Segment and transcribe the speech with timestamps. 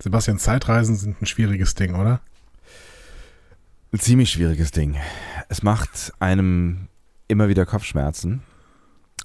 [0.00, 2.20] Sebastian, Zeitreisen sind ein schwieriges Ding, oder?
[3.92, 4.96] Ein ziemlich schwieriges Ding.
[5.48, 6.88] Es macht einem
[7.26, 8.42] immer wieder Kopfschmerzen.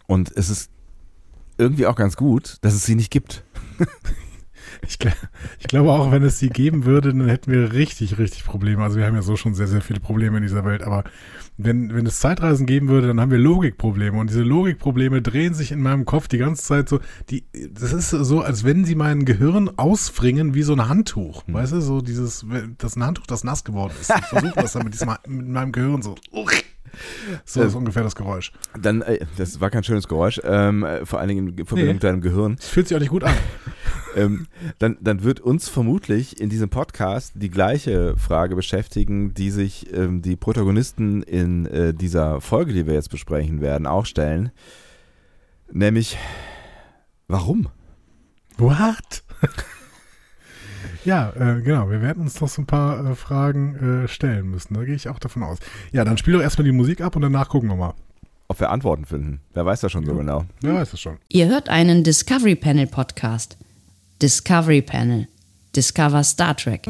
[0.08, 0.72] Und es ist
[1.58, 3.44] irgendwie auch ganz gut, dass es sie nicht gibt.
[4.88, 4.98] Ich,
[5.60, 8.84] ich, glaube auch, wenn es sie geben würde, dann hätten wir richtig, richtig Probleme.
[8.84, 11.04] Also wir haben ja so schon sehr, sehr viele Probleme in dieser Welt, aber
[11.58, 14.18] wenn, wenn es Zeitreisen geben würde, dann haben wir Logikprobleme.
[14.18, 17.00] Und diese Logikprobleme drehen sich in meinem Kopf die ganze Zeit so.
[17.30, 21.46] Die, das ist so, als wenn sie mein Gehirn ausfringen wie so ein Handtuch.
[21.46, 21.54] Hm.
[21.54, 22.46] Weißt du, so dieses,
[22.78, 24.12] das ein Handtuch, das nass geworden ist.
[24.18, 26.16] Ich versuche das dann mit, diesem, mit meinem Gehirn so.
[27.46, 28.52] So äh, ist ungefähr das Geräusch.
[28.80, 31.94] Dann, äh, das war kein schönes Geräusch, ähm, vor allen Dingen in Verbindung nee.
[31.94, 32.56] mit deinem Gehirn.
[32.58, 33.36] Das fühlt sich auch nicht gut an.
[34.16, 34.48] ähm,
[34.80, 40.22] dann, dann wird uns vermutlich in diesem Podcast die gleiche Frage beschäftigen, die sich ähm,
[40.22, 44.52] die Protagonisten in äh, dieser Folge, die wir jetzt besprechen werden, auch stellen.
[45.72, 46.18] Nämlich,
[47.28, 47.70] warum?
[48.58, 49.24] What?
[51.06, 51.90] Ja, äh, genau.
[51.90, 54.74] Wir werden uns noch so ein paar äh, Fragen äh, stellen müssen.
[54.74, 55.60] Da gehe ich auch davon aus.
[55.92, 57.94] Ja, dann spiel doch erstmal die Musik ab und danach gucken wir mal.
[58.48, 59.40] Ob wir Antworten finden.
[59.54, 60.10] Wer weiß das schon ja.
[60.10, 60.46] so genau.
[60.62, 61.18] Wer weiß das schon.
[61.30, 63.58] Ihr hört einen Discovery Panel Podcast.
[64.22, 65.28] Discovery Panel.
[65.76, 66.88] Discover Star Trek.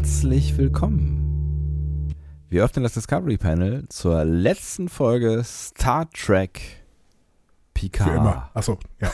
[0.00, 2.14] Herzlich willkommen.
[2.48, 6.62] Wir öffnen das Discovery Panel zur letzten Folge Star Trek
[7.74, 8.08] Picard.
[8.08, 8.50] Für immer.
[8.54, 9.10] Achso, ja.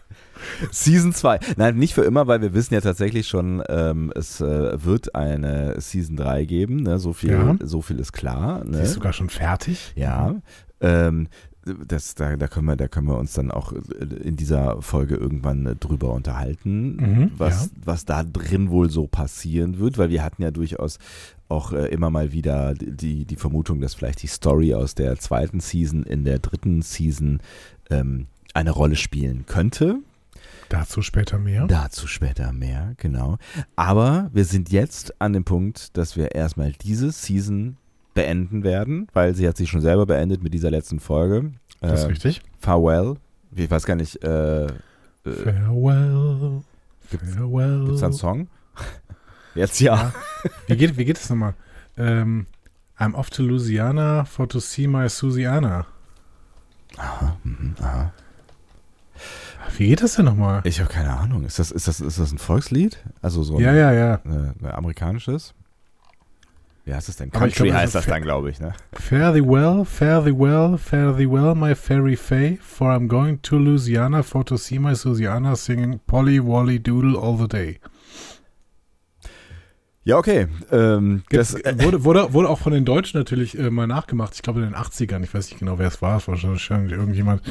[0.70, 1.40] Season 2.
[1.56, 5.80] Nein, nicht für immer, weil wir wissen ja tatsächlich schon, ähm, es äh, wird eine
[5.80, 6.82] Season 3 geben.
[6.82, 6.98] Ne?
[6.98, 7.56] So, viel, ja.
[7.62, 8.66] so viel ist klar.
[8.66, 8.76] Ne?
[8.76, 9.94] Sie ist sogar schon fertig.
[9.96, 10.34] Ja.
[10.82, 11.28] Ähm,
[11.64, 15.76] das, da, da, können wir, da können wir uns dann auch in dieser Folge irgendwann
[15.78, 17.70] drüber unterhalten, mhm, was, ja.
[17.84, 20.98] was da drin wohl so passieren wird, weil wir hatten ja durchaus
[21.48, 25.60] auch äh, immer mal wieder die, die Vermutung, dass vielleicht die Story aus der zweiten
[25.60, 27.40] Season in der dritten Season
[27.90, 29.98] ähm, eine Rolle spielen könnte.
[30.68, 31.66] Dazu später mehr.
[31.66, 33.36] Dazu später mehr, genau.
[33.76, 37.76] Aber wir sind jetzt an dem Punkt, dass wir erstmal diese Season
[38.14, 41.52] beenden werden, weil sie hat sich schon selber beendet mit dieser letzten Folge.
[41.80, 42.42] Das ist äh, richtig.
[42.58, 43.16] Farewell.
[43.54, 44.22] Ich weiß gar nicht.
[44.22, 44.70] Äh, äh
[45.24, 46.62] Farewell.
[47.10, 47.84] Gibt's, Farewell.
[47.84, 48.48] Gibt's da einen Song?
[49.54, 49.94] Jetzt ja.
[49.94, 50.12] ja.
[50.66, 51.54] Wie geht, wie geht es nochmal?
[51.96, 52.46] Ähm,
[52.98, 55.86] I'm off to Louisiana for to see my Susiana.
[56.96, 58.12] Aha, mh, aha.
[59.76, 60.60] Wie geht das denn nochmal?
[60.64, 61.44] Ich habe keine Ahnung.
[61.44, 62.98] Ist das, ist, das, ist das ein Volkslied?
[63.22, 64.20] Also so ein, ja, ja, ja.
[64.24, 65.54] Ein, ein amerikanisches?
[66.84, 67.30] Wie heißt das denn?
[67.30, 68.72] Country glaub, heißt das dann, glaube ich, ne?
[68.92, 73.40] Fare thee well, fare thee well, fare thee well, my fairy fay, for I'm going
[73.42, 77.78] to Louisiana for to see my Susiana singing Polly Wally Doodle all the day.
[80.04, 80.48] Ja, okay.
[80.72, 84.34] Ähm, das wurde, wurde, wurde auch von den Deutschen natürlich äh, mal nachgemacht.
[84.34, 86.16] Ich glaube in den 80ern, ich weiß nicht genau, wer es war.
[86.16, 87.42] Es war wahrscheinlich irgendjemand,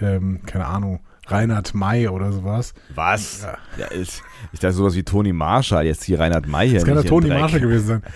[0.00, 2.74] ähm, keine Ahnung, Reinhard May oder sowas.
[2.94, 3.42] Was?
[3.42, 3.58] Ja.
[3.78, 4.22] ja ist,
[4.52, 6.80] ich dachte sowas wie Toni Marshall, jetzt hier Reinhard May hier.
[6.80, 8.02] Das kann ja Toni Marshall gewesen sein.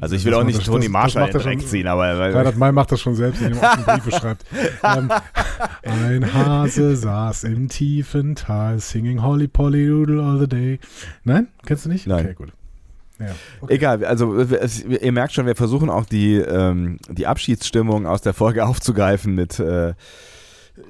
[0.00, 2.18] Also ich will das auch nicht das, Toni Marshall in Dreck ziehen, aber...
[2.18, 4.44] Reinhard May macht das schon selbst, indem er Briefe schreibt.
[4.84, 5.10] Ähm,
[5.82, 10.78] ein Hase saß im tiefen Tal, singing Holly Polly Doodle all the day.
[11.24, 11.48] Nein?
[11.66, 12.06] Kennst du nicht?
[12.06, 12.24] Nein.
[12.24, 12.52] Okay, gut.
[13.18, 13.26] Ja,
[13.60, 13.74] okay.
[13.74, 18.64] Egal, also ihr merkt schon, wir versuchen auch die, ähm, die Abschiedsstimmung aus der Folge
[18.64, 19.58] aufzugreifen mit...
[19.58, 19.94] Äh,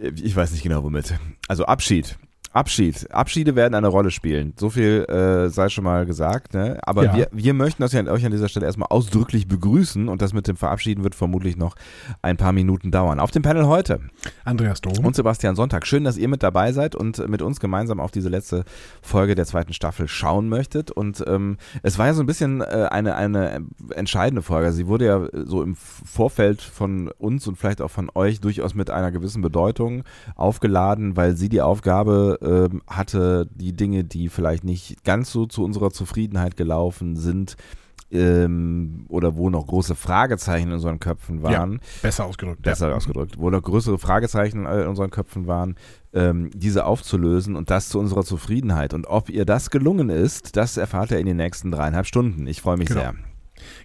[0.00, 1.14] ich weiß nicht genau womit.
[1.48, 2.18] Also Abschied.
[2.58, 3.08] Abschied.
[3.12, 4.52] Abschiede werden eine Rolle spielen.
[4.58, 6.54] So viel äh, sei schon mal gesagt.
[6.54, 6.76] Ne?
[6.82, 7.14] Aber ja.
[7.16, 10.48] wir, wir möchten das ja euch an dieser Stelle erstmal ausdrücklich begrüßen und das mit
[10.48, 11.76] dem Verabschieden wird vermutlich noch
[12.20, 13.20] ein paar Minuten dauern.
[13.20, 14.00] Auf dem Panel heute
[14.44, 15.86] Andreas Dom und Sebastian Sonntag.
[15.86, 18.64] Schön, dass ihr mit dabei seid und mit uns gemeinsam auf diese letzte
[19.02, 20.90] Folge der zweiten Staffel schauen möchtet.
[20.90, 24.72] Und ähm, es war ja so ein bisschen äh, eine, eine entscheidende Folge.
[24.72, 28.90] Sie wurde ja so im Vorfeld von uns und vielleicht auch von euch durchaus mit
[28.90, 30.02] einer gewissen Bedeutung
[30.34, 35.64] aufgeladen, weil sie die Aufgabe ähm, hatte die Dinge, die vielleicht nicht ganz so zu
[35.64, 37.56] unserer Zufriedenheit gelaufen sind,
[38.10, 41.72] ähm, oder wo noch große Fragezeichen in unseren Köpfen waren.
[41.72, 42.62] Ja, besser ausgedrückt.
[42.62, 42.96] Besser ja.
[42.96, 43.38] ausgedrückt.
[43.38, 45.76] Wo noch größere Fragezeichen in unseren Köpfen waren,
[46.14, 48.94] ähm, diese aufzulösen und das zu unserer Zufriedenheit.
[48.94, 52.46] Und ob ihr das gelungen ist, das erfahrt ihr in den nächsten dreieinhalb Stunden.
[52.46, 53.00] Ich freue mich genau.
[53.00, 53.14] sehr.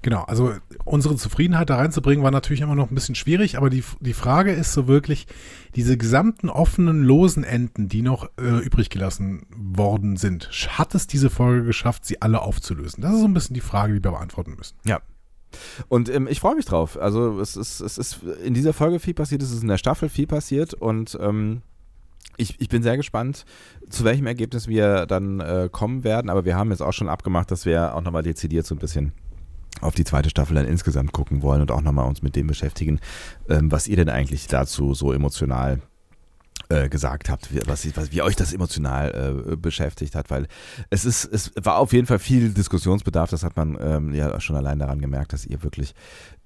[0.02, 0.54] Genau, also
[0.86, 4.52] unsere Zufriedenheit da reinzubringen war natürlich immer noch ein bisschen schwierig, aber die, die Frage
[4.52, 5.28] ist so wirklich,
[5.76, 11.30] diese gesamten offenen, losen Enden, die noch äh, übrig gelassen worden sind, hat es diese
[11.30, 13.02] Folge geschafft, sie alle aufzulösen?
[13.02, 14.76] Das ist so ein bisschen die Frage, die wir beantworten müssen.
[14.86, 15.02] Ja.
[15.88, 17.00] Und ähm, ich freue mich drauf.
[17.00, 20.10] Also es ist, es ist in dieser Folge viel passiert, es ist in der Staffel
[20.10, 21.62] viel passiert und ähm,
[22.38, 23.46] ich, ich bin sehr gespannt,
[23.90, 27.52] zu welchem Ergebnis wir dann äh, kommen werden, aber wir haben jetzt auch schon abgemacht,
[27.52, 29.14] dass wir auch nochmal dezidiert so ein bisschen
[29.82, 33.00] auf die zweite Staffel dann insgesamt gucken wollen und auch nochmal uns mit dem beschäftigen,
[33.50, 35.82] ähm, was ihr denn eigentlich dazu so emotional
[36.70, 40.48] äh, gesagt habt, wie, was, was, wie euch das emotional äh, beschäftigt hat, weil
[40.90, 44.56] es ist, es war auf jeden Fall viel Diskussionsbedarf, das hat man ähm, ja schon
[44.56, 45.94] allein daran gemerkt, dass ihr wirklich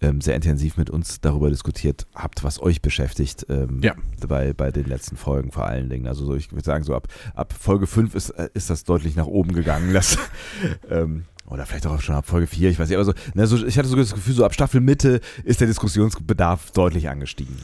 [0.02, 3.94] ähm, sehr intensiv mit uns darüber diskutiert habt, was euch beschäftigt ähm, ja.
[4.28, 6.08] bei, bei den letzten Folgen vor allen Dingen.
[6.08, 9.16] Also so, ich würde sagen, so ab, ab Folge 5 ist, äh, ist das deutlich
[9.16, 9.94] nach oben gegangen.
[9.94, 10.18] Das,
[10.90, 13.66] ähm, oder vielleicht auch schon ab Folge 4, ich weiß nicht, aber so, ne, so,
[13.66, 17.58] ich hatte sogar das Gefühl, so ab Staffelmitte ist der Diskussionsbedarf deutlich angestiegen.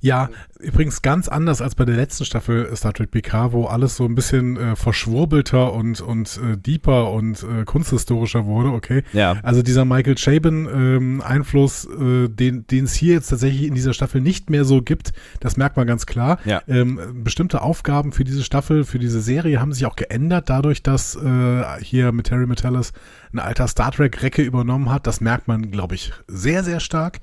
[0.00, 0.28] Ja,
[0.60, 4.14] übrigens ganz anders als bei der letzten Staffel Star Trek PK, wo alles so ein
[4.14, 9.02] bisschen äh, verschwurbelter und, und äh, deeper und äh, kunsthistorischer wurde, okay.
[9.12, 9.36] Ja.
[9.42, 14.50] Also dieser Michael Chabon-Einfluss, äh, den den es hier jetzt tatsächlich in dieser Staffel nicht
[14.50, 16.38] mehr so gibt, das merkt man ganz klar.
[16.44, 16.62] Ja.
[16.68, 21.16] Ähm, bestimmte Aufgaben für diese Staffel, für diese Serie haben sich auch geändert, dadurch, dass
[21.16, 22.92] äh, hier mit Terry Metellis
[23.32, 25.06] ein alter Star Trek-Recke übernommen hat.
[25.06, 27.20] Das merkt man, glaube ich, sehr, sehr stark.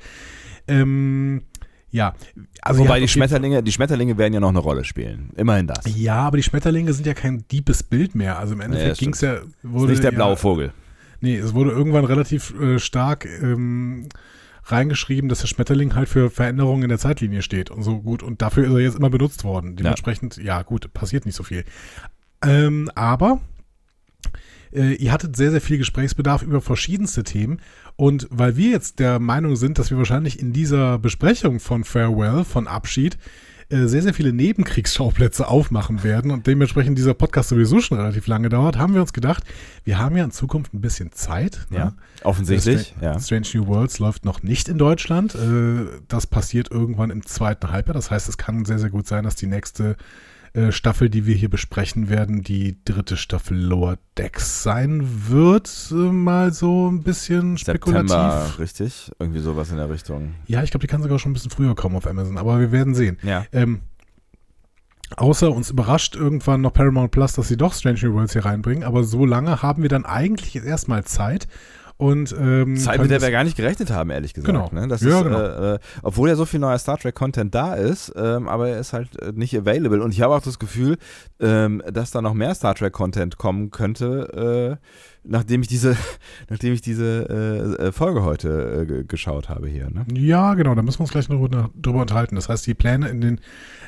[0.67, 1.43] Ähm,
[1.91, 2.13] ja,
[2.61, 5.29] also Wobei ja, die Schmetterlinge, die Schmetterlinge werden ja noch eine Rolle spielen.
[5.37, 5.79] Immerhin das.
[5.95, 8.37] Ja, aber die Schmetterlinge sind ja kein deepes Bild mehr.
[8.37, 9.37] Also im Endeffekt das ging es ja.
[9.63, 10.73] Wurde ist nicht der ja, blaue Vogel.
[11.21, 14.09] Nee, es wurde irgendwann relativ äh, stark ähm,
[14.65, 18.23] reingeschrieben, dass der Schmetterling halt für Veränderungen in der Zeitlinie steht und so gut.
[18.23, 19.75] Und dafür ist er jetzt immer benutzt worden.
[19.75, 21.63] Dementsprechend, ja, gut, passiert nicht so viel.
[22.43, 23.39] Ähm, aber
[24.75, 27.59] äh, ihr hattet sehr, sehr viel Gesprächsbedarf über verschiedenste Themen.
[27.95, 32.43] Und weil wir jetzt der Meinung sind, dass wir wahrscheinlich in dieser Besprechung von Farewell,
[32.43, 33.17] von Abschied,
[33.69, 38.49] äh, sehr, sehr viele Nebenkriegsschauplätze aufmachen werden und dementsprechend dieser Podcast sowieso schon relativ lange
[38.49, 39.43] dauert, haben wir uns gedacht,
[39.83, 41.65] wir haben ja in Zukunft ein bisschen Zeit.
[41.71, 41.93] Ja, ne?
[42.23, 42.89] offensichtlich.
[42.89, 43.19] Strange, Ja.
[43.19, 45.33] Strange New Worlds läuft noch nicht in Deutschland.
[45.33, 47.95] Äh, Das passiert irgendwann im zweiten Halbjahr.
[47.95, 49.95] Das heißt, es kann sehr, sehr gut sein, dass die nächste
[50.55, 55.69] äh, Staffel, die wir hier besprechen werden, die dritte Staffel Lower Decks sein wird.
[55.91, 58.09] Äh, Mal so ein bisschen spekulativ.
[58.09, 59.11] September, richtig?
[59.19, 60.35] Irgendwie sowas in der Richtung.
[60.47, 62.71] Ja, ich glaube, die kann sogar schon ein bisschen früher kommen auf Amazon, aber wir
[62.71, 63.17] werden sehen.
[63.21, 63.45] Ja.
[63.51, 63.81] Ähm,
[65.17, 68.83] außer uns überrascht irgendwann noch Paramount Plus, dass sie doch Strange New Worlds hier reinbringen,
[68.85, 71.47] aber so lange haben wir dann eigentlich erstmal Zeit.
[71.97, 74.51] Und, ähm, Zeit, mit der wir gar nicht gerechnet haben, ehrlich gesagt.
[74.53, 74.69] Genau.
[74.73, 74.87] Ne?
[74.89, 75.39] Das Ja, ist, genau.
[75.39, 78.91] äh, äh, obwohl ja so viel neuer Star Trek-Content da ist, ähm, aber er ist
[78.91, 80.01] halt äh, nicht available.
[80.03, 80.97] Und ich habe auch das Gefühl,
[81.39, 84.85] ähm, dass da noch mehr Star Trek-Content kommen könnte, äh,
[85.27, 85.95] nachdem ich diese,
[86.49, 89.89] nachdem ich diese äh, äh, Folge heute äh, ge- geschaut habe hier.
[89.89, 90.05] Ne?
[90.13, 92.35] Ja, genau, da müssen wir uns gleich noch drüber drüber unterhalten.
[92.35, 93.41] Das heißt, die Pläne in den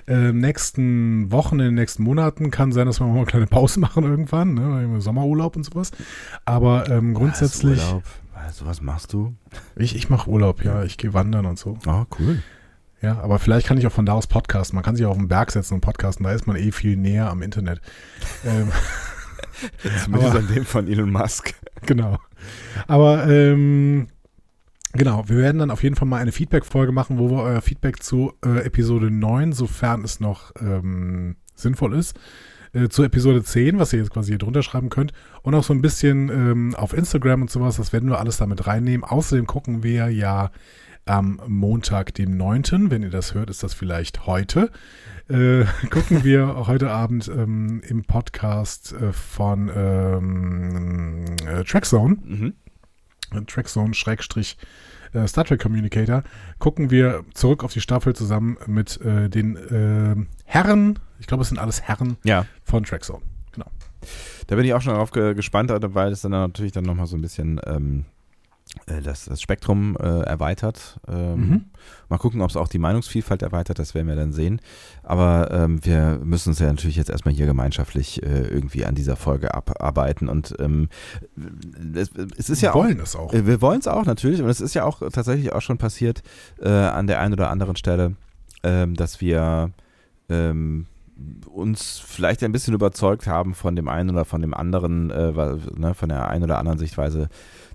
[0.07, 3.80] äh, nächsten Wochen, in den nächsten Monaten kann sein, dass wir mal eine kleine Pause
[3.81, 5.01] machen irgendwann, ne?
[5.01, 5.92] Sommerurlaub und sowas.
[6.45, 8.04] Aber ähm, grundsätzlich, Was, Urlaub?
[8.33, 9.33] Was, was machst du?
[9.75, 11.78] ich, ich mache Urlaub, ja, ich gehe wandern und so.
[11.88, 12.42] Oh, cool.
[13.01, 14.75] Ja, aber vielleicht kann ich auch von da aus podcasten.
[14.75, 16.98] Man kann sich auch auf den Berg setzen und podcasten, da ist man eh viel
[16.98, 17.80] näher am Internet.
[18.45, 18.72] ähm,
[20.04, 21.54] Zumindest Aber- an dem von Elon Musk.
[21.86, 22.18] genau.
[22.88, 24.07] Aber ähm,
[24.94, 28.01] genau, wir werden dann auf jeden Fall mal eine Feedback-Folge machen, wo wir euer Feedback
[28.04, 32.19] zu äh, Episode 9, sofern es noch ähm, sinnvoll ist,
[32.74, 35.74] äh, zu Episode 10, was ihr jetzt quasi hier drunter schreiben könnt, und auch so
[35.74, 39.04] ein bisschen ähm, auf Instagram und sowas, das werden wir alles damit reinnehmen.
[39.04, 40.52] Außerdem gucken wir ja
[41.06, 44.71] am Montag, dem 9., wenn ihr das hört, ist das vielleicht heute,
[45.30, 52.54] äh, gucken wir heute Abend ähm, im Podcast äh, von ähm, äh, Trackzone, Mhm.
[53.46, 54.57] Trackzone Schrägstrich
[55.14, 56.24] äh, Star Trek Communicator,
[56.60, 60.16] gucken wir zurück auf die Staffel zusammen mit äh, den äh,
[60.46, 62.46] Herren, ich glaube es sind alles Herren Ja.
[62.64, 63.22] von Trackzone.
[63.54, 63.68] Genau.
[64.48, 67.18] Da bin ich auch schon darauf ge gespannt, weil es dann natürlich dann nochmal so
[67.18, 68.17] ein bisschen ähm, äh,
[69.04, 71.00] das, das Spektrum äh, erweitert.
[71.07, 71.66] Ähm, Mhm.
[72.09, 74.62] Mal gucken, ob es auch die Meinungsvielfalt erweitert, das werden wir dann sehen.
[75.04, 79.16] Aber ähm, wir müssen uns ja natürlich jetzt erstmal hier gemeinschaftlich äh, irgendwie an dieser
[79.16, 80.28] Folge abarbeiten.
[80.30, 80.90] Und ähm,
[81.95, 82.83] es, es ist ja wir auch.
[82.86, 83.33] wollen es auch.
[83.33, 86.24] Äh, Wir wollen es auch natürlich und es ist ja auch tatsächlich auch schon passiert
[86.62, 88.16] äh, an der einen oder anderen Stelle,
[88.64, 89.71] ähm, dass wir
[90.30, 90.86] ähm,
[91.52, 95.31] uns vielleicht ein bisschen überzeugt haben von dem einen oder von dem anderen, äh,
[95.76, 97.28] ne, von der einen oder anderen Sichtweise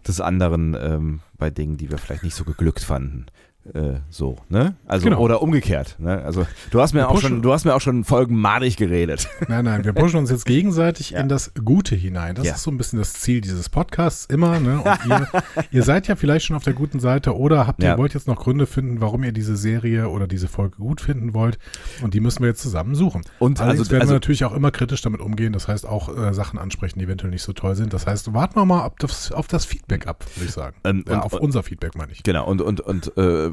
[0.08, 3.26] des anderen ähm, bei Dingen, die wir vielleicht nicht so geglückt fanden.
[3.74, 4.74] Äh, so, ne?
[4.88, 5.20] Also Genau.
[5.20, 6.20] oder umgekehrt, ne?
[6.24, 8.76] Also du hast mir Wir auch pushen- schon, du hast mir auch schon Folgen madig
[8.76, 9.28] geredet.
[9.48, 11.20] Nein, nein, wir pushen uns jetzt gegenseitig Ja.
[11.20, 12.34] in das Gute hinein.
[12.34, 12.54] Das Ja.
[12.54, 14.58] ist so ein bisschen das Ziel dieses Podcasts immer.
[14.58, 14.80] Ne?
[14.82, 15.28] Und ihr,
[15.70, 17.98] ihr seid ja vielleicht schon auf der guten Seite oder habt ihr Ja.
[17.98, 21.60] wollt jetzt noch Gründe finden, warum ihr diese Serie oder diese Folge gut finden wollt.
[22.02, 23.22] Und die müssen wir jetzt zusammen suchen.
[23.38, 25.52] Und Allerdings also- werden also- wir natürlich auch immer kritisch damit umgehen.
[25.52, 27.92] Das heißt auch äh, Sachen ansprechen, die eventuell nicht so toll sind.
[27.94, 30.74] Das heißt, warten wir mal auf das, auf das Feedback ab, würde ich sagen.
[30.82, 32.24] Ähm, und- auf unser Feedback meine ich.
[32.24, 33.51] Genau, und, und, und äh,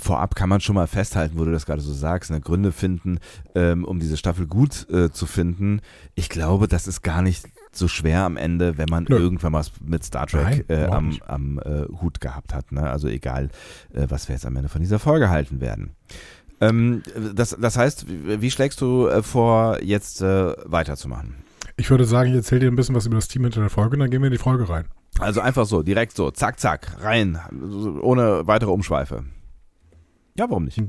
[0.00, 3.18] vorab kann man schon mal festhalten, wo du das gerade so sagst, ne, Gründe finden,
[3.54, 5.80] ähm, um diese Staffel gut äh, zu finden.
[6.14, 9.16] Ich glaube, das ist gar nicht so schwer am Ende, wenn man Nö.
[9.16, 12.70] irgendwann was mit Star Trek Nein, äh, am, am äh, Hut gehabt hat.
[12.70, 12.88] Ne?
[12.88, 13.48] Also egal,
[13.94, 15.92] äh, was wir jetzt am Ende von dieser Folge halten werden.
[16.60, 17.02] Ähm,
[17.34, 21.34] das, das heißt, wie, wie schlägst du äh, vor, jetzt äh, weiterzumachen?
[21.76, 23.96] Ich würde sagen, ich erzähle dir ein bisschen was über das Team hinter der Folge
[23.96, 24.84] und dann gehen wir in die Folge rein.
[25.18, 27.38] Also einfach so, direkt so, zack, zack, rein,
[28.00, 29.24] ohne weitere Umschweife.
[30.36, 30.80] Ja, warum nicht?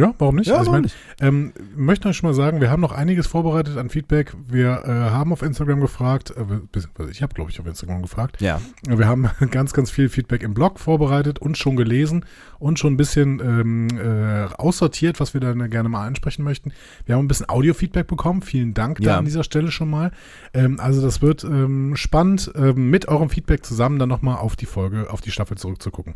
[0.00, 0.48] Ja, warum nicht?
[0.48, 0.88] Ja, also ich meine,
[1.20, 4.34] ähm, wir möchten euch schon mal sagen, wir haben noch einiges vorbereitet an Feedback.
[4.48, 8.40] Wir äh, haben auf Instagram gefragt, äh, ich habe, glaube ich, auf Instagram gefragt.
[8.40, 8.60] Ja.
[8.86, 12.24] Wir haben ganz, ganz viel Feedback im Blog vorbereitet und schon gelesen
[12.58, 16.72] und schon ein bisschen ähm, äh, aussortiert, was wir dann gerne mal ansprechen möchten.
[17.06, 18.42] Wir haben ein bisschen Audio-Feedback bekommen.
[18.42, 19.18] Vielen Dank da Ja.
[19.18, 20.12] an dieser Stelle schon mal.
[20.54, 24.66] Ähm, also das wird ähm, spannend, ähm, mit eurem Feedback zusammen dann nochmal auf die
[24.66, 26.14] Folge, auf die Staffel zurückzugucken.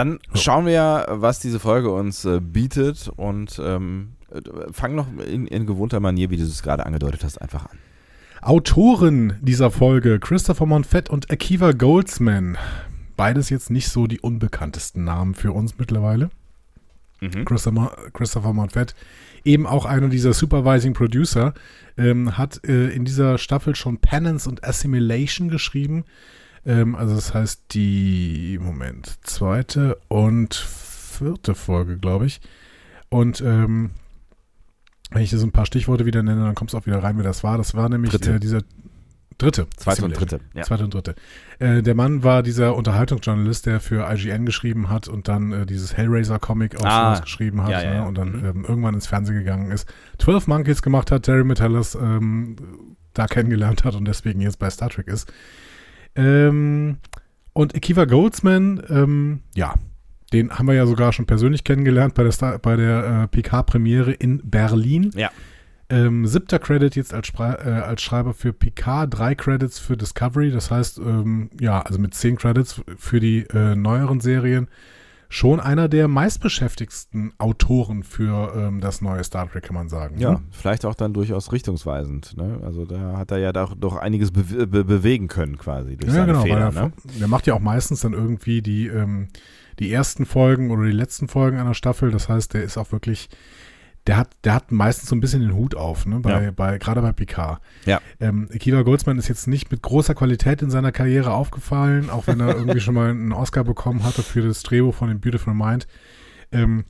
[0.00, 0.40] Dann So.
[0.40, 5.46] schauen wir ja, was diese Folge uns äh, bietet und ähm, äh, fangen noch in,
[5.46, 7.78] in gewohnter Manier, wie du es gerade angedeutet hast, einfach an.
[8.40, 12.56] Autoren dieser Folge, Christopher Monfett und Akiva Goldsman.
[13.18, 16.30] Beides jetzt nicht so die unbekanntesten Namen für uns mittlerweile.
[17.44, 18.94] Christopher, Christopher Monfett,
[19.44, 21.52] eben auch einer dieser Supervising Producer,
[21.98, 26.04] ähm, hat äh, in dieser Staffel schon Penance und Assimilation geschrieben.
[26.66, 32.40] Ähm, also das heißt die, Moment, zweite und vierte Folge, glaube ich.
[33.08, 33.90] Und ähm,
[35.10, 37.24] wenn ich so ein paar Stichworte wieder nenne, dann kommst du auch wieder rein, wer
[37.24, 37.58] das war.
[37.58, 38.34] Das war nämlich Dritte.
[38.34, 38.62] äh, dieser
[39.38, 39.66] dritte.
[39.76, 40.40] Zweite und dritte.
[40.54, 40.62] Ja.
[40.62, 41.14] Zweite und dritte.
[41.58, 45.96] Äh, der Mann war dieser Unterhaltungsjournalist, der für IGN geschrieben hat und dann äh, dieses
[45.96, 47.94] Hellraiser-Comic auch Ah, geschrieben hat ja, ja.
[48.02, 48.44] Ne, und dann Mhm.
[48.44, 49.88] ähm, irgendwann ins Fernsehen gegangen ist.
[50.18, 52.56] 12 Monkeys gemacht hat, Terry Metellus ähm,
[53.14, 55.32] da kennengelernt hat und deswegen jetzt bei Star Trek ist.
[56.14, 56.98] Ähm,
[57.52, 59.74] und Akiva Goldsman, ähm, ja,
[60.32, 64.12] den haben wir ja sogar schon persönlich kennengelernt bei der, Star bei der äh, PK-Premiere
[64.12, 65.10] in Berlin.
[65.14, 65.30] Ja.
[65.88, 70.52] Ähm, siebter Credit jetzt als, Spre äh, als Schreiber für PK, drei Credits für Discovery.
[70.52, 74.68] Das heißt, ähm, ja, also mit zehn Credits für die äh, neueren Serien.
[75.32, 80.18] Schon einer der meistbeschäftigsten Autoren für ähm, das neue Star Trek, kann man sagen.
[80.18, 80.42] Ja, ne?
[80.50, 82.36] vielleicht auch dann durchaus richtungsweisend.
[82.36, 82.58] Ne?
[82.64, 86.20] Also da hat er ja doch, doch einiges be be bewegen können quasi durch Ja,
[86.20, 86.72] seine genau, Fehler.
[86.74, 86.92] er, ne?
[87.20, 89.28] der macht ja auch meistens dann irgendwie die, ähm,
[89.78, 92.10] die ersten Folgen oder die letzten Folgen einer Staffel.
[92.10, 93.28] Das heißt, der ist auch wirklich,
[94.06, 96.20] der hat, der hat meistens so ein bisschen den Hut auf, ne?
[96.20, 96.50] Bei, Ja.
[96.50, 97.60] bei, gerade bei Picard.
[97.84, 98.00] Ja.
[98.18, 102.40] Ähm, Akiva Goldsman ist jetzt nicht mit großer Qualität in seiner Karriere aufgefallen, auch wenn
[102.40, 105.86] er irgendwie schon mal einen Oscar bekommen hatte für das Drehbuch von dem Beautiful Mind.
[106.52, 106.84] Ähm,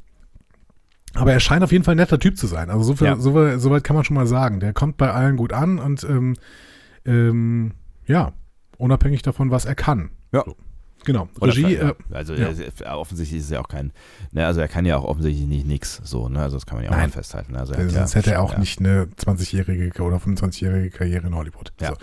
[1.15, 2.71] aber er scheint auf jeden Fall ein netter Typ zu sein.
[2.71, 3.17] Also so, viel, Ja.
[3.17, 4.61] so, weit- so weit kann man schon mal sagen.
[4.61, 6.37] Der kommt bei allen gut an und ähm,
[7.05, 7.73] ähm,
[8.07, 8.33] ja,
[8.79, 10.11] unabhängig davon, was er kann.
[10.33, 10.45] Ja.
[10.47, 10.57] So.
[11.05, 11.29] Genau.
[11.41, 12.49] Oder Regie, äh, also ja.
[12.81, 13.93] er offensichtlich ist er auch kein,
[14.33, 16.41] ne, also er kann ja auch offensichtlich nicht nix so, ne?
[16.41, 17.09] Also das kann man ja auch Nein.
[17.09, 17.57] mal festhalten.
[17.57, 18.59] Also er sonst ja, hätte er auch ja.
[18.59, 21.73] nicht eine 20-jährige oder 25-jährige Karriere in Hollywood.
[21.81, 21.91] Ja.
[21.91, 21.97] So.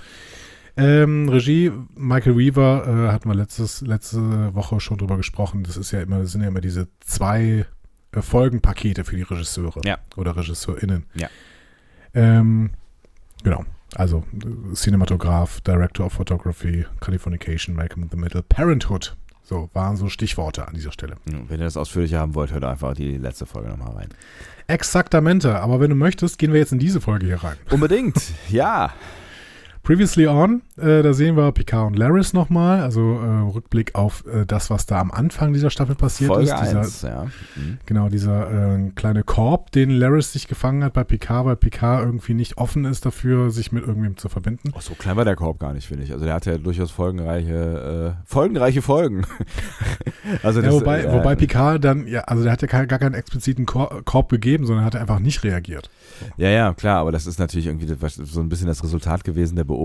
[0.78, 5.64] Ähm, Regie, Michael Weaver, äh, hatten wir letztes, letzte Woche schon drüber gesprochen.
[5.64, 7.66] Das ist ja immer, das sind ja immer diese zwei
[8.12, 9.98] äh, Folgenpakete für die Regisseure Ja.
[10.16, 11.06] oder RegisseurInnen.
[11.16, 11.30] Ja.
[12.14, 12.72] Ähm,
[13.44, 13.66] genau.
[13.98, 14.24] Also
[14.76, 19.16] Cinematograph, Director of Photography, Californication, Malcolm in the Middle, Parenthood.
[19.42, 21.16] So, waren so Stichworte an dieser Stelle.
[21.26, 24.10] Wenn ihr das ausführlicher haben wollt, hört einfach die letzte Folge nochmal rein.
[24.68, 27.58] Exaktamente, aber wenn du möchtest, gehen wir jetzt in diese Folge hier rein.
[27.72, 28.94] Unbedingt, ja.
[29.88, 34.46] Previously on, äh, da sehen wir Picard und Laris nochmal, also äh, Rückblick auf äh,
[34.46, 36.62] das, was da am Anfang dieser Staffel passiert Folge ist.
[36.62, 37.24] Dieser, 1, ja.
[37.56, 37.78] Mhm.
[37.86, 42.34] Genau, dieser äh, kleine Korb, den Laris sich gefangen hat bei Picard, weil Picard irgendwie
[42.34, 44.74] nicht offen ist dafür, sich mit irgendwem zu verbinden.
[44.76, 46.12] Oh, so klein war der Korb gar nicht, finde ich.
[46.12, 49.26] Also der hat ja durchaus folgenreiche, äh, folgenreiche Folgen.
[50.44, 53.16] also Ja, das, wobei, äh, wobei Picard dann, ja, also der hat ja gar keinen
[53.16, 55.90] expliziten Kor Korb gegeben, sondern hat einfach nicht reagiert.
[56.36, 59.64] Ja, ja, klar, aber das ist natürlich irgendwie so ein bisschen das Resultat gewesen der
[59.64, 59.77] Beobachtung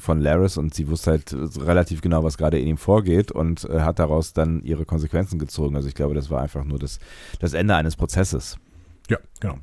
[0.00, 3.80] von Laris und sie wusste halt relativ genau, was gerade in ihm vorgeht und äh,
[3.80, 5.76] hat daraus dann ihre Konsequenzen gezogen.
[5.76, 6.98] Also ich glaube, das war einfach nur das,
[7.40, 8.56] das Ende eines Prozesses.
[9.08, 9.58] Ja, genau.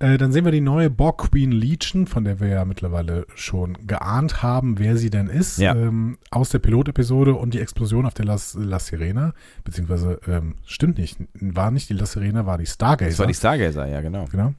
[0.00, 3.78] Äh, dann sehen wir die neue Borg Queen Legion, von der wir ja mittlerweile schon
[3.86, 5.74] geahnt haben, wer sie denn ist, Ja.
[5.74, 10.98] ähm, aus der Pilotepisode und die Explosion auf der La, La Sirena, beziehungsweise ähm, stimmt
[10.98, 13.10] nicht, war nicht die La Sirena, war die Stargazer.
[13.10, 14.24] Das war die Stargazer, ja, genau.
[14.30, 14.54] Genau.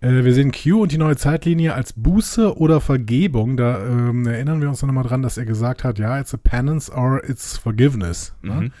[0.00, 3.56] Äh, wir sehen Q und die neue Zeitlinie als Buße oder Vergebung.
[3.56, 6.38] Da ähm, erinnern wir uns noch mal dran, dass er gesagt hat, ja, it's a
[6.38, 8.34] penance or it's forgiveness.
[8.42, 8.54] Ne?
[8.54, 8.72] Mhm.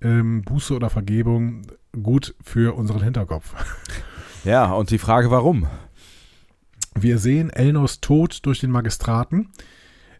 [0.00, 1.62] Ähm, Buße oder Vergebung,
[2.02, 3.54] gut für unseren Hinterkopf.
[4.44, 5.66] Ja, und die Frage, warum?
[6.94, 9.48] Wir sehen Elnors Tod durch den Magistraten.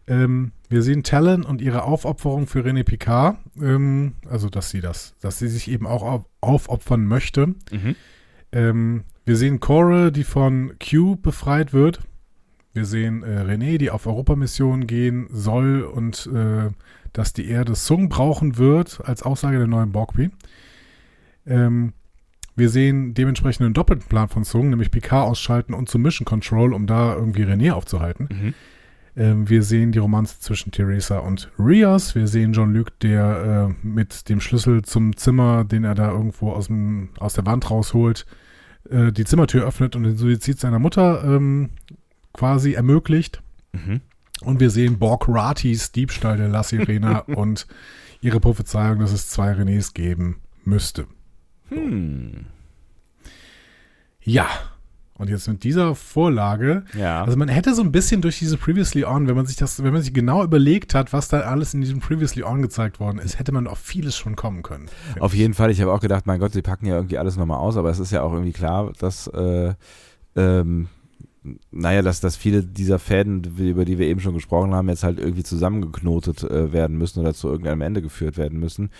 [0.05, 3.37] Ähm, wir sehen Talon und ihre Aufopferung für René Picard.
[3.61, 7.47] Ähm, also, dass sie das, dass sie sich eben auch auf, aufopfern möchte.
[7.71, 7.95] Mhm.
[8.51, 11.99] Ähm, wir sehen Cora, die von Q befreit wird.
[12.73, 16.69] Wir sehen äh, René, die auf Europamission gehen soll und äh,
[17.11, 20.31] dass die Erde Sung brauchen wird, als Aussage der neuen Borg Queen.
[21.45, 21.93] Ähm,
[22.55, 26.73] wir sehen dementsprechend einen doppelten Plan von Sung, nämlich Picard ausschalten und zum Mission Control,
[26.73, 28.29] um da irgendwie René aufzuhalten.
[28.31, 28.53] Mhm.
[29.17, 32.13] Ähm, wir sehen die Romanze zwischen Theresa und Rios.
[32.13, 36.67] Wir sehen Jean-Luc, der äh, mit dem Schlüssel zum Zimmer, den er da irgendwo aus,
[36.67, 38.27] dem, aus der Wand rausholt,
[38.89, 41.71] äh, die Zimmertür öffnet und den Suizid seiner Mutter ähm,
[42.31, 43.41] quasi ermöglicht.
[43.73, 44.01] Mhm.
[44.41, 47.65] Und wir sehen Borg Ratis Diebstahl der La Sirena und
[48.21, 51.07] ihre Prophezeiung, dass es zwei Renés geben müsste.
[51.69, 52.45] Hm.
[54.21, 54.47] Ja.
[55.17, 57.23] Und jetzt mit dieser Vorlage Ja.
[57.23, 59.93] Also man hätte so ein bisschen durch diese Previously On, wenn man sich das, wenn
[59.93, 63.39] man sich genau überlegt hat, was da alles in diesem Previously On gezeigt worden ist,
[63.39, 64.87] hätte man auf vieles schon kommen können.
[65.19, 67.57] Auf jeden Fall, ich habe auch gedacht, mein Gott, sie packen ja irgendwie alles nochmal
[67.57, 69.73] aus, aber es ist ja auch irgendwie klar, dass, äh,
[70.35, 70.87] ähm,
[71.71, 75.19] naja, dass, dass viele dieser Fäden, über die wir eben schon gesprochen haben, jetzt halt
[75.19, 78.91] irgendwie zusammengeknotet äh, werden müssen oder zu irgendeinem Ende geführt werden müssen.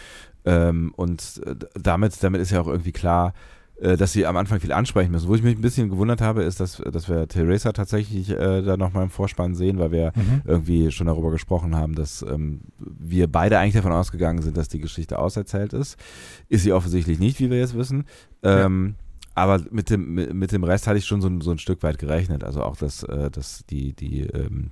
[0.46, 3.34] Ähm, und äh, damit, damit ist ja auch irgendwie klar,
[3.80, 5.28] dass sie am Anfang viel ansprechen müssen.
[5.28, 8.76] Wo ich mich ein bisschen gewundert habe, ist, dass, dass wir Theresa tatsächlich äh, da
[8.78, 10.42] nochmal im Vorspann sehen, weil wir Mhm.
[10.46, 14.80] irgendwie schon darüber gesprochen haben, dass ähm, wir beide eigentlich davon ausgegangen sind, dass die
[14.80, 15.98] Geschichte auserzählt ist.
[16.50, 18.06] Ist sie offensichtlich nicht, wie wir jetzt wissen.
[18.44, 18.96] Ähm,
[19.36, 21.84] Aber mit dem, mit, mit dem Rest hatte ich schon so, ein- so ein Stück
[21.84, 22.44] weit gerechnet.
[22.44, 24.72] Also auch, dass, äh, dass die, die ähm,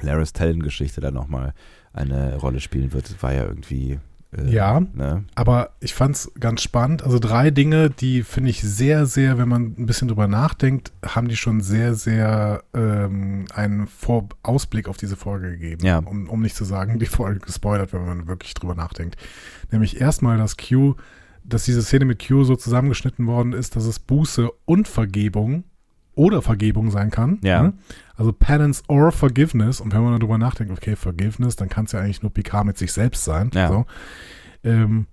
[0.00, 1.52] Laris Tellen-Geschichte da nochmal
[1.92, 3.98] eine Rolle spielen wird, war ja irgendwie.
[4.36, 4.80] Äh, Ja.
[4.80, 5.24] Ne?
[5.34, 7.02] Aber ich fand es ganz spannend.
[7.02, 11.28] Also drei Dinge, die finde ich sehr, sehr, wenn man ein bisschen drüber nachdenkt, haben
[11.28, 15.84] die schon sehr, sehr ähm, einen Vor Ausblick auf diese Folge gegeben.
[15.84, 15.98] Ja.
[15.98, 19.16] Um, um nicht zu sagen, die Folge gespoilert, wenn man wirklich drüber nachdenkt.
[19.70, 20.94] Nämlich erstmal, dass Q,
[21.44, 25.64] dass diese Szene mit Q so zusammengeschnitten worden ist, dass es Buße und Vergebung
[26.14, 27.38] oder Vergebung sein kann.
[27.42, 27.62] Ja.
[27.62, 27.72] Ne?
[28.20, 29.80] Also Penance or Forgiveness.
[29.80, 32.76] Und wenn man darüber nachdenkt, okay, Forgiveness, dann kann es ja eigentlich nur Picard mit
[32.76, 33.50] sich selbst sein.
[33.54, 33.68] Ja.
[33.68, 33.86] So.
[34.62, 35.06] Ähm,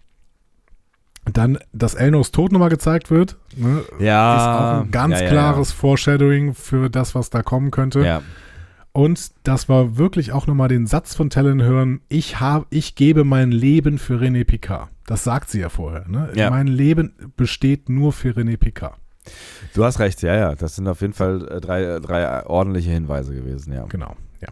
[1.23, 4.35] dann, dass Elnos Tod nochmal gezeigt wird, ne, Ja.
[4.35, 8.01] ist auch ein ganz ja, klares Foreshadowing für das, was da kommen könnte.
[8.05, 8.23] Ja.
[8.91, 13.23] Und das war wirklich auch nochmal den Satz von Talon hören, ich, hab, ich gebe
[13.23, 14.89] mein Leben für René Picard.
[15.05, 16.05] Das sagt sie ja vorher.
[16.09, 16.33] Ne?
[16.49, 18.97] Mein Leben besteht nur für René Picard.
[19.73, 20.55] Du hast recht, ja, ja.
[20.55, 23.85] Das sind auf jeden Fall äh, drei, drei ordentliche Hinweise gewesen, ja.
[23.85, 24.49] Genau, ja.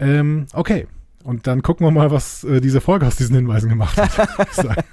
[0.00, 0.86] Ähm, okay,
[1.24, 4.28] und dann gucken wir mal, was äh, diese Folge aus diesen Hinweisen gemacht hat.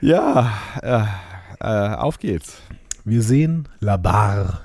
[0.00, 0.52] Ja,
[0.82, 1.04] äh,
[1.60, 2.58] äh, auf geht's.
[3.04, 4.60] wir sehen La Barre,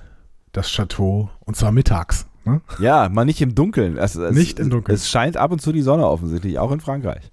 [0.52, 2.28] das Chateau, und zwar mittags.
[2.46, 2.62] Ne?
[2.80, 3.98] Ja, mal nicht im Dunkeln.
[3.98, 4.94] Es, es, Nicht im Dunkeln.
[4.94, 7.32] Es scheint ab und zu die Sonne offensichtlich, auch in Frankreich.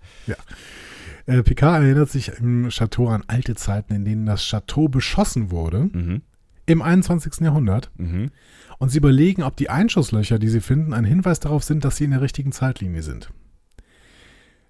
[1.30, 5.88] Äh, Picard erinnert sich im Chateau an alte Zeiten, in denen das Chateau beschossen wurde,
[5.92, 6.22] Mhm.
[6.66, 7.44] im 21.
[7.44, 7.90] Jahrhundert.
[7.96, 8.30] Mhm.
[8.78, 12.04] Und sie überlegen, ob die Einschusslöcher, die sie finden, ein Hinweis darauf sind, dass sie
[12.04, 13.30] in der richtigen Zeitlinie sind.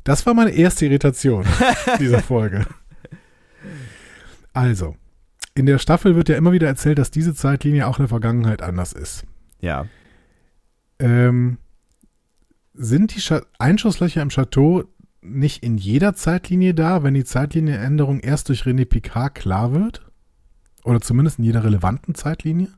[0.05, 1.45] Das war meine erste Irritation
[1.99, 2.67] dieser Folge.
[4.53, 4.97] Also,
[5.55, 8.63] in der Staffel wird ja immer wieder erzählt, dass diese Zeitlinie auch in der Vergangenheit
[8.63, 9.25] anders ist.
[9.61, 9.87] Ja.
[10.99, 11.59] Ähm,
[12.75, 14.85] sind die Scha Einschusslöcher im Chateau
[15.23, 20.03] nicht in jeder Zeitlinie da, wenn die Zeitlinienänderung erst durch René Picard klar wird?
[20.85, 22.69] Oder zumindest in jeder relevanten Zeitlinie?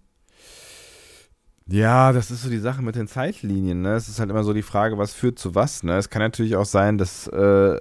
[1.69, 3.83] Ja, das ist so die Sache mit den Zeitlinien.
[3.83, 3.95] Ne?
[3.95, 5.85] Es ist halt immer so die Frage, was führt zu was.
[5.85, 5.97] Ne?
[5.97, 7.39] Es kann natürlich auch sein, dass äh,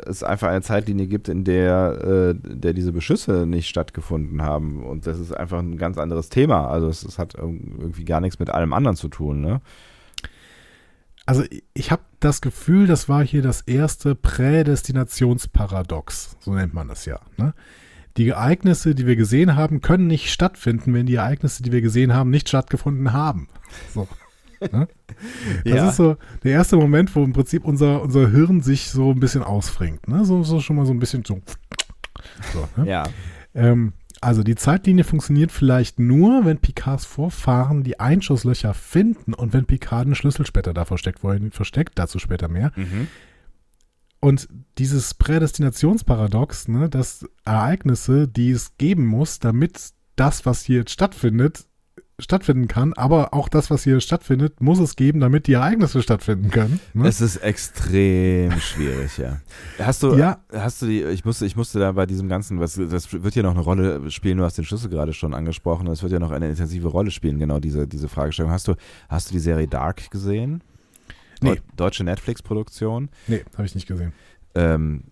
[0.08, 4.84] es einfach eine Zeitlinie gibt, in der, äh, der diese Beschüsse nicht stattgefunden haben.
[4.84, 6.68] Und das ist einfach ein ganz anderes Thema.
[6.70, 9.42] Also es, es hat irgendwie gar nichts mit allem anderen zu tun.
[9.42, 9.62] Ne?
[11.26, 17.06] Also ich habe das Gefühl, das war hier das erste Prädestinationsparadox, so nennt man das
[17.06, 17.20] ja.
[17.38, 17.54] Ne?
[18.18, 22.14] Die Ereignisse, die wir gesehen haben, können nicht stattfinden, wenn die Ereignisse, die wir gesehen
[22.14, 23.48] haben, nicht stattgefunden haben.
[23.94, 24.08] So.
[24.72, 24.88] Ne?
[25.66, 25.90] Das Ja.
[25.90, 29.44] ist so der erste Moment, wo im Prinzip unser, unser Hirn sich so ein bisschen
[29.44, 30.08] ausfringt.
[30.08, 30.26] Ne?
[30.26, 31.42] So, so schon mal so ein bisschen so.
[32.54, 32.90] so ne?
[32.90, 33.04] Ja.
[33.54, 39.66] Ähm, Also die Zeitlinie funktioniert vielleicht nur, wenn Picards Vorfahren die Einschusslöcher finden und wenn
[39.66, 42.72] Picard einen Schlüssel später da versteckt, wo er ihn versteckt, dazu später mehr.
[42.76, 43.08] Mhm.
[44.20, 50.92] Und dieses Prädestinationsparadox, ne, dass Ereignisse, die es geben muss, damit das, was hier jetzt
[50.92, 51.66] stattfindet,
[52.22, 56.50] stattfinden kann, aber auch das, was hier stattfindet, muss es geben, damit die Ereignisse stattfinden
[56.52, 56.80] können.
[56.94, 57.08] Ne?
[57.08, 59.42] Es ist extrem schwierig, ja.
[59.80, 60.40] Hast du, Ja.
[60.54, 63.44] hast du die, ich musste, ich musste da bei diesem Ganzen, was, das wird ja
[63.44, 66.32] noch eine Rolle spielen, du hast den Schlüssel gerade schon angesprochen, das wird ja noch
[66.32, 68.52] eine intensive Rolle spielen, genau diese, diese Fragestellung.
[68.52, 68.76] Hast du,
[69.10, 70.64] hast du die Serie Dark gesehen?
[71.42, 71.52] Nee.
[71.54, 73.10] Deu- Deutsche Netflix-Produktion.
[73.28, 74.14] Nee, habe ich nicht gesehen.
[74.54, 75.06] Ähm,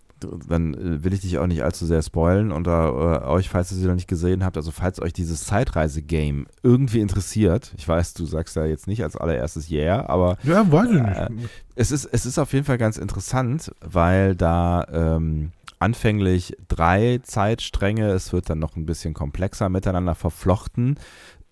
[0.48, 3.78] dann äh, will ich dich auch nicht allzu sehr spoilen und äh, euch, falls ihr
[3.78, 8.24] sie noch nicht gesehen habt, also falls euch dieses Zeitreise-Game irgendwie interessiert, ich weiß, du
[8.26, 11.48] sagst ja jetzt nicht als allererstes Yeah, aber Ja, weiß ich Äh, nicht.
[11.74, 18.10] es ist, es ist auf jeden Fall ganz interessant, weil da ähm, anfänglich drei Zeitstränge,
[18.10, 20.98] es wird dann noch ein bisschen komplexer miteinander verflochten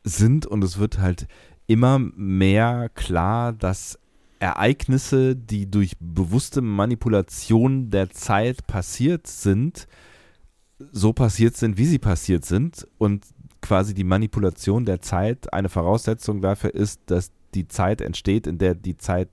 [0.04, 1.26] sind und es wird halt
[1.66, 3.98] immer mehr klar, dass
[4.40, 9.86] Ereignisse, die durch bewusste Manipulation der Zeit passiert sind,
[10.92, 13.26] so passiert sind, wie sie passiert sind und
[13.60, 18.74] quasi die Manipulation der Zeit eine Voraussetzung dafür ist, dass die Zeit entsteht, in der
[18.74, 19.28] die Zeit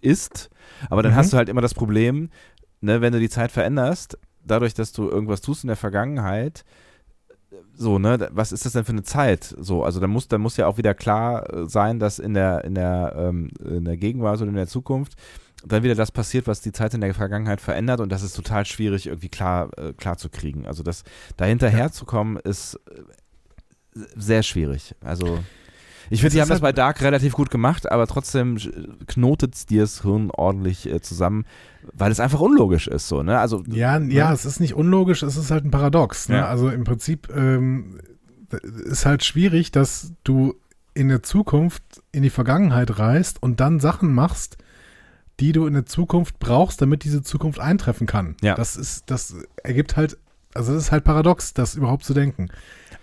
[0.00, 0.50] ist.
[0.90, 1.16] Aber dann Mhm.
[1.16, 2.28] hast du halt immer das Problem,
[2.80, 6.64] ne, wenn du die Zeit veränderst, dadurch, dass du irgendwas tust in der Vergangenheit,
[7.74, 9.54] so, ne, was ist das denn für eine Zeit?
[9.58, 12.64] So, also da muss, da muss ja auch wieder klar äh, sein, dass in der,
[12.64, 15.14] in der, ähm, in der Gegenwart oder in der Zukunft
[15.66, 18.64] dann wieder das passiert, was die Zeit in der Vergangenheit verändert und das ist total
[18.64, 20.66] schwierig irgendwie klar, äh, klar zu kriegen.
[20.66, 21.04] Also das
[21.36, 24.94] da hinterherzukommen ist äh, sehr schwierig.
[25.02, 25.40] Also
[26.10, 28.56] ich finde, ist haben das halt- bei Dark relativ gut gemacht, aber trotzdem
[29.06, 31.44] knotet es dir das Hirn ordentlich äh, zusammen,
[31.92, 33.38] weil es einfach unlogisch ist so, ne?
[33.38, 36.28] Also Ja, ja, es ist nicht unlogisch, es ist halt ein Paradox.
[36.28, 36.36] Ne?
[36.36, 36.46] Ja.
[36.46, 37.98] Also im Prinzip ähm,
[38.84, 40.54] ist halt schwierig, dass du
[40.94, 44.56] in der Zukunft in die Vergangenheit reist und dann Sachen machst,
[45.40, 48.34] die du in der Zukunft brauchst, damit diese Zukunft eintreffen kann.
[48.42, 48.54] Ja.
[48.56, 50.18] Das ist, das ergibt halt,
[50.54, 52.48] also es ist halt paradox, das überhaupt zu denken.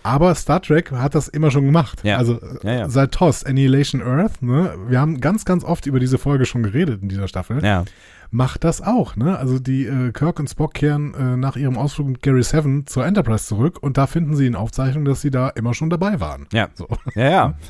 [0.05, 1.99] Aber Star Trek hat das immer schon gemacht.
[2.03, 2.17] Ja.
[2.17, 2.89] Also Ja, ja.
[2.89, 4.75] seit TOS, Annihilation Earth, ne?
[4.87, 7.83] wir haben ganz, ganz oft über diese Folge schon geredet in dieser Staffel ja,
[8.29, 9.37] macht das auch, ne?
[9.37, 13.05] Also die äh, Kirk und Spock kehren äh, nach ihrem Ausflug mit Gary Seven zur
[13.05, 16.47] Enterprise zurück und da finden sie in Aufzeichnungen, dass sie da immer schon dabei waren.
[16.51, 16.87] ja, So.
[17.15, 17.53] ja, ja,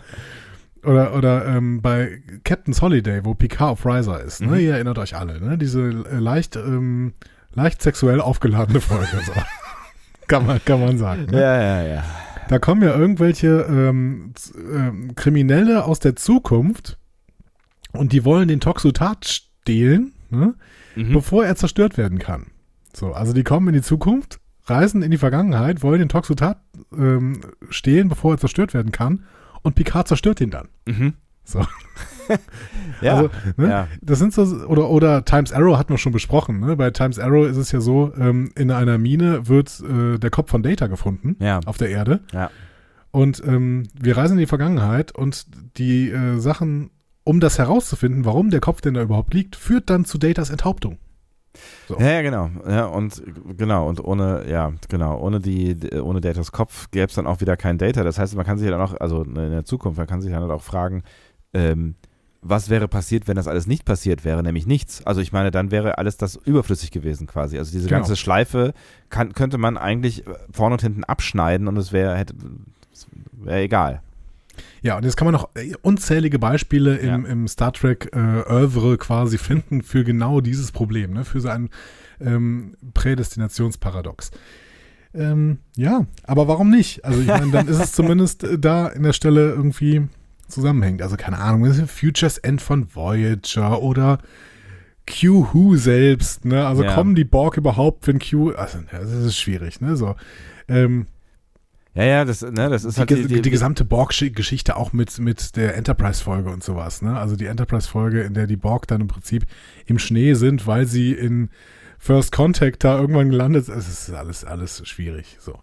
[0.83, 4.49] Oder, oder ähm, bei Captain's Holiday, wo Picard auf Riser ist, ne?
[4.49, 4.59] Mhm.
[4.59, 5.57] Ihr erinnert euch alle, ne?
[5.57, 7.13] Diese äh, leicht, ähm,
[7.53, 9.19] leicht sexuell aufgeladene Folge.
[9.25, 9.31] So.
[10.27, 11.25] kann, man, kann man sagen.
[11.25, 11.39] Ne?
[11.39, 12.03] ja, ja, ja.
[12.47, 16.97] Da kommen ja irgendwelche ähm, ähm, Kriminelle aus der Zukunft
[17.91, 20.53] und die wollen den Toxotat stehlen, ne?
[20.95, 21.13] Mhm.
[21.13, 22.47] bevor er zerstört werden kann.
[22.93, 26.61] So, also die kommen in die Zukunft, reisen in die Vergangenheit, wollen den Toxotat
[26.95, 29.25] ähm, stehlen, bevor er zerstört werden kann
[29.63, 30.69] und Picard zerstört ihn dann.
[30.85, 31.13] Mhm.
[31.45, 31.61] So.
[33.01, 33.69] Ja, Also, ne?
[33.69, 33.87] ja.
[34.01, 36.59] Das sind so, oder, oder Times Arrow hatten wir schon besprochen.
[36.59, 36.75] Ne?
[36.75, 40.49] Bei Times Arrow ist es ja so, ähm, in einer Mine wird äh, der Kopf
[40.49, 41.59] von Data gefunden Ja.
[41.67, 42.21] auf der Erde.
[42.33, 42.49] Ja.
[43.11, 45.45] Und ähm, wir reisen in die Vergangenheit und
[45.77, 46.89] die äh, Sachen,
[47.23, 50.97] um das herauszufinden, warum der Kopf denn da überhaupt liegt, führt dann zu Datas Enthauptung.
[51.87, 51.97] So.
[51.99, 52.49] Ja, ja, genau.
[52.67, 53.21] Ja, und
[53.55, 57.55] genau, und ohne, ja, genau, ohne die, ohne Datas Kopf gäbe es dann auch wieder
[57.55, 58.03] kein Data.
[58.03, 60.41] Das heißt, man kann sich dann auch, also in der Zukunft, man kann sich dann
[60.41, 61.03] halt auch fragen,
[61.55, 61.95] ähm,
[62.47, 65.03] was wäre passiert, wenn das alles nicht passiert wäre, nämlich nichts.
[65.03, 67.57] Also ich meine, dann wäre alles das überflüssig gewesen quasi.
[67.57, 68.01] Also diese Genau.
[68.01, 68.73] ganze Schleife
[69.09, 72.35] kann, könnte man eigentlich vorne und hinten abschneiden und es wäre, hätte,
[73.31, 74.01] wäre egal.
[74.83, 77.31] Ja, und jetzt kann man noch äh, unzählige Beispiele im, Ja.
[77.31, 81.25] im Star Trek äh, Oeuvre quasi finden für genau dieses Problem, ne?
[81.25, 81.69] für so ein
[82.21, 84.31] ähm, Prädestinationsparadox.
[85.13, 87.03] Ähm, ja, aber warum nicht?
[87.05, 90.07] Also ich meine, dann ist es zumindest äh, da in der Stelle irgendwie
[90.47, 91.01] zusammenhängt.
[91.01, 94.19] Also keine Ahnung, das ist Futures End von Voyager oder
[95.07, 96.65] Q-Who selbst, ne?
[96.65, 96.93] Also Ja.
[96.95, 99.95] kommen die Borg überhaupt, wenn Q, also das ist schwierig, ne?
[99.95, 100.15] So.
[100.67, 101.05] Ähm,
[101.93, 105.55] Ja, ja, das, ne, das ist die, halt ges- die, gesamte Borg-Geschichte auch mit, mit
[105.55, 107.01] der Enterprise-Folge und sowas.
[107.01, 107.17] Ne?
[107.17, 109.45] Also die Enterprise-Folge, in der die Borg dann im Prinzip
[109.85, 111.49] im Schnee sind, weil sie in
[111.97, 113.77] First Contact da irgendwann gelandet sind.
[113.77, 115.37] Es ist alles, alles schwierig.
[115.39, 115.59] So.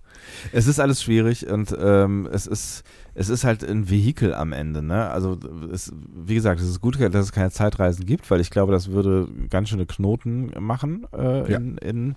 [0.53, 2.83] Es ist alles schwierig und ähm, es ist
[3.14, 5.11] es ist halt ein Vehikel am Ende, ne?
[5.11, 5.38] Also
[5.72, 8.90] es, wie gesagt, es ist gut, dass es keine Zeitreisen gibt, weil ich glaube, das
[8.90, 11.59] würde ganz schöne Knoten machen äh, Ja.
[11.59, 12.14] in, in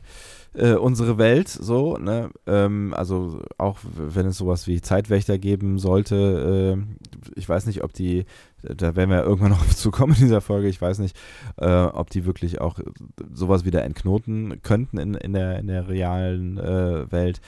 [0.53, 2.29] äh, unsere Welt, so, ne?
[2.47, 7.91] Ähm, also auch wenn es sowas wie Zeitwächter geben sollte, äh, ich weiß nicht, ob
[7.93, 8.25] die,
[8.75, 11.17] da werden wir irgendwann noch zu kommen in dieser Folge, ich weiß nicht,
[11.57, 12.79] äh, ob die wirklich auch
[13.33, 17.41] sowas wieder entknoten könnten in, in, der, in der realen äh, Welt.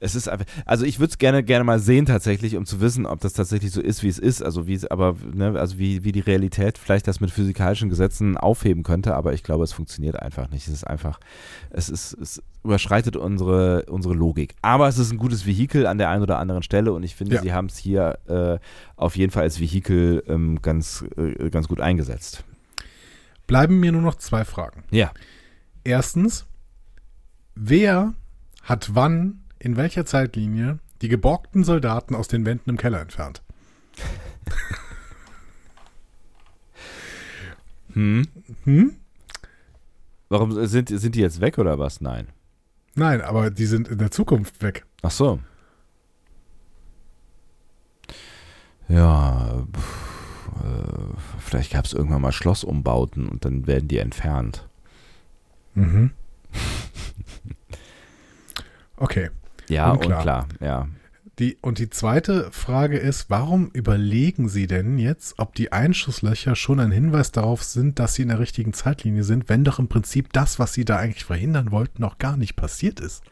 [0.00, 3.06] Es ist einfach, also ich würde es gerne, gerne mal sehen tatsächlich, um zu wissen,
[3.06, 4.42] ob das tatsächlich so ist, wie es ist.
[4.42, 8.82] Also wie aber, ne, also wie, wie die Realität vielleicht das mit physikalischen Gesetzen aufheben
[8.82, 10.66] könnte, aber ich glaube, es funktioniert einfach nicht.
[10.66, 11.20] Es ist einfach,
[11.70, 14.54] es ist, es überschreitet unsere, unsere Logik.
[14.62, 17.36] Aber es ist ein gutes Vehikel an der einen oder anderen Stelle und ich finde,
[17.36, 17.42] Ja.
[17.42, 18.58] sie haben es hier äh,
[18.96, 22.42] auf jeden Fall als Vehikel ähm, ganz, äh, ganz gut eingesetzt.
[23.46, 24.84] Bleiben mir nur noch zwei Fragen.
[24.90, 25.12] Ja.
[25.84, 26.46] Erstens,
[27.54, 28.14] wer
[28.62, 33.42] hat wann, in welcher Zeitlinie, die geborgten Soldaten aus den Wänden im Keller entfernt?
[37.92, 38.26] Hm?
[38.64, 38.96] Hm?
[40.28, 42.00] Warum sind, sind die jetzt weg oder was?
[42.00, 42.28] Nein.
[42.96, 44.84] Nein, aber die sind in der Zukunft weg.
[45.02, 45.40] Ach so.
[48.88, 54.68] Ja, pff, äh, vielleicht gab es irgendwann mal Schlossumbauten und dann werden die entfernt.
[55.74, 56.10] Mhm.
[58.96, 59.30] Okay.
[59.68, 60.18] Ja, Unklar.
[60.18, 60.88] unklar, ja.
[61.40, 66.78] Die, und die zweite Frage ist, warum überlegen Sie denn jetzt, ob die Einschusslöcher schon
[66.78, 70.32] ein Hinweis darauf sind, dass Sie in der richtigen Zeitlinie sind, wenn doch im Prinzip
[70.32, 73.24] das, was Sie da eigentlich verhindern wollten, noch gar nicht passiert ist?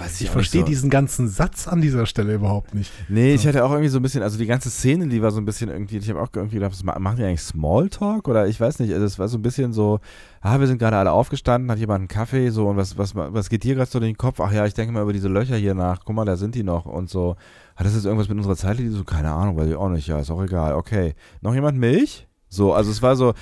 [0.00, 2.90] Weiß Ich verstehe diesen ganzen Satz an dieser Stelle überhaupt nicht.
[3.08, 5.40] Nee, ich hatte auch irgendwie so ein bisschen, also die ganze Szene, die war so
[5.40, 8.48] ein bisschen irgendwie, ich habe auch irgendwie gedacht, was ma- machen die eigentlich Smalltalk oder
[8.48, 10.00] ich weiß nicht, also es war so ein bisschen so,
[10.40, 13.48] ah, wir sind gerade alle aufgestanden, hat jemand einen Kaffee, so und was, was, was
[13.50, 14.40] geht dir gerade so durch den Kopf?
[14.40, 16.62] Ach ja, ich denke mal über diese Löcher hier nach, guck mal, da sind die
[16.62, 17.36] noch und so.
[17.76, 18.92] Hat das jetzt irgendwas mit unserer Zeitlinie?
[18.92, 21.14] So, keine Ahnung, weiß ich auch nicht, ja, ist auch egal, okay.
[21.40, 22.26] Noch jemand Milch?
[22.48, 23.34] So, also es war so,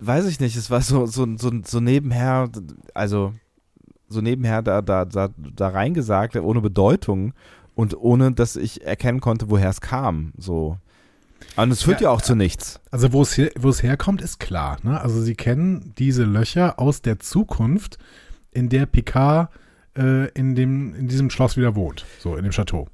[0.00, 2.48] weiß ich nicht, es war so, so, so, so nebenher,
[2.94, 3.32] also
[4.12, 7.32] so nebenher da, da, da, da reingesagt, ohne Bedeutung
[7.74, 10.32] und ohne, dass ich erkennen konnte, woher es kam.
[10.36, 10.78] So.
[11.56, 12.80] Und es führt ja, Ja, auch zu nichts.
[12.90, 14.78] Also wo es, her, wo es herkommt, ist klar.
[14.82, 15.00] Ne?
[15.00, 17.98] Also Sie kennen diese Löcher aus der Zukunft,
[18.50, 19.48] in der Picard
[19.96, 22.88] äh, in, dem, in diesem Schloss wieder wohnt, so in dem Chateau.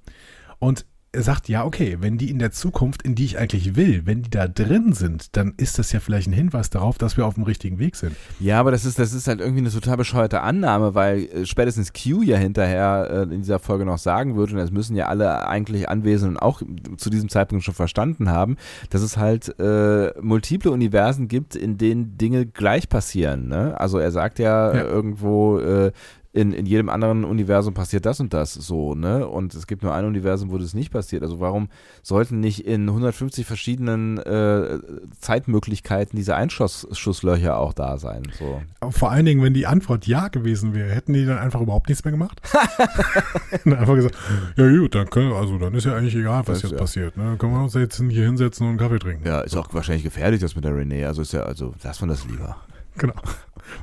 [0.58, 4.22] Und sagt, ja, okay, wenn die in der Zukunft, in die ich eigentlich will, wenn
[4.22, 7.34] die da drin sind, dann ist das ja vielleicht ein Hinweis darauf, dass wir auf
[7.34, 8.14] dem richtigen Weg sind.
[8.40, 11.92] Ja, aber das ist, das ist halt irgendwie eine total bescheuerte Annahme, weil äh, spätestens
[11.92, 15.46] Q ja hinterher äh, in dieser Folge noch sagen wird, und das müssen ja alle
[15.48, 16.62] eigentlich Anwesenden auch
[16.96, 18.56] zu diesem Zeitpunkt schon verstanden haben,
[18.90, 23.48] dass es halt äh, multiple Universen gibt, in denen Dinge gleich passieren.
[23.48, 23.78] Ne?
[23.80, 24.84] Also er sagt ja, Ja.
[24.84, 25.92] Irgendwo, äh,
[26.32, 29.26] in, in jedem anderen Universum passiert das und das so, ne?
[29.26, 31.22] Und es gibt nur ein Universum, wo das nicht passiert.
[31.22, 31.68] Also warum
[32.02, 34.78] sollten nicht in 150 verschiedenen äh,
[35.20, 38.24] Zeitmöglichkeiten diese Einschusslöcher auch da sein?
[38.38, 38.60] So.
[38.80, 41.88] Aber vor allen Dingen, wenn die Antwort ja gewesen wäre, hätten die dann einfach überhaupt
[41.88, 42.42] nichts mehr gemacht?
[43.64, 44.16] einfach gesagt,
[44.56, 46.78] ja gut, dann können, also dann ist ja eigentlich egal, was Das, jetzt ja.
[46.78, 47.16] passiert.
[47.16, 47.24] Ne?
[47.24, 49.26] Dann können wir uns jetzt hier hinsetzen und einen Kaffee trinken.
[49.26, 51.06] Ja, ist auch wahrscheinlich gefährlich, das mit der Renee.
[51.06, 52.56] Also ist ja, also lass man das lieber.
[52.98, 53.14] Genau.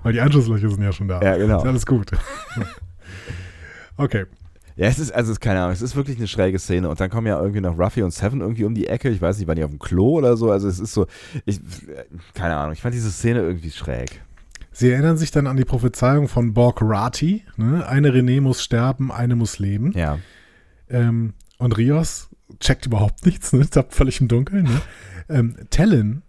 [0.04, 1.22] Weil die Anschlusslöcher sind ja schon da.
[1.22, 1.60] Ja, genau.
[1.60, 2.12] Ist alles gut.
[3.98, 4.26] okay.
[4.78, 7.00] Ja, es ist, also es ist keine Ahnung, es ist wirklich eine schräge Szene und
[7.00, 9.10] dann kommen ja irgendwie noch Ruffy und Seven irgendwie um die Ecke.
[9.10, 10.52] Ich weiß nicht, waren die auf dem Klo oder so?
[10.52, 11.08] Also es ist so,
[11.46, 11.62] ich,
[12.34, 14.22] keine Ahnung, ich fand diese Szene irgendwie schräg.
[14.74, 17.46] Sie erinnern sich dann an die Prophezeiung von Borg Rati.
[17.56, 17.88] Ne?
[17.88, 19.94] Eine René muss sterben, eine muss leben.
[19.94, 20.20] Ja.
[20.90, 22.28] Ähm, und Rios
[22.60, 23.70] checkt überhaupt nichts, ne?
[23.70, 24.64] tappt völlig im Dunkeln.
[24.64, 24.82] Ne?
[25.28, 26.22] Ähm, Talon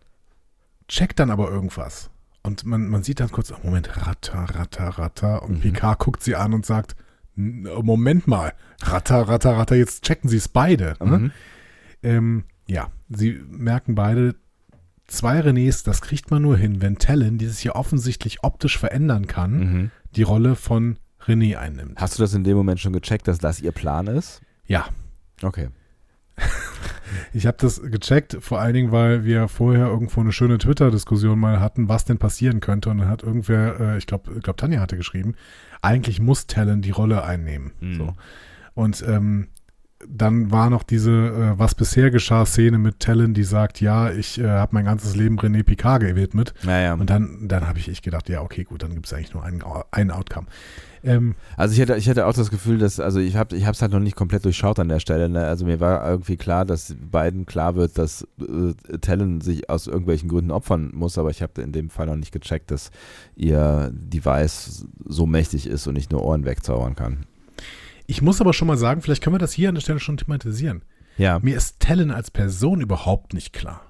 [0.88, 2.08] checkt dann aber irgendwas.
[2.46, 5.42] Und man, man sieht dann kurz, oh, Moment, Ratter, Ratter, Ratter.
[5.42, 5.60] Und Mhm.
[5.60, 6.94] Picard guckt sie an und sagt,
[7.36, 10.94] "N- Moment mal, Ratter, Ratter, Ratter, jetzt checken sie es beide.
[11.02, 11.18] Ne?
[11.18, 11.30] Mhm.
[12.02, 14.36] Ähm, ja, sie merken beide,
[15.08, 19.26] zwei Renés, das kriegt man nur hin, wenn Talon, die sich ja offensichtlich optisch verändern
[19.26, 19.90] kann, Mhm.
[20.16, 22.00] die Rolle von René einnimmt.
[22.00, 24.40] Hast du das in dem Moment schon gecheckt, dass das ihr Plan ist?
[24.66, 24.86] Ja,
[25.42, 25.68] Okay.
[27.32, 31.60] ich habe das gecheckt, vor allen Dingen, weil wir vorher irgendwo eine schöne Twitter-Diskussion mal
[31.60, 32.90] hatten, was denn passieren könnte.
[32.90, 35.34] Und dann hat irgendwer, äh, ich glaube, ich glaub, Tanja hatte geschrieben,
[35.82, 37.72] eigentlich muss Talon die Rolle einnehmen.
[37.80, 37.94] Mhm.
[37.96, 38.14] So.
[38.74, 39.48] Und ähm,
[40.06, 44.38] dann war noch diese äh, Was bisher geschah Szene mit Talon, die sagt, ja, ich
[44.38, 46.54] äh, habe mein ganzes Leben René Picard gewidmet.
[46.64, 46.94] Naja.
[46.94, 49.42] Und dann, dann habe ich echt gedacht, ja, okay, gut, dann gibt es eigentlich nur
[49.42, 50.46] einen, einen Outcome.
[51.02, 53.80] Ähm, Also ich hätte, ich hätte auch das Gefühl, dass, also ich habe ich es
[53.80, 55.28] halt noch nicht komplett durchschaut an der Stelle.
[55.28, 55.46] Ne?
[55.46, 60.28] Also mir war irgendwie klar, dass beiden klar wird, dass äh, Talon sich aus irgendwelchen
[60.28, 62.90] Gründen opfern muss, aber ich habe in dem Fall noch nicht gecheckt, dass
[63.34, 67.24] ihr Device so mächtig ist und nicht nur Ohren wegzaubern kann.
[68.06, 70.16] Ich muss aber schon mal sagen, vielleicht können wir das hier an der Stelle schon
[70.16, 70.82] thematisieren.
[71.18, 71.38] Ja.
[71.40, 73.80] Mir ist Talon als Person überhaupt nicht klar.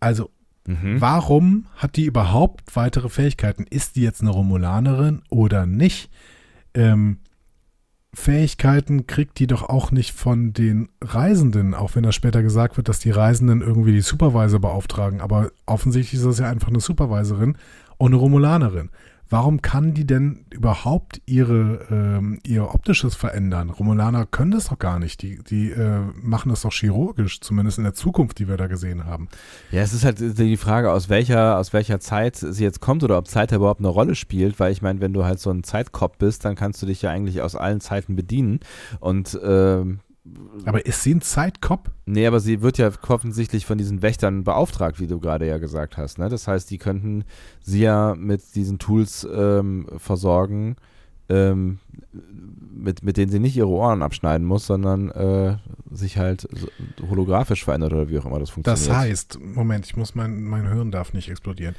[0.00, 0.30] Also,
[0.66, 1.00] Mhm.
[1.00, 3.64] warum hat die überhaupt weitere Fähigkeiten?
[3.70, 6.10] Ist die jetzt eine Romulanerin oder nicht?
[6.74, 7.18] Ähm,
[8.12, 12.88] Fähigkeiten kriegt die doch auch nicht von den Reisenden, auch wenn das später gesagt wird,
[12.88, 15.20] dass die Reisenden irgendwie die Supervisor beauftragen.
[15.20, 17.56] Aber offensichtlich ist das ja einfach eine Supervisorin
[17.98, 18.90] und eine Romulanerin.
[19.28, 23.70] Warum kann die denn überhaupt ihre, ähm, ihr optisches verändern?
[23.70, 25.22] Romulaner können das doch gar nicht.
[25.22, 29.04] Die, die äh, machen das doch chirurgisch, zumindest in der Zukunft, die wir da gesehen
[29.04, 29.28] haben.
[29.70, 33.18] Ja, es ist halt die Frage, aus welcher, aus welcher Zeit sie jetzt kommt oder
[33.18, 36.18] ob Zeit überhaupt eine Rolle spielt, weil ich meine, wenn du halt so ein Zeitkopf
[36.18, 38.60] bist, dann kannst du dich ja eigentlich aus allen Zeiten bedienen
[39.00, 40.00] und ähm,
[40.64, 41.90] aber ist sie ein Zeitkopf?
[42.06, 45.96] Nee, aber sie wird ja offensichtlich von diesen Wächtern beauftragt, wie du gerade ja gesagt
[45.96, 46.18] hast.
[46.18, 46.28] Ne?
[46.28, 47.24] Das heißt, die könnten
[47.60, 50.76] sie ja mit diesen Tools ähm, versorgen,
[51.28, 51.78] ähm,
[52.76, 55.56] mit, mit denen sie nicht ihre Ohren abschneiden muss, sondern äh,
[55.90, 56.48] sich halt
[57.08, 58.88] holographisch verändert oder wie auch immer das funktioniert.
[58.88, 61.74] Das heißt, Moment, ich muss mein, mein Hirn darf nicht explodieren.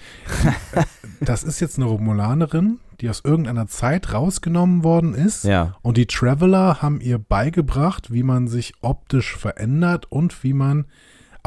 [1.22, 5.44] das ist jetzt eine Romulanerin, die aus irgendeiner Zeit rausgenommen worden ist.
[5.44, 5.76] Ja.
[5.82, 10.86] Und die Traveler haben ihr beigebracht, wie man sich optisch verändert und wie man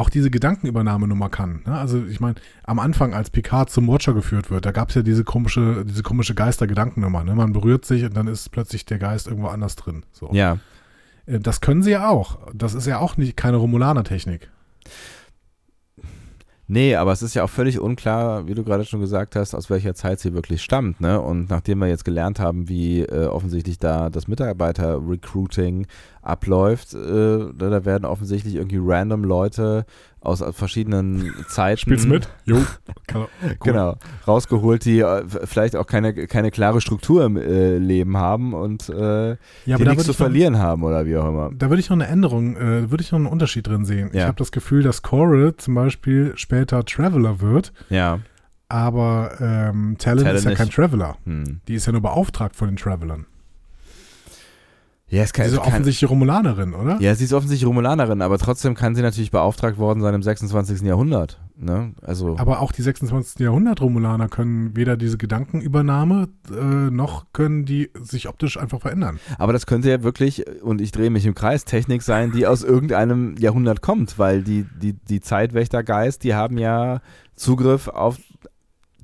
[0.01, 1.63] auch diese Gedankenübernahmenummer kann.
[1.67, 1.79] Ne?
[1.79, 5.03] Also ich meine, am Anfang, als Picard zum Watcher geführt wird, da gab es ja
[5.03, 7.23] diese komische, diese komische Geister-Gedankennummer.
[7.23, 7.35] Ne?
[7.35, 10.05] Man berührt sich und dann ist plötzlich der Geist irgendwo anders drin.
[10.13, 10.31] So.
[10.33, 10.59] Ja.
[11.27, 12.39] Äh, das können sie ja auch.
[12.55, 14.51] Das ist ja auch nicht keine Romulaner-Technik.
[16.73, 19.71] Nee, aber es ist ja auch völlig unklar, wie du gerade schon gesagt hast, aus
[19.71, 21.01] welcher Zeit sie wirklich stammt.
[21.01, 21.21] Ne?
[21.21, 25.89] Und nachdem wir jetzt gelernt haben, wie äh, offensichtlich da das Mitarbeiter-Recruiting
[26.23, 29.87] abläuft, äh, da werden offensichtlich irgendwie random Leute
[30.21, 31.79] aus verschiedenen Zeiten.
[31.79, 32.29] Spielst mit?
[32.45, 32.59] Jo.
[33.15, 33.29] cool.
[33.61, 33.97] Genau.
[34.27, 39.31] Rausgeholt, die äh, vielleicht auch keine, keine klare Struktur im äh, Leben haben und äh,
[39.31, 41.51] ja, die nichts zu verlieren noch, haben oder wie auch immer.
[41.55, 44.11] Da würde ich noch eine Änderung, äh, würde ich noch einen Unterschied drin sehen.
[44.13, 44.21] Ja.
[44.21, 47.73] Ich habe das Gefühl, dass Coral zum Beispiel später Traveler wird.
[47.89, 48.21] Ja.
[48.69, 50.59] Aber ähm, Talon, Talon ist ja nicht.
[50.59, 51.17] kein Traveler.
[51.25, 51.61] Hm.
[51.67, 53.27] Die ist ja nur beauftragt von den Travelern.
[55.11, 57.01] Ja, es kann, sie ist offensichtlich Romulanerin, oder?
[57.01, 60.83] Ja, sie ist offensichtlich Romulanerin, aber trotzdem kann sie natürlich beauftragt worden sein im 26.
[60.83, 61.41] Jahrhundert.
[61.57, 61.95] Ne?
[62.01, 63.41] Also aber auch die 26.
[63.41, 69.19] Jahrhundert Romulaner können weder diese Gedankenübernahme äh, noch können die sich optisch einfach verändern.
[69.37, 72.63] Aber das könnte ja wirklich, und ich drehe mich im Kreis, Technik sein, die aus
[72.63, 77.01] irgendeinem Jahrhundert kommt, weil die, die, die Zeitwächtergeist, die haben ja
[77.35, 78.17] Zugriff auf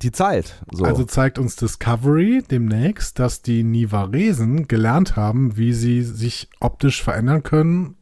[0.03, 0.63] die Zeit.
[0.73, 0.85] So.
[0.85, 7.43] Also zeigt uns Discovery demnächst, dass die Nivaresen gelernt haben, wie sie sich optisch verändern
[7.43, 7.97] können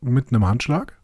[0.00, 0.98] mit einem Handschlag?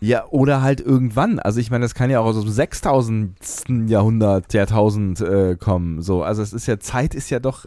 [0.00, 1.38] Ja, oder halt irgendwann.
[1.38, 3.88] Also ich meine, das kann ja auch aus dem 6000.
[3.88, 6.02] Jahrhundert, Jahrtausend äh, kommen.
[6.02, 7.66] So, also es ist ja, Zeit ist ja doch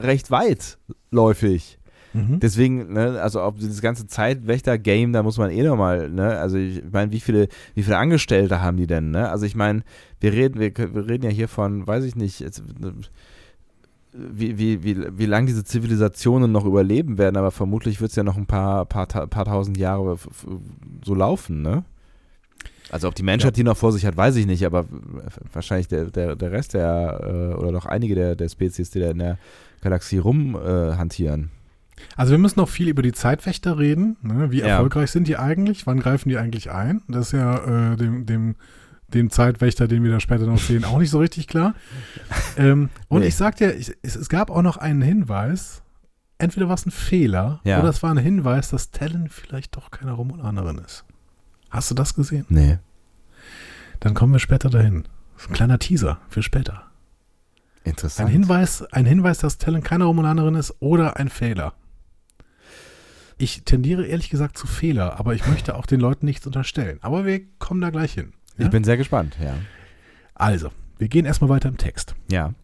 [0.00, 1.78] recht weitläufig.
[2.14, 2.40] Mhm.
[2.40, 6.82] Deswegen, ne, also auf dieses ganze Zeitwächter-Game, da muss man eh nochmal, ne, also ich
[6.90, 9.30] meine, wie viele, wie viele Angestellte haben die denn, ne?
[9.30, 9.82] Also ich meine,
[10.20, 12.62] wir reden, wir, wir, reden ja hier von, weiß ich nicht, jetzt,
[14.12, 18.22] wie, wie, wie, wie lange diese Zivilisationen noch überleben werden, aber vermutlich wird es ja
[18.22, 20.18] noch ein paar, paar, paar tausend Jahre
[21.04, 21.84] so laufen, ne?
[22.90, 23.62] Also ob die Menschheit ja.
[23.62, 24.84] die noch vor sich hat, weiß ich nicht, aber
[25.52, 29.10] wahrscheinlich der, der, der Rest der, äh, oder doch einige der, der Spezies, die da
[29.10, 29.38] in der
[29.80, 31.44] Galaxie rumhantieren.
[31.44, 31.61] Äh,
[32.16, 34.16] also wir müssen noch viel über die Zeitwächter reden.
[34.22, 34.50] Ne?
[34.50, 34.66] Wie ja.
[34.66, 35.86] erfolgreich sind die eigentlich?
[35.86, 37.02] Wann greifen die eigentlich ein?
[37.08, 38.56] Das ist ja äh, dem, dem,
[39.08, 41.74] dem Zeitwächter, den wir da später noch sehen, auch nicht so richtig klar.
[42.56, 43.28] Ähm, und nee.
[43.28, 45.82] ich sagte ja, ich, es, es, gab auch noch einen Hinweis.
[46.38, 47.80] Entweder war es ein Fehler ja.
[47.80, 51.04] oder es war ein Hinweis, dass Talon vielleicht doch keine Romulanerin ist.
[51.70, 52.44] Hast du das gesehen?
[52.48, 52.78] Nee.
[54.00, 55.04] Dann kommen wir später dahin.
[55.34, 56.82] Das ist ein kleiner Teaser für später.
[57.84, 58.28] Interessant.
[58.28, 61.74] Ein Hinweis, ein Hinweis, dass Talon keine Romulanerin ist oder ein Fehler.
[63.42, 66.98] Ich tendiere ehrlich gesagt zu Fehler, aber ich möchte auch den Leuten nichts unterstellen.
[67.00, 68.34] Aber wir kommen da gleich hin.
[68.56, 68.66] Ja?
[68.66, 69.56] Ich bin sehr gespannt, ja.
[70.36, 72.14] Also, wir gehen erstmal weiter im Text.
[72.30, 72.54] Ja.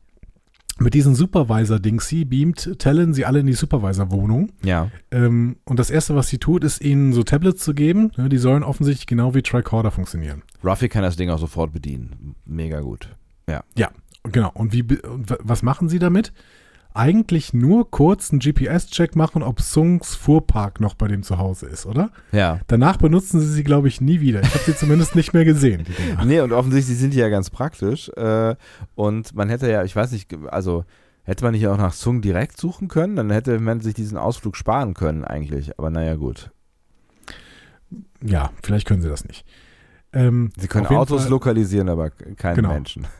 [0.78, 4.52] Mit diesem Supervisor-Dingsy beamt Talon sie alle in die Supervisor-Wohnung.
[4.62, 4.92] Ja.
[5.10, 8.12] Ähm, und das Erste, was sie tut, ist ihnen so Tablets zu geben.
[8.16, 10.44] Ja, die sollen offensichtlich genau wie Tricorder funktionieren.
[10.62, 12.36] Ruffy kann das Ding auch sofort bedienen.
[12.44, 13.16] Mega gut.
[13.48, 13.64] Ja.
[13.76, 13.90] Ja,
[14.22, 14.52] genau.
[14.54, 14.84] Und wie,
[15.40, 16.32] was machen sie damit?
[16.98, 21.86] Eigentlich nur kurz einen GPS-Check machen, ob Sungs Fuhrpark noch bei dem zu Hause ist,
[21.86, 22.10] oder?
[22.32, 22.60] Ja.
[22.66, 24.42] Danach benutzen sie sie, glaube ich, nie wieder.
[24.42, 25.84] Ich habe sie zumindest nicht mehr gesehen.
[25.84, 25.92] Die.
[26.26, 28.08] Nee, und offensichtlich sind die ja ganz praktisch.
[28.16, 28.56] Äh,
[28.96, 30.84] und man hätte ja, ich weiß nicht, also
[31.22, 34.56] hätte man nicht auch nach Sung direkt suchen können, dann hätte man sich diesen Ausflug
[34.56, 35.78] sparen können eigentlich.
[35.78, 36.50] Aber naja, gut.
[38.24, 39.46] Ja, vielleicht können sie das nicht.
[40.12, 42.72] Ähm, sie können Autos Fall, lokalisieren, aber keinen genau.
[42.72, 43.06] Menschen.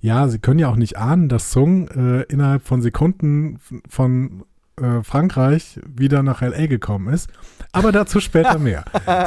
[0.00, 3.58] Ja, sie können ja auch nicht ahnen, dass Sung äh, innerhalb von Sekunden
[3.88, 4.44] von
[4.76, 7.28] äh, Frankreich wieder nach LA gekommen ist.
[7.72, 8.84] Aber dazu später mehr.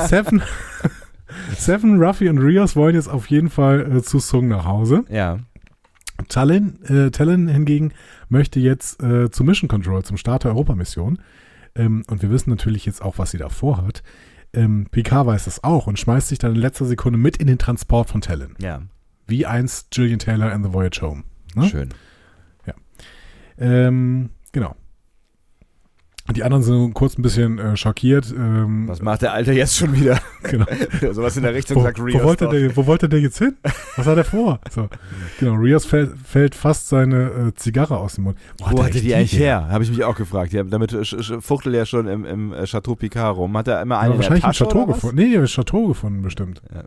[0.07, 0.41] Seven,
[1.57, 5.03] Seven, Ruffy und Rios wollen jetzt auf jeden Fall äh, zu Sung nach Hause.
[5.09, 5.39] Ja.
[6.29, 7.93] Talon, äh, Talon hingegen
[8.29, 11.19] möchte jetzt äh, zu Mission Control, zum Start der Europamission.
[11.75, 14.03] Ähm, und wir wissen natürlich jetzt auch, was sie da vorhat.
[14.53, 17.57] Ähm, Picard weiß das auch und schmeißt sich dann in letzter Sekunde mit in den
[17.57, 18.55] Transport von Talon.
[18.59, 18.81] Ja.
[19.27, 21.23] Wie einst Gillian Taylor in The Voyage Home.
[21.55, 21.65] Ne?
[21.67, 21.89] Schön.
[23.57, 24.75] Ähm, genau.
[26.33, 28.33] Die anderen sind kurz ein bisschen äh, schockiert.
[28.35, 30.19] Ähm, Was macht der Alte jetzt schon wieder?
[30.43, 30.65] genau.
[31.13, 32.51] Sowas in der Richtung Wo, sagt wo, Rios wollte doch.
[32.51, 33.57] der, wo wollte der jetzt hin?
[33.97, 34.59] Was hat er vor?
[34.71, 34.87] So.
[35.39, 38.37] Genau, Rios fällt, fällt fast seine äh, Zigarre aus dem Mund.
[38.57, 39.61] Wo hat er hatte echt die eigentlich her?
[39.65, 39.69] her?
[39.69, 40.53] Habe ich mich auch gefragt.
[40.53, 40.91] Ja, damit
[41.41, 43.57] fuchtelt er schon im, im äh, Chateau Picard rum.
[43.57, 44.95] Hat er immer Ja, einen in der wahrscheinlich Tasche Chateau oder was?
[45.01, 45.15] gefunden.
[45.17, 46.61] Nee, im Chateau gefunden bestimmt.
[46.73, 46.83] Ja.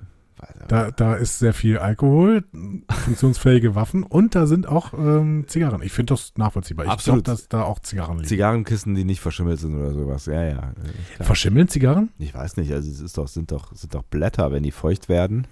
[0.68, 2.44] Da, da ist sehr viel Alkohol,
[2.88, 5.82] funktionsfähige Waffen und da sind auch ähm, Zigarren.
[5.82, 6.86] Ich finde das nachvollziehbar.
[6.86, 7.28] Ich Absolut.
[7.28, 8.28] dass da auch Zigarren liegen.
[8.28, 10.26] Zigarrenkissen, die nicht verschimmelt sind oder sowas.
[10.26, 10.56] Ja, ja.
[10.56, 11.26] äh, klar.
[11.26, 12.10] Verschimmeln Zigarren?
[12.18, 15.08] Ich weiß nicht, also es ist doch, sind doch, sind doch Blätter, wenn die feucht
[15.08, 15.46] werden.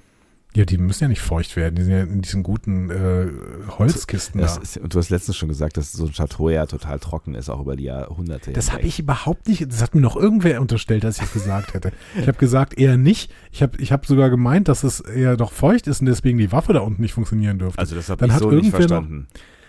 [0.54, 1.76] Ja, die müssen ja nicht feucht werden.
[1.76, 3.26] Die sind ja in diesen guten äh,
[3.78, 4.60] Holzkisten Das da.
[4.62, 7.48] ist, und du hast letztens schon gesagt, dass so ein Chateau ja total trocken ist,
[7.48, 8.52] auch über die Jahrhunderte.
[8.52, 11.72] Das habe ich überhaupt nicht, das hat mir noch irgendwer unterstellt, dass ich das gesagt
[11.72, 11.92] hätte.
[12.20, 13.32] Ich habe gesagt, eher nicht.
[13.50, 16.52] Ich habe ich hab sogar gemeint, dass es eher doch feucht ist und deswegen die
[16.52, 17.78] Waffe da unten nicht funktionieren dürfte.
[17.78, 19.28] Also das habe Dann ich hat so nicht irgendwer noch- verstanden.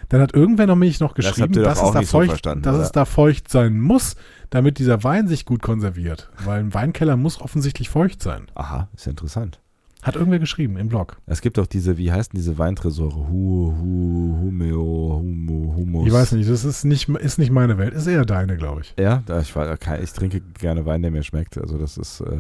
[0.10, 2.62] Dann hat irgendwer noch mich noch Das geschrieben, doch dass, es da, so feucht, verstanden,
[2.64, 4.16] dass es da feucht sein muss,
[4.50, 6.30] damit dieser Wein sich gut konserviert.
[6.44, 8.48] Weil ein Weinkeller muss offensichtlich feucht sein.
[8.54, 9.60] Aha, ist ja interessant.
[10.04, 11.18] Hat irgendwer geschrieben im Blog.
[11.26, 13.16] Es gibt doch diese, wie heißen diese Weintresore?
[13.16, 16.08] Hu, Hu, Humeo, Humo, Humus.
[16.08, 18.93] Ich weiß nicht, das ist nicht, ist nicht meine Welt, ist eher deine, glaube ich.
[18.99, 19.56] Ja, ich,
[20.04, 21.58] ich trinke gerne Wein, der mir schmeckt.
[21.58, 22.38] Also das ist äh,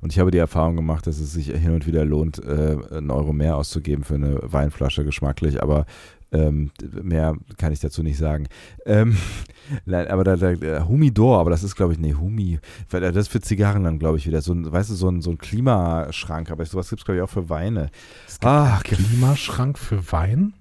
[0.00, 3.10] und ich habe die Erfahrung gemacht, dass es sich hin und wieder lohnt, äh, einen
[3.10, 5.86] Euro mehr auszugeben für eine Weinflasche geschmacklich, aber
[6.32, 6.70] ähm,
[7.02, 8.48] mehr kann ich dazu nicht sagen.
[8.86, 9.16] Ähm,
[9.86, 12.58] aber da, da der Humidor, aber das ist glaube ich, nee, Humi,
[12.90, 15.20] weil das ist für Zigarren dann glaube ich wieder so ein, weißt du, so ein,
[15.22, 17.90] so ein Klimaschrank, aber sowas gibt es glaube ich auch für Weine.
[18.26, 20.54] Es gibt Ah, Klimaschrank für Wein?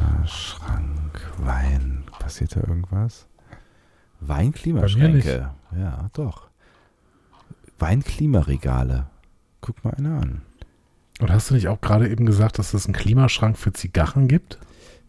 [0.00, 2.04] Klimaschrank, Wein.
[2.18, 3.26] Passiert da irgendwas?
[4.20, 5.50] Weinklimaschränke.
[5.78, 6.48] Ja, doch.
[7.78, 9.06] Weinklimaregale.
[9.60, 10.42] Guck mal einer an.
[11.20, 14.58] Und hast du nicht auch gerade eben gesagt, dass es einen Klimaschrank für Zigarren gibt?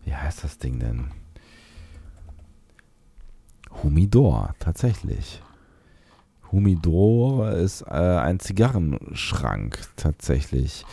[0.03, 1.11] Wie heißt das Ding denn?
[3.83, 5.41] Humidor, tatsächlich.
[6.51, 10.85] Humidor ist äh, ein Zigarrenschrank, tatsächlich.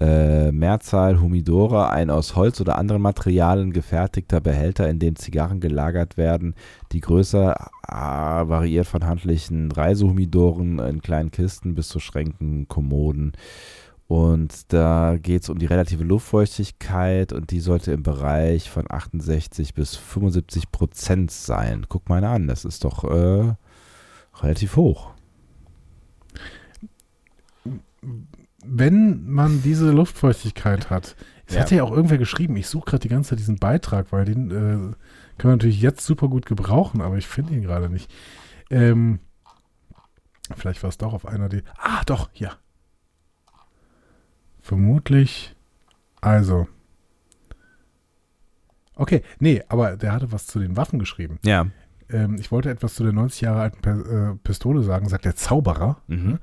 [0.00, 6.16] Äh, Mehrzahl Humidore, ein aus Holz oder anderen Materialien gefertigter Behälter, in dem Zigarren gelagert
[6.16, 6.54] werden.
[6.92, 7.54] Die Größe
[7.88, 13.32] äh, variiert von handlichen Reisehumidoren in kleinen Kisten bis zu Schränken, Kommoden.
[14.08, 19.74] Und da geht es um die relative Luftfeuchtigkeit und die sollte im Bereich von 68
[19.74, 21.84] bis 75 Prozent sein.
[21.90, 23.52] Guck mal an, das ist doch äh,
[24.40, 25.10] relativ hoch.
[28.64, 31.14] Wenn man diese Luftfeuchtigkeit hat,
[31.46, 31.60] es Ja.
[31.60, 34.50] hat ja auch irgendwer geschrieben, ich suche gerade die ganze Zeit diesen Beitrag, weil den
[34.50, 34.94] äh, können
[35.38, 38.10] wir natürlich jetzt super gut gebrauchen, aber ich finde ihn gerade nicht.
[38.70, 39.20] Ähm,
[40.56, 41.62] vielleicht war es doch auf einer die.
[41.76, 42.52] Ah, doch, hier.
[44.68, 45.56] Vermutlich.
[46.20, 46.68] Also.
[48.94, 51.38] Okay, nee, aber der hatte was zu den Waffen geschrieben.
[51.42, 51.68] Ja.
[52.10, 56.02] Ähm, ich wollte etwas zu der 90 Jahre alten äh, Pistole sagen, sagt der Zauberer.
[56.06, 56.38] Mhm.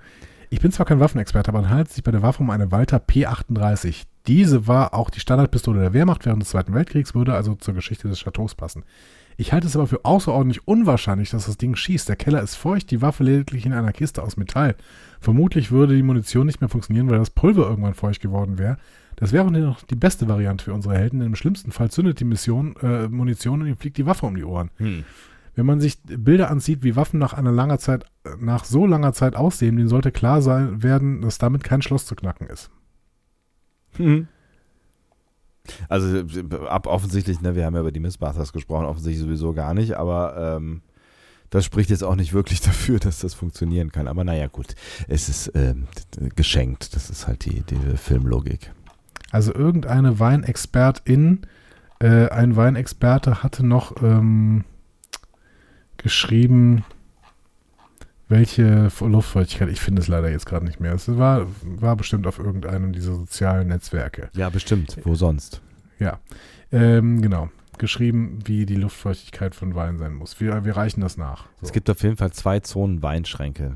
[0.49, 2.97] Ich bin zwar kein Waffenexperte, aber es handelt sich bei der Waffe um eine Walter
[2.97, 4.05] P38.
[4.27, 8.07] Diese war auch die Standardpistole der Wehrmacht während des Zweiten Weltkriegs, würde also zur Geschichte
[8.07, 8.83] des Chateaus passen.
[9.37, 12.07] Ich halte es aber für außerordentlich unwahrscheinlich, dass das Ding schießt.
[12.07, 14.75] Der Keller ist feucht, die Waffe lediglich in einer Kiste aus Metall.
[15.19, 18.77] Vermutlich würde die Munition nicht mehr funktionieren, weil das Pulver irgendwann feucht geworden wäre.
[19.17, 22.25] Das wäre noch die beste Variante für unsere Helden, denn im schlimmsten Fall zündet die
[22.25, 24.69] Mission, äh, Munition und ihm fliegt die Waffe um die Ohren.
[24.77, 25.03] Hm.
[25.55, 28.05] Wenn man sich Bilder ansieht, wie Waffen nach einer langer Zeit,
[28.39, 32.15] nach so langer Zeit aussehen, denen sollte klar sein werden, dass damit kein Schloss zu
[32.15, 32.69] knacken ist.
[33.97, 34.27] Mhm.
[35.89, 36.23] Also
[36.67, 40.57] ab offensichtlich, ne, wir haben ja über die Missbusters gesprochen, offensichtlich sowieso gar nicht, aber
[40.57, 40.81] ähm,
[41.49, 44.07] das spricht jetzt auch nicht wirklich dafür, dass das funktionieren kann.
[44.07, 44.75] Aber naja, gut,
[45.07, 45.87] es ist ähm,
[46.35, 46.95] geschenkt.
[46.95, 48.71] Das ist halt die, die Filmlogik.
[49.31, 51.41] Also irgendeine Weinexpertin,
[51.99, 54.63] äh, ein Weinexperte hatte noch ähm,
[55.97, 56.83] geschrieben,
[58.27, 60.93] welche Luftfeuchtigkeit, ich finde es leider jetzt gerade nicht mehr.
[60.93, 64.29] Es war, war bestimmt auf irgendeinem dieser sozialen Netzwerke.
[64.33, 64.97] Ja, bestimmt.
[65.03, 65.61] Wo sonst?
[65.99, 66.19] Ja,
[66.71, 67.49] ähm, genau.
[67.77, 70.39] Geschrieben, wie die Luftfeuchtigkeit von Wein sein muss.
[70.39, 71.45] Wir, wir reichen das nach.
[71.59, 71.67] So.
[71.67, 73.75] Es gibt auf jeden Fall zwei Zonen Weinschränke.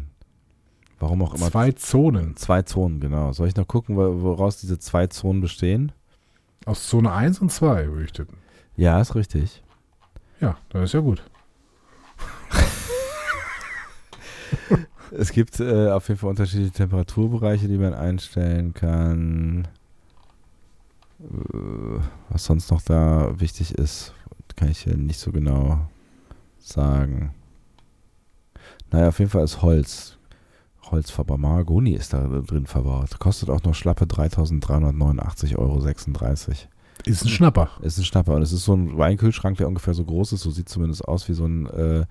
[1.00, 1.50] Warum auch immer.
[1.52, 2.36] zwei Zonen.
[2.36, 3.32] Zwei Zonen, genau.
[3.34, 5.92] Soll ich noch gucken, wo- woraus diese zwei Zonen bestehen?
[6.66, 8.38] Aus Zone 1 und 2, würde ich tippen.
[8.76, 9.64] Ja, ist richtig.
[10.42, 11.24] Ja, das ist ja gut.
[15.12, 19.68] Es gibt äh, auf jeden Fall unterschiedliche Temperaturbereiche, die man einstellen kann.
[21.20, 24.14] Äh, was sonst noch da wichtig ist,
[24.56, 25.80] kann ich hier nicht so genau
[26.60, 27.34] sagen.
[28.92, 30.18] Naja, auf jeden Fall ist Holz.
[30.92, 33.20] Holzfarber Mahagoni ist da drin verbaut.
[33.20, 35.80] Kostet auch noch schlappe 3.389,36 Euro.
[37.06, 37.70] Ist ein Schnapper.
[37.82, 38.36] Ist ein Schnapper.
[38.36, 40.42] Und es ist so ein Weinkühlschrank, der ungefähr so groß ist.
[40.42, 42.06] So sieht zumindest aus wie so ein äh,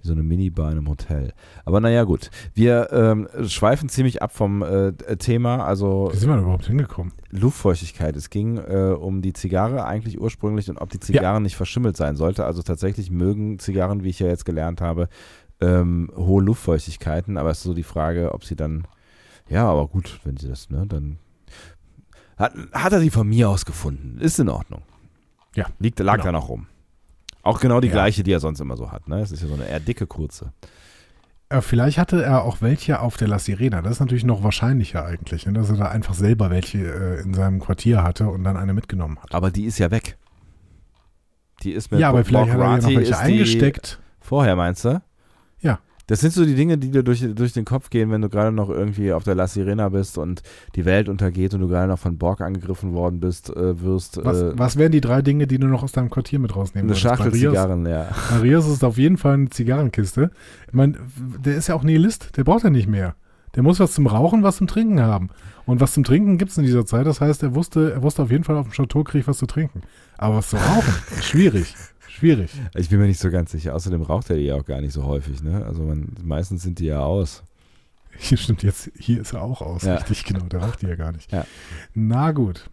[0.00, 1.32] wie so eine Minibar in einem Hotel.
[1.64, 2.30] Aber naja, gut.
[2.54, 5.64] Wir ähm, schweifen ziemlich ab vom äh, Thema.
[5.64, 7.12] Also Wie sind wir da überhaupt hingekommen?
[7.30, 8.16] Luftfeuchtigkeit.
[8.16, 12.16] Es ging äh, um die Zigarre eigentlich ursprünglich und ob die Zigarre nicht verschimmelt sein
[12.16, 12.44] sollte.
[12.44, 15.08] Also tatsächlich mögen Zigarren, wie ich ja jetzt gelernt habe,
[15.60, 17.36] ähm, hohe Luftfeuchtigkeiten.
[17.36, 18.86] Aber es ist so die Frage, ob sie dann,
[19.48, 21.18] ja, aber gut, wenn sie das, ne, dann
[22.40, 24.18] hat, hat er sie von mir aus gefunden.
[24.18, 24.82] Ist in Ordnung.
[25.54, 26.24] Ja, Liegt, lag genau.
[26.24, 26.66] da noch rum.
[27.50, 27.94] Auch genau die Ja.
[27.94, 29.08] gleiche, die er sonst immer so hat.
[29.08, 29.20] Ne?
[29.20, 30.52] Es ist ja so eine eher dicke, kurze.
[31.48, 33.82] Äh, vielleicht hatte er auch welche auf der La Sirena.
[33.82, 35.52] Das ist natürlich noch wahrscheinlicher eigentlich, ne?
[35.52, 39.18] dass er da einfach selber welche äh, in seinem Quartier hatte und dann eine mitgenommen
[39.20, 39.34] hat.
[39.34, 40.16] Aber die ist ja weg.
[41.62, 43.98] Die ist mit Ja, aber vielleicht hat er ja noch welche eingesteckt.
[44.20, 45.02] Vorher meinst du?
[45.60, 45.80] Ja.
[46.10, 48.50] Das sind so die Dinge, die dir durch, durch den Kopf gehen, wenn du gerade
[48.50, 50.42] noch irgendwie auf der La Sirena bist und
[50.74, 54.18] die Welt untergeht und du gerade noch von Borg angegriffen worden bist, äh, wirst.
[54.24, 56.90] Was, äh, was wären die drei Dinge, die du noch aus deinem Quartier mit rausnehmen
[56.90, 56.98] eine?
[56.98, 58.08] Schachtel Zigarren, ja.
[58.42, 60.32] Rios ist auf jeden Fall eine Zigarrenkiste.
[60.66, 60.94] Ich meine,
[61.44, 63.14] der ist ja auch Nihilist, der braucht ja nicht mehr.
[63.54, 65.28] Der muss was zum Rauchen, was zum Trinken haben.
[65.64, 67.06] Und was zum Trinken gibt es in dieser Zeit.
[67.06, 69.38] Das heißt, er wusste, er wusste auf jeden Fall auf dem Chateau krieg ich was
[69.38, 69.82] zu trinken.
[70.18, 70.92] Aber was zu rauchen,
[71.22, 71.72] schwierig.
[72.20, 72.50] Schwierig.
[72.76, 73.74] Ich bin mir nicht so ganz sicher.
[73.74, 75.42] Außerdem raucht er die ja auch gar nicht so häufig.
[75.42, 75.64] Ne?
[75.66, 77.42] Also man, meistens sind die ja aus.
[78.18, 79.94] Hier stimmt jetzt, hier ist er auch aus, Ja.
[79.94, 80.44] richtig, genau.
[80.44, 81.32] Der raucht die ja gar nicht.
[81.32, 81.46] Ja.
[81.94, 82.68] Na gut.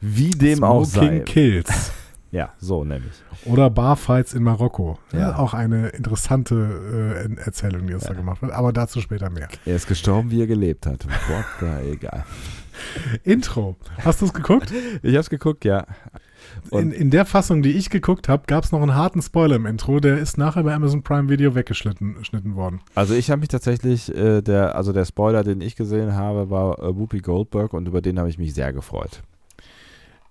[0.00, 1.00] Wie dem auch sei.
[1.00, 1.92] Smoking Kills.
[2.30, 3.14] Ja, so nämlich.
[3.46, 4.98] Oder Barfights in Marokko.
[5.14, 5.38] Ja.
[5.38, 8.52] Auch eine interessante äh, Erzählung, die jetzt da gemacht wird.
[8.52, 9.48] Aber dazu später mehr.
[9.64, 11.06] Er ist gestorben, wie er gelebt hat.
[11.06, 12.26] What the, egal.
[13.24, 13.76] Intro.
[14.04, 14.70] Hast du es geguckt?
[15.02, 15.86] Ich hab's geguckt, ja.
[16.70, 19.66] In, in der Fassung, die ich geguckt habe, gab es noch einen harten Spoiler im
[19.66, 20.00] Intro.
[20.00, 22.80] Der ist nachher bei Amazon Prime Video weggeschnitten geschnitten worden.
[22.94, 26.78] Also ich habe mich tatsächlich, äh, der, also der Spoiler, den ich gesehen habe, war
[26.78, 29.22] äh, Whoopi Goldberg und über den habe ich mich sehr gefreut.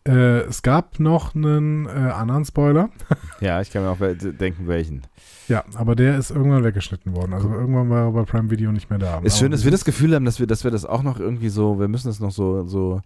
[0.07, 2.89] Äh, es gab noch einen äh, anderen Spoiler.
[3.39, 5.03] Ja, ich kann mir auch denken, welchen.
[5.47, 7.33] Ja, aber der ist irgendwann weggeschnitten worden.
[7.33, 9.19] Also irgendwann war er bei Prime Video nicht mehr da.
[9.19, 11.49] Ist schön, dass wir das Gefühl haben, dass wir, dass wir das auch noch irgendwie
[11.49, 13.01] so, wir müssen das noch so, so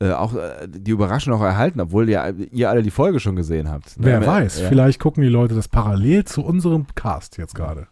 [0.00, 3.68] äh, auch äh, die Überraschung auch erhalten, obwohl ihr, ihr alle die Folge schon gesehen
[3.68, 3.98] habt.
[3.98, 4.06] Ne?
[4.06, 4.68] Wer weiß, ja.
[4.68, 7.88] vielleicht gucken die Leute das parallel zu unserem Cast jetzt gerade.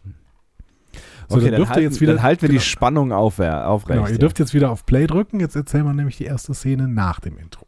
[1.29, 2.59] So, okay, dann dann, halten, jetzt wieder- dann halten wir genau.
[2.59, 3.99] die Spannung auf, aufrecht.
[3.99, 5.41] Genau, ihr dürft jetzt wieder auf Play drücken.
[5.41, 7.65] Jetzt erzählen wir nämlich die erste Szene nach dem Intro.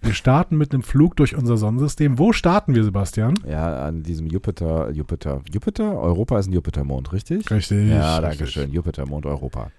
[0.00, 2.18] Wir starten mit einem Flug durch unser Sonnensystem.
[2.18, 3.34] Wo starten wir, Sebastian?
[3.48, 5.98] ja, an diesem Jupiter, Jupiter, Jupiter?
[5.98, 7.50] Europa ist ein Jupitermond, richtig?
[7.50, 7.88] Richtig.
[7.88, 8.70] Ja, danke schön.
[8.70, 9.72] Jupitermond Europa.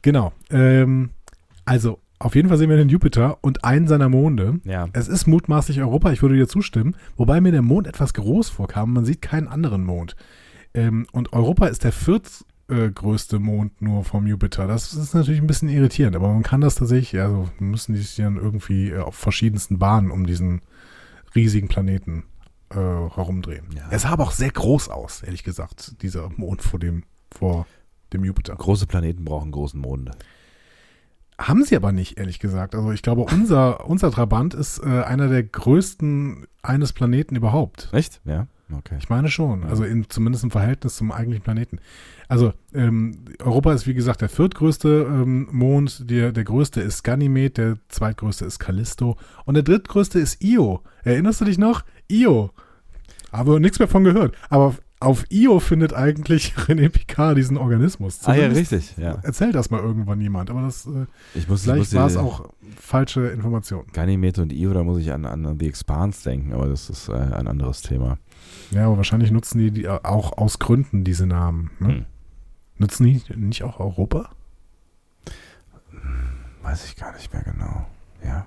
[0.00, 0.32] Genau.
[0.50, 1.10] Ähm,
[1.64, 4.60] also, auf jeden Fall sehen wir den Jupiter und einen seiner Monde.
[4.64, 4.88] Ja.
[4.92, 8.92] Es ist mutmaßlich Europa, ich würde dir zustimmen, wobei mir der Mond etwas groß vorkam.
[8.92, 10.16] Man sieht keinen anderen Mond.
[10.74, 14.66] Ähm, und Europa ist der viertgrößte Mond nur vom Jupiter.
[14.66, 18.16] Das ist natürlich ein bisschen irritierend, aber man kann das tatsächlich, also müssen die sich
[18.16, 20.62] dann irgendwie äh, auf verschiedensten Bahnen um diesen
[21.34, 22.24] riesigen Planeten
[22.70, 23.66] äh, herumdrehen.
[23.76, 23.88] Ja.
[23.90, 27.66] Er sah aber auch sehr groß aus, ehrlich gesagt, dieser Mond vor dem, vor
[28.12, 28.54] dem Jupiter.
[28.54, 30.12] Große Planeten brauchen großen Monde.
[31.48, 32.74] Haben sie aber nicht, ehrlich gesagt.
[32.74, 37.88] Also ich glaube, unser, unser Trabant ist äh, einer der größten eines Planeten überhaupt.
[37.92, 38.20] Echt?
[38.24, 38.46] Ja.
[38.72, 38.96] Okay.
[38.98, 39.64] Ich meine schon.
[39.64, 41.78] Also in, zumindest im Verhältnis zum eigentlichen Planeten.
[42.28, 46.08] Also ähm, Europa ist wie gesagt der viertgrößte ähm, Mond.
[46.10, 50.80] Der, der größte ist Ganymed, der zweitgrößte ist Callisto und der drittgrößte ist Io.
[51.04, 51.84] Erinnerst du dich noch?
[52.08, 52.50] Io.
[53.30, 54.36] Aber nichts mehr von gehört.
[54.48, 58.20] Aber auf Io findet eigentlich René Picard diesen Organismus.
[58.24, 58.96] Ah ja, Zumindest richtig.
[58.96, 59.18] Ja.
[59.22, 60.50] Erzählt das mal irgendwann jemand.
[60.50, 63.84] Aber das äh, Ich muss, ich Vielleicht war es auch falsche Information.
[63.92, 67.12] Ganymed und Io, da muss ich an, an The Expanse denken, aber das ist äh,
[67.12, 68.18] ein anderes Thema.
[68.70, 71.70] Ja, aber wahrscheinlich nutzen die, die auch aus Gründen diese Namen.
[71.78, 71.88] Ne?
[71.88, 72.04] Hm.
[72.78, 74.30] Nutzen die nicht auch Europa?
[76.62, 77.86] Weiß ich gar nicht mehr genau.
[78.24, 78.46] Ja.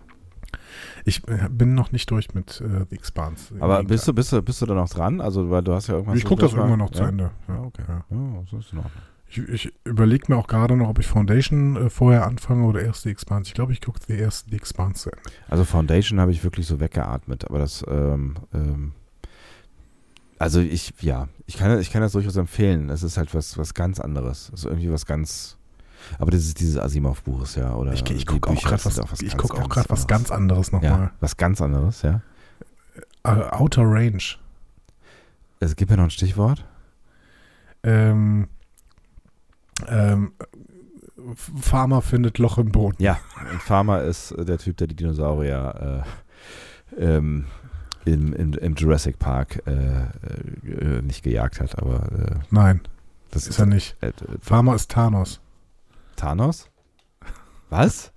[1.07, 3.53] Ich äh, bin noch nicht durch mit äh, The Expanse.
[3.59, 5.21] Aber bist du, bist, du, bist du da noch dran?
[5.21, 6.17] Also, weil du hast ja irgendwas.
[6.17, 7.09] Ich gucke das irgendwann noch zu ja?
[7.09, 7.31] Ende.
[7.47, 7.83] Ja, okay.
[7.87, 8.05] Ja.
[8.09, 9.03] Ja, das ist in Ordnung.
[9.27, 13.03] Ich, ich überlege mir auch gerade noch, ob ich Foundation äh, vorher anfange oder erst
[13.03, 13.49] The Expanse.
[13.49, 15.29] Ich glaube, ich gucke die erst The Expanse zu Ende.
[15.47, 18.93] Also Foundation habe ich wirklich so weggeatmet, aber das, ähm, ähm,
[20.39, 22.89] also ich, ja, ich kann, ich kann das durchaus empfehlen.
[22.89, 24.51] Es ist halt was, was ganz anderes.
[24.53, 25.57] Es ist irgendwie was ganz,
[26.19, 29.31] aber das ist dieses Asimov-Buch ist ja, oder Ich, ich gucke auch gerade was, ich
[29.31, 30.07] ganz, guck auch ganz was anderes.
[30.07, 31.11] ganz anderes Ja, nochmal.
[31.19, 32.21] was ganz anderes, ja.
[33.23, 34.21] Äh, Outer Range.
[35.59, 36.65] Es gibt ja noch ein Stichwort.
[37.83, 38.47] Ähm,
[39.87, 40.33] ähm,
[41.59, 43.01] Farmer findet Loch im Boden.
[43.01, 43.17] Ja,
[43.59, 46.03] Farmer ist der Typ, der die Dinosaurier
[46.97, 47.45] äh, ähm,
[48.05, 52.81] im, im, im Jurassic Park äh, äh, nicht gejagt hat, aber äh, Nein,
[53.31, 53.95] das ist er nicht.
[54.01, 55.39] Äh, Farmer ist Thanos.
[56.15, 56.69] Thanos?
[57.69, 58.11] Was?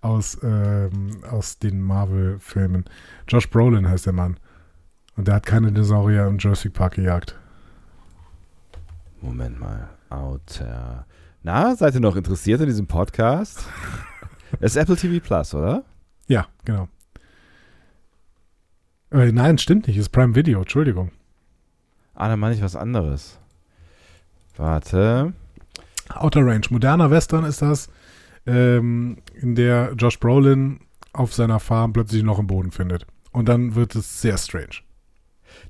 [0.00, 2.84] aus, ähm, aus den Marvel-Filmen.
[3.28, 4.38] Josh Brolin heißt der Mann.
[5.16, 7.38] Und der hat keine Dinosaurier im Jurassic Park gejagt.
[9.20, 9.88] Moment mal.
[10.10, 11.06] Outer.
[11.42, 13.66] Na, seid ihr noch interessiert in diesem Podcast?
[14.60, 15.82] Es ist Apple TV Plus, oder?
[16.28, 16.86] Ja, genau.
[19.10, 19.96] Äh, nein, stimmt nicht.
[19.96, 21.10] Ist Prime Video, Entschuldigung.
[22.14, 23.40] Ah, dann meine ich was anderes.
[24.56, 25.32] Warte.
[26.10, 27.88] Outer Range, moderner Western ist das,
[28.46, 30.80] ähm, in der Josh Brolin
[31.12, 33.06] auf seiner Farm plötzlich noch im Boden findet.
[33.32, 34.82] Und dann wird es sehr strange.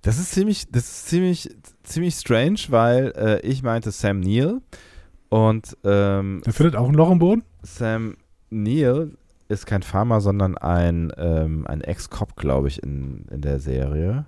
[0.02, 1.50] Das ist ziemlich, das ist ziemlich,
[1.82, 4.60] ziemlich strange, weil äh, ich meinte Sam Neill
[5.28, 7.42] und ähm, Der findet auch ein Loch im Boden?
[7.62, 8.16] Sam
[8.50, 9.16] Neill
[9.48, 14.26] ist kein Farmer, sondern ein, ähm, ein Ex-Cop, glaube ich, in, in der Serie.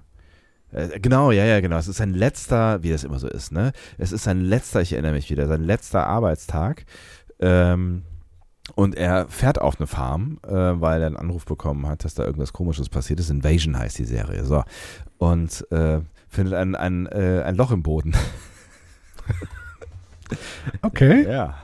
[0.73, 1.77] Äh, genau, ja, ja, genau.
[1.77, 3.73] Es ist sein letzter, wie das immer so ist, ne?
[3.99, 6.85] Es ist sein letzter, ich erinnere mich wieder, sein letzter Arbeitstag.
[7.41, 8.03] Ähm,
[8.75, 12.25] und er fährt auf eine Farm, äh, weil er einen Anruf bekommen hat, dass da
[12.25, 13.31] irgendwas Komisches passiert ist.
[13.31, 14.45] Invasion heißt die Serie.
[14.45, 14.65] So.
[15.19, 18.15] Und äh, findet ein, ein, äh, ein Loch im Boden.
[20.83, 21.25] Okay.
[21.29, 21.57] Ja,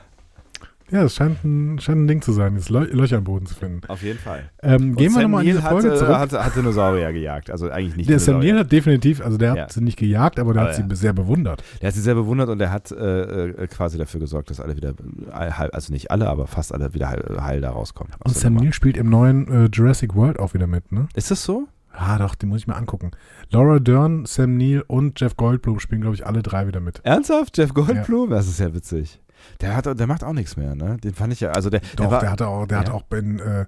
[0.93, 3.55] Ja, es scheint ein, scheint ein Ding zu sein, jetzt Lö Löcher im Boden zu
[3.55, 3.81] finden.
[3.89, 4.43] auf jeden Fall.
[4.61, 6.15] Ähm, gehen Und wir Sam nochmal in diese Folge hat, zurück.
[6.15, 7.49] Hat, hat Dinosaurier gejagt.
[7.49, 8.39] Also eigentlich nicht der Sam.
[8.39, 9.61] Neill hat definitiv, also der Ja.
[9.63, 10.95] hat sie nicht gejagt, aber der Aber hat sie ja.
[10.95, 11.63] sehr bewundert.
[11.81, 14.75] Der hat sie sehr bewundert und er hat äh, äh, quasi dafür gesorgt, dass alle
[14.77, 14.93] wieder,
[15.31, 18.13] also nicht alle, aber fast alle wieder heil, heil da rauskommen.
[18.23, 18.53] Und der Sam.
[18.53, 21.07] Neill spielt im neuen äh, Jurassic World auch wieder mit, ne?
[21.15, 21.67] Ist das so?
[21.95, 23.11] Ah, doch, den muss ich mir angucken.
[23.51, 27.01] Laura Dern, Sam Neill und Jeff Goldblum spielen, glaube ich, alle drei wieder mit.
[27.03, 27.57] Ernsthaft?
[27.57, 28.29] Jeff Goldblum?
[28.31, 29.19] Das ist ja witzig.
[29.61, 30.97] Der, hat, der macht auch nichts mehr, ne?
[31.03, 32.83] Den fand ich ja, also der, Doch, der war, der hatte auch, der Ja.
[32.85, 33.65] hat auch in, äh,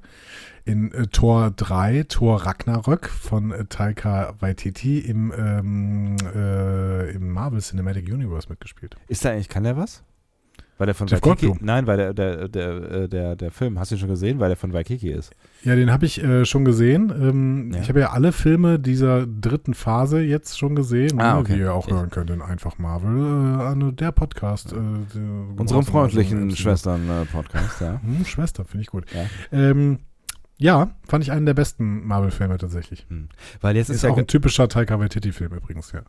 [0.65, 7.61] in äh, Tor 3, Tor Ragnarök von äh, Taika Waititi im, ähm, äh, im Marvel
[7.61, 8.95] Cinematic Universe mitgespielt.
[9.07, 10.03] ist der eigentlich, kann der was?
[10.77, 11.65] Weil der von Jeff Waikiki, Goldblum.
[11.65, 14.49] nein, weil der, der, der, äh, der, der Film, hast du ihn schon gesehen, weil
[14.49, 15.31] der von Waikiki ist.
[15.63, 17.13] Ja, den habe ich äh, schon gesehen.
[17.17, 17.79] Ähm, Ja.
[17.81, 21.55] Ich habe ja alle Filme dieser dritten Phase jetzt schon gesehen, Ah, ne, okay.
[21.55, 24.73] wie ihr auch hören könnt in Einfach Marvel, äh, an der Podcast.
[24.73, 26.51] Äh, der- Unserem also freundlichen.
[26.51, 28.01] Schwestern-Podcast, ja.
[28.01, 29.05] Hm, Schwester, finde ich gut.
[29.13, 29.25] Ja.
[29.57, 29.99] Ähm,
[30.57, 33.05] ja, fand ich einen der besten Marvel-Filme tatsächlich.
[33.61, 36.01] Weil jetzt Ist, ist, ja auch ein typischer Taika Waititi-Film übrigens, ja.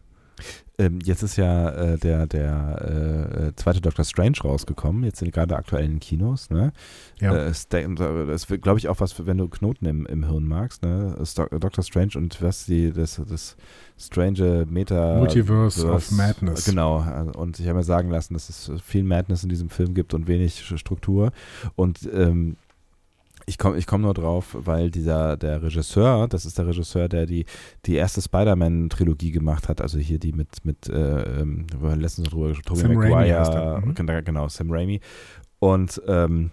[0.78, 5.32] Ähm, jetzt ist ja äh, der, der äh, äh, zweite Doctor Strange rausgekommen, jetzt sind
[5.32, 6.72] gerade aktuell in den Kinos, ne?
[7.18, 7.34] Ja.
[7.34, 10.82] Äh, ist das wird, glaube ich, auch was, wenn du Knoten im, im Hirn magst,
[10.82, 11.16] ne?
[11.18, 13.56] Ist Doc- Doctor Strange und was die, das, das
[13.98, 16.66] Strange Meta Multiverse of Madness.
[16.66, 19.94] Genau, äh, und ich habe mir sagen lassen, dass es viel Madness in diesem Film
[19.94, 21.32] gibt und wenig Struktur.
[21.74, 22.56] Und ähm,
[23.46, 27.26] ich komme ich komm nur drauf, weil dieser, der Regisseur, das ist der Regisseur, der
[27.26, 27.46] die,
[27.86, 32.26] die erste Spider-Man-Trilogie gemacht hat, also hier die mit, mit äh, ähm, wir haben letztens
[32.26, 34.24] noch drüber gesprochen, Tobey Maguire, mhm.
[34.24, 35.00] genau, Sam Raimi.
[35.60, 36.50] Und ähm,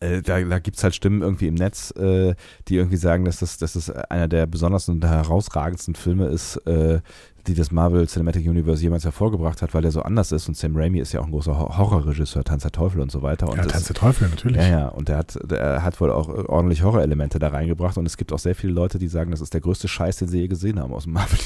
[0.00, 2.34] äh, da, da gibt es halt Stimmen irgendwie im Netz, äh,
[2.68, 7.00] die irgendwie sagen, dass das, dass das einer der besondersten und herausragendsten Filme ist, äh,
[7.48, 10.48] die das Marvel Cinematic Universe jemals hervorgebracht hat, weil er so anders ist.
[10.48, 13.22] Und Sam Raimi ist ja auch ein großer Hor- Horrorregisseur, Tanz der Teufel und so
[13.22, 13.48] weiter.
[13.48, 14.56] Und ja, Tanz der Teufel, natürlich.
[14.58, 18.16] ja, ja, und der hat, der hat wohl auch ordentlich Horrorelemente da reingebracht und es
[18.16, 20.48] gibt auch sehr viele Leute, die sagen, das ist der größte Scheiß, den sie je
[20.48, 21.38] gesehen haben aus dem Marvel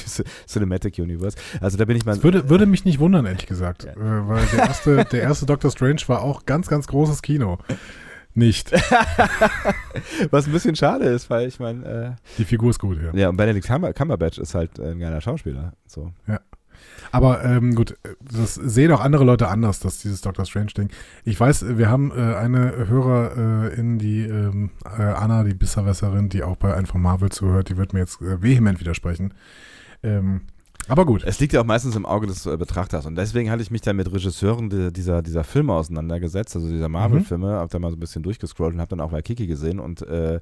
[0.47, 1.37] Cinematic Universe.
[1.61, 2.15] Also da bin ich mal.
[2.15, 3.83] Das würde, würde mich nicht wundern, ehrlich gesagt.
[3.85, 3.91] Ja.
[3.91, 7.57] Äh, weil der erste, der erste Doctor Strange war auch ganz, ganz großes Kino.
[8.35, 8.71] Nicht.
[10.31, 13.13] was ein bisschen schade ist, weil ich meine, äh, Die Figur ist gut, ja.
[13.13, 15.73] ja, und Benedict Cumber Cumberbatch ist halt ein geiler Schauspieler.
[15.85, 16.11] So.
[17.11, 20.89] Aber ähm, gut, das sehen auch andere Leute anders, dass dieses Doctor Strange-Ding.
[21.25, 26.57] Ich weiß, wir haben äh, eine Hörerin, die ähm, äh, Anna, die Bisserwässerin, die auch
[26.57, 29.33] bei Einfach Marvel zuhört, die wird mir jetzt äh, vehement widersprechen.
[30.01, 30.41] Ähm,
[30.87, 31.23] aber gut.
[31.23, 33.05] Es liegt ja auch meistens im Auge des äh, Betrachters.
[33.05, 36.89] Und deswegen hatte ich mich dann mit Regisseuren die, dieser, dieser Filme auseinandergesetzt, also dieser
[36.89, 39.79] Marvel-Filme, hab da mal so ein bisschen durchgescrollt und habe dann auch Waikiki gesehen.
[39.79, 40.39] Und äh,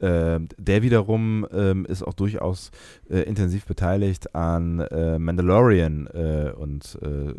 [0.00, 2.70] äh, der wiederum ähm, ist auch durchaus
[3.10, 7.34] äh, intensiv beteiligt an äh, Mandalorian äh, und äh,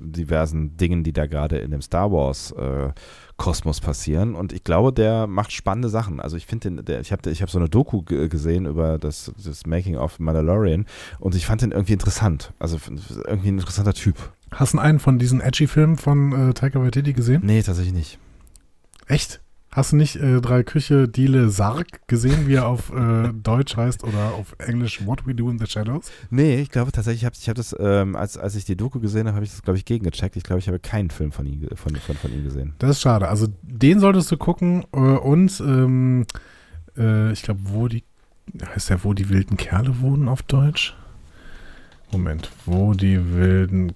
[0.00, 2.90] diversen Dingen, die da gerade in dem Star Wars äh,
[3.36, 4.34] Kosmos passieren.
[4.34, 6.20] Und ich glaube, der macht spannende Sachen.
[6.20, 9.66] Also ich finde ich habe ich hab so eine Doku ge- gesehen über das, das
[9.66, 10.86] Making of Mandalorian
[11.18, 12.52] und ich fand den irgendwie interessant.
[12.58, 12.78] Also
[13.26, 14.16] irgendwie ein interessanter Typ.
[14.52, 17.42] Hast du einen von diesen Edgy-Filmen von äh, Taika Waititi gesehen?
[17.44, 18.18] Nee, tatsächlich nicht.
[19.06, 19.40] Echt?
[19.76, 24.04] Hast du nicht äh, drei Küche Diele Sarg gesehen, wie er auf äh, Deutsch heißt
[24.04, 26.10] oder auf Englisch What We Do in the Shadows?
[26.30, 29.00] Nee, ich glaube tatsächlich, ich habe ich hab das, ähm, als, als ich die Doku
[29.00, 30.34] gesehen habe, habe ich das, glaube ich, gegengecheckt.
[30.34, 32.72] Ich glaube, ich habe keinen Film von ihm, von, von, von ihm gesehen.
[32.78, 33.28] Das ist schade.
[33.28, 36.24] Also den solltest du gucken äh, und ähm,
[36.96, 38.02] äh, ich glaube, wo die
[38.64, 40.96] heißt der, wo die wilden Kerle wohnen auf Deutsch?
[42.12, 43.92] Moment, wo die wilden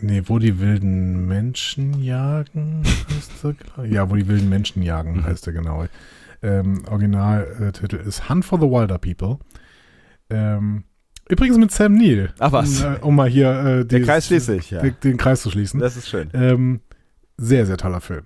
[0.00, 3.84] Nee, wo die wilden Menschen jagen, heißt der.
[3.90, 5.24] Ja, wo die wilden Menschen jagen, Mhm.
[5.24, 5.86] heißt der genau.
[6.42, 9.38] Ähm, Originaltitel ist Hunt for the Wilder People.
[10.30, 10.84] Ähm,
[11.28, 12.32] übrigens mit Sam Neill.
[12.38, 12.82] Ach was.
[12.82, 14.80] Um, äh, um mal hier äh, dieses- Kreis schließt sich, ja.
[14.80, 15.80] den, den Kreis zu schließen.
[15.80, 16.30] Das ist schön.
[16.32, 16.80] Ähm,
[17.36, 18.24] sehr, sehr toller Film.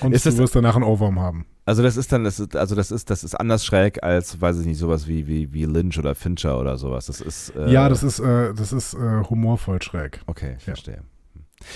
[0.00, 1.46] Und Ist du wirst danach einen Ohrwurm haben.
[1.68, 4.58] Also das ist dann, das ist, also das ist, das ist anders schräg als, weiß
[4.60, 7.04] ich nicht, sowas wie, wie, wie Lynch oder Fincher oder sowas.
[7.04, 7.54] Das ist.
[7.54, 10.22] Äh, ja, das ist, äh, das ist äh, humorvoll schräg.
[10.26, 10.72] Okay, ich Ja.
[10.72, 11.02] verstehe.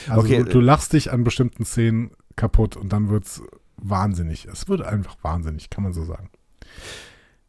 [0.09, 3.43] Also Okay, du, du lachst dich an bestimmten Szenen kaputt und dann wird's
[3.77, 4.47] wahnsinnig.
[4.47, 6.31] Es wird einfach wahnsinnig, kann man so sagen.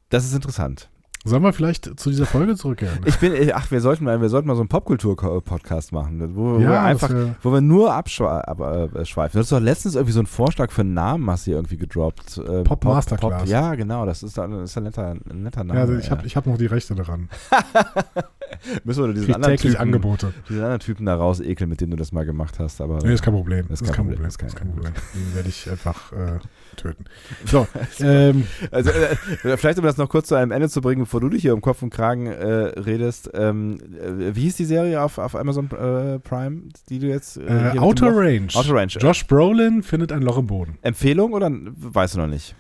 [0.10, 0.89] Das ist interessant.
[1.26, 3.00] Sollen wir vielleicht zu dieser Folge zurückkehren?
[3.06, 6.56] Ich bin, ich- ach, wir sollten mal, wir sollten mal so einen Popkultur-Podcast machen, wo,
[6.56, 7.10] wo wir das einfach,
[7.42, 9.32] wo wir nur abschweifen.
[9.32, 11.78] Du hast doch letztens irgendwie so einen Vorschlag für einen Namen, hast du hier irgendwie
[11.78, 12.40] gedroppt.
[12.40, 13.48] Äh, Pop Masterclass.
[13.50, 15.80] ja, genau, das ist, ein- das ist ein netter, ein netter Name.
[15.80, 17.30] ja, also ich habe ich hab noch die Rechte daran.
[18.84, 20.34] Müssen wir diesen Krieg anderen, Typen, Angebote.
[20.49, 22.82] diesen anderen Typen da raus ekeln, mit dem du das mal gemacht hast.
[22.82, 23.66] Aber Nee, ist kein Problem.
[23.70, 24.24] Das ist kein Problem.
[24.24, 24.93] Das ist kein Problem.
[25.14, 26.39] Den werde ich einfach äh,
[26.76, 27.06] töten.
[27.45, 27.68] So,
[27.99, 31.30] ähm, Also, äh, vielleicht um das noch kurz zu einem Ende zu bringen, bevor du
[31.30, 32.45] dich hier um Kopf und Kragen äh,
[32.80, 33.30] redest.
[33.34, 37.38] Ähm, äh, wie hieß die Serie auf, auf Amazon äh, Prime, die du jetzt.
[37.38, 38.47] äh, Outer Range.
[38.54, 38.91] Outer Range.
[38.99, 40.78] Josh Brolin findet ein Loch im Boden.
[40.82, 42.56] Empfehlung oder weißt du noch nicht?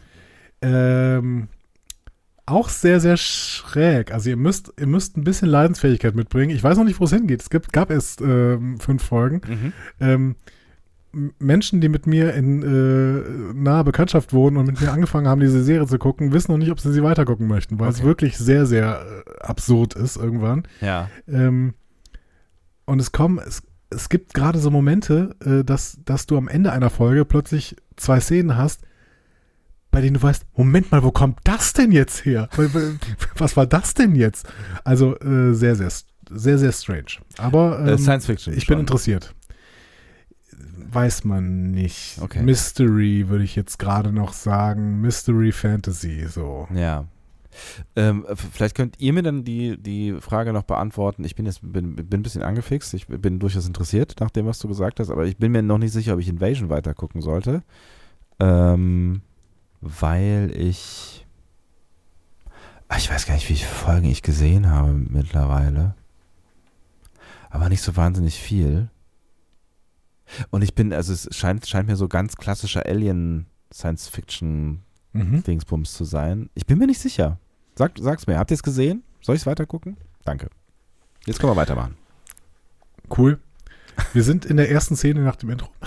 [0.61, 1.47] Ähm,
[2.45, 4.13] auch sehr, sehr schräg.
[4.13, 6.55] Also ihr müsst, ihr müsst ein bisschen Leidensfähigkeit mitbringen.
[6.55, 7.41] Ich weiß noch nicht, wo es hingeht.
[7.41, 9.73] Es gibt, gab erst ähm, fünf Folgen.
[9.99, 10.35] Ähm,
[11.13, 15.41] M- Menschen, die mit mir in äh, naher Bekanntschaft wohnen und mit mir angefangen haben,
[15.41, 18.07] diese Serie zu gucken, wissen noch nicht, ob sie sie weitergucken möchten, weil es Okay.
[18.07, 20.63] wirklich sehr, sehr äh, absurd ist irgendwann.
[20.81, 21.09] Ja.
[21.27, 21.75] Ähm,
[22.85, 26.71] und es kommen, es, es gibt gerade so Momente, äh, dass, dass du am Ende
[26.73, 28.81] einer Folge plötzlich zwei Szenen hast,
[29.93, 32.49] bei denen du weißt, Moment mal, wo kommt das denn jetzt her?
[33.37, 34.45] Was war das denn jetzt?
[34.83, 35.91] Also äh, sehr, sehr,
[36.29, 37.21] sehr, sehr strange.
[37.37, 38.53] Aber Äh, ähm, Science Fiction.
[38.57, 38.73] ich schon.
[38.73, 39.33] bin interessiert.
[40.91, 42.17] Weiß man nicht.
[42.21, 42.41] Okay.
[42.41, 44.99] Mystery würde ich jetzt gerade noch sagen.
[44.99, 46.67] Mystery Fantasy, so.
[46.73, 47.05] Ja.
[47.95, 51.23] Ähm, vielleicht könnt ihr mir dann die, die Frage noch beantworten.
[51.23, 52.95] Ich bin jetzt bin, bin ein bisschen angefixt.
[52.95, 55.77] Ich bin durchaus interessiert nach dem, was du gesagt hast, aber ich bin mir noch
[55.77, 57.61] nicht sicher, ob ich Invasion weiter gucken sollte.
[58.39, 59.21] Ähm,
[59.83, 61.25] weil ich.
[62.87, 65.95] Ah, Ich weiß gar nicht, wie viele Folgen ich gesehen habe mittlerweile.
[67.49, 68.89] Aber nicht so wahnsinnig viel.
[70.49, 74.81] Und ich bin, also es scheint, scheint mir so ganz klassischer Alien-Science-Fiction
[75.15, 75.43] Mhm.
[75.85, 76.49] Zu sein.
[76.55, 77.37] Ich bin mir nicht sicher.
[77.75, 78.39] Sag, sag's mir.
[78.39, 79.03] Habt ihr es gesehen?
[79.21, 79.95] Soll ich es weiter gucken?
[80.25, 80.49] Danke.
[81.27, 81.95] Jetzt können wir weitermachen.
[83.15, 83.39] Cool.
[84.13, 85.69] Wir sind in der ersten Szene nach dem Intro.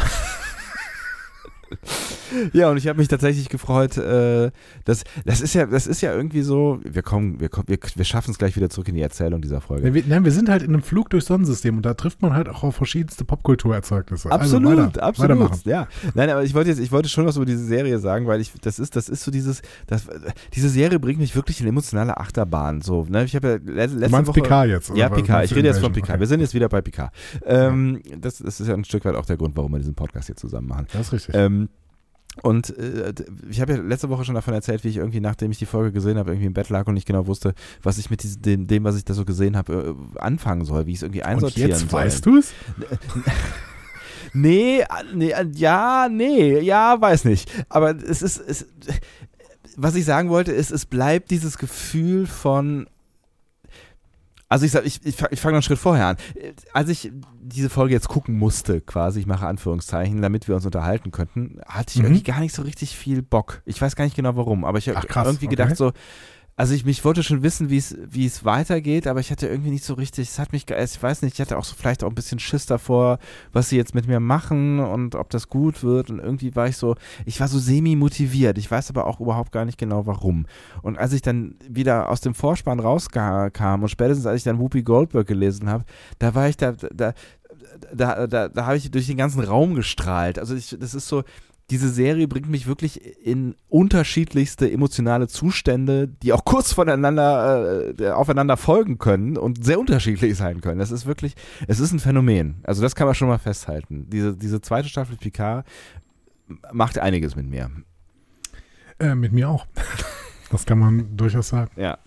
[2.52, 4.50] Ja, und ich habe mich tatsächlich gefreut, äh,
[4.84, 8.04] dass das ist ja, das ist ja irgendwie so, wir kommen, wir kommen, wir, wir
[8.04, 9.92] schaffen es gleich wieder zurück in die Erzählung dieser Folge.
[9.94, 12.48] Wir, nein, wir sind halt in einem Flug durchs Sonnensystem und da trifft man halt
[12.48, 14.30] auch auf verschiedenste Popkulturerzeugnisse.
[14.30, 15.30] Absolut, also weiter, absolut.
[15.30, 15.60] Weitermachen.
[15.64, 15.88] Ja.
[16.14, 18.52] Nein, aber ich wollte jetzt, ich wollte schon was über diese Serie sagen, weil ich,
[18.60, 20.06] das ist, das ist so dieses, das,
[20.54, 22.80] diese Serie bringt mich wirklich in emotionale Achterbahn.
[22.82, 23.24] So, ne?
[23.24, 24.40] Ich habe ja le- letzte Du meinst Woche.
[24.42, 24.90] Picard jetzt?
[24.90, 25.28] oder Ja, Picard.
[25.30, 25.92] meinst Ich rede jetzt von?
[25.92, 26.10] Picard.
[26.10, 26.20] Okay.
[26.20, 27.12] Wir sind jetzt wieder bei Picard.
[27.44, 30.26] Ähm, das, das ist ja ein Stück weit auch der Grund, warum wir diesen Podcast
[30.26, 30.86] hier zusammen machen.
[30.92, 31.34] Das ist richtig.
[31.34, 31.68] Ähm,
[32.42, 33.12] und äh,
[33.48, 35.92] ich habe ja letzte Woche schon davon erzählt, wie ich irgendwie, nachdem ich die Folge
[35.92, 38.66] gesehen habe, irgendwie im Bett lag und nicht genau wusste, was ich mit diesem, dem,
[38.66, 41.26] dem, was ich da so gesehen habe, äh, anfangen soll, wie ich es irgendwie und
[41.26, 42.00] einsortieren jetzt soll.
[42.00, 42.52] weißt du es?
[44.32, 44.84] Nee,
[45.14, 47.50] nee, äh, ja, nee, ja, weiß nicht.
[47.70, 48.66] Aber es ist, es,
[49.76, 52.86] was ich sagen wollte, ist, es bleibt dieses Gefühl von.
[54.48, 56.16] Also ich sag, ich, ich, ich fange noch einen Schritt vorher an.
[56.72, 57.10] Als ich
[57.42, 61.92] diese Folge jetzt gucken musste, quasi, ich mache Anführungszeichen, damit wir uns unterhalten könnten, hatte
[61.94, 62.04] ich Mhm.
[62.06, 63.62] irgendwie gar nicht so richtig viel Bock.
[63.64, 65.46] Ich weiß gar nicht genau warum, aber ich habe irgendwie okay.
[65.48, 65.92] gedacht so,
[66.58, 69.70] also ich, ich wollte schon wissen, wie es, wie es weitergeht, aber ich hatte irgendwie
[69.70, 72.08] nicht so richtig, es hat mich, ich weiß nicht, ich hatte auch so vielleicht auch
[72.08, 73.18] ein bisschen Schiss davor,
[73.52, 76.78] was sie jetzt mit mir machen und ob das gut wird und irgendwie war ich
[76.78, 76.96] so,
[77.26, 80.46] ich war so semi-motiviert, ich weiß aber auch überhaupt gar nicht genau warum.
[80.80, 84.82] Und als ich dann wieder aus dem Vorspann rauskam und spätestens als ich dann Whoopi
[84.82, 85.84] Goldberg gelesen habe,
[86.18, 87.12] da war ich da, da,
[87.92, 90.38] da, da, da habe ich durch den ganzen Raum gestrahlt.
[90.38, 91.22] Also ich, das ist so,
[91.70, 98.56] diese Serie bringt mich wirklich in unterschiedlichste emotionale Zustände, die auch kurz voneinander äh, aufeinander
[98.56, 100.78] folgen können und sehr unterschiedlich sein können.
[100.78, 101.34] Das ist wirklich,
[101.66, 102.56] es ist ein Phänomen.
[102.62, 104.08] Also das kann man schon mal festhalten.
[104.10, 105.66] Diese, diese zweite Staffel Picard
[106.72, 107.70] macht einiges mit mir.
[109.00, 109.66] Äh, mit mir auch.
[110.50, 111.72] Das kann man durchaus sagen.
[111.76, 111.98] Ja.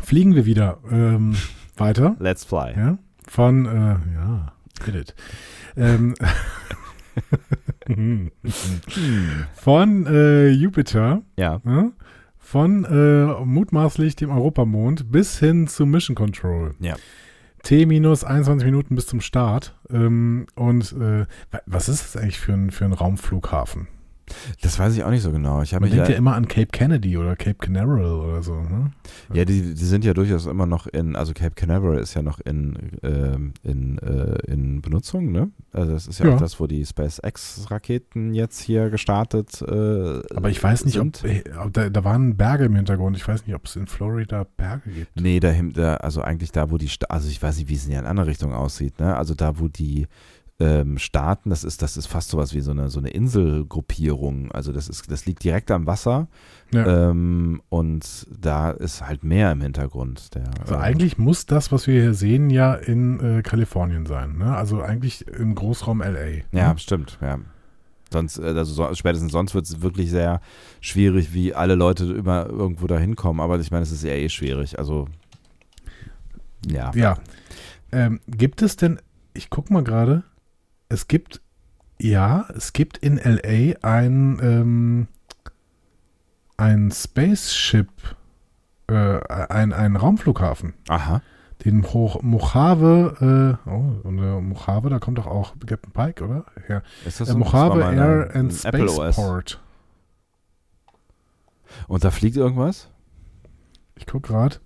[0.00, 1.36] Fliegen wir wieder ähm,
[1.76, 2.16] weiter.
[2.18, 2.74] Let's fly.
[2.76, 4.52] Ja, von, äh, ja,
[4.84, 5.14] get it.
[5.76, 6.14] Ähm,
[9.54, 11.60] von äh, Jupiter, Ja.
[11.64, 11.90] ja,
[12.38, 16.74] von äh, mutmaßlich dem Europamond bis hin zu Mission Control.
[16.80, 16.96] Ja.
[17.62, 19.76] T minus 21 Minuten bis zum Start.
[19.90, 23.86] Ähm, und äh, wa- was ist das eigentlich für ein, für ein Raumflughafen?
[24.62, 25.62] Das weiß ich auch nicht so genau.
[25.62, 28.54] Ich Man denkt ja immer an Cape Kennedy oder Cape Canaveral oder so.
[28.60, 28.92] Ne?
[29.32, 32.40] ja, die, die sind ja durchaus immer noch in, also Cape Canaveral ist ja noch
[32.40, 35.50] in, ähm, in, äh, in Benutzung, ne?
[35.72, 36.34] Also das ist ja, Ja.
[36.34, 41.30] auch das, wo die SpaceX-Raketen jetzt hier gestartet äh, Aber ich weiß nicht, ob, sind.
[41.30, 43.16] äh, ob da, da waren Berge im Hintergrund.
[43.16, 45.20] Ich weiß nicht, ob es in Florida Berge gibt.
[45.20, 48.06] Nee, dahinter, also eigentlich da, wo die, also ich weiß nicht, wie es in der
[48.06, 49.16] anderen Richtung aussieht, ne?
[49.16, 50.06] Also da, wo die
[50.60, 54.52] ähm, Staaten, das ist, das ist fast sowas wie so eine, so eine Inselgruppierung.
[54.52, 56.28] Also das ist, das liegt direkt am Wasser
[56.72, 57.08] Ja.
[57.10, 60.34] ähm, und da ist halt Meer im Hintergrund.
[60.34, 64.36] Der, Also äh, eigentlich muss das, was wir hier sehen, ja in äh, Kalifornien sein.
[64.38, 64.54] Ne?
[64.54, 66.42] Also eigentlich im Großraum LA.
[66.52, 66.78] Ja, Ne?
[66.78, 67.38] stimmt, ja.
[68.12, 70.40] Sonst, äh, also so, spätestens sonst wird es wirklich sehr
[70.80, 73.40] schwierig, wie alle Leute immer irgendwo da hinkommen.
[73.40, 74.78] Aber ich meine, es ist ja eh schwierig.
[74.78, 75.08] Also,
[76.68, 76.90] ja.
[76.94, 77.18] Ja.
[77.92, 78.98] Ähm, gibt es denn,
[79.32, 80.24] ich guck mal gerade,
[80.90, 81.40] es gibt,
[81.98, 85.08] ja, es gibt in LA ein, ähm,
[86.58, 87.88] ein Spaceship,
[88.88, 90.74] äh, ein, ein Raumflughafen.
[90.88, 91.22] Aha.
[91.64, 96.46] Den Mo Mojave, äh, oh, und äh, Mojave, da kommt doch auch Captain Pike, oder?
[96.68, 96.82] Ja.
[97.06, 97.38] Ist das Äh, so?
[97.38, 98.52] Das Mojave mal Air and.
[98.52, 99.60] Spaceport.
[101.86, 102.88] Und da fliegt irgendwas?
[103.94, 104.56] Ich guck gerade.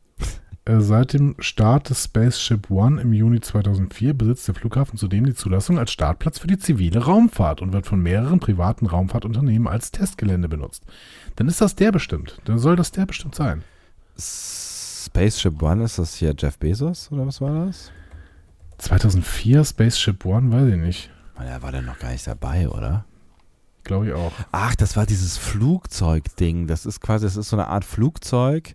[0.66, 5.34] Äh, seit dem Start des Spaceship One im Juni 2004 besitzt der Flughafen zudem die
[5.34, 10.48] Zulassung als Startplatz für die zivile Raumfahrt und wird von mehreren privaten Raumfahrtunternehmen als Testgelände
[10.48, 10.82] benutzt.
[11.36, 12.40] Dann ist das der bestimmt.
[12.46, 13.62] Dann soll das der bestimmt sein.
[14.16, 17.90] Spaceship One, ist das hier Jeff Bezos oder was war das?
[18.78, 21.10] 2004 Spaceship One, weiß ich nicht.
[21.38, 23.04] Er war dann noch gar nicht dabei, oder?
[23.84, 24.32] Glaube ich auch.
[24.50, 26.66] Ach, das war dieses Flugzeugding.
[26.66, 28.74] Das ist quasi, das ist so eine Art Flugzeug,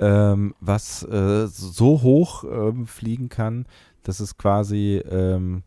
[0.00, 3.66] ähm, was äh, so hoch ähm, fliegen kann,
[4.02, 5.62] dass es quasi ähm,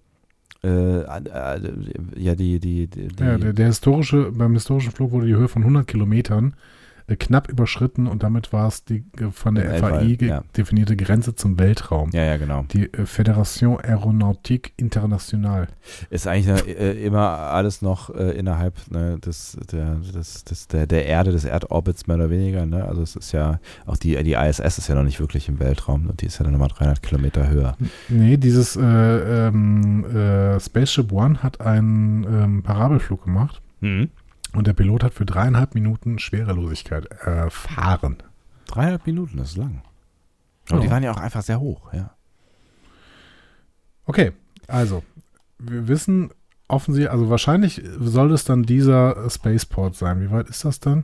[0.64, 1.74] äh, äh,
[2.16, 5.48] ja die die, die, die Ja, der, der historische, beim historischen Flug wurde die Höhe
[5.48, 6.56] von 100 Kilometern
[7.16, 10.44] knapp überschritten und damit war es die äh, von der FAI ja.
[10.56, 12.10] definierte Grenze zum Weltraum.
[12.14, 12.66] ja ja genau.
[12.72, 15.68] Die äh, Fédération Aéronautique Internationale.
[16.10, 21.06] Ist eigentlich äh, immer alles noch äh, innerhalb ne, des, der, des, des, der, der
[21.06, 22.66] Erde, des Erdorbits mehr oder weniger.
[22.66, 22.86] Ne?
[22.86, 26.08] Also es ist ja, auch die, die ISS ist ja noch nicht wirklich im Weltraum
[26.08, 27.76] und die ist ja dann nochmal 300 Kilometer höher.
[28.10, 34.10] Nee, dieses äh, ähm, äh, Spaceship One hat einen ähm, Parabelflug gemacht Mhm.
[34.54, 38.18] Und der Pilot hat für dreieinhalb Minuten Schwerelosigkeit erfahren.
[38.68, 39.82] Dreieinhalb Minuten, das ist lang.
[40.70, 40.84] Aber Ja.
[40.86, 42.12] die waren ja auch einfach sehr hoch, ja.
[44.06, 44.32] Okay,
[44.68, 45.04] also,
[45.60, 46.32] wir wissen
[46.68, 50.22] offensichtlich, also wahrscheinlich soll es dann dieser Spaceport sein.
[50.22, 51.04] Wie weit ist das dann?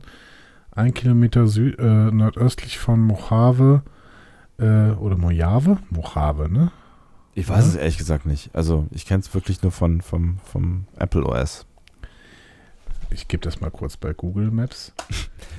[0.70, 3.82] Ein Kilometer Sü äh, nordöstlich von Mojave
[4.58, 5.78] äh, oder Mojave?
[5.90, 6.70] Mojave, ne?
[7.34, 7.70] Ich weiß Ja.
[7.70, 8.50] es ehrlich gesagt nicht.
[8.54, 11.66] Also ich kenne es wirklich nur von, vom, vom Apple OS.
[13.10, 14.92] Ich gebe das mal kurz bei Google Maps.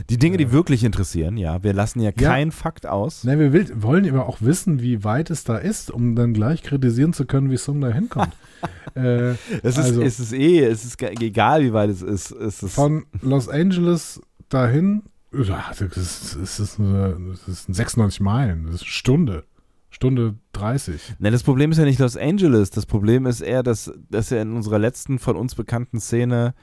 [0.09, 0.51] Die Dinge, die Ja.
[0.51, 1.63] wirklich interessieren, ja.
[1.63, 2.29] Wir lassen ja Ja.
[2.29, 3.23] keinen Fakt aus.
[3.23, 6.61] Ne, wir will, wollen aber auch wissen, wie weit es da ist, um dann gleich
[6.63, 8.33] kritisieren zu können, wie es um da hinkommt.
[8.95, 12.31] äh, Es ist, also- es ist eh, es ist egal, wie weit es ist.
[12.31, 18.65] Es ist von Los Angeles dahin, das ist, das ist, eine, das ist 96 Meilen,
[18.65, 19.43] das ist eine Stunde.
[19.91, 21.15] Stunde 30.
[21.19, 22.69] Ne, das Problem ist ja nicht Los Angeles.
[22.69, 26.53] Das Problem ist eher, dass, dass er in unserer letzten von uns bekannten Szene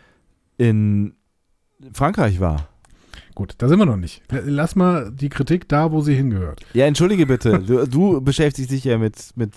[0.59, 1.15] in
[1.93, 2.69] Frankreich war.
[3.35, 4.23] Gut, da sind wir noch nicht.
[4.31, 6.63] Lass mal die Kritik da, wo sie hingehört.
[6.73, 7.59] Ja, entschuldige bitte.
[7.61, 9.53] Du, du beschäftigst dich ja mit, mit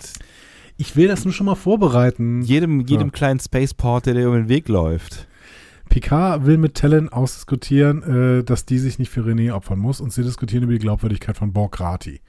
[0.76, 2.42] Ich will das nur schon mal vorbereiten.
[2.42, 3.12] jedem, jedem Ja.
[3.12, 5.26] kleinen Spaceport, der dir über den Weg läuft.
[5.88, 8.02] Picard will mit Talon ausdiskutieren,
[8.40, 11.36] äh, dass die sich nicht für René opfern muss und sie diskutieren über die Glaubwürdigkeit
[11.36, 12.20] von Borg Rati.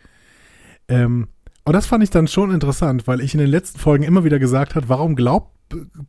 [0.88, 1.28] Ähm,
[1.66, 4.40] und das fand ich dann schon interessant, weil ich in den letzten Folgen immer wieder
[4.40, 5.52] gesagt habe, warum glaubt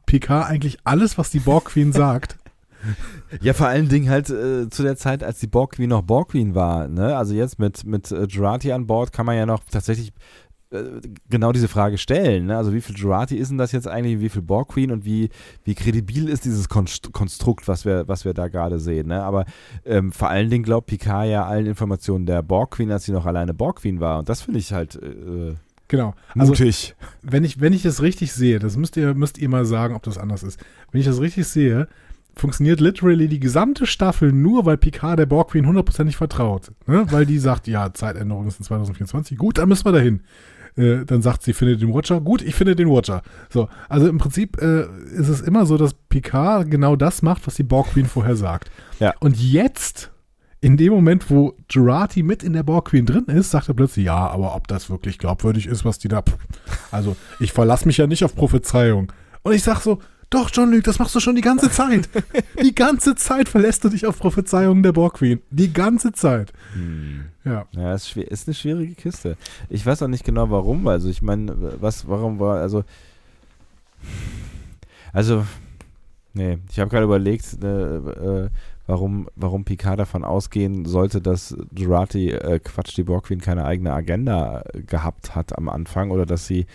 [0.07, 2.37] Picard eigentlich alles, was die Borg Queen sagt?
[3.41, 6.31] Ja, vor allen Dingen halt äh, zu der Zeit, als die Borg Queen noch Borg
[6.31, 6.89] Queen war.
[6.89, 7.17] Ne?
[7.17, 10.13] Also jetzt mit, mit äh, Jurati an Bord kann man ja noch tatsächlich
[10.71, 12.47] äh, genau diese Frage stellen.
[12.47, 12.57] Ne?
[12.57, 15.31] Also wie viel Jurati ist denn das jetzt eigentlich, wie viel Borg Queen und wie,
[15.65, 19.09] wie kredibil ist dieses Konst Konstrukt, was wir, was wir da gerade sehen.
[19.09, 19.23] Ne?
[19.23, 19.45] Aber
[19.85, 23.27] ähm, vor allen Dingen glaubt Picard ja allen Informationen der Borg Queen, als sie noch
[23.27, 24.19] alleine Borg Queen war.
[24.19, 25.55] Und das finde ich halt äh,
[25.93, 26.15] Genau.
[26.35, 26.95] Also, mutig.
[27.21, 30.03] wenn ich, wenn ich es richtig sehe, das müsst ihr, müsst ihr mal sagen, ob
[30.03, 30.59] das anders ist.
[30.91, 31.87] Wenn ich das richtig sehe,
[32.35, 36.73] funktioniert literally die gesamte Staffel nur, weil Picard der Borg Queen hundertprozentig vertraut.
[36.87, 37.07] Ne?
[37.11, 39.37] Weil die sagt, ja, Zeitänderung ist in 2024.
[39.39, 40.23] Gut, dann müssen wir dahin.
[40.77, 42.21] Äh, dann sagt sie, findet den Watcher.
[42.21, 43.23] Gut, ich finde den Watcher.
[43.51, 44.83] So, also im Prinzip äh,
[45.15, 48.71] ist es immer so, dass Picard genau das macht, was die Borg Queen vorher sagt.
[48.99, 49.15] Ja.
[49.21, 50.11] Und jetzt
[50.63, 54.07] in dem Moment, wo Girardi mit in der Borg Queen drin ist, sagt er plötzlich,
[54.07, 56.23] ja, aber ob das wirklich glaubwürdig ist, was die da.
[56.93, 59.13] Also, ich verlasse mich ja nicht auf Prophezeiung.
[59.43, 59.99] Und ich sag so,
[60.33, 62.09] doch, John Luke, das machst du schon die ganze Zeit.
[62.63, 65.43] die ganze Zeit verlässt du dich auf Prophezeiungen der Borg Queen.
[65.51, 66.53] Die ganze Zeit.
[66.73, 67.27] Hm.
[67.45, 67.67] Ja.
[67.73, 69.37] Ja, ist, schwer, ist eine schwierige Kiste.
[69.69, 70.89] Ich weiß auch nicht genau warum.
[70.89, 72.85] Also ich meine, was, warum war, also,
[75.13, 75.45] also,
[76.33, 78.49] nee, ich habe gerade überlegt, äh, äh,
[78.87, 83.93] warum, warum Picard davon ausgehen sollte, dass Jurati, äh, Quatsch, die Borg Queen keine eigene
[83.93, 86.67] Agenda gehabt hat am Anfang oder dass sie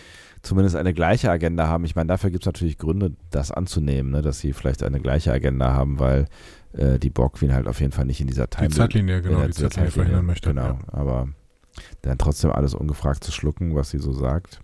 [0.41, 1.85] zumindest eine gleiche Agenda haben.
[1.85, 5.31] Ich meine, dafür gibt es natürlich Gründe, das anzunehmen, ne, dass sie vielleicht eine gleiche
[5.31, 6.25] Agenda haben, weil
[6.73, 9.45] äh, die Borg Queen halt auf jeden Fall nicht in dieser Time Die Zeitlinie, genau,
[9.45, 10.49] die Zeitlinie verhindern möchte.
[10.49, 10.79] Genau, Ja.
[10.91, 11.27] aber
[12.01, 14.61] dann trotzdem alles ungefragt zu schlucken, was sie so sagt.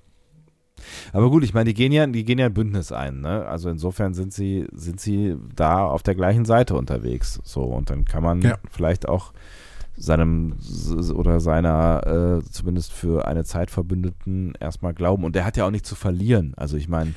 [1.13, 3.45] Aber gut, ich meine, die gehen ja, die gehen ja ein Bündnis ein, ne?
[3.45, 7.39] Also insofern sind sie, sind sie da auf der gleichen Seite unterwegs.
[7.43, 8.57] So, und dann kann man Ja.
[8.69, 9.31] vielleicht auch
[9.95, 10.55] seinem
[11.15, 15.23] oder seiner äh, zumindest für eine Zeit Verbündeten erstmal glauben.
[15.23, 16.53] Und der hat ja auch nichts zu verlieren.
[16.57, 17.13] Also ich meine,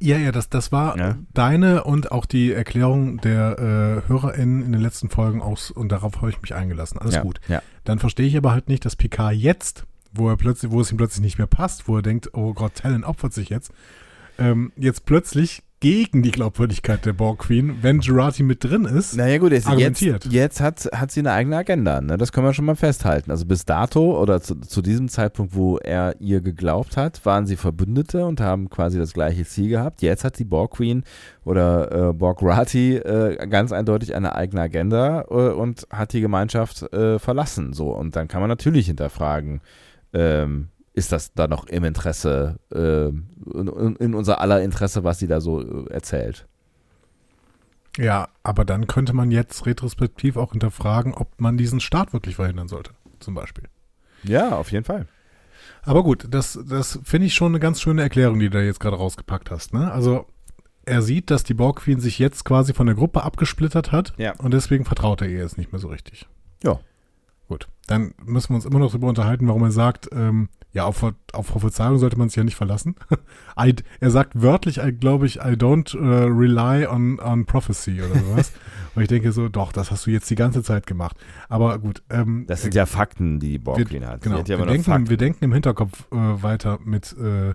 [0.00, 1.16] Ja, ja, das, das war Ja.
[1.34, 3.58] deine und auch die Erklärung der
[4.06, 6.98] äh, HörerInnen in den letzten Folgen aus und darauf habe ich mich eingelassen.
[6.98, 7.40] Alles ja, gut.
[7.48, 7.62] Ja.
[7.84, 10.98] Dann verstehe ich aber halt nicht, dass Picard jetzt, wo er plötzlich, wo es ihm
[10.98, 13.72] plötzlich nicht mehr passt, wo er denkt, oh Gott, Talon opfert sich jetzt,
[14.38, 19.16] ähm, jetzt plötzlich gegen die Glaubwürdigkeit der Borg Queen, wenn Jurati mit drin ist.
[19.16, 20.24] Naja gut, jetzt, argumentiert.
[20.24, 22.18] jetzt, jetzt hat, hat sie eine eigene Agenda, ne?
[22.18, 23.30] das können wir schon mal festhalten.
[23.30, 27.56] Also bis dato oder zu, zu diesem Zeitpunkt, wo er ihr geglaubt hat, waren sie
[27.56, 30.02] Verbündete und haben quasi das gleiche Ziel gehabt.
[30.02, 31.04] Jetzt hat die Borg Queen
[31.44, 36.92] oder äh, Borg Rati äh, ganz eindeutig eine eigene Agenda äh, und hat die Gemeinschaft
[36.92, 37.72] äh, verlassen.
[37.72, 39.60] So Und dann kann man natürlich hinterfragen,
[40.12, 40.68] ähm,
[40.98, 45.40] ist das da noch im Interesse, äh, in, in unser aller Interesse, was sie da
[45.40, 46.46] so äh, erzählt?
[47.96, 52.68] Ja, aber dann könnte man jetzt retrospektiv auch hinterfragen, ob man diesen Start wirklich verhindern
[52.68, 53.64] sollte, zum Beispiel.
[54.22, 55.06] Ja, auf jeden Fall.
[55.82, 58.80] Aber gut, das, das finde ich schon eine ganz schöne Erklärung, die du da jetzt
[58.80, 59.72] gerade rausgepackt hast.
[59.74, 59.90] Ne?
[59.90, 60.26] Also
[60.84, 64.34] er sieht, dass die Borg Queen sich jetzt quasi von der Gruppe abgesplittert hat Ja.
[64.38, 66.26] und deswegen vertraut er ihr jetzt nicht mehr so richtig.
[66.62, 66.78] Ja.
[67.48, 71.02] Gut, dann müssen wir uns immer noch darüber unterhalten, warum er sagt, ähm, ja, auf,
[71.32, 72.94] auf Prophezeiung sollte man sich ja nicht verlassen.
[73.58, 78.52] I, er sagt wörtlich, glaube ich, I don't äh, rely on, on prophecy oder sowas.
[78.94, 81.16] und ich denke so, doch, das hast du jetzt die ganze Zeit gemacht.
[81.48, 84.20] Aber gut, ähm, Das sind ja Fakten, die Borg wir, Queen hat.
[84.20, 87.54] Genau, hat ja wir, denken, wir denken im Hinterkopf äh, weiter mit, äh,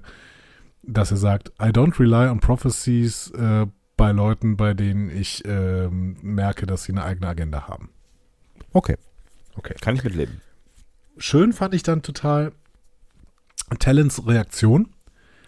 [0.82, 6.18] dass er sagt, I don't rely on prophecies äh, bei Leuten, bei denen ich ähm,
[6.24, 7.90] merke, dass sie eine eigene Agenda haben.
[8.72, 8.98] Okay.
[9.56, 9.76] Okay.
[9.82, 10.42] Kann ich mitleben.
[11.18, 12.54] Schön fand ich dann total
[13.80, 14.90] Talents Reaktion.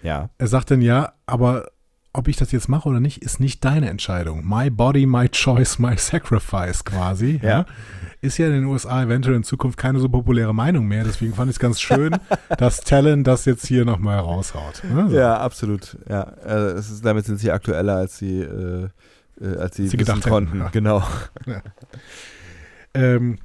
[0.04, 0.30] Ja.
[0.38, 1.68] Er sagt dann, ja, aber
[2.14, 4.48] ob ich das jetzt mache oder nicht, ist nicht deine Entscheidung.
[4.48, 7.40] My body, my choice, my sacrifice quasi.
[7.44, 7.66] Ja.
[8.22, 11.04] Ist ja in den USA eventuell in Zukunft keine so populäre Meinung mehr.
[11.04, 12.16] Deswegen fand ich es ganz schön,
[12.58, 14.84] dass Talent das jetzt hier nochmal raushaut.
[14.84, 15.10] Ne?
[15.10, 15.16] So.
[15.16, 15.98] Ja, absolut.
[16.10, 18.88] Ja, äh, es ist, damit sind sie aktueller, als sie, äh,
[19.42, 20.60] äh, als sie, Sie gedacht hätten, konnten.
[20.60, 20.70] ja.
[20.70, 21.04] Genau.
[22.94, 23.40] Ähm, und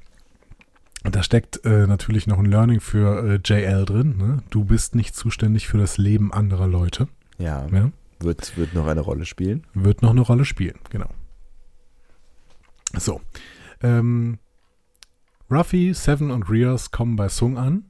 [1.05, 4.17] da steckt äh, natürlich noch ein Learning für äh, JL drin.
[4.19, 4.43] Ne?
[4.51, 7.09] Du bist nicht zuständig für das Leben anderer Leute.
[7.39, 7.91] Ja, Ja?
[8.23, 9.67] Wird, wird noch eine Rolle spielen.
[9.73, 11.09] Wird noch eine Rolle spielen, genau.
[12.95, 13.23] So.
[13.83, 14.39] Ähm,
[15.51, 17.85] Ruffy, Seven und Rios kommen bei Sung an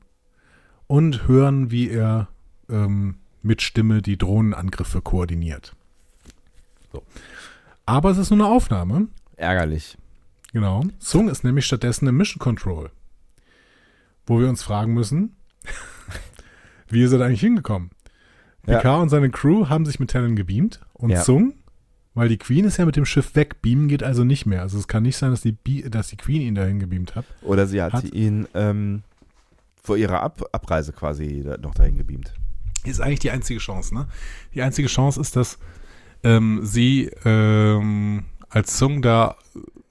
[0.86, 2.28] und hören, wie er
[2.68, 5.74] ähm, mit Stimme die Drohnenangriffe koordiniert.
[6.92, 7.02] So.
[7.86, 9.08] Aber es ist nur eine Aufnahme.
[9.36, 9.98] Ärgerlich.
[10.52, 10.84] Genau.
[10.98, 12.90] Sung ist nämlich stattdessen im Mission Control.
[14.30, 15.34] Wo wir uns fragen müssen,
[16.88, 17.90] wie ist er da eigentlich hingekommen?
[18.64, 18.76] Ja.
[18.76, 21.24] Picard und seine Crew haben sich mit Talon gebeamt und Ja.
[21.24, 21.54] Sung,
[22.14, 24.62] weil die Queen ist ja mit dem Schiff weg, beamen geht also nicht mehr.
[24.62, 25.56] Also es kann nicht sein, dass die,
[25.90, 27.24] dass die Queen ihn dahin gebeamt hat.
[27.42, 29.02] Oder sie hat, Hat- ihn ähm,
[29.82, 32.32] vor ihrer Ab Abreise quasi noch dahin gebeamt.
[32.84, 34.06] Ist eigentlich die einzige Chance, ne?
[34.54, 35.58] Die einzige Chance ist, dass
[36.22, 39.34] ähm, sie ähm, als Sung da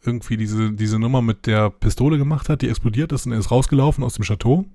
[0.04, 3.52] irgendwie diese, diese Nummer mit der Pistole gemacht hat, die explodiert ist und er ist
[3.52, 4.66] rausgelaufen aus dem Chateau.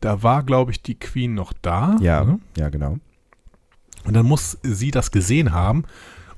[0.00, 1.96] Da war, glaube ich, die Queen noch da.
[2.00, 2.40] Ja, Ne?
[2.56, 2.98] ja, genau.
[4.04, 5.84] Und dann muss sie das gesehen haben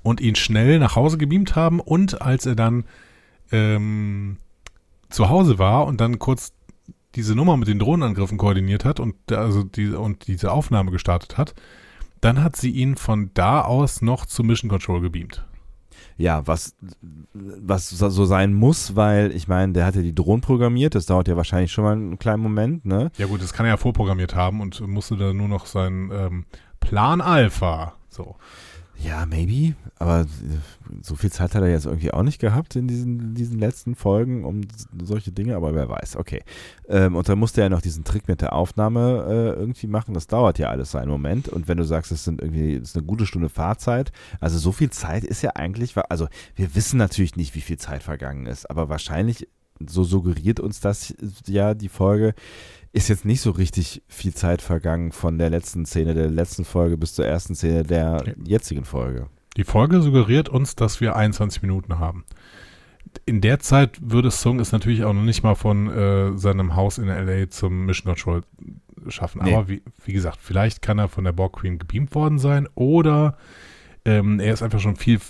[0.03, 1.79] und ihn schnell nach Hause gebeamt haben.
[1.81, 2.85] Und als er dann
[3.53, 4.39] ähm,
[5.11, 6.53] zu Hause war und dann kurz
[7.15, 11.55] diese Nummer mit den Drohnenangriffen koordiniert hat und also die, und diese Aufnahme gestartet hat,
[12.21, 15.45] dann hat sie ihn von da aus noch zu Mission Control gebeamt.
[16.21, 16.77] Ja, was,
[17.33, 21.29] was so sein muss, weil ich meine, der hat ja die Drohnen programmiert, das dauert
[21.29, 23.11] ja wahrscheinlich schon mal einen kleinen Moment, ne?
[23.17, 26.45] Ja gut, das kann er ja vorprogrammiert haben und musste da nur noch seinen ähm,
[26.79, 27.95] Plan Alpha.
[28.11, 28.37] So.
[29.03, 29.75] Ja, maybe.
[29.99, 30.27] Aber
[31.03, 34.45] so viel Zeit hat er jetzt irgendwie auch nicht gehabt in diesen, diesen letzten Folgen
[34.45, 34.63] um
[35.03, 36.17] solche Dinge, aber wer weiß.
[36.17, 36.43] Okay.
[36.89, 40.15] Ähm, und dann musste er noch diesen Trick mit der Aufnahme äh, irgendwie machen.
[40.15, 41.49] Das dauert ja alles seinen Moment.
[41.49, 44.73] Und wenn du sagst, es sind irgendwie, es ist eine gute Stunde Fahrzeit, also so
[44.73, 48.69] viel Zeit ist ja eigentlich, also wir wissen natürlich nicht, wie viel Zeit vergangen ist,
[48.69, 49.49] aber wahrscheinlich,
[49.87, 51.15] so suggeriert uns das
[51.47, 52.35] ja die Folge,
[52.93, 56.97] ist jetzt nicht so richtig viel Zeit vergangen von der letzten Szene der letzten Folge
[56.97, 59.29] bis zur ersten Szene der jetzigen Folge.
[59.57, 62.25] Die Folge suggeriert uns, dass wir 21 Minuten haben.
[63.27, 66.99] In der Zeit würde Sung es natürlich auch noch nicht mal von äh, seinem Haus
[66.99, 68.43] in LA zum Mission Control
[69.09, 69.43] schaffen.
[69.45, 69.55] Nee.
[69.55, 73.37] Aber wie, wie, gesagt, vielleicht kann er von der Borg Queen gebeamt worden sein oder
[74.05, 75.21] ähm, er ist einfach schon viel,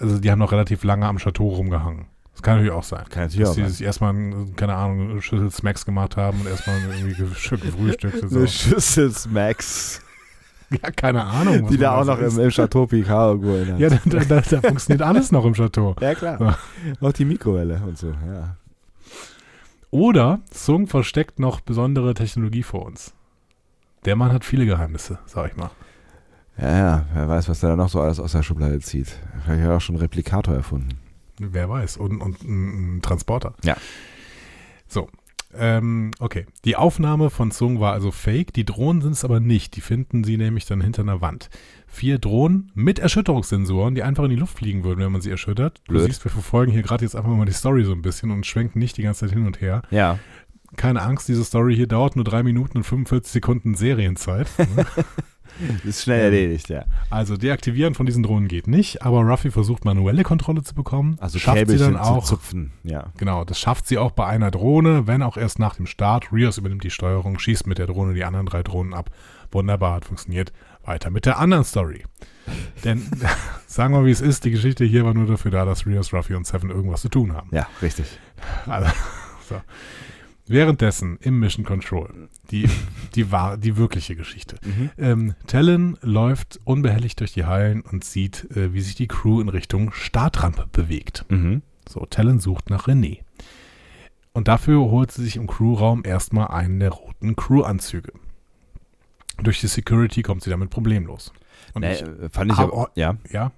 [0.00, 2.06] also die haben noch relativ lange am Chateau rumgehangen.
[2.36, 3.04] Das kann natürlich auch sein.
[3.08, 4.14] Kann natürlich dass auch die sich erstmal,
[4.56, 8.14] keine Ahnung, eine Schüssel Smacks gemacht haben und erstmal irgendwie gefrühstückt.
[8.28, 8.40] So.
[8.40, 10.02] Eine Schüssel Smacks.
[10.68, 11.68] Ja, keine Ahnung.
[11.68, 13.78] Die da auch noch im, im, Chateau Picard hat.
[13.78, 15.96] Ja, da, da, da, funktioniert alles noch im Chateau.
[15.98, 16.58] Ja, klar.
[17.00, 17.06] So.
[17.06, 18.56] Auch die Mikrowelle und so, ja.
[19.90, 23.14] Oder Sung versteckt noch besondere Technologie vor uns.
[24.04, 25.70] Der Mann hat viele Geheimnisse, sag ich mal.
[26.58, 29.08] Ja, ja, wer weiß, was der da noch so alles aus der Schublade zieht.
[29.44, 30.98] Vielleicht hat er auch schon einen Replikator erfunden.
[31.38, 31.96] Wer weiß.
[31.96, 33.54] Und, und ein Transporter.
[33.64, 33.76] Ja.
[34.88, 35.08] So.
[35.58, 36.46] Ähm, okay.
[36.64, 38.52] Die Aufnahme von Zung war also fake.
[38.52, 39.76] Die Drohnen sind es aber nicht.
[39.76, 41.48] Die finden sie nämlich dann hinter einer Wand.
[41.86, 45.82] Vier Drohnen mit Erschütterungssensoren, die einfach in die Luft fliegen würden, wenn man sie erschüttert.
[45.84, 46.02] Blöd.
[46.02, 48.44] Du siehst, wir verfolgen hier gerade jetzt einfach mal die Story so ein bisschen und
[48.44, 49.82] schwenken nicht die ganze Zeit hin und her.
[49.90, 50.18] Ja.
[50.76, 54.48] Keine Angst, diese Story hier dauert nur drei Minuten und 45 Sekunden Serienzeit.
[54.76, 54.84] Ne?
[55.84, 56.84] ist schnell erledigt, ja.
[57.08, 61.16] Also deaktivieren von diesen Drohnen geht nicht, aber Ruffy versucht manuelle Kontrolle zu bekommen.
[61.20, 62.24] Also schafft sie dann auch.
[62.24, 63.12] Zupfen, ja.
[63.16, 66.32] Genau, das schafft sie auch bei einer Drohne, wenn auch erst nach dem Start.
[66.32, 69.10] Rios übernimmt die Steuerung, schießt mit der Drohne die anderen drei Drohnen ab.
[69.50, 70.52] Wunderbar, hat funktioniert.
[70.84, 72.04] Weiter mit der anderen Story.
[72.84, 73.02] Denn
[73.66, 76.34] sagen wir, wie es ist, die Geschichte hier war nur dafür da, dass Rios, Ruffy
[76.34, 77.48] und Seven irgendwas zu tun haben.
[77.52, 78.06] Ja, richtig.
[78.66, 78.90] Also,
[79.48, 79.60] so.
[80.48, 82.68] Währenddessen im Mission Control, die,
[83.14, 84.56] die, war, die wirkliche Geschichte.
[84.66, 84.90] Mhm.
[84.98, 89.48] Ähm, Talon läuft unbehelligt durch die Hallen und sieht, äh, wie sich die Crew in
[89.48, 91.24] Richtung Startrampe bewegt.
[91.28, 91.62] Mhm.
[91.88, 93.20] So, Talon sucht nach René.
[94.32, 98.12] Und dafür holt sie sich im Crewraum erstmal einen der roten Crew-Anzüge.
[99.38, 101.32] Durch die Security kommt sie damit problemlos.
[101.74, 103.16] Und nee, ich, fand ich aber, ja.
[103.30, 103.52] Ja.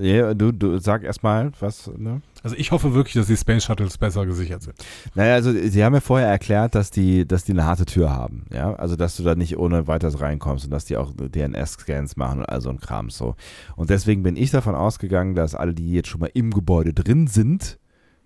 [0.00, 2.22] Ja, du, du sag erstmal, was, ne?
[2.42, 4.74] Also ich hoffe wirklich, dass die Space Shuttles besser gesichert sind.
[5.14, 8.46] Naja, also sie haben ja vorher erklärt, dass die, dass die eine harte Tür haben,
[8.52, 8.74] ja.
[8.74, 12.48] Also dass du da nicht ohne weiteres reinkommst und dass die auch DNS-Scans machen und
[12.48, 13.36] all so ein Kram so.
[13.76, 17.26] Und deswegen bin ich davon ausgegangen, dass alle, die jetzt schon mal im Gebäude drin
[17.26, 17.78] sind,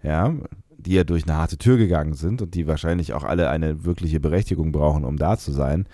[0.03, 0.35] ja,
[0.79, 4.21] die ja durch eine harte Tür gegangen sind und die wahrscheinlich auch alle eine wirkliche
[4.21, 5.87] Berechtigung brauchen, um da zu sein,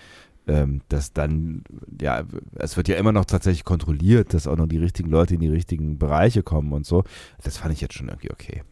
[0.48, 1.62] ähm, dass dann,
[2.00, 2.22] ja,
[2.54, 5.48] es wird ja immer noch tatsächlich kontrolliert, dass auch noch die richtigen Leute in die
[5.48, 7.04] richtigen Bereiche kommen und so.
[7.44, 8.62] Das fand ich jetzt schon irgendwie okay.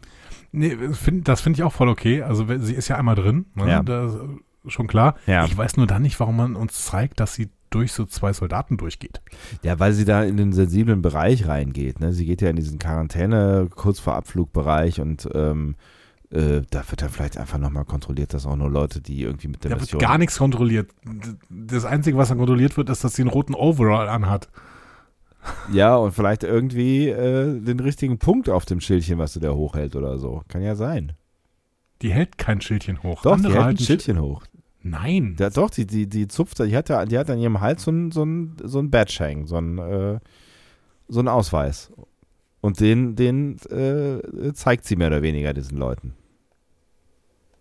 [0.52, 2.22] Nee, find, das finde ich auch voll okay.
[2.22, 3.68] Also sie ist ja einmal drin, ne?
[3.68, 3.82] ja.
[3.82, 4.16] das
[4.66, 5.16] schon klar.
[5.26, 5.44] Ja.
[5.44, 8.76] Ich weiß nur dann nicht, warum man uns zeigt, dass sie durch so zwei Soldaten
[8.76, 9.20] durchgeht.
[9.62, 12.00] Ja, weil sie da in den sensiblen Bereich reingeht.
[12.00, 12.12] Ne?
[12.12, 15.76] Sie geht ja in diesen Quarantäne, kurz vor Abflugbereich und ähm,
[16.30, 19.62] äh, da wird dann vielleicht einfach nochmal kontrolliert, dass auch nur Leute, die irgendwie mit
[19.64, 20.00] der da Mission...
[20.00, 20.90] wird gar nichts kontrolliert.
[21.48, 24.48] Das Einzige, was dann kontrolliert wird, ist, dass sie einen roten Overall anhat.
[25.72, 29.94] Ja, und vielleicht irgendwie äh, den richtigen Punkt auf dem Schildchen, was du da hochhält
[29.94, 30.42] oder so.
[30.48, 31.12] Kann ja sein.
[32.02, 33.22] Die hält kein Schildchen hoch.
[33.22, 34.42] Doch, Andere die hält ein Schildchen hoch.
[34.82, 35.36] Nein.
[35.38, 38.10] Ja, doch, die, die, die zupft, die hat, die hat an ihrem Hals so ein,
[38.10, 40.18] so ein, so ein Badge hängen, so ein, äh,
[41.08, 41.92] so ein Ausweis.
[42.66, 46.14] Und den, den äh, zeigt sie mehr oder weniger diesen Leuten.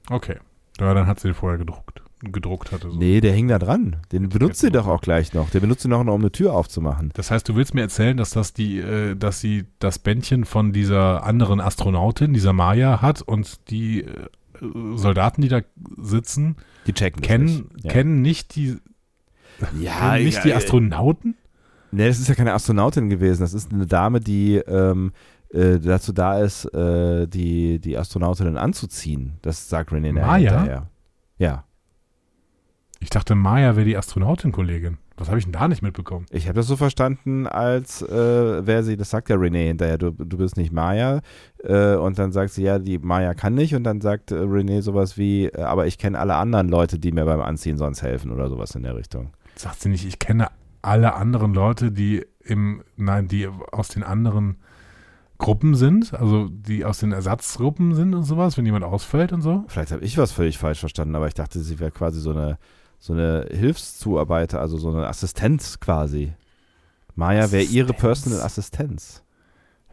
[0.10, 0.38] Okay.
[0.80, 2.01] Ja, dann hat sie den vorher gedruckt.
[2.22, 2.89] Gedruckt hatte.
[2.89, 2.97] So.
[2.97, 3.97] Nee, der hing da dran.
[4.12, 5.51] Den benutzt sie doch auch gleich noch.
[5.51, 7.12] Der benutzt sie noch, um eine Tür aufzumachen.
[7.14, 10.74] Das heißt, du willst mir erzählen, dass das die, äh, dass sie das Bändchen von
[10.74, 14.28] dieser anderen Astronautin, dieser Maya, hat und die äh,
[14.95, 15.62] Soldaten, die da
[15.97, 16.56] sitzen,
[16.88, 17.86] die checken kennen, nicht.
[17.86, 17.91] Ja.
[17.91, 18.78] kennen nicht die,
[19.80, 21.36] ja, nicht ja, die Astronauten?
[21.95, 23.41] Nee, das ist ja keine Astronautin gewesen.
[23.41, 25.13] Das ist eine Dame, die ähm,
[25.49, 29.38] äh, dazu da ist, äh, die, die Astronautinnen anzuziehen.
[29.41, 30.51] Das sagt René Maya?
[30.51, 30.89] hinterher.
[31.38, 31.63] Ja.
[32.99, 34.97] Ich dachte, Maya wäre die Astronautin-Kollegin.
[35.15, 36.26] Was habe ich denn da nicht mitbekommen?
[36.31, 40.11] Ich habe das so verstanden, als äh, wäre sie, das sagt ja René hinterher, du,
[40.11, 41.22] du bist nicht Maya.
[41.63, 43.73] Äh, und dann sagt sie, ja, die Maya kann nicht.
[43.73, 47.13] Und dann sagt äh, René sowas wie, äh, aber ich kenne alle anderen Leute, die
[47.13, 49.31] mir beim Anziehen sonst helfen oder sowas in der Richtung.
[49.55, 50.49] Sagt sie nicht, ich kenne
[50.86, 54.57] alle anderen Leute, die im, nein, die aus den anderen
[55.38, 59.66] Gruppen sind, also die aus den Ersatzgruppen sind und sowas, wenn jemand ausfällt und so?
[59.68, 62.57] Vielleicht habe ich was völlig falsch verstanden, aber ich dachte, sie wäre quasi so eine,
[62.99, 66.34] so eine Hilfszuarbeiter, also so eine Assistenz quasi.
[67.16, 67.94] Maya wäre ihre.
[67.94, 69.24] Personal Assistenz.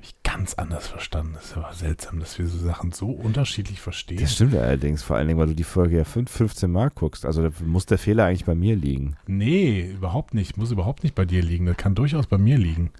[0.03, 1.35] Habe ich ganz anders verstanden.
[1.35, 4.19] Das ist aber seltsam, dass wir so Sachen so unterschiedlich verstehen.
[4.21, 6.91] Das stimmt ja allerdings, vor allen Dingen, weil du die Folge ja 5, 15 Mal
[6.91, 7.25] guckst.
[7.25, 9.17] Also da muss der Fehler eigentlich bei mir liegen.
[9.29, 10.57] Nee, überhaupt nicht.
[10.57, 11.67] Muss überhaupt nicht bei dir liegen.
[11.67, 12.91] Das kann durchaus bei mir liegen.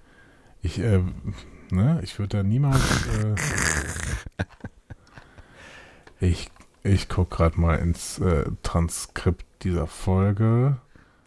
[0.61, 1.01] Ich, äh,
[1.71, 2.79] ne, ich würde da niemals.
[3.07, 3.35] Äh,
[6.25, 6.49] ich
[6.83, 10.77] ich gucke gerade mal ins äh, Transkript dieser Folge.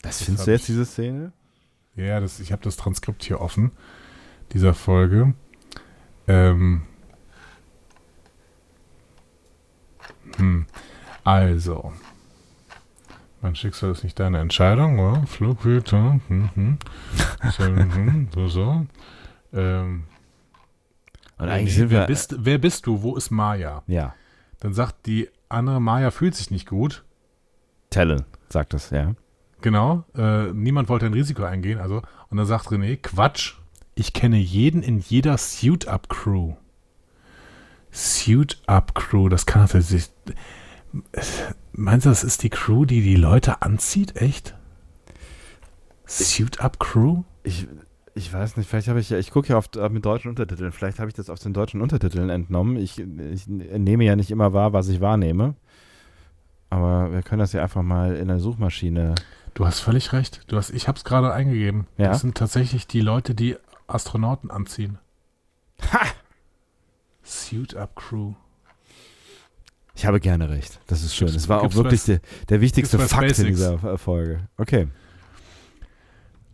[0.01, 1.32] Das findest du jetzt, ich- diese Szene?
[1.97, 3.73] Ja, das, ich habe das Transkript hier offen,
[4.53, 5.35] dieser Folge.
[6.28, 6.82] Ähm,
[10.36, 10.66] hm,
[11.24, 11.93] also,
[13.43, 15.27] mein Schicksal ist nicht deine Entscheidung, oder?
[15.27, 16.78] Flughüter, hm, hm.
[17.57, 18.86] So, hm, so, so.
[19.53, 20.05] Ähm,
[21.39, 22.07] Und eigentlich sind wer, wir.
[22.07, 23.03] bist, wer bist du?
[23.03, 23.82] Wo ist Maya?
[23.86, 24.15] ja,
[24.61, 27.05] Dann sagt die andere, Maya fühlt sich nicht gut.
[27.90, 29.15] Talon sagt das, ja.
[29.62, 33.55] Genau, äh, niemand wollte ein Risiko eingehen, also und dann sagt René, Quatsch,
[33.97, 36.52] ich kenne jeden in jeder Suit-Up-Crew.
[37.90, 40.10] Suit-Up-Crew, das kann natürlich,
[41.73, 44.55] meinst du, das ist die Crew, die die Leute anzieht, echt?
[46.05, 47.23] Suit-Up-Crew?
[47.43, 47.66] Ich,
[48.14, 50.73] ich weiß nicht, vielleicht habe ich ja, ich gucke ja oft äh, mit deutschen Untertiteln,
[50.73, 52.77] vielleicht habe ich das aus den deutschen Untertiteln entnommen.
[52.77, 55.55] Ich, ich nehme ja nicht immer wahr, was ich wahrnehme.
[56.68, 59.14] Aber wir können das ja einfach mal in der Suchmaschine.
[59.55, 61.86] Du hast völlig recht, du hast, ich habe es gerade eingegeben.
[61.97, 62.09] Ja?
[62.09, 63.56] Das sind tatsächlich die Leute, die
[63.87, 64.99] Astronauten anziehen.
[65.93, 66.01] Ha!
[67.23, 68.35] Suit-Up-Crew.
[69.95, 70.79] Ich habe gerne recht.
[70.87, 71.27] Das ist schön.
[71.29, 73.49] Gibt's- Das war auch wirklich was- der, der wichtigste Fakt in Basics?
[73.49, 74.49] dieser äh, Folge.
[74.59, 74.89] Okay.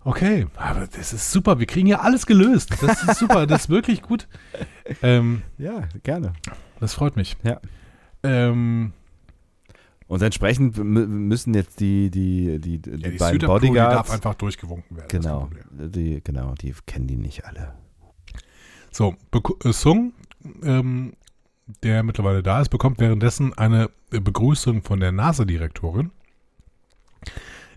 [0.04, 1.58] Okay, aber das ist super.
[1.60, 2.70] Wir kriegen ja alles gelöst.
[2.80, 3.46] Das ist super.
[3.46, 4.28] das ist wirklich gut.
[5.02, 6.32] Ähm, Ja, gerne.
[6.80, 7.36] das freut mich.
[7.44, 7.60] Ja.
[8.24, 8.92] Ähm,
[10.12, 13.86] Und entsprechend mü- müssen jetzt die, die, die, die, ja, die beiden Suit-Up-Crew, die darf
[13.88, 14.10] Bodyguards.
[14.10, 15.08] einfach durchgewunken werden.
[15.08, 17.72] Genau, die, genau, die kennen die nicht alle.
[18.90, 19.14] So,
[19.64, 20.12] äh, Sung,
[20.62, 21.14] ähm,
[21.82, 26.10] der mittlerweile da ist, bekommt währenddessen eine Begrüßung von der NASA-Direktorin.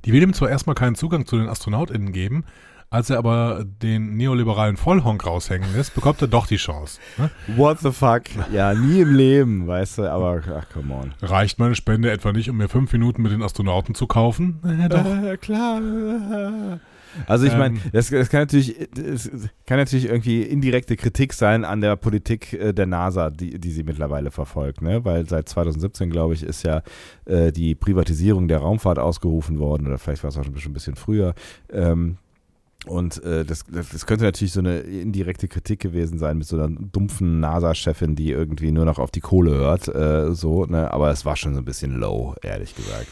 [0.04, 2.44] Die will ihm zwar erstmal keinen Zugang zu den AstronautInnen geben,
[2.90, 7.00] als er aber den neoliberalen Vollhonk raushängen lässt, bekommt er doch die Chance.
[7.18, 7.30] Ne?
[7.56, 8.24] What the fuck?
[8.54, 11.14] Ja, nie im Leben, weißt du, aber ach, come on.
[11.22, 14.60] Reicht meine Spende etwa nicht, um mir fünf Minuten mit den Astronauten zu kaufen?
[14.64, 15.06] Äh, doch.
[15.06, 15.82] Äh, klar.
[17.28, 17.82] Also ich meine, Ähm.
[17.94, 19.30] das, das kann natürlich, das
[19.66, 23.84] kann natürlich irgendwie indirekte Kritik sein an der Politik äh, der NASA, die, die sie
[23.84, 25.06] mittlerweile verfolgt, ne?
[25.06, 26.82] Weil seit 2017, glaube ich, ist ja
[27.26, 30.96] äh, die Privatisierung der Raumfahrt ausgerufen worden, oder vielleicht war es auch schon ein bisschen
[30.96, 31.34] früher.
[31.72, 32.18] Ähm,
[32.88, 36.70] und äh, das, das, könnte natürlich so eine indirekte Kritik gewesen sein mit so einer
[36.70, 40.92] dumpfen NASA-Chefin, die irgendwie nur noch auf die Kohle hört, äh, so, ne?
[40.92, 43.08] Aber es war schon so ein bisschen low, ehrlich gesagt.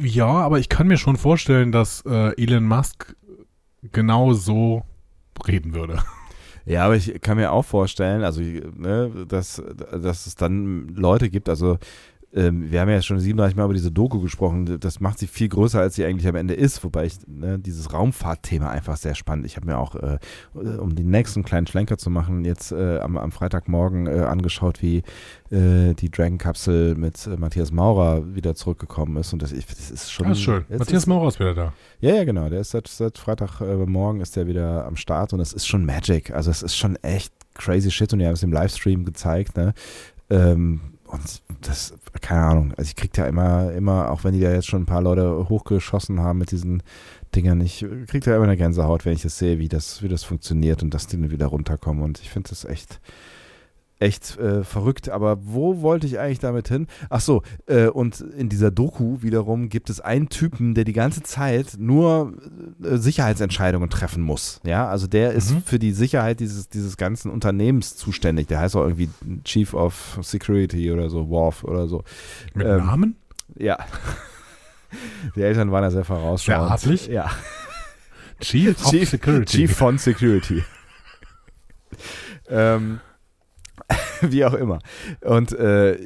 [0.00, 3.16] Ja, aber ich kann mir schon vorstellen, dass äh, Elon Musk
[3.92, 4.82] genau so
[5.46, 5.98] reden würde.
[6.66, 9.62] Ja, aber ich kann mir auch vorstellen, also ne, dass,
[9.92, 11.76] dass es dann Leute gibt, also
[12.34, 15.48] ähm, wir haben ja schon 37 Mal über diese Doku gesprochen, das macht sie viel
[15.48, 19.46] größer, als sie eigentlich am Ende ist, wobei ich ne, dieses Raumfahrtthema einfach sehr spannend.
[19.46, 20.18] Ich habe mir auch, äh,
[20.54, 25.04] um den nächsten kleinen Schlenker zu machen, jetzt äh, am, am Freitagmorgen äh, angeschaut, wie
[25.50, 30.10] äh, die Dragon-Kapsel mit äh, Matthias Maurer wieder zurückgekommen ist und das, ich, das ist
[30.10, 30.28] schon...
[30.28, 30.64] Das ist schön.
[30.68, 31.72] Matthias ist, Maurer ist wieder da.
[32.00, 32.48] ja, ja, genau.
[32.48, 36.32] Der ist seit, seit Freitagmorgen ist der wieder am Start und es ist schon Magic.
[36.32, 39.72] Also es ist schon echt crazy shit und die haben es im Livestream gezeigt, ne?
[40.30, 44.52] Ähm, und das, keine Ahnung, also ich krieg da immer, immer, auch wenn die da
[44.52, 46.82] jetzt schon ein paar Leute hochgeschossen haben mit diesen
[47.34, 50.24] Dingern, ich krieg da immer eine Gänsehaut, wenn ich das sehe, wie das, wie das
[50.24, 52.02] funktioniert und dass die dann wieder runterkommen.
[52.02, 53.00] Und ich finde das echt,
[54.00, 55.08] echt äh, verrückt.
[55.08, 56.88] Aber wo wollte ich eigentlich damit hin?
[57.10, 61.22] Ach so, äh, und in dieser Doku wiederum gibt es einen Typen, der die ganze
[61.22, 62.34] Zeit nur
[62.82, 64.60] äh, Sicherheitsentscheidungen treffen muss.
[64.64, 65.62] Ja, also der ist Mhm.
[65.62, 68.48] für die Sicherheit dieses, dieses ganzen Unternehmens zuständig.
[68.48, 69.08] Der heißt auch irgendwie
[69.44, 72.02] Chief of Security oder so, Worf oder so.
[72.54, 73.16] Mit Ähm, Namen?
[73.56, 73.78] Ja.
[75.34, 76.78] Die Eltern waren da sehr vorausschauend.
[76.80, 77.12] Sehr.
[77.12, 77.30] Ja.
[78.40, 79.56] Chief, of Chief- Security.
[79.58, 80.62] Chief von Security.
[82.48, 83.00] ähm,
[84.32, 84.78] wie auch immer.
[85.20, 85.96] Und äh,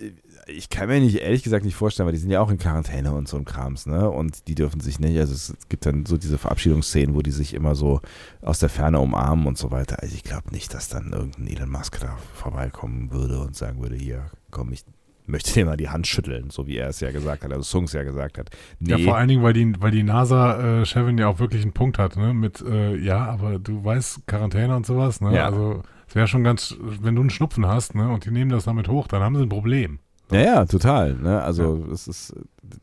[0.48, 3.12] ich kann mir nicht, ehrlich gesagt, nicht vorstellen, weil die sind ja auch in Quarantäne
[3.12, 4.08] und so ein Krams, ne?
[4.08, 7.52] Und die dürfen sich nicht, also es gibt dann so diese Verabschiedungsszenen, wo die sich
[7.54, 8.00] immer so
[8.40, 10.02] aus der Ferne umarmen und so weiter.
[10.02, 13.96] Also ich glaube nicht, dass dann irgendein Elon Musk da vorbeikommen würde und sagen würde,
[13.96, 14.84] hier, komm, ich
[15.26, 17.92] möchte dir mal die Hand schütteln, so wie er es ja gesagt hat, also Sungs
[17.92, 18.48] ja gesagt hat.
[18.80, 21.98] Nee, Ja, vor allen Dingen, weil die, weil die NASA-Chefin ja auch wirklich einen Punkt
[21.98, 22.32] hat, ne?
[22.32, 25.34] Mit, äh, ja, aber du weißt, Quarantäne und sowas, ne?
[25.34, 25.46] Ja.
[25.46, 28.08] Also, es wäre schon ganz, wenn du einen Schnupfen hast, ne?
[28.10, 29.98] Und die nehmen das damit hoch, dann haben sie ein Problem.
[30.30, 31.14] Ja, ja, total.
[31.14, 31.40] Ne?
[31.42, 32.34] Also es ist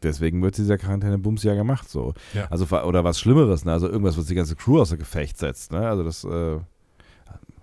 [0.01, 2.13] deswegen wird dieser Quarantäne-Bums ja gemacht so.
[2.33, 2.47] Ja.
[2.47, 3.71] Also oder was Schlimmeres, ne?
[3.71, 5.71] Also irgendwas, was die ganze Crew außer Gefecht setzt.
[5.71, 5.87] Ne?
[5.87, 6.59] Also das, äh,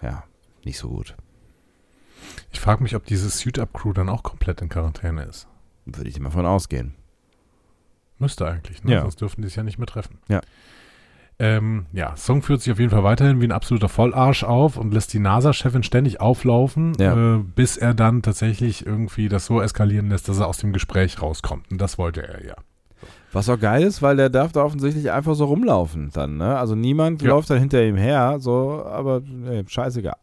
[0.02, 0.24] ja,
[0.64, 1.16] nicht so gut.
[2.52, 5.48] Ich frage mich, ob diese Suit-Up-Crew dann auch komplett in Quarantäne ist.
[5.84, 6.94] Würde ich mal von ausgehen.
[8.18, 8.92] Müsste eigentlich, ne?
[8.92, 9.00] Ja.
[9.02, 10.18] Sonst dürften die es ja nicht mehr treffen.
[10.28, 10.40] Ja.
[11.38, 14.92] Ähm, ja, Song führt sich auf jeden Fall weiterhin wie ein absoluter Vollarsch auf und
[14.94, 17.36] lässt die NASA-Chefin ständig auflaufen, Ja.
[17.36, 21.20] äh, bis er dann tatsächlich irgendwie das so eskalieren lässt, dass er aus dem Gespräch
[21.20, 21.70] rauskommt.
[21.72, 22.54] Und das wollte er ja.
[23.32, 26.56] Was auch geil ist, weil der darf da offensichtlich einfach so rumlaufen dann, ne?
[26.58, 27.30] Also niemand Ja.
[27.30, 30.14] läuft dann hinter ihm her, so, aber nee, scheißegal.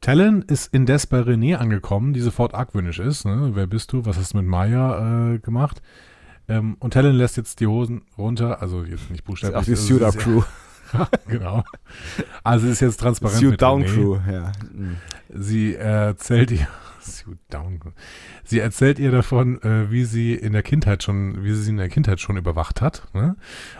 [0.00, 3.24] Talon ist indes bei René angekommen, die sofort argwöhnisch ist.
[3.24, 3.52] Ne?
[3.54, 4.04] Wer bist du?
[4.04, 5.80] Was hast du mit Maya äh, gemacht?
[6.48, 9.56] Ähm, und Talon lässt jetzt die Hosen runter, also jetzt nicht buchstäblich.
[9.56, 10.42] Auch die also Suit es Up ist- Crew.
[11.28, 11.64] genau.
[12.44, 13.84] Also ist jetzt transparent Suit Down.
[13.84, 14.52] Crew, ja.
[14.72, 14.96] Mhm.
[15.30, 16.68] Sie erzählt ihr,
[17.00, 17.80] Suit Down.
[18.44, 21.78] Sie erzählt ihr davon, äh, wie sie in der Kindheit schon, wie sie sie in
[21.78, 23.36] der Kindheit schon überwacht hat, ne?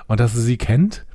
[0.06, 1.06] Und dass sie sie kennt,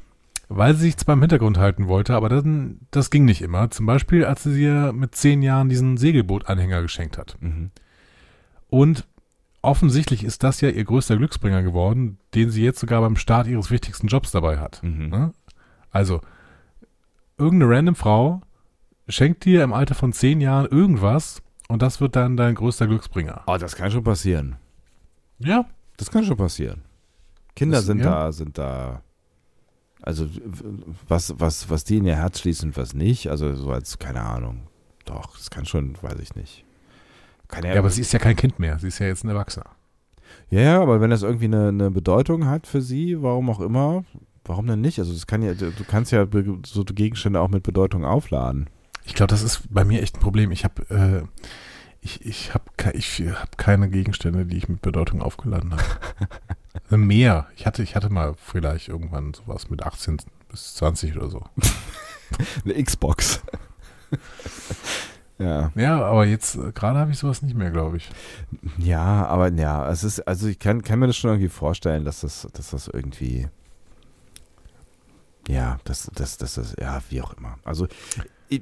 [0.47, 3.69] weil sie sich zwar im Hintergrund halten wollte, aber dann, das ging nicht immer.
[3.69, 7.35] Zum Beispiel, als sie ihr mit zehn Jahren diesen Segelbootanhänger geschenkt hat.
[7.41, 7.71] Mhm.
[8.69, 9.05] Und
[9.61, 13.71] offensichtlich ist das ja ihr größter Glücksbringer geworden, den sie jetzt sogar beim Start ihres
[13.71, 14.81] wichtigsten Jobs dabei hat.
[14.83, 15.09] Mhm.
[15.09, 15.33] Ne?
[15.91, 16.21] Also,
[17.37, 18.41] irgendeine random Frau
[19.07, 23.43] schenkt dir im Alter von zehn Jahren irgendwas und das wird dann dein größter Glücksbringer.
[23.47, 24.55] Oh, das kann schon passieren.
[25.39, 25.65] Ja.
[25.97, 26.83] Das kann schon passieren.
[27.55, 28.05] Kinder Das- sind ja.
[28.05, 29.01] da, sind da.
[30.01, 30.29] Also
[31.09, 34.67] was, was, was die in ihr Herz schließen was nicht, also so als, keine Ahnung.
[35.03, 36.63] Doch, das kann schon, weiß ich nicht.
[37.49, 38.79] Kann Ja, aber sie ist ja kein Kind mehr.
[38.79, 39.65] Sie ist ja jetzt ein Erwachsener.
[40.49, 44.03] Ja, ja, aber wenn das irgendwie eine, eine Bedeutung hat für sie, warum auch immer,
[44.45, 44.99] warum denn nicht?
[44.99, 48.69] Also das kann ja, du kannst ja be- so Gegenstände auch mit Bedeutung aufladen.
[49.05, 50.51] Ich glaube, das ist bei mir echt ein Problem.
[50.51, 51.23] Ich habe äh,
[52.01, 55.83] ich, ich hab ich hab keine Gegenstände, die ich mit Bedeutung aufgeladen habe.
[56.85, 57.47] Also Mehr.
[57.55, 60.17] Ich hatte, ich hatte mal vielleicht irgendwann sowas mit 18
[60.49, 61.43] bis 20 oder so.
[62.63, 63.41] Eine Xbox.
[65.39, 65.71] ja.
[65.75, 68.09] Ja, aber jetzt äh, gerade habe ich sowas nicht mehr, glaube ich.
[68.77, 72.21] Ja, aber ja, es ist, also ich kann, kann mir das schon irgendwie vorstellen, dass
[72.21, 73.47] das, dass das irgendwie.
[75.47, 77.57] Ja, das, das, das, das, ja, wie auch immer.
[77.63, 77.87] Also,
[78.49, 78.61] ich,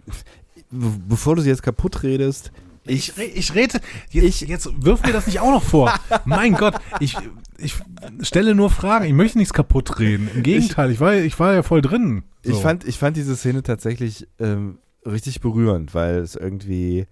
[0.72, 2.52] be- bevor du sie jetzt kaputt redest,
[2.86, 3.82] ich, ich rede,
[4.12, 5.94] jetzt, jetzt wirf mir das nicht auch noch vor.
[6.26, 7.18] mein Gott, ich,
[7.58, 7.76] ich
[8.22, 9.04] stelle nur Fragen.
[9.04, 10.30] Ich möchte nichts kaputt reden.
[10.34, 12.24] Im Gegenteil, ich war, ich war ja voll drin.
[12.44, 12.52] So.
[12.54, 14.78] Ich, fand, ich fand diese Szene tatsächlich ähm,
[15.08, 17.06] richtig berührend, weil es irgendwie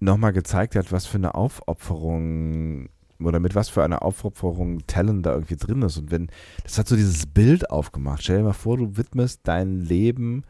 [0.00, 2.88] nochmal gezeigt hat, was für eine Aufopferung
[3.20, 5.96] oder mit was für einer Aufopferung Talon da irgendwie drin ist.
[5.96, 6.28] Und wenn,
[6.64, 8.22] das hat so dieses Bild aufgemacht.
[8.22, 10.42] Stell dir mal vor, du widmest dein Leben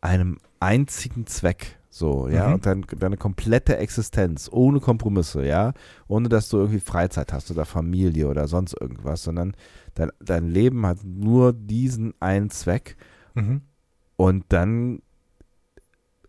[0.00, 1.76] einem einzigen Zweck.
[1.92, 2.54] So, ja, Mhm.
[2.54, 5.72] und dein, deine komplette Existenz, ohne Kompromisse, ja,
[6.06, 9.56] ohne dass du irgendwie Freizeit hast oder Familie oder sonst irgendwas, sondern
[9.94, 12.96] dein, dein Leben hat nur diesen einen Zweck
[13.34, 13.62] Mhm.
[14.16, 15.02] und dann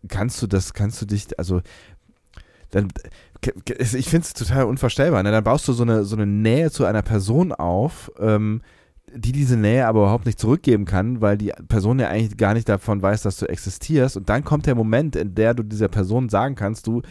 [0.07, 1.61] kannst du das, kannst du dich, also
[2.71, 2.87] dann,
[3.75, 5.23] ich finde es total unvorstellbar.
[5.23, 5.31] Ne?
[5.31, 8.61] Dann baust du so eine, so eine Nähe zu einer Person auf, ähm,
[9.13, 12.69] die diese Nähe aber überhaupt nicht zurückgeben kann, weil die Person ja eigentlich gar nicht
[12.69, 14.15] davon weiß, dass du existierst.
[14.15, 17.01] Und dann kommt der Moment, in der du dieser Person sagen kannst, du,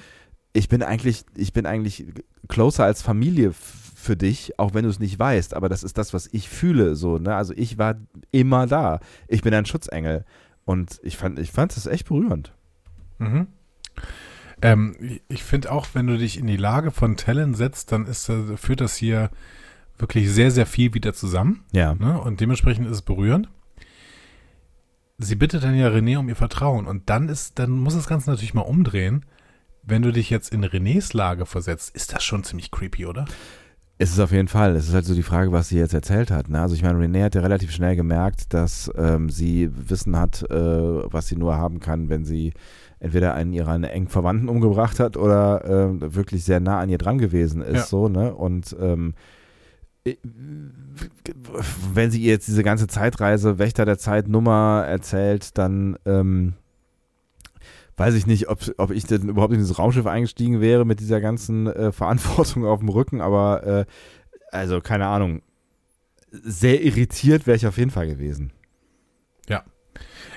[0.53, 2.07] ich bin eigentlich, ich bin eigentlich
[2.49, 5.53] closer als Familie für dich, auch wenn du es nicht weißt.
[5.55, 6.97] Aber das ist das, was ich fühle.
[6.97, 7.35] So, ne?
[7.35, 7.97] Also ich war
[8.31, 9.01] immer da.
[9.29, 10.25] Ich bin ein Schutzengel.
[10.65, 12.53] Und ich fand, ich fand das echt berührend.
[13.21, 13.47] Mhm.
[14.63, 14.97] Ähm,
[15.29, 18.81] ich- finde auch, wenn du dich in die Lage von Talon setzt, dann ist, führt
[18.81, 19.31] das hier
[19.97, 21.65] wirklich sehr, sehr viel wieder zusammen.
[21.73, 21.95] Ja.
[21.95, 22.21] Ne?
[22.21, 23.49] Und dementsprechend ist es berührend.
[25.19, 26.87] Sie bittet dann ja René um ihr Vertrauen.
[26.87, 29.25] Und dann ist, dann muss das Ganze natürlich mal umdrehen.
[29.83, 33.25] Wenn du dich jetzt in Renés Lage versetzt, ist das schon ziemlich creepy, oder?
[33.99, 34.77] Es ist auf jeden Fall.
[34.77, 36.49] Es ist halt so die Frage, was sie jetzt erzählt hat.
[36.49, 36.61] Ne?
[36.61, 40.55] Also ich meine, Renee hat ja relativ schnell gemerkt, dass ähm, sie Wissen hat, äh,
[41.13, 42.55] was sie nur haben kann, wenn sie
[43.01, 47.19] entweder einen ihrer engen Verwandten umgebracht hat oder ähm, wirklich sehr nah an ihr dran
[47.19, 47.75] gewesen ist.
[47.75, 47.87] Ja.
[47.87, 48.35] So, ne?
[48.35, 49.15] Und ähm,
[50.05, 50.17] äh,
[51.95, 56.55] wenn sie ihr jetzt diese ganze Zeitreise, Wächter der Zeit Nummer erzählt, dann ähm,
[57.97, 61.21] weiß ich nicht, ob, ob ich denn überhaupt in dieses Raumschiff eingestiegen wäre mit dieser
[61.21, 63.85] ganzen äh, Verantwortung auf dem Rücken, aber äh,
[64.51, 65.43] also keine Ahnung.
[66.33, 68.53] Sehr irritiert wäre ich auf jeden Fall gewesen.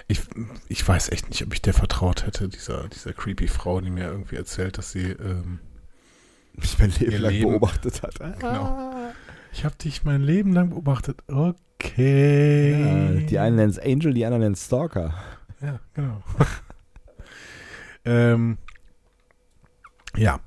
[0.07, 0.21] Ich,
[0.67, 4.05] ich weiß echt nicht, ob ich der vertraut hätte, dieser, dieser creepy Frau, die mir
[4.07, 5.59] irgendwie erzählt, dass sie, ähm,
[6.55, 7.49] Mich mein Leben lang Leben.
[7.51, 8.19] beobachtet hat.
[8.39, 9.11] Genau.
[9.53, 11.23] ich habe dich mein Leben lang beobachtet.
[11.27, 12.71] Okay.
[12.71, 15.13] Ja, die einen nennen es Angel, die anderen nennen es Stalker.
[15.61, 16.21] Ja, genau.
[18.05, 18.57] ähm,
[20.17, 20.39] ja.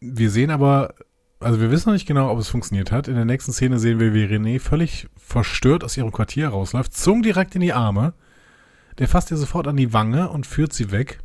[0.00, 0.94] wir sehen aber,
[1.38, 3.08] also wir wissen noch nicht genau, ob es funktioniert hat.
[3.08, 7.22] In der nächsten Szene sehen wir, wie René völlig verstört aus ihrem Quartier rausläuft, Zung
[7.22, 8.14] direkt in die Arme.
[9.00, 11.20] Der fasst ihr sofort an die Wange und führt sie weg.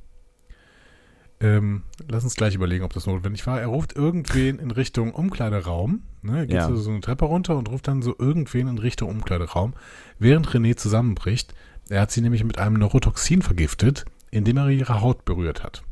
[1.42, 3.60] Ähm, lass uns gleich überlegen, ob das notwendig war.
[3.60, 6.04] Er ruft irgendwen in Richtung Umkleideraum.
[6.22, 6.68] Ne, geht Ja.
[6.68, 9.74] so, so eine Treppe runter und ruft dann so irgendwen in Richtung Umkleideraum,
[10.18, 11.54] während René zusammenbricht.
[11.90, 15.84] Er hat sie nämlich mit einem Neurotoxin vergiftet, indem er ihre Haut berührt hat.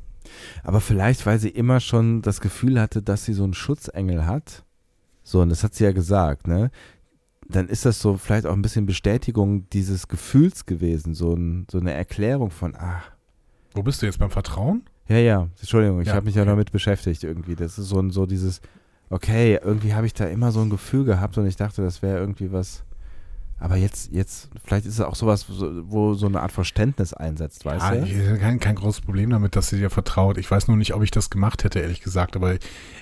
[0.64, 4.64] Aber vielleicht, weil sie immer schon das Gefühl hatte, dass sie so einen Schutzengel hat.
[5.24, 6.72] So, und das hat sie ja gesagt, ne?
[7.54, 11.80] Dann ist das so vielleicht auch ein bisschen Bestätigung dieses Gefühls gewesen, so, ein, so
[11.80, 13.12] eine Erklärung von, ach,
[13.74, 14.84] Wo bist du jetzt beim Vertrauen?
[15.08, 16.52] ja, ja, Entschuldigung, ich Ja, habe mich ja okay.
[16.52, 17.56] damit beschäftigt irgendwie.
[17.56, 18.62] Das ist so, ein, so dieses,
[19.10, 22.18] okay, irgendwie habe ich da immer so ein Gefühl gehabt und ich dachte, das wäre
[22.20, 22.84] irgendwie was.
[23.60, 27.64] Aber jetzt, jetzt, vielleicht ist es auch sowas, so- wo so eine Art Verständnis einsetzt,
[27.66, 28.06] weißt ja, du?
[28.08, 30.38] ich habe kein, kein großes Problem damit, dass sie dir vertraut.
[30.38, 32.36] Ich weiß nur nicht, ob ich das gemacht hätte, ehrlich gesagt.
[32.36, 32.56] Aber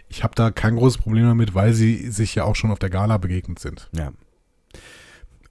[0.09, 2.89] ich habe da kein großes Problem damit, weil sie sich ja auch schon auf der
[2.91, 3.89] Gala begegnet sind.
[3.95, 4.11] Ja.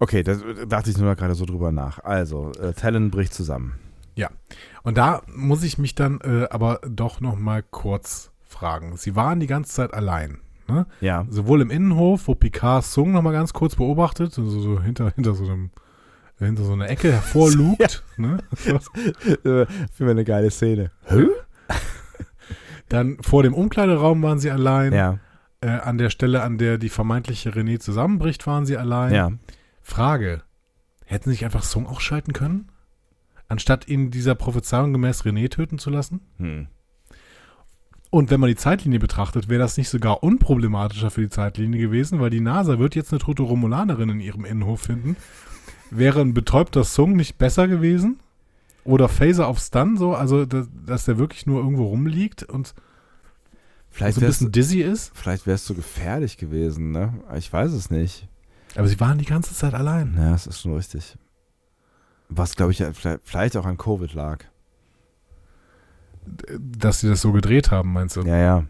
[0.01, 0.35] Okay, da
[0.66, 2.02] dachte ich nur gerade so drüber nach.
[2.02, 3.74] Also, äh, Talon bricht zusammen.
[4.82, 8.97] Und da muss ich mich dann äh, aber doch noch mal kurz fragen.
[8.97, 10.39] Sie waren die ganze Zeit allein.
[10.68, 10.86] Ne?
[11.02, 11.27] Ja.
[11.28, 15.35] Sowohl im Innenhof, wo Picard Sung noch mal ganz kurz beobachtet, so, so hinter, hinter
[15.35, 15.70] so einem
[16.39, 18.02] hinter so einer Ecke hervorlugt.
[18.16, 18.39] ne?
[19.43, 19.66] Für
[20.01, 20.90] eine geile Szene.
[22.89, 24.93] Dann vor dem Umkleideraum waren sie allein.
[24.93, 25.18] Ja,
[25.60, 29.12] Äh, an der Stelle, an der die vermeintliche René zusammenbricht, waren sie allein.
[29.12, 29.31] ja.
[29.82, 30.43] Frage:
[31.05, 32.70] Hätten sie nicht einfach Sung auch schalten können?
[33.48, 36.20] Anstatt ihn dieser Prophezeiung gemäß René töten zu lassen?
[36.39, 36.69] Hm.
[38.11, 42.20] Und wenn man die Zeitlinie betrachtet, wäre das nicht sogar unproblematischer für die Zeitlinie gewesen,
[42.20, 45.16] weil die NASA wird jetzt eine tote Romulanerin in ihrem Innenhof finden.
[45.90, 48.20] Wäre ein betäubter Sung nicht besser gewesen?
[48.85, 52.74] Oder Phaser auf Stun so, also dass, dass der wirklich nur irgendwo rumliegt und
[53.90, 55.11] Vielleicht so ein bisschen dizzy ist?
[55.15, 57.12] vielleicht wär's so gefährlich gewesen, ne?
[57.36, 58.28] Ich weiß es nicht.
[58.76, 60.14] Aber sie waren die ganze Zeit allein.
[60.16, 61.16] Ja, das ist schon richtig.
[62.28, 62.84] Was, glaube ich,
[63.24, 64.44] vielleicht, auch an Covid lag.
[66.59, 68.22] Dass sie das so gedreht haben, meinst du?
[68.22, 68.64] Ja, ja.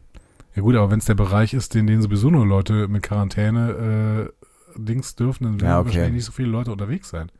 [0.55, 4.31] Ja gut, aber wenn es der Bereich ist, in dem sowieso nur Leute mit Quarantäne
[4.77, 5.89] äh, Dings dürfen, dann werden Ja, okay.
[5.89, 7.31] wahrscheinlich nicht so viele Leute unterwegs sein.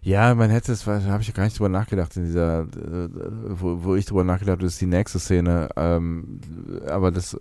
[0.00, 3.08] Ja, man hätte es, da habe ich gar nicht drüber nachgedacht in dieser, äh,
[3.48, 5.68] wo, wo ich drüber nachgedacht habe, das ist die nächste Szene.
[5.76, 6.40] Ähm,
[6.88, 7.36] aber das,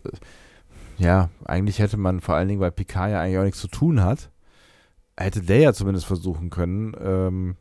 [0.98, 4.03] ja, eigentlich hätte man vor allen Dingen, weil Picard ja eigentlich auch nichts zu tun
[4.03, 4.32] hat,
[5.18, 7.56] hätte der ja zumindest versuchen können, ähm,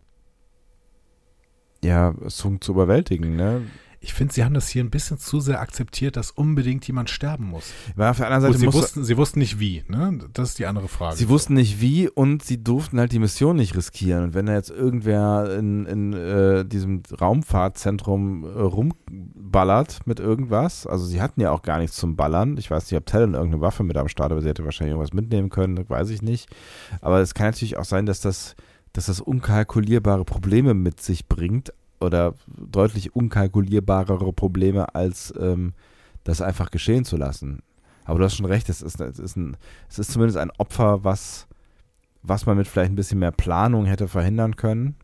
[1.84, 3.62] ja, Sung zu überwältigen, ne?
[4.06, 7.46] Ich finde, sie haben das hier ein bisschen zu sehr akzeptiert, dass unbedingt jemand sterben
[7.46, 7.72] muss.
[7.96, 10.20] Weil auf der anderen Seite sie, wussten, sie wussten nicht wie, ne?
[10.32, 11.16] Das ist die andere Frage.
[11.16, 14.22] Sie wussten nicht wie und sie durften halt die Mission nicht riskieren.
[14.22, 21.04] Und wenn da jetzt irgendwer in, in äh, diesem Raumfahrtzentrum äh, rumballert mit irgendwas, also
[21.04, 22.58] sie hatten ja auch gar nichts zum Ballern.
[22.58, 25.14] Ich weiß nicht, ob Talon irgendeine Waffe mit am Start, aber sie hätte wahrscheinlich irgendwas
[25.14, 26.48] mitnehmen können, weiß ich nicht.
[27.00, 28.54] Aber es kann natürlich auch sein, dass das,
[28.92, 35.72] dass das unkalkulierbare Probleme mit sich bringt oder deutlich unkalkulierbarere Probleme, als ähm,
[36.24, 37.62] das einfach geschehen zu lassen.
[38.04, 39.56] Aber du hast schon recht, es ist, es ist, ein,
[39.88, 41.46] es ist zumindest ein Opfer, was,
[42.22, 44.96] was man mit vielleicht ein bisschen mehr Planung hätte verhindern können.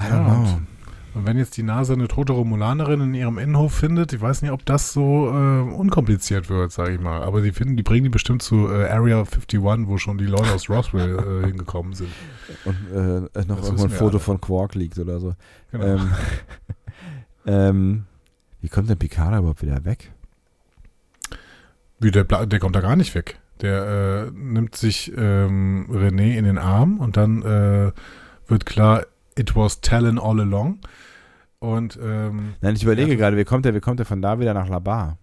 [0.00, 0.60] I don't know.
[1.14, 4.50] Und- wenn jetzt die NASA eine tote Romulanerin in ihrem Innenhof findet, ich weiß nicht,
[4.50, 7.22] ob das so äh, unkompliziert wird, sage ich mal.
[7.22, 10.52] Aber die finden, die bringen die bestimmt zu äh, Area 51, wo schon die Leute
[10.52, 12.10] aus Roswell äh, hingekommen sind.
[12.64, 14.20] Und äh, noch Das irgendwo ein Foto alle.
[14.20, 15.34] von Quark liegt oder so.
[15.70, 15.84] Genau.
[15.84, 16.10] Ähm,
[17.46, 18.04] ähm,
[18.60, 20.12] wie kommt denn Picard überhaupt wieder weg?
[21.98, 23.38] Wie, der, der kommt da gar nicht weg.
[23.60, 27.92] Der äh, nimmt sich ähm, René in den Arm und dann äh,
[28.48, 29.04] wird klar,
[29.36, 30.80] it was Talon all along.
[31.58, 33.16] Und ähm, Nein, ich überlege Ja.
[33.16, 35.18] gerade, wie kommt der, wie kommt der von da wieder nach Labar?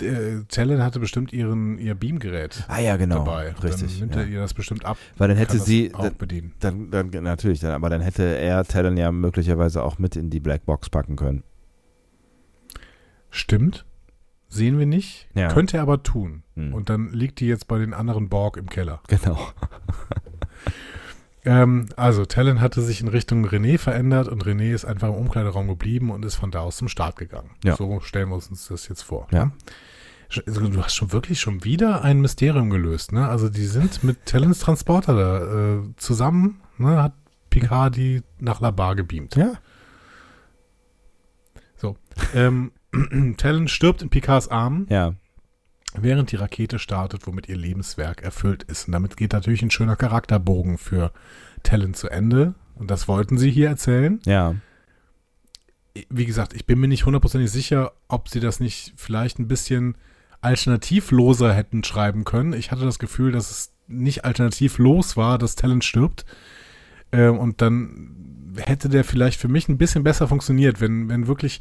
[0.00, 3.18] äh, Talon hatte bestimmt ihren, ihr Beamgerät Ah ja, genau.
[3.18, 3.52] dabei.
[3.62, 3.92] Richtig.
[3.92, 4.22] Dann nimmt ja.
[4.22, 4.98] er ihr das bestimmt ab.
[5.16, 6.54] Weil dann hätte sie, auch bedienen.
[6.60, 10.40] dann, dann, natürlich, dann, aber dann hätte er Talon ja möglicherweise auch mit in die
[10.40, 11.44] Blackbox packen können.
[13.30, 13.84] Stimmt.
[14.48, 15.28] Sehen wir nicht.
[15.34, 15.48] Ja.
[15.48, 16.42] Könnte er aber tun.
[16.54, 16.72] Hm.
[16.72, 19.00] Und dann liegt die jetzt bei den anderen Borg im Keller.
[19.08, 19.38] Genau.
[21.46, 25.68] Ähm, also, Talon hatte sich in Richtung René verändert und René ist einfach im Umkleideraum
[25.68, 27.50] geblieben und ist von da aus zum Start gegangen.
[27.64, 27.76] Ja.
[27.76, 29.28] So stellen wir uns das jetzt vor.
[29.32, 29.46] Ja.
[29.46, 29.52] ne?
[30.46, 33.12] Also, Du hast schon wirklich schon wieder ein Mysterium gelöst.
[33.12, 33.26] Ne?
[33.28, 37.02] Also, die sind mit Talons Transporter da äh, zusammen, ne?
[37.02, 37.14] hat
[37.48, 39.36] Picard die nach La Bar gebeamt.
[39.36, 39.52] Ja.
[42.34, 42.72] Ähm,
[43.36, 44.86] Talon stirbt in Picards Armen.
[44.90, 45.14] Ja.
[46.02, 48.88] Während die Rakete startet, womit ihr Lebenswerk erfüllt ist.
[48.88, 51.12] Und damit geht natürlich ein schöner Charakterbogen für
[51.62, 52.54] Talon zu Ende.
[52.74, 54.20] Und das wollten sie hier erzählen.
[54.24, 54.54] Ja.
[56.10, 59.96] wie gesagt, ich bin mir nicht hundertprozentig sicher, ob sie das nicht vielleicht ein bisschen
[60.42, 62.52] alternativloser hätten schreiben können.
[62.52, 66.24] Ich hatte das Gefühl, dass es nicht alternativlos war, dass Talent stirbt.
[67.10, 71.60] Äh, und dann hätte der vielleicht für mich ein bisschen besser funktioniert, wenn, wenn wirklich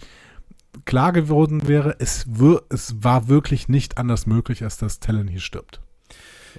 [0.86, 2.26] klar geworden wäre, es,
[2.70, 5.82] es war wirklich nicht anders möglich, als dass Talon hier stirbt.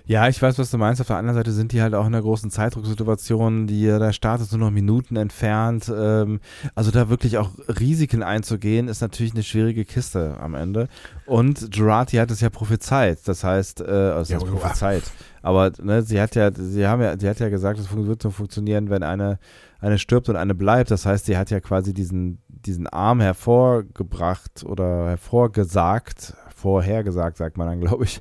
[0.05, 1.01] Ja, ich weiß, was du meinst.
[1.01, 3.67] Auf der anderen Seite sind die halt auch in einer großen Zeitdrucksituation.
[3.67, 5.91] Die, der Start ist nur noch Minuten entfernt.
[5.95, 6.41] Ähm,
[6.75, 10.89] also da wirklich auch Risiken einzugehen, ist natürlich eine schwierige Kiste am Ende.
[11.25, 13.21] Und Girardi hat es ja prophezeit.
[13.27, 15.05] Das heißt, äh, also ja, prophezeit.
[15.43, 18.31] Aber ne, sie hat ja, sie haben ja, sie hat ja gesagt, es wird so
[18.31, 19.39] funktionieren, wenn eine,
[19.81, 20.91] eine stirbt und eine bleibt.
[20.91, 27.69] Das heißt, sie hat ja quasi diesen, diesen Arm hervorgebracht oder hervorgesagt, vorhergesagt, sagt man
[27.69, 28.21] dann, glaube ich.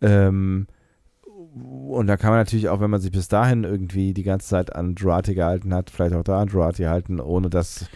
[0.00, 0.66] Ähm,
[1.56, 4.74] und da kann man natürlich auch, wenn man sich bis dahin irgendwie die ganze Zeit
[4.74, 7.86] an Durati gehalten hat, vielleicht auch da an Durati halten, ohne dass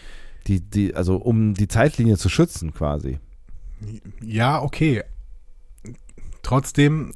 [0.47, 3.19] die, die, also um die Zeitlinie zu schützen quasi.
[4.21, 5.03] Ja, okay.
[6.41, 7.13] Trotzdem,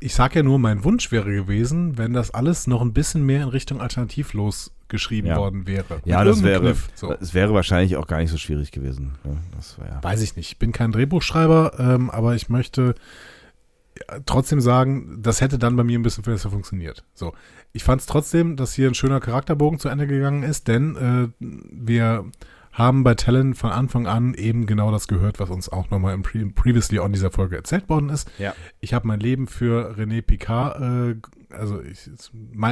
[0.00, 3.44] ich sag ja nur, mein Wunsch wäre gewesen, wenn das alles noch ein bisschen mehr
[3.44, 5.36] in Richtung alternativlos geschrieben ja.
[5.36, 6.00] worden wäre.
[6.04, 7.12] Ja, das wäre, Kniff, so.
[7.20, 9.16] es wäre wahrscheinlich auch gar nicht so schwierig gewesen.
[9.24, 10.52] Ja, Weiß ich nicht.
[10.52, 12.94] Ich bin kein Drehbuchschreiber, ähm, aber ich möchte
[14.26, 17.04] trotzdem sagen, das hätte dann bei mir ein bisschen besser funktioniert.
[17.14, 17.34] So,
[17.72, 21.28] ich fand es trotzdem, dass hier ein schöner Charakterbogen zu Ende gegangen ist, denn äh,
[21.40, 22.24] wir
[22.72, 26.22] haben bei Talon von Anfang an eben genau das gehört, was uns auch nochmal im
[26.22, 28.30] Pre Previously on dieser Folge erzählt worden ist.
[28.38, 28.54] Ja.
[28.80, 31.16] Ich habe mein Leben für René Picard, äh,
[31.58, 32.10] also ich,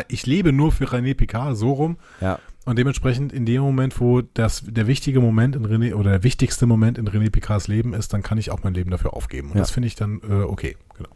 [0.08, 1.98] ich lebe nur für René Picard, so rum.
[2.20, 2.38] Ja.
[2.66, 6.66] Und dementsprechend in dem Moment, wo das der wichtige Moment in René oder der wichtigste
[6.66, 9.48] Moment in René Picards Leben ist, dann kann ich auch mein Leben dafür aufgeben.
[9.48, 9.62] Und ja.
[9.62, 11.08] das finde ich dann äh, okay, genau.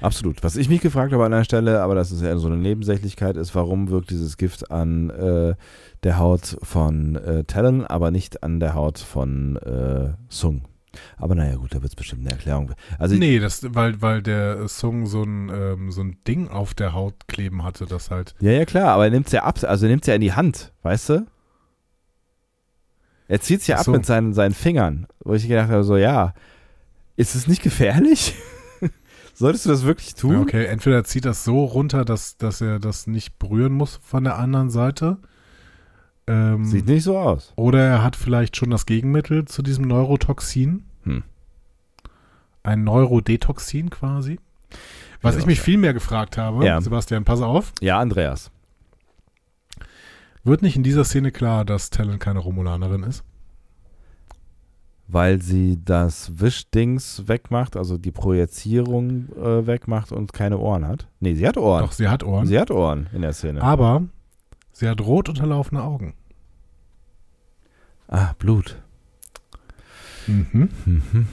[0.00, 0.44] Absolut.
[0.44, 3.36] Was ich mich gefragt habe an der Stelle, aber das ist ja so eine Nebensächlichkeit,
[3.36, 5.54] ist, warum wirkt dieses Gift an äh,
[6.02, 10.62] der Haut von äh, Talon, aber nicht an der Haut von äh, Sung?
[11.16, 12.72] Aber naja, gut, da wird es bestimmt eine Erklärung.
[12.98, 16.92] Also nee, das, weil, weil der Sung so ein, ähm, so ein Ding auf der
[16.92, 18.34] Haut kleben hatte, das halt.
[18.40, 20.20] Ja, ja, klar, aber er nimmt es ja ab, also er nimmt es ja in
[20.20, 21.26] die Hand, weißt du?
[23.28, 23.92] Er zieht es ja so.
[23.92, 26.32] ab mit seinen, seinen Fingern, wo ich gedacht habe, so, ja,
[27.16, 28.34] ist es nicht gefährlich?
[29.34, 30.32] Solltest du das wirklich tun?
[30.32, 34.24] Ja, okay, entweder zieht das so runter, dass, dass er das nicht berühren muss von
[34.24, 35.18] der anderen Seite.
[36.28, 37.52] Ähm, Sieht nicht so aus.
[37.56, 40.84] Oder er hat vielleicht schon das Gegenmittel zu diesem Neurotoxin.
[41.04, 41.24] Hm.
[42.62, 44.38] Ein Neurodetoxin quasi.
[45.22, 46.80] Was ja, ich mich viel mehr gefragt habe, ja.
[46.80, 47.72] Sebastian, pass auf.
[47.80, 48.50] Ja, Andreas.
[50.44, 53.24] Wird nicht in dieser Szene klar, dass Talon keine Romulanerin ist?
[55.08, 61.08] weil sie das Wischdings wegmacht, also die Projizierung äh, wegmacht und keine Ohren hat.
[61.18, 61.82] Nee, sie hat Ohren.
[61.82, 62.46] Doch, sie hat Ohren.
[62.46, 63.62] Sie hat Ohren in der Szene.
[63.62, 64.02] Aber
[64.70, 66.12] sie hat rot unterlaufene Augen.
[68.08, 68.80] Ah, Blut.
[70.26, 70.70] Mhm.
[70.84, 71.28] mhm.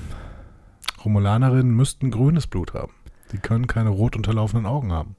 [1.04, 2.94] Romulanerinnen müssten grünes Blut haben.
[3.32, 5.16] Die können keine rot unterlaufenden Augen haben.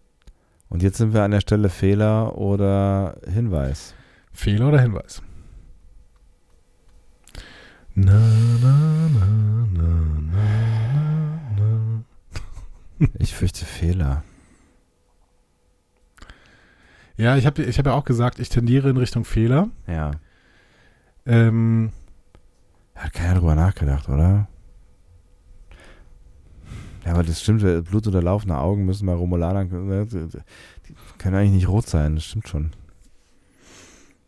[0.69, 3.95] Und jetzt sind wir an der Stelle Fehler oder Hinweis.
[4.33, 5.23] Fehler oder Hinweis?
[7.95, 8.19] Na,
[8.63, 9.27] na, na,
[9.73, 9.89] na,
[10.33, 13.09] na, na.
[13.19, 14.25] Ich fürchte Fehler.
[17.17, 19.71] Ja, ich habe ich hab ja auch gesagt, ich tendiere in Richtung Fehler.
[19.87, 20.11] Ja.
[21.27, 21.91] Ähm,
[22.95, 24.49] Hat keiner drüber nachgedacht, oder?
[27.05, 31.53] Ja, aber das stimmt, Blut oder laufende Augen müssen bei Romulanern, ne, die können eigentlich
[31.53, 32.73] nicht rot sein, das stimmt schon.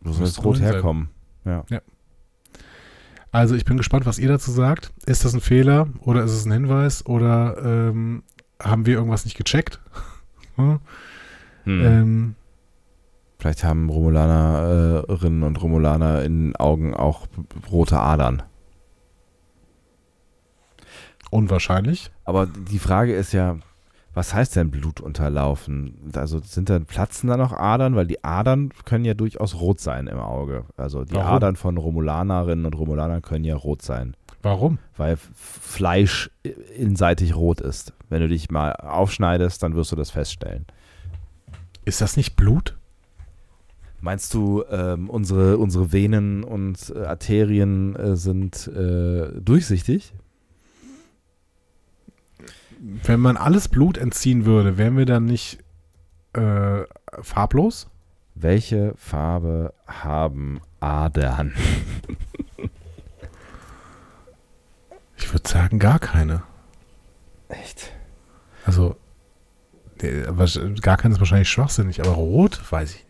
[0.01, 1.09] Wo soll jetzt rot herkommen?
[1.43, 1.65] Ja.
[1.69, 1.81] ja.
[3.31, 4.91] Also ich bin gespannt, was ihr dazu sagt.
[5.05, 8.23] Ist das ein Fehler oder ist es ein Hinweis oder ähm,
[8.61, 9.79] haben wir irgendwas nicht gecheckt?
[10.55, 10.79] hm.
[11.65, 11.85] Hm.
[11.85, 12.35] Ähm,
[13.39, 17.27] Vielleicht haben Romulanerinnen und Romulaner in den Augen auch
[17.71, 18.43] rote Adern.
[21.31, 22.11] Unwahrscheinlich.
[22.25, 23.57] Aber die Frage ist ja,
[24.13, 26.11] was heißt denn Blutunterlaufen?
[26.15, 27.95] Also sind da platzen da noch Adern?
[27.95, 30.65] Weil die Adern können ja durchaus rot sein im Auge.
[30.75, 31.35] Also die Warum?
[31.35, 34.17] Adern von Romulanerinnen und Romulanern können ja rot sein.
[34.41, 34.79] Warum?
[34.97, 36.29] Weil Fleisch
[36.75, 37.93] inseitig rot ist.
[38.09, 40.65] Wenn du dich mal aufschneidest, dann wirst du das feststellen.
[41.85, 42.78] Ist das nicht Blut?
[44.01, 50.13] Meinst du, ähm, unsere, unsere Venen und äh, Arterien äh, sind äh, durchsichtig?
[52.79, 55.59] wenn man alles Blut entziehen würde, wären wir dann nicht
[56.33, 56.83] äh,
[57.21, 57.89] farblos?
[58.35, 61.53] Welche Farbe haben Adern?
[65.17, 66.43] ich würde sagen, gar keine.
[67.49, 67.91] Echt?
[68.65, 68.95] Also,
[70.81, 73.08] gar keine ist wahrscheinlich schwachsinnig, aber rot weiß ich nicht.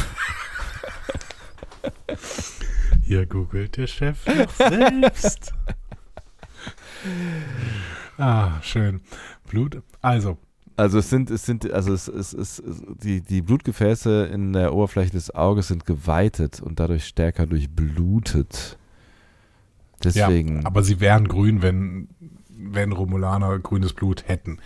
[3.02, 5.52] Hier googelt der Chef noch selbst.
[8.18, 9.00] ah, schön.
[9.48, 9.82] Blut.
[10.00, 10.38] Also,
[10.76, 14.72] Also es sind, es sind, also es, es, es, es die, die Blutgefäße in der
[14.72, 18.78] Oberfläche des Auges sind geweitet und dadurch stärker durchblutet.
[20.04, 20.62] Deswegen.
[20.62, 22.08] Ja, aber sie wären grün, wenn,
[22.60, 24.58] wenn Romulaner grünes Blut hätten.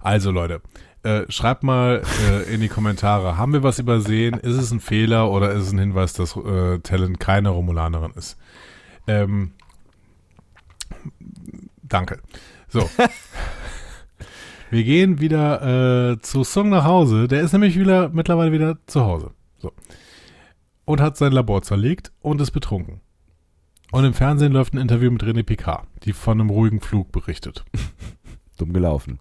[0.00, 0.60] Also Leute,
[1.02, 4.34] äh, schreibt mal äh, in die Kommentare, haben wir was übersehen?
[4.34, 8.36] Ist es ein Fehler oder ist es ein Hinweis, dass äh, Talent keine Romulanerin ist?
[9.06, 9.52] Ähm,
[11.82, 12.20] danke.
[12.68, 12.88] So.
[14.70, 17.26] wir gehen wieder äh, zu Song nach Hause.
[17.26, 19.32] Der ist nämlich wieder mittlerweile wieder zu Hause.
[19.58, 19.72] So.
[20.84, 23.00] Und hat sein Labor zerlegt und ist betrunken.
[23.92, 27.64] Und im Fernsehen läuft ein Interview mit René Picard, die von einem ruhigen Flug berichtet.
[28.56, 29.18] dumm gelaufen.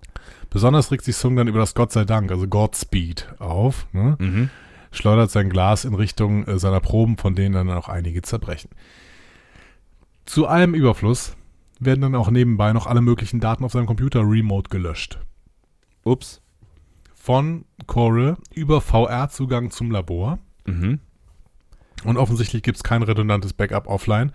[0.49, 3.85] Besonders regt sich Sung dann über das Gott sei Dank, also Godspeed, auf.
[3.91, 4.15] Ne?
[4.17, 4.49] Mhm.
[4.91, 8.69] Schleudert sein Glas in Richtung äh, seiner Proben, von denen dann auch einige zerbrechen.
[10.25, 11.35] Zu allem Überfluss
[11.79, 15.19] werden dann auch nebenbei noch alle möglichen Daten auf seinem Computer remote gelöscht.
[16.05, 16.41] Ups.
[17.13, 20.39] Von Coral über VR-Zugang zum Labor.
[20.65, 20.99] Mhm.
[22.03, 24.31] Und offensichtlich gibt es kein redundantes Backup offline,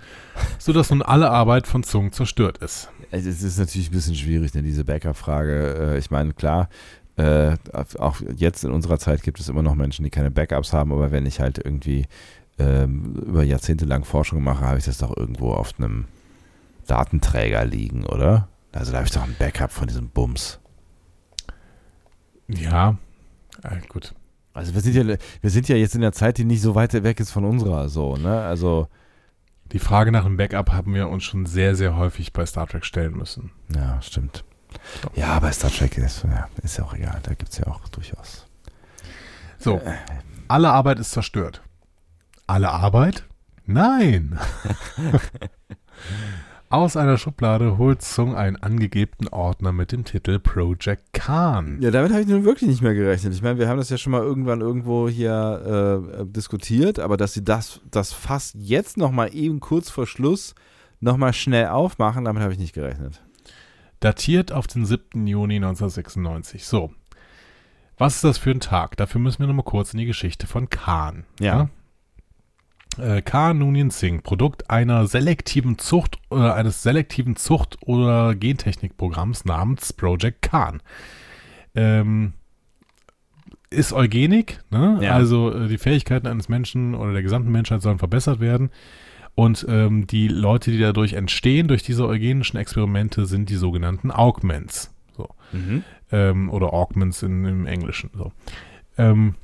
[0.58, 2.90] sodass nun alle Arbeit von Zung zerstört ist.
[3.10, 5.94] Also es ist natürlich ein bisschen schwierig, ne, diese Backup-Frage.
[5.94, 6.68] Äh, Ich meine, klar,
[7.16, 7.56] äh,
[7.98, 11.10] auch jetzt in unserer Zeit gibt es immer noch Menschen, die keine Backups haben, aber
[11.10, 12.06] wenn ich halt irgendwie
[12.58, 16.06] ähm, über Jahrzehnte lang Forschung mache, habe ich das doch irgendwo auf einem
[16.86, 18.48] Datenträger liegen, oder?
[18.72, 20.58] Also da habe ich doch ein Backup von diesem Bums.
[22.48, 22.96] Ja,
[23.62, 24.14] äh, gut.
[24.56, 25.04] Also wir sind ja,
[25.40, 27.88] wir sind ja jetzt in der Zeit, die nicht so weit weg ist von unserer,
[27.88, 28.42] so, ne?
[28.42, 28.88] Also,
[29.72, 32.84] Die Frage nach einem Backup haben wir uns schon sehr, sehr häufig bei Star Trek
[32.84, 33.50] stellen müssen.
[33.74, 34.44] ja, stimmt.
[35.14, 37.88] Ja, bei Star Trek ist, ja, ist ja auch egal, da gibt es ja auch
[37.88, 38.46] durchaus.
[39.58, 39.80] So,
[40.48, 41.62] alle Arbeit ist zerstört.
[42.46, 43.24] Alle Arbeit?
[43.64, 44.38] Nein!
[46.68, 51.78] Aus einer Schublade holt Sung einen angegebenen Ordner mit dem Titel Project Khan.
[51.80, 53.34] Ja, damit habe ich nun wirklich nicht mehr gerechnet.
[53.34, 57.34] Ich meine, wir haben das ja schon mal irgendwann irgendwo hier äh, diskutiert, aber dass
[57.34, 60.56] sie das, das fast jetzt nochmal eben kurz vor Schluss
[60.98, 63.22] nochmal schnell aufmachen, damit habe ich nicht gerechnet.
[64.00, 65.24] Datiert auf den 7.
[65.24, 66.66] Juni 1996.
[66.66, 66.92] So.
[67.96, 68.96] Was ist das für ein Tag?
[68.96, 71.24] Dafür müssen wir nochmal kurz in die Geschichte von Khan.
[71.38, 71.70] Ja.
[72.98, 79.92] Äh, Khan Noonien Singh, Produkt einer selektiven Zucht, äh, eines selektiven Zucht- oder Gentechnikprogramms namens
[79.92, 80.82] Project Khan.
[81.74, 82.32] Ähm,
[83.70, 84.98] ist Eugenik, ne?
[85.02, 85.12] Ja.
[85.14, 88.70] also äh, die Fähigkeiten eines Menschen oder der gesamten Menschheit sollen verbessert werden.
[89.34, 94.94] Und ähm, die Leute, die dadurch entstehen, durch diese eugenischen Experimente, sind die sogenannten Augments.
[95.14, 95.82] So Mhm.
[96.10, 98.10] ähm, oder Augments in, im Englischen.
[98.14, 98.32] So.
[98.96, 99.34] Ähm,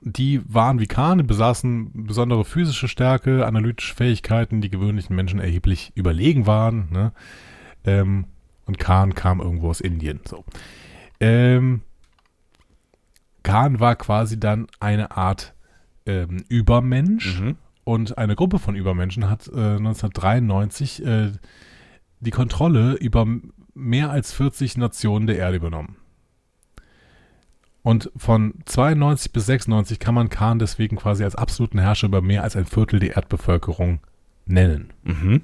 [0.00, 6.46] die waren wie Khan, besaßen besondere physische Stärke, analytische Fähigkeiten, die gewöhnlichen Menschen erheblich überlegen
[6.46, 6.88] waren.
[6.90, 7.12] Ne?
[7.84, 8.26] Ähm,
[8.66, 10.20] und Khan kam irgendwo aus Indien.
[10.24, 10.44] So.
[11.20, 11.82] Ähm,
[13.42, 15.54] Khan war quasi dann eine Art
[16.06, 17.56] ähm, Übermensch Mhm.
[17.84, 21.32] und eine Gruppe von Übermenschen hat äh, 1993 äh,
[22.20, 23.26] die Kontrolle über
[23.74, 25.96] mehr als 40 Nationen der Erde übernommen.
[27.82, 32.44] Und von 92 bis 96 kann man Khan deswegen quasi als absoluten Herrscher über mehr
[32.44, 34.00] als ein Viertel der Erdbevölkerung
[34.46, 34.92] nennen.
[35.02, 35.42] Mhm.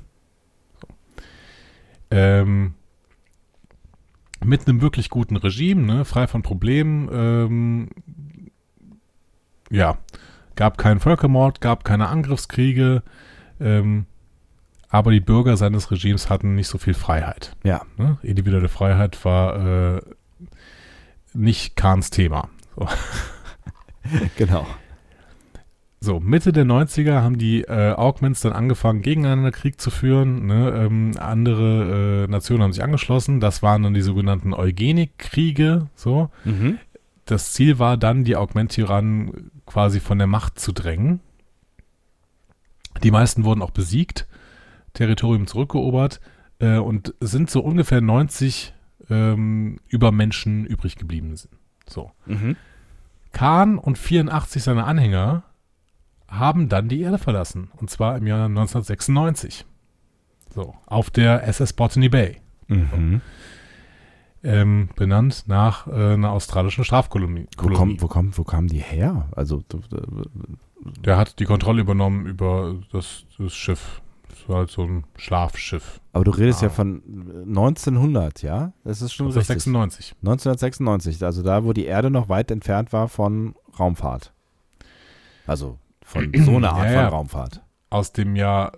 [2.11, 2.75] Ähm,
[4.45, 7.09] mit einem wirklich guten Regime, ne, frei von Problemen.
[7.13, 7.89] Ähm,
[9.71, 9.99] ja,
[10.55, 13.03] gab keinen Völkermord, gab keine Angriffskriege,
[13.61, 14.07] ähm,
[14.89, 17.57] aber die Bürger seines Regimes hatten nicht so viel Freiheit.
[17.65, 17.83] Ja.
[17.97, 18.19] Ne?
[18.23, 20.01] Individuelle Freiheit war äh,
[21.39, 22.49] nicht Kahns Thema.
[22.77, 22.89] So.
[24.39, 24.67] Genau.
[26.01, 30.47] So, Mitte der 90er haben die äh, Augments dann angefangen, gegeneinander Krieg zu führen.
[30.47, 30.71] Ne?
[30.71, 33.41] Ähm, andere äh, Nationen haben sich angeschlossen.
[33.41, 35.89] Das waren dann die sogenannten Eugenik-Kriege.
[35.95, 36.31] So.
[36.45, 36.79] Mhm.
[37.27, 41.21] Das Ziel war dann, die Augment-Tyrannen quasi von der Macht zu drängen.
[43.03, 44.27] Die meisten wurden auch besiegt,
[44.95, 46.21] Territorium zurückgeobert.
[46.61, 48.73] äh, und sind so ungefähr 90
[49.11, 51.53] ähm, Übermenschen übrig geblieben sind.
[51.89, 52.11] So.
[52.27, 52.57] Mhm.
[53.33, 55.43] Khan und 84 seiner Anhänger
[56.29, 57.71] haben dann die Erde verlassen.
[57.77, 59.65] Und zwar im Jahr 1996.
[60.55, 62.41] So, auf der SS Botany Bay.
[62.69, 63.21] Mhm.
[64.45, 67.47] Ähm, benannt nach äh, einer australischen Strafkolonie.
[67.59, 69.29] Wo, kommt, wo, kommt, wo kamen die her?
[69.35, 69.63] Also,
[71.05, 74.01] Der hat die Kontrolle übernommen über das, das Schiff.
[74.49, 76.01] Halt so ein Schlafschiff.
[76.13, 76.71] aber du redest ja Ah.
[76.71, 77.03] von
[77.47, 78.73] 1900, ja?
[78.85, 79.51] Das ist schon richtig.
[79.67, 80.15] 1996.
[80.23, 84.33] 1996, also da, wo die Erde noch weit entfernt war von Raumfahrt.
[85.47, 87.05] Also von so einer Art Ja, ja.
[87.05, 87.63] von Raumfahrt.
[87.91, 88.73] Aus dem Jahr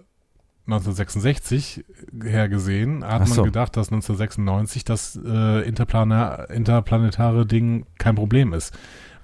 [0.66, 1.84] 1966
[2.22, 3.36] her gesehen hat so.
[3.36, 8.76] man gedacht, dass 1996 das äh, interplanetare Ding kein Problem ist.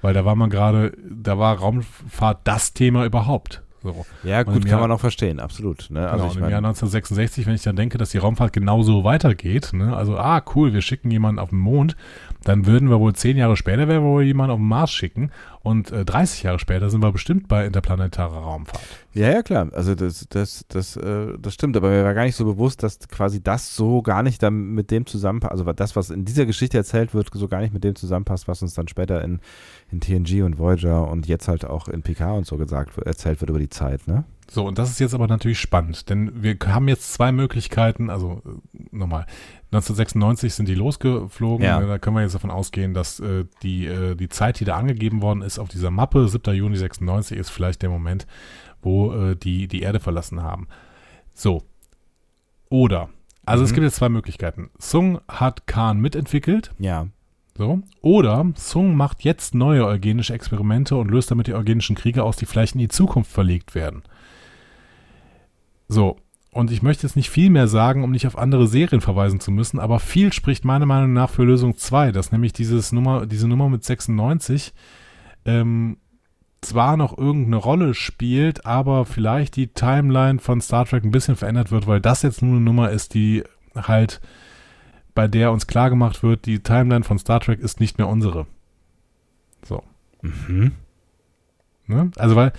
[0.02, 3.62] Weil da war man gerade, da war Raumfahrt das Thema überhaupt.
[3.86, 4.06] So.
[4.28, 5.86] Ja, gut, kann Jahr- man auch verstehen, absolut.
[5.90, 6.00] Ne?
[6.08, 8.52] Also genau, ich und im Jahr meine, 1966, wenn ich dann denke, dass die Raumfahrt
[8.52, 11.96] genauso weitergeht, ne, also, ah, cool, wir schicken jemanden auf den Mond,
[12.44, 15.30] dann würden wir wohl zehn Jahre später, werden wir wohl jemanden auf den Mars schicken
[15.62, 18.80] und äh, 30 Jahre später sind wir bestimmt bei interplanetarer Raumfahrt.
[19.14, 19.68] ja, ja, klar.
[19.72, 22.98] Also das, das, das, äh, das stimmt, aber mir war gar nicht so bewusst, dass
[23.08, 26.76] quasi das so gar nicht dann mit dem zusammenpasst, also das, was in dieser Geschichte
[26.76, 29.40] erzählt wird, so gar nicht mit dem zusammenpasst, was uns dann später in,
[29.90, 33.40] in TNG und Voyager und jetzt halt auch in PK und so gesagt wird, erzählt
[33.40, 34.24] wird über die Zeit, ne?
[34.48, 38.42] So, und das ist jetzt aber natürlich spannend, denn wir haben jetzt zwei Möglichkeiten, also
[38.46, 39.26] äh, nochmal,
[39.72, 41.80] 1996 sind die losgeflogen, Ja.
[41.80, 45.20] da können wir jetzt davon ausgehen, dass äh, die, äh, die Zeit, die da angegeben
[45.20, 46.54] worden ist auf dieser Mappe, 7.
[46.54, 48.26] Juni 96, ist vielleicht der Moment,
[48.82, 50.68] wo äh, die die Erde verlassen haben.
[51.34, 51.62] So.
[52.68, 53.08] Oder,
[53.44, 53.74] also es Mhm.
[53.76, 54.70] gibt jetzt zwei Möglichkeiten.
[54.78, 57.08] Sung hat Khan mitentwickelt, Ja.
[57.56, 57.80] So.
[58.02, 62.46] Oder Sung macht jetzt neue eugenische Experimente und löst damit die eugenischen Kriege aus, die
[62.46, 64.02] vielleicht in die Zukunft verlegt werden.
[65.88, 66.16] So.
[66.50, 69.50] Und ich möchte jetzt nicht viel mehr sagen, um nicht auf andere Serien verweisen zu
[69.50, 73.46] müssen, aber viel spricht meiner Meinung nach für Lösung 2, dass nämlich dieses Nummer, diese
[73.46, 74.72] Nummer mit 96
[75.44, 75.98] ähm,
[76.62, 81.70] zwar noch irgendeine Rolle spielt, aber vielleicht die Timeline von Star Trek ein bisschen verändert
[81.70, 84.22] wird, weil das jetzt nur eine Nummer ist, die halt
[85.16, 88.46] bei der uns klar gemacht wird, die Timeline von Star Trek ist nicht mehr unsere.
[89.64, 89.82] So.
[90.22, 90.70] Mhm.
[91.88, 92.10] Ne?
[92.16, 92.52] Also weil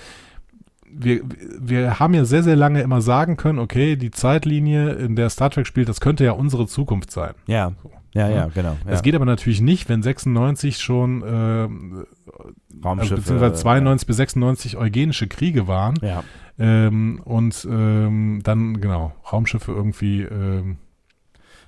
[0.89, 1.21] wir,
[1.59, 5.49] wir haben ja sehr, sehr lange immer sagen können, okay, die Zeitlinie, in der Star
[5.49, 7.33] Trek spielt, das könnte ja unsere Zukunft sein.
[7.45, 7.71] Ja.
[7.83, 7.91] So.
[8.13, 8.35] Ja, Ja.
[8.35, 8.77] ja, genau.
[8.85, 8.91] Ja.
[8.91, 12.49] Das geht aber natürlich nicht, wenn 96 schon, ähm, also
[12.83, 13.15] Raumschiffe.
[13.17, 16.23] beziehungsweise 92 bis 96 eugenische Kriege waren Ja.
[16.57, 20.77] ähm, und ähm, dann, genau, Raumschiffe irgendwie, ähm,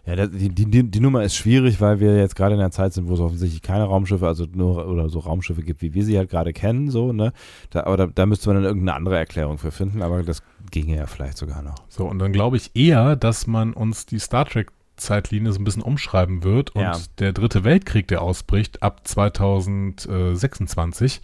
[0.10, 2.94] Ja, das, die, die, die Nummer ist schwierig, weil wir jetzt gerade in einer Zeit
[2.94, 6.18] sind, wo es offensichtlich keine Raumschiffe, also nur oder so Raumschiffe gibt, wie wir sie
[6.18, 7.32] halt gerade kennen, so, ne?
[7.70, 10.42] Da, aber da, da müsste man dann irgendeine andere Erklärung für finden, aber das
[10.72, 11.76] ginge ja vielleicht sogar noch.
[11.90, 15.64] so, und dann glaube ich eher, dass man uns die Star Trek Zeitlinie so ein
[15.64, 16.98] bisschen umschreiben wird und Ja.
[17.20, 21.22] der dritte Weltkrieg, der ausbricht ab 2026,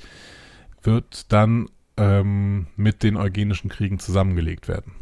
[0.84, 4.94] wird dann ähm, mit den eugenischen Kriegen zusammengelegt werden.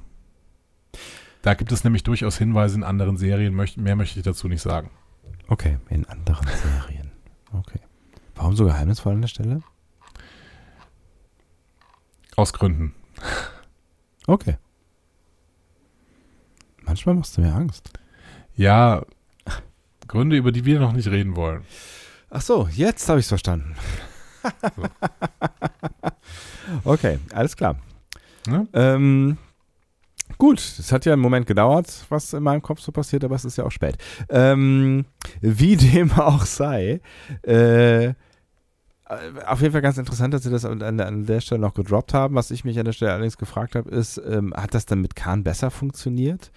[1.44, 4.90] Da gibt es nämlich durchaus Hinweise in anderen Serien, mehr möchte ich dazu nicht sagen.
[5.50, 7.12] Okay, in anderen Serien.
[7.52, 7.80] Okay.
[8.34, 9.62] Warum so geheimnisvoll an der Stelle?
[12.38, 12.96] Aus Gründen.
[14.26, 14.56] Okay.
[16.82, 17.92] Manchmal machst du mir Angst.
[18.56, 19.06] Ja,
[20.08, 21.66] Gründe, über die wir noch nicht reden wollen.
[22.30, 23.76] Ach so, jetzt habe ich es verstanden.
[24.44, 24.84] So.
[26.90, 27.76] okay, alles klar.
[28.48, 28.66] Ne?
[28.74, 29.38] Ähm,
[30.38, 33.46] gut, es hat ja einen Moment gedauert, was in meinem Kopf so passiert, aber es
[33.46, 33.98] ist ja auch spät.
[34.30, 35.06] Ähm,
[35.42, 37.02] wie dem auch sei,
[37.44, 38.14] äh,
[39.46, 42.36] auf jeden Fall ganz interessant, dass sie das an, an der Stelle noch gedroppt haben.
[42.36, 45.16] Was ich mich an der Stelle allerdings gefragt habe, ist, ähm, hat das dann mit
[45.16, 46.52] Khan besser funktioniert?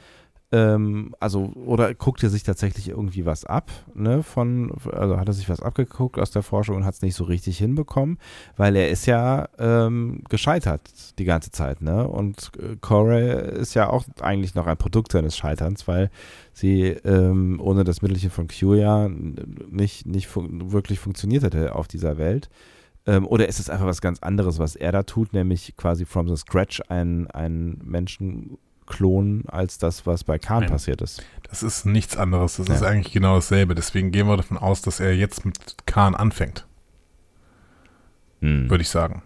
[0.52, 5.32] Ähm, also, oder guckt er sich tatsächlich irgendwie was ab, ne, von, also hat er
[5.32, 8.18] sich was abgeguckt aus der Forschung und hat es nicht so richtig hinbekommen,
[8.56, 13.90] weil er ist ja ähm, gescheitert die ganze Zeit, ne, und äh, Corey ist ja
[13.90, 16.10] auch eigentlich noch ein Produkt seines Scheiterns, weil
[16.52, 21.88] sie ähm, ohne das Mittelchen von Q ja nicht, nicht fun wirklich funktioniert hätte auf
[21.88, 22.50] dieser Welt.
[23.04, 26.28] Ähm, oder ist es einfach was ganz anderes, was er da tut, nämlich quasi from
[26.28, 30.70] the scratch einen, einen Menschen klonen, als das, was bei Khan Nein.
[30.70, 31.22] passiert ist.
[31.48, 32.56] Das ist nichts anderes.
[32.56, 32.74] Das Ja.
[32.74, 33.74] ist eigentlich genau dasselbe.
[33.74, 36.66] Deswegen gehen wir davon aus, dass er jetzt mit Khan anfängt,
[38.40, 38.68] Hm.
[38.70, 39.22] würde ich sagen.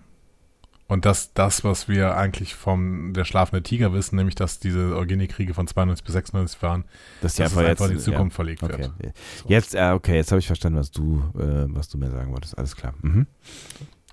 [0.87, 5.55] Und dass das, was wir eigentlich vom der schlafende Tiger wissen, nämlich dass diese Eugenikriege
[5.55, 6.85] von 92 bis 96 waren,
[7.21, 8.69] Dass die dass es einfach einfach jetzt in die Zukunft verlegt ja.
[8.69, 8.79] Okay.
[8.99, 9.17] wird.
[9.43, 9.49] So.
[9.49, 12.59] Jetzt, äh, okay, jetzt habe ich verstanden, was du, äh, was du mir sagen wolltest.
[12.59, 12.95] Alles klar.
[13.03, 13.29] Mhm.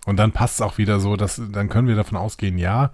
[0.06, 2.91] Und dann passt es auch wieder so, dass dann können wir davon ausgehen, ja,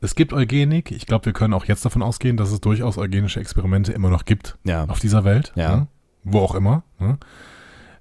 [0.00, 0.90] Es gibt Eugenik.
[0.90, 4.24] Ich glaube, wir können auch jetzt davon ausgehen, dass es durchaus eugenische Experimente immer noch
[4.24, 4.84] gibt Ja.
[4.86, 5.52] auf dieser Welt.
[5.56, 5.76] Ja.
[5.76, 5.86] Ne?
[6.24, 6.82] Wo auch immer.
[6.98, 7.18] Ne?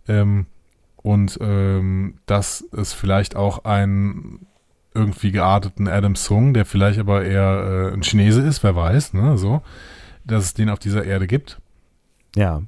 [0.07, 0.45] Ähm,
[0.97, 4.47] und ähm, dass es vielleicht auch einen
[4.93, 9.37] irgendwie gearteten Adam Sung, der vielleicht aber eher äh, ein Chinese ist, wer weiß, ne?
[9.37, 9.61] So,
[10.23, 11.59] dass es den auf dieser Erde gibt.
[12.35, 12.61] Ja.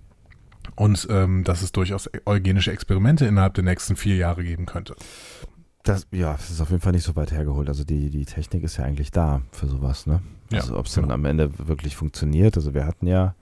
[0.76, 4.96] Und ähm, dass es durchaus eugenische Experimente innerhalb der nächsten vier Jahre geben könnte.
[5.88, 7.68] Das, ja, das ist auf jeden Fall nicht so weit hergeholt.
[7.70, 10.22] Also die, die Technik ist ja eigentlich da für sowas, ne?
[10.52, 11.16] Ja, Also ob es dann genau.
[11.16, 12.56] am Ende wirklich funktioniert.
[12.58, 13.36] Also wir hatten ja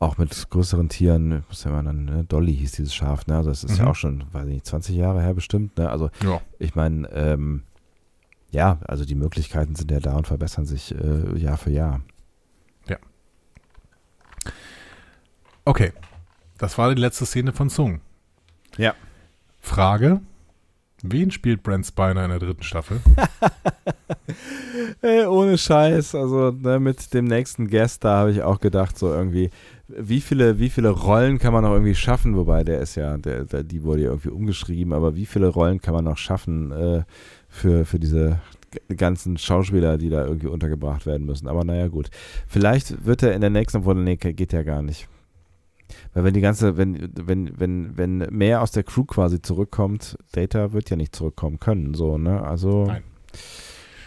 [0.00, 2.24] auch mit größeren Tieren, was haben wir dann, ne?
[2.24, 3.36] Dolly hieß dieses Schaf, ne?
[3.36, 3.90] Also das ist ja Mhm.
[3.90, 5.88] auch schon, weiß ich nicht, 20 Jahre her bestimmt, ne?
[5.90, 6.40] Also Ja.
[6.58, 7.62] ich meine, ähm,
[8.50, 12.00] ja, also die Möglichkeiten sind ja da und verbessern sich äh, Jahr für Jahr.
[15.66, 15.92] Okay.
[16.58, 18.00] Das war die letzte Szene von Sung.
[18.76, 18.94] Ja.
[19.60, 20.20] Frage:
[21.06, 22.98] Wen spielt Brent Spiner in der dritten Staffel?
[25.02, 29.12] Ey, ohne Scheiß, also ne, mit dem nächsten Guest, da habe ich auch gedacht, so
[29.12, 29.50] irgendwie,
[29.86, 33.44] wie viele, wie viele Rollen kann man noch irgendwie schaffen, wobei der ist ja, der,
[33.44, 37.02] der, die wurde ja irgendwie umgeschrieben, aber wie viele Rollen kann man noch schaffen äh,
[37.50, 38.40] für, für diese
[38.96, 41.48] ganzen Schauspieler, die da irgendwie untergebracht werden müssen.
[41.48, 42.08] Aber naja, gut.
[42.46, 45.06] Vielleicht wird er in der nächsten, obwohl, nee, geht ja gar nicht.
[46.14, 50.72] Weil wenn die ganze, wenn, wenn, wenn, wenn mehr aus der Crew quasi zurückkommt, Data
[50.72, 52.42] wird ja nicht zurückkommen können, so, ne?
[52.42, 52.86] Also.
[52.86, 53.02] Nein.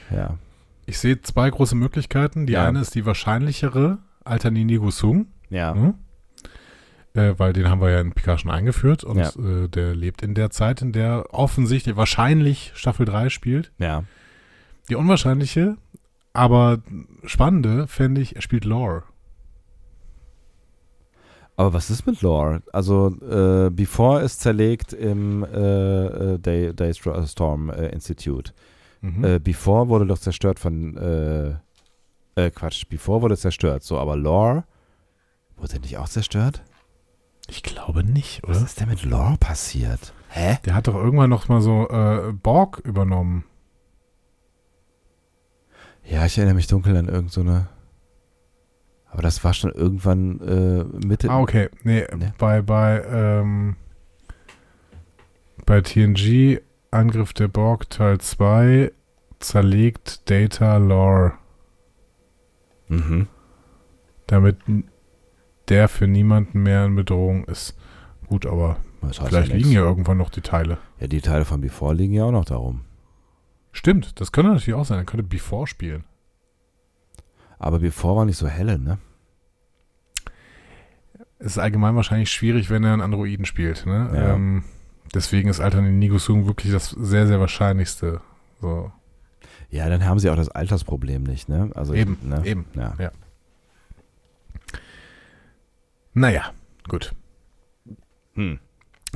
[0.09, 0.37] Ja.
[0.85, 2.47] Ich sehe zwei große Möglichkeiten.
[2.47, 2.65] Die Ja.
[2.65, 5.93] eine ist die wahrscheinlichere, Alterninigo Sung, Ja.
[7.13, 9.29] äh, weil den haben wir ja in Picard schon eingeführt und Ja.
[9.37, 13.73] äh, der lebt in der Zeit, in der offensichtlich wahrscheinlich Staffel 3 spielt.
[13.79, 14.05] Ja.
[14.89, 15.75] Die unwahrscheinliche,
[16.31, 16.79] aber
[17.25, 19.03] spannende fände ich, er spielt Lore.
[21.57, 22.61] Aber was ist mit Lore?
[22.71, 28.53] Also, äh, Before ist zerlegt im äh, äh, Day, Daystorm äh, Institute.
[29.01, 29.23] Mhm.
[29.23, 30.95] Äh, Before wurde doch zerstört von.
[30.97, 31.55] Äh,
[32.35, 33.83] äh, Quatsch, Before wurde zerstört.
[33.83, 34.63] So, aber Lore.
[35.57, 36.61] Wurde nicht auch zerstört?
[37.49, 38.65] ich glaube nicht, Was oder?
[38.65, 40.13] ist denn mit Lore passiert?
[40.29, 40.57] Hä?
[40.65, 43.45] Der hat doch irgendwann noch mal so äh, Borg übernommen.
[46.03, 47.67] Ja, ich erinnere mich dunkel an irgend so eine.
[49.09, 51.29] Aber das war schon irgendwann äh, Mitte.
[51.29, 51.69] Ah, okay.
[51.83, 52.33] Nee, Ne?
[52.37, 53.75] bei, bei, ähm,
[55.65, 56.59] bei TNG
[56.91, 58.91] Angriff der Borg Teil 2
[59.39, 61.33] zerlegt Data Lore,
[62.89, 63.27] Mhm.
[64.27, 64.57] damit
[65.69, 67.77] der für niemanden mehr in Bedrohung ist.
[68.27, 70.77] Gut, aber Das heißt vielleicht ja liegen ja irgendwann noch die Teile.
[70.99, 72.81] Ja, die Teile von Before liegen ja auch noch darum.
[73.73, 74.97] Stimmt, das könnte natürlich auch sein.
[74.99, 76.03] Er könnte Before spielen.
[77.59, 78.97] Aber Before war nicht so helle, ne?
[81.39, 83.85] Es ist allgemein wahrscheinlich schwierig, wenn er einen Androiden spielt.
[83.85, 84.09] Ne?
[84.13, 84.33] Ja.
[84.33, 84.63] Ähm,
[85.13, 88.21] deswegen ist Alternate Sung wirklich das sehr, sehr wahrscheinlichste.
[88.59, 88.91] So.
[89.69, 91.69] Ja, dann haben sie auch das Altersproblem nicht, ne?
[91.75, 92.41] Also Eben, ne?
[92.45, 92.65] eben.
[92.75, 93.11] Ja.
[96.13, 96.51] Naja,
[96.87, 97.13] gut.
[98.33, 98.59] Hm.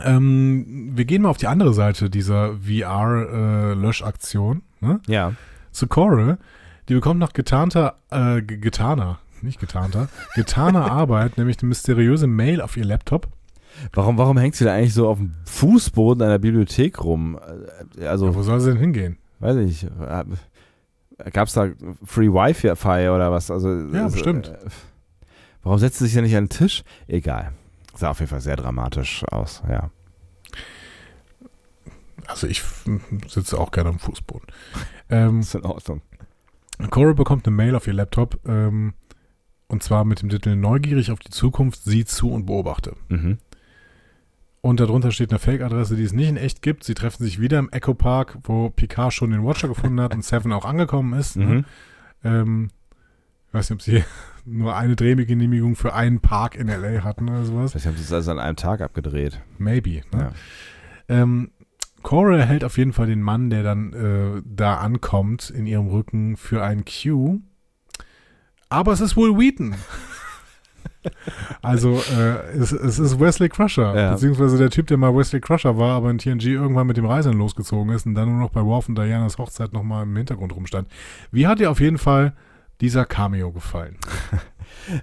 [0.03, 4.61] Ähm, wir gehen mal auf die andere Seite dieser VR-Löschaktion.
[4.79, 5.01] ne?
[5.07, 5.33] Ja.
[5.71, 6.37] Zu Coral.
[6.91, 12.59] Die bekommt nach getarnter, äh, ge- getaner, nicht getarnter, getaner Arbeit, nämlich eine mysteriöse Mail
[12.59, 13.29] auf ihr Laptop.
[13.93, 17.39] Warum, warum hängt sie da eigentlich so auf dem Fußboden einer Bibliothek rum?
[17.97, 19.17] Äh, Also, Ja, wo soll sie denn hingehen?
[19.39, 19.87] weiß ich nicht.
[21.31, 21.69] Gab es da
[22.03, 23.49] Free Wi-Fi oder was?
[23.49, 24.49] Also, Ja, also, bestimmt.
[24.49, 24.57] äh,
[25.63, 26.83] Warum setzt sie sich ja nicht an den Tisch?
[27.07, 27.53] Egal.
[27.95, 29.91] Sah auf jeden Fall sehr dramatisch aus, ja.
[32.27, 32.61] Also ich
[33.29, 34.47] sitze auch gerne am Fußboden.
[35.09, 36.01] Ähm, Ist in Ordnung.
[36.89, 38.93] Cora bekommt eine Mail auf ihr Laptop ähm,
[39.67, 42.95] und zwar mit dem Titel Neugierig auf die Zukunft, sieh zu und beobachte.
[43.09, 43.37] Mhm.
[44.61, 46.83] Und darunter steht eine Fake-Adresse, die es nicht in echt gibt.
[46.83, 50.23] Sie treffen sich wieder im Echo Park, wo Picard schon den Watcher gefunden hat und
[50.23, 51.35] Seven auch angekommen ist.
[51.35, 51.45] Ne?
[51.45, 51.65] Mhm.
[52.23, 52.67] Ähm,
[53.47, 54.03] ich weiß nicht, ob sie
[54.45, 57.03] nur eine Drehgenehmigung für einen Park in L.A.
[57.03, 57.71] hatten oder sowas.
[57.71, 59.41] Vielleicht haben sie es also an einem Tag abgedreht.
[59.57, 60.01] Maybe.
[60.13, 60.19] Ne?
[60.19, 60.31] Ja.
[61.09, 61.51] Ähm,
[62.03, 66.37] Cora hält auf jeden Fall den Mann, der dann äh, da ankommt, in ihrem Rücken
[66.37, 67.39] für einen Q.
[68.69, 69.75] Aber es ist wohl Wheaton.
[71.61, 74.11] also äh, es, es ist Wesley Crusher, Ja.
[74.13, 77.39] beziehungsweise der Typ, der mal Wesley Crusher war, aber in TNG irgendwann mit dem Reisenden
[77.39, 80.87] losgezogen ist und dann nur noch bei Worf und Dianas Hochzeit nochmal im Hintergrund rumstand.
[81.31, 82.33] Wie hat dir auf jeden Fall
[82.81, 83.97] dieser Cameo gefallen?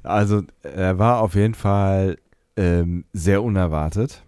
[0.03, 2.16] Also, er war auf jeden Fall
[2.57, 4.23] ähm, sehr unerwartet.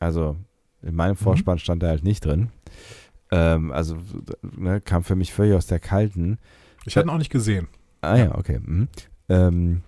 [0.00, 0.36] Also,
[0.84, 2.50] in meinem Vorspann stand er halt nicht drin.
[3.30, 3.96] Ähm, also,
[4.42, 6.38] ne, kam für mich völlig aus der Kalten.
[6.84, 7.68] Ich hatte ihn auch nicht gesehen.
[8.02, 8.60] Ah ja, okay.
[8.62, 8.88] Mhm.
[9.28, 9.82] Ähm,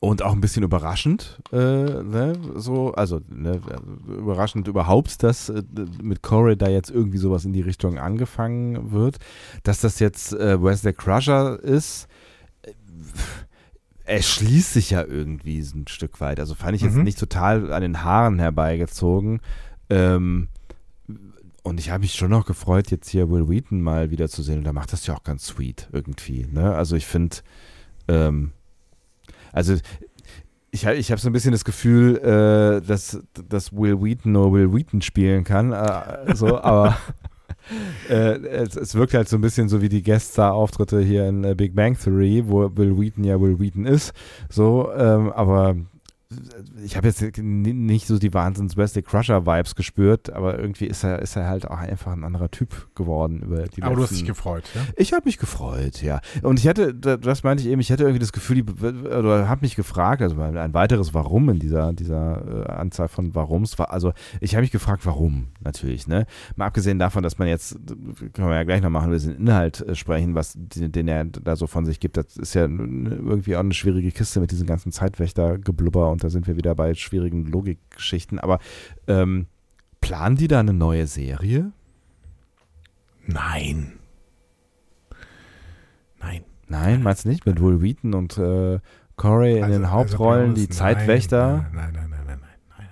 [0.00, 3.58] und auch ein bisschen überraschend, äh, ne, so, also ne,
[4.06, 5.62] überraschend überhaupt, dass äh,
[6.02, 9.16] mit Corey da jetzt irgendwie sowas in die Richtung angefangen wird.
[9.62, 12.06] Dass das jetzt äh, Wesley Crusher ist,
[12.62, 12.72] äh,
[14.04, 16.38] erschließt sich ja irgendwie ein Stück weit.
[16.40, 17.04] Also fand ich jetzt Mhm.
[17.04, 19.40] nicht total an den Haaren herbeigezogen.
[19.90, 20.48] Ähm,
[21.62, 24.58] und ich habe mich schon noch gefreut, jetzt hier Will Wheaton mal wiederzusehen.
[24.58, 26.46] Und da macht das ja auch ganz sweet irgendwie.
[26.52, 26.74] Ne?
[26.74, 27.36] Also ich finde,
[28.08, 28.52] ähm,
[29.52, 29.74] also
[30.70, 34.72] ich, ich habe so ein bisschen das Gefühl, äh, dass, dass Will Wheaton nur Will
[34.74, 35.72] Wheaton spielen kann.
[35.72, 36.98] Äh, so, aber
[38.08, 41.54] äh, es, es wirkt halt so ein bisschen so wie die Guest-Star-Auftritte hier in äh,
[41.54, 44.12] Big Bang Theory, wo Will Wheaton ja Will Wheaton ist.
[44.48, 45.76] So, ähm, aber
[46.84, 51.20] ich habe jetzt nicht so die Wahnsinns Wesley Crusher Vibes gespürt, aber irgendwie ist er,
[51.20, 54.24] ist er halt auch einfach ein anderer Typ geworden über die Aber du hast letzten
[54.26, 54.80] dich gefreut, ja?
[54.96, 56.20] ich habe mich gefreut, ja.
[56.42, 59.48] Und ich hatte, da- das meinte ich eben, ich hatte irgendwie das Gefühl, die, oder
[59.48, 63.92] habe mich gefragt, also ein weiteres Warum in dieser, dieser äh, Anzahl von Warums war,
[63.92, 66.26] also ich habe mich gefragt, warum, natürlich, ne?
[66.56, 67.78] Mal abgesehen davon, dass man jetzt,
[68.32, 71.24] können wir ja gleich noch machen, wir den Inhalt äh, sprechen, was, den, den er
[71.26, 74.66] da so von sich gibt, das ist ja irgendwie auch eine schwierige Kiste mit diesem
[74.66, 78.58] ganzen Zeitwächter-Geblubber und da sind wir wieder bei schwierigen Logikgeschichten, aber
[79.06, 79.46] ähm,
[80.00, 81.72] planen die da eine neue Serie?
[83.26, 83.92] Nein.
[86.20, 86.44] Nein.
[86.68, 87.44] Nein, meinst du nicht?
[87.46, 88.80] Mit Will Wheaton und äh,
[89.16, 91.68] Corey in Also- den also Hauptrollen, bei die Zeitwächter.
[91.72, 92.88] Nein, nein, nein, nein, nein, nein, nein.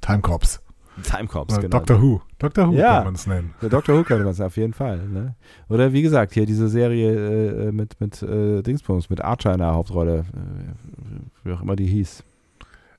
[0.00, 0.59] Time Cops.
[1.02, 1.78] Timecops, Oder genau.
[1.78, 2.20] Doctor Who.
[2.38, 2.96] Doctor Who Ja.
[2.96, 3.54] kann man es nennen.
[3.62, 3.96] Der Dr.
[3.98, 5.06] Who könnte man es auf jeden Fall.
[5.08, 5.34] Ne?
[5.68, 9.72] Oder wie gesagt, hier diese Serie äh, mit, mit äh, Dingsbums, mit Archer in der
[9.74, 12.24] Hauptrolle, äh, wie auch immer die hieß.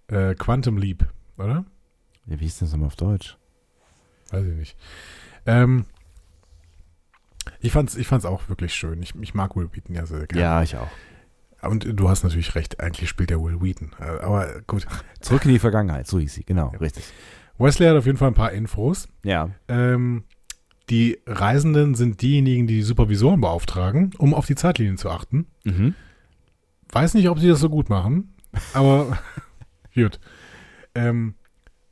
[0.07, 1.05] Äh, Quantum Leap,
[1.37, 1.65] oder?
[2.27, 3.37] Ja, wie hieß das nochmal auf Deutsch?
[4.31, 4.77] Weiß ich nicht.
[5.45, 5.85] Ähm,
[7.59, 9.01] ich fand's, ich fand's auch wirklich schön.
[9.01, 10.41] Ich, ich mag Will Wheaton ja sehr gerne.
[10.41, 10.87] Ja, ich auch.
[11.63, 13.91] Und du hast natürlich recht, eigentlich spielt er Will Wheaton.
[13.99, 14.87] Äh, Aber gut.
[15.19, 16.79] Zurück in die Vergangenheit, so hieß sie, genau, Ja.
[16.79, 17.03] richtig.
[17.61, 19.07] Wesley hat auf jeden Fall ein paar Infos.
[19.23, 20.23] Ja, Ähm,
[20.89, 25.47] die Reisenden sind diejenigen, die die Supervisoren beauftragen, um auf die Zeitlinien zu achten.
[25.63, 25.95] mhm.
[26.93, 28.33] Weiß nicht, ob sie das so gut machen,
[28.73, 29.17] aber
[29.95, 30.19] gut.
[30.93, 31.35] Ähm,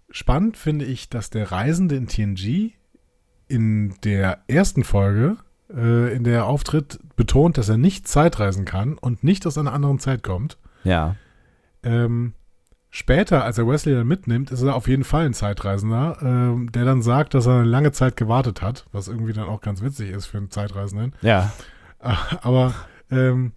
[0.10, 2.74] spannend finde ich, dass der Reisende in TNG
[3.48, 5.38] in der ersten Folge,
[5.74, 9.72] äh, in der er auftritt, betont, dass er nicht Zeitreisen kann und nicht aus einer
[9.72, 10.58] anderen Zeit kommt.
[10.84, 11.16] ja,
[11.82, 12.34] Ähm,
[12.90, 16.86] später, als er Wesley dann mitnimmt, ist er auf jeden Fall ein Zeitreisender, ähm, der
[16.86, 20.10] dann sagt, dass er eine lange Zeit gewartet hat, was irgendwie dann auch ganz witzig
[20.12, 21.14] ist für einen Zeitreisenden.
[21.22, 21.52] ja,
[22.42, 22.74] Aber
[23.12, 23.54] ähm,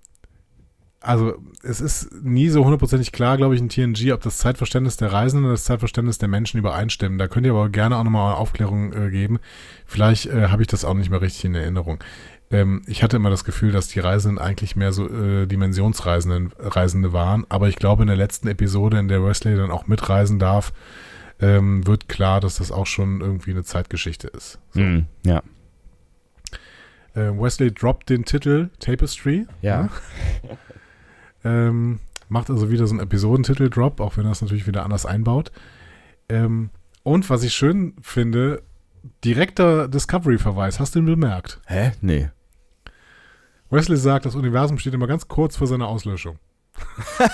[1.02, 5.12] also es ist nie so hundertprozentig klar, glaube ich, in TNG, ob das Zeitverständnis der
[5.12, 7.18] Reisenden und das Zeitverständnis der Menschen übereinstimmen.
[7.18, 9.38] Da könnt ihr aber gerne auch nochmal Aufklärung äh, geben.
[9.84, 12.02] Vielleicht äh, habe ich das auch nicht mehr richtig in Erinnerung.
[12.52, 17.12] Ähm, ich hatte immer das Gefühl, dass die Reisenden eigentlich mehr so äh, Dimensionsreisende Reisende
[17.12, 20.72] waren, aber ich glaube, in der letzten Episode, in der Wesley dann auch mitreisen darf,
[21.40, 24.60] ähm, wird klar, dass das auch schon irgendwie eine Zeitgeschichte ist.
[24.70, 24.80] So.
[24.80, 25.06] mhm.
[25.26, 25.42] ja,
[27.14, 29.46] Äh, Wesley droppt den Titel Tapestry.
[29.62, 29.88] ja,
[31.44, 31.98] Ähm,
[32.28, 35.50] macht also wieder so einen Episodentitel-Drop, auch wenn er es natürlich wieder anders einbaut.
[36.28, 36.70] Ähm,
[37.02, 38.62] und was ich schön finde,
[39.24, 40.78] direkter Discovery-Verweis.
[40.78, 41.60] Hast du ihn bemerkt?
[41.66, 41.92] Hä?
[42.00, 42.30] Nee.
[43.72, 46.38] Wesley sagt, das Universum steht immer ganz kurz vor seiner Auslöschung.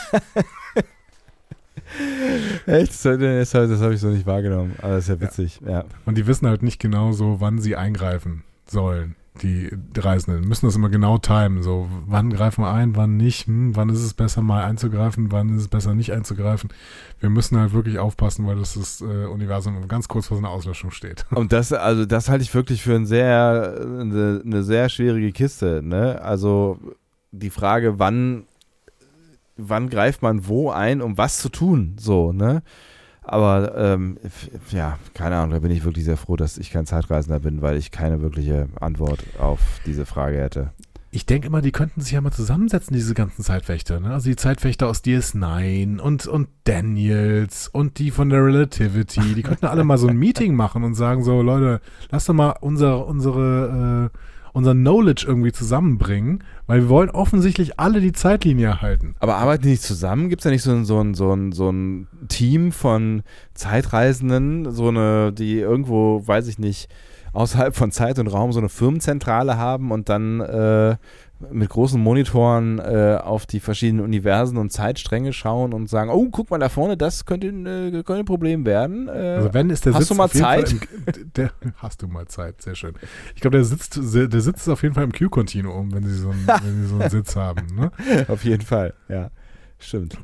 [2.67, 2.93] Echt?
[2.93, 5.85] Das, das, das habe ich so nicht wahrgenommen, aber das ist ja witzig, ja.
[6.07, 10.49] Und die wissen halt nicht genau so, wann sie eingreifen sollen, die Reisenden.
[10.49, 11.63] Müssen das immer genau timen.
[11.63, 15.51] So, wann greifen wir ein, wann nicht, hm, wann ist es besser mal einzugreifen, wann
[15.51, 16.71] ist es besser nicht einzugreifen.
[17.21, 20.91] Wir müssen halt wirklich aufpassen, weil das, das äh, Universum ganz kurz vor seiner Auslöschung
[20.91, 21.25] steht.
[21.31, 25.83] Und das, also das halte ich wirklich für ein sehr, eine, eine sehr schwierige Kiste,
[25.83, 26.21] ne?
[26.23, 26.79] Also
[27.33, 28.45] die Frage, wann,
[29.57, 32.63] wann greift man wo ein, um was zu tun, so, ne?
[33.29, 34.19] Aber ähm,
[34.71, 37.77] ja, keine Ahnung, da bin ich wirklich sehr froh, dass ich kein Zeitreisender bin, weil
[37.77, 40.71] ich keine wirkliche Antwort auf diese Frage hätte.
[41.11, 44.01] Ich denke immer, die könnten sich ja mal zusammensetzen, diese ganzen Zeitwächter.
[44.01, 44.13] Ne?
[44.13, 49.35] Also die Zeitwächter aus DS9 und, und Daniels und die von der Relativity.
[49.35, 51.81] Die könnten alle mal so ein Meeting machen und sagen so, Leute,
[52.11, 54.19] lasst doch mal unser, unsere, äh,
[54.53, 59.15] unser Knowledge irgendwie zusammenbringen, weil wir wollen offensichtlich alle die Zeitlinie erhalten.
[59.21, 60.29] Aber arbeiten die nicht zusammen?
[60.29, 63.23] Gibt es da nicht so ein, so, ein, so, ein, so ein Team von
[63.55, 66.89] Zeitreisenden, so eine, die irgendwo, weiß ich nicht,
[67.33, 70.97] außerhalb von Zeit und Raum so eine Firmenzentrale haben und dann äh,
[71.51, 76.51] mit großen Monitoren äh, auf die verschiedenen Universen und Zeitstränge schauen und sagen, oh, guck
[76.51, 79.09] mal da vorne, das könnte, ein, äh, könnte ein Problem werden.
[79.09, 80.73] Äh, Also wenn ist der Hast Sitz du mal Zeit?
[80.73, 80.81] Im,
[81.37, 82.95] der, hast du mal Zeit, sehr schön.
[83.35, 86.47] Ich glaube, der sitzt, der sitzt auf jeden Fall im Q-Kontinuum, wenn sie so einen,
[86.47, 87.67] wenn sie so einen Sitz haben.
[87.75, 87.93] Ne?
[88.29, 89.31] auf jeden Fall, ja.
[89.79, 90.19] Stimmt.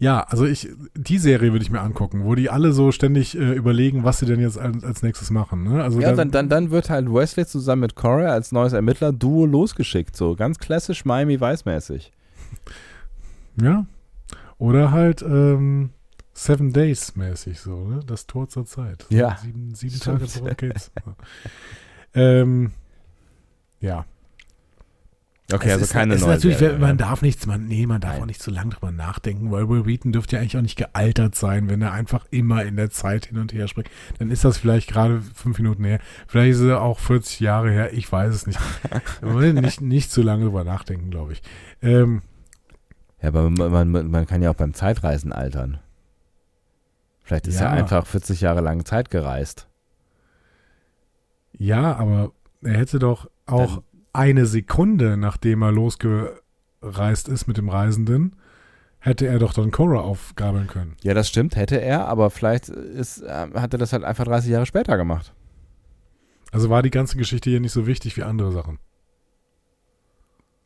[0.00, 3.52] Ja, also ich, die Serie würde ich mir angucken, wo die alle so ständig äh,
[3.52, 5.62] überlegen, was sie denn jetzt als, als nächstes machen.
[5.62, 5.84] Ne?
[5.84, 10.16] Also Ja, dann, dann, dann wird halt Wesley zusammen mit Corey als neues Ermittler-Duo losgeschickt.
[10.16, 12.12] So ganz klassisch Miami Vice-mäßig.
[13.60, 13.84] Ja.
[14.56, 15.90] Oder halt ähm,
[16.32, 18.00] Seven Days mäßig so, ne?
[18.06, 19.04] Das Tor zur Zeit.
[19.10, 19.36] Ja.
[19.42, 20.00] Sieben, sieben.
[20.00, 20.90] Tage zurück geht's.
[22.14, 22.72] ähm,
[23.80, 24.06] ja.
[25.52, 26.94] Okay, Es also ist, keine ist neue natürlich, Serie, man ja.
[26.96, 28.22] darf nichts, man, nee, man darf Nein.
[28.22, 31.34] auch nicht zu lange drüber nachdenken, weil Will Wheaton dürfte ja eigentlich auch nicht gealtert
[31.34, 33.90] sein, wenn er einfach immer in der Zeit hin und her springt.
[34.18, 35.98] Dann ist das vielleicht gerade fünf Minuten her.
[36.26, 38.58] Vielleicht ist er auch 40 Jahre her, ich weiß es nicht.
[39.22, 41.42] Man will nicht, nicht zu lange drüber nachdenken, glaube ich.
[41.82, 42.22] Ähm,
[43.22, 45.78] Ja, aber man, man, man kann ja auch beim Zeitreisen altern.
[47.22, 47.66] Vielleicht ist Ja.
[47.66, 49.68] er einfach 40 Jahre lang Zeit gereist.
[51.52, 52.32] ja, aber
[52.62, 53.82] er hätte doch auch
[54.12, 58.36] eine Sekunde, nachdem er losgereist ist mit dem Reisenden,
[58.98, 60.96] hätte er doch dann Cora aufgabeln können.
[61.02, 64.50] Ja, das stimmt, hätte er, aber vielleicht ist, äh, hat er das halt einfach 30
[64.50, 65.34] Jahre später gemacht.
[66.52, 68.78] Also war die ganze Geschichte hier nicht so wichtig wie andere Sachen.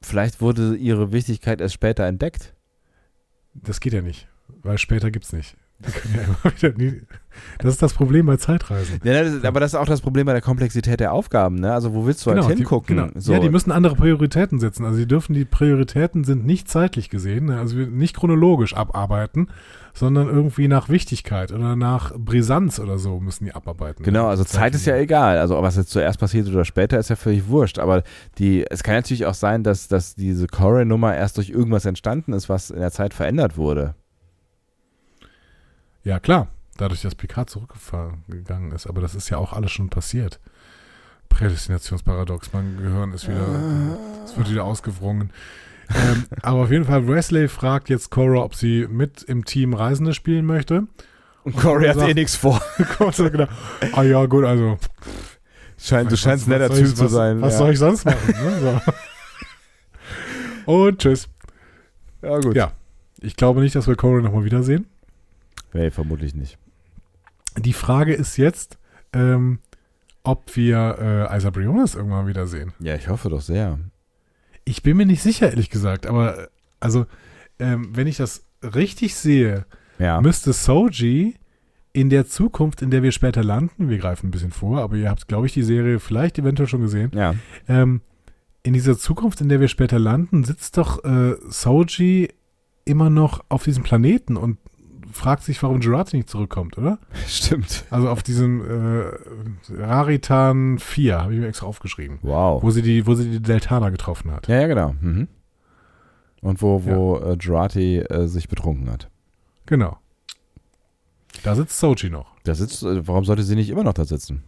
[0.00, 2.54] Vielleicht wurde ihre Wichtigkeit erst später entdeckt.
[3.54, 4.28] Das geht ja nicht,
[4.62, 5.56] weil später gibt's nicht.
[5.78, 7.02] Die können ja immer wieder nie,
[7.58, 9.00] das ist das Problem bei Zeitreisen.
[9.04, 11.72] Ja, das ist, aber das ist auch das Problem bei der Komplexität der Aufgaben, ne?
[11.72, 12.96] Also wo willst du halt die, hingucken?
[12.96, 13.08] genau.
[13.14, 13.32] So.
[13.32, 14.84] Ja, die müssen andere Prioritäten setzen.
[14.84, 17.58] Also die dürfen, die Prioritäten sind nicht zeitlich gesehen, ne?
[17.58, 19.48] also nicht chronologisch abarbeiten,
[19.94, 24.04] sondern irgendwie nach Wichtigkeit oder nach Brisanz oder so müssen die abarbeiten.
[24.04, 25.38] Genau, also Zeit ist ja egal.
[25.38, 27.78] Also was jetzt zuerst passiert oder später, ist ja völlig wurscht.
[27.78, 28.02] Aber
[28.38, 32.48] die, es kann natürlich auch sein, dass, dass diese Corey-Nummer erst durch irgendwas entstanden ist,
[32.48, 33.94] was in der Zeit verändert wurde.
[36.02, 36.48] Ja, klar.
[36.76, 38.86] Dadurch, dass Picard zurückgegangen ist.
[38.86, 40.40] Aber das ist ja auch alles schon passiert.
[41.28, 42.52] Prädestinationsparadox.
[42.52, 43.46] Mein Gehirn ist wieder,
[44.24, 45.30] es wird wieder ausgewrungen.
[45.94, 50.14] ähm, aber auf jeden Fall, Wesley fragt jetzt Cora, ob sie mit im Team Reisende
[50.14, 50.86] spielen möchte.
[51.44, 52.60] Und Corey hat eh nichts vor.
[52.96, 53.48] Cora sagt genau,
[53.92, 54.78] ah ja, gut, also.
[55.76, 57.40] Schein, du scheinst ein netter ich- Typ zu was, sein.
[57.42, 57.58] Was ja.
[57.58, 58.30] soll ich sonst machen?
[58.30, 58.80] Ne?
[60.66, 60.72] So.
[60.72, 61.28] Und tschüss.
[62.22, 62.56] Ja, gut.
[62.56, 62.72] Ja.
[63.20, 64.86] Ich glaube nicht, dass wir Cora nochmal wiedersehen.
[65.74, 66.56] Nee, vermutlich nicht.
[67.58, 68.78] Die Frage ist jetzt,
[69.12, 69.58] ähm,
[70.22, 72.72] ob wir äh, Isa Briones irgendwann wiedersehen.
[72.80, 73.78] Ja, ich hoffe doch sehr.
[74.64, 76.48] Ich bin mir nicht sicher, ehrlich gesagt, aber
[76.80, 77.06] also,
[77.58, 79.66] ähm, wenn ich das richtig sehe,
[79.98, 80.20] Ja.
[80.20, 81.34] müsste Soji
[81.92, 85.10] in der Zukunft, in der wir später landen, wir greifen ein bisschen vor, aber ihr
[85.10, 87.34] habt, glaube ich, die Serie vielleicht eventuell schon gesehen, Ja.
[87.68, 88.00] ähm,
[88.64, 92.30] in dieser Zukunft, in der wir später landen, sitzt doch äh, Soji
[92.86, 94.58] immer noch auf diesem Planeten und
[95.14, 96.98] fragt sich, warum Jurati nicht zurückkommt, oder?
[97.26, 97.84] Stimmt.
[97.90, 99.04] Also auf diesem äh,
[99.72, 102.62] Raritan 4, habe ich mir extra aufgeschrieben, Wow.
[102.62, 104.48] wo sie die, wo sie die Deltaner getroffen hat.
[104.48, 104.94] Ja, ja, genau.
[105.00, 105.28] Mhm.
[106.42, 109.08] Und wo, wo äh, Jurati äh, sich betrunken hat.
[109.66, 109.96] Genau.
[111.42, 112.34] Da sitzt Soji noch.
[112.44, 114.42] Da sitzt, äh, warum sollte sie nicht immer noch da sitzen?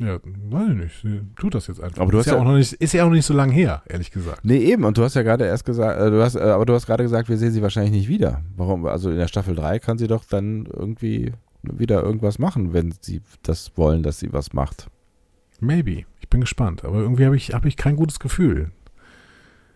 [0.00, 1.02] Ja, weiß ich nicht.
[1.02, 2.00] Sie tut das jetzt einfach.
[2.02, 3.34] Aber du ist hast ja ja- auch noch nicht, ist ja auch noch nicht so
[3.34, 4.44] lange her, ehrlich gesagt.
[4.44, 4.82] Nee, eben.
[4.84, 7.04] Und du hast ja gerade erst gesagt, äh, du hast, äh, aber du hast gerade
[7.04, 8.42] gesagt, wir sehen sie wahrscheinlich nicht wieder.
[8.56, 8.86] Warum?
[8.86, 13.22] Also in der Staffel 3 kann sie doch dann irgendwie wieder irgendwas machen, wenn sie
[13.42, 14.88] das wollen, dass sie was macht.
[15.60, 16.04] Maybe.
[16.20, 16.84] Ich bin gespannt.
[16.84, 18.72] Aber irgendwie habe ich, hab ich kein gutes Gefühl.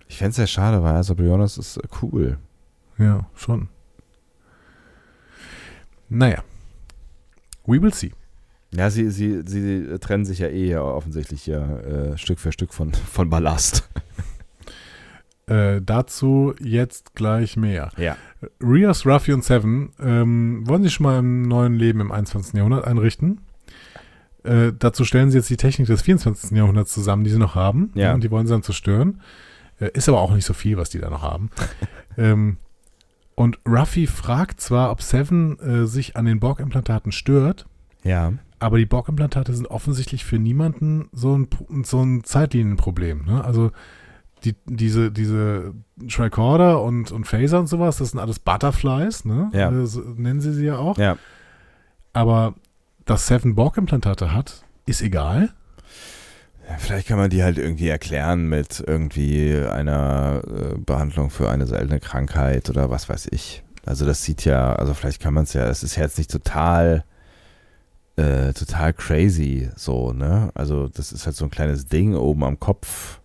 [0.08, 2.38] Ich fände es sehr schade, weil also Briones ist cool.
[2.98, 3.68] Ja, schon.
[6.08, 6.42] Naja.
[7.66, 8.12] We will see.
[8.74, 12.74] Ja, sie, sie, sie trennen sich ja eh ja offensichtlich ja, äh, Stück für Stück
[12.74, 13.88] von, von Ballast.
[15.46, 17.90] Äh, dazu jetzt gleich mehr.
[17.96, 18.18] Ja.
[18.60, 22.52] Rios, Ruffy und Seven ähm, wollen sich schon mal im neuen Leben im 21.
[22.52, 23.40] Jahrhundert einrichten.
[24.44, 26.50] Äh, dazu stellen sie jetzt die Technik des 24.
[26.50, 27.92] Jahrhunderts zusammen, die sie noch haben.
[27.94, 28.12] Ja.
[28.12, 29.22] Und die wollen sie dann zerstören.
[29.80, 31.48] Äh, ist aber auch nicht so viel, was die da noch haben.
[32.18, 32.58] ähm,
[33.34, 37.66] und Ruffy fragt zwar, ob Seven äh, sich an den Borg-Implantaten stört,
[38.02, 38.34] Ja.
[38.58, 41.48] Aber die Borg-Implantate sind offensichtlich für niemanden so ein,
[41.84, 43.24] so ein Zeitlinienproblem.
[43.24, 43.44] Ne?
[43.44, 43.70] Also
[44.44, 45.74] die, diese, diese
[46.08, 49.50] Tricorder und, und Phaser und sowas, das sind alles Butterflies, ne?
[49.52, 49.70] Ja.
[49.70, 50.96] Äh, so nennen sie sie ja auch.
[50.96, 51.16] Ja.
[52.12, 52.54] Aber
[53.04, 55.50] dass Seven Borg-Implantate hat, ist egal.
[56.68, 61.66] Ja, Vielleicht kann man die halt irgendwie erklären mit irgendwie einer äh, Behandlung für eine
[61.66, 63.62] seltene Krankheit oder was weiß ich.
[63.86, 66.30] Also das sieht ja, also vielleicht kann man es ja, es ist ja jetzt nicht
[66.30, 67.04] total,
[68.18, 70.50] äh, total crazy so, ne?
[70.54, 73.20] Also das ist halt so ein kleines Ding oben am Kopf.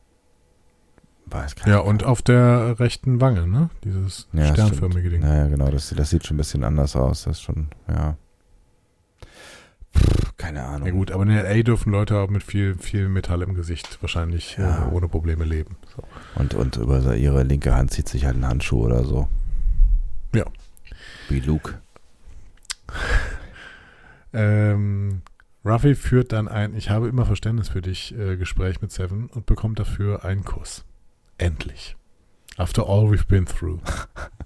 [1.26, 1.88] Weiß gar Ja, nicht.
[1.88, 3.70] und auf der rechten Wange, ne?
[3.84, 5.22] Dieses Ja, sternförmige Ding.
[5.22, 7.24] Naja, genau, das, das sieht schon ein bisschen anders aus.
[7.24, 8.18] Das ist schon, ja.
[9.98, 10.88] Pff, keine Ahnung.
[10.88, 14.58] Ja gut, aber in LA dürfen Leute auch mit viel, viel Metall im Gesicht wahrscheinlich
[14.58, 14.88] Ja.
[14.88, 15.76] äh, ohne Probleme leben.
[15.96, 16.04] So.
[16.40, 19.28] Und, und über ihre linke Hand zieht sich halt ein Handschuh oder so.
[20.36, 20.46] Ja.
[21.30, 21.76] Wie Luke.
[24.34, 25.22] Ähm,
[25.64, 29.46] Ruffy führt dann ein Ich habe immer Verständnis für dich äh, Gespräch mit Seven und
[29.46, 30.84] bekommt dafür einen Kuss.
[31.38, 31.96] Endlich.
[32.58, 33.80] After all we've been through.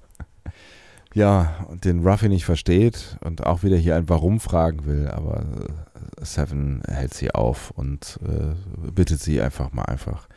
[1.17, 5.39] Ja, und den Ruffy nicht versteht und auch wieder hier ein Warum fragen will, aber
[5.39, 8.53] äh, Seven hält sie auf und äh,
[8.91, 10.27] bittet sie einfach mal einfach,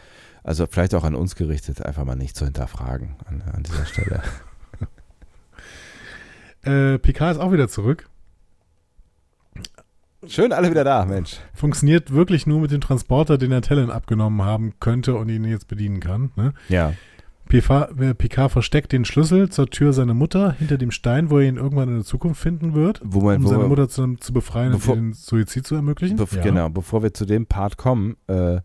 [0.43, 4.22] also vielleicht auch an uns gerichtet, einfach mal nicht zu hinterfragen an, an dieser Stelle.
[6.62, 8.10] Äh, Picard ist auch wieder zurück.
[10.27, 11.39] Schön, alle wieder da, Mensch.
[11.55, 15.66] Funktioniert wirklich nur mit dem Transporter, den er Talon abgenommen haben könnte und ihn jetzt
[15.66, 16.31] bedienen kann.
[16.36, 16.52] Ne?
[16.68, 16.93] Ja.
[17.48, 21.56] Picard, Picard versteckt den Schlüssel zur Tür seiner Mutter hinter dem Stein, wo er ihn
[21.56, 25.01] irgendwann in der Zukunft finden wird, man, um seine Mutter zu, zu befreien Bevor- und
[25.01, 26.16] den Suizid zu ermöglichen.
[26.16, 26.43] Bef Ja.
[26.43, 28.60] Genau, bevor wir zu dem Part kommen, äh, äh,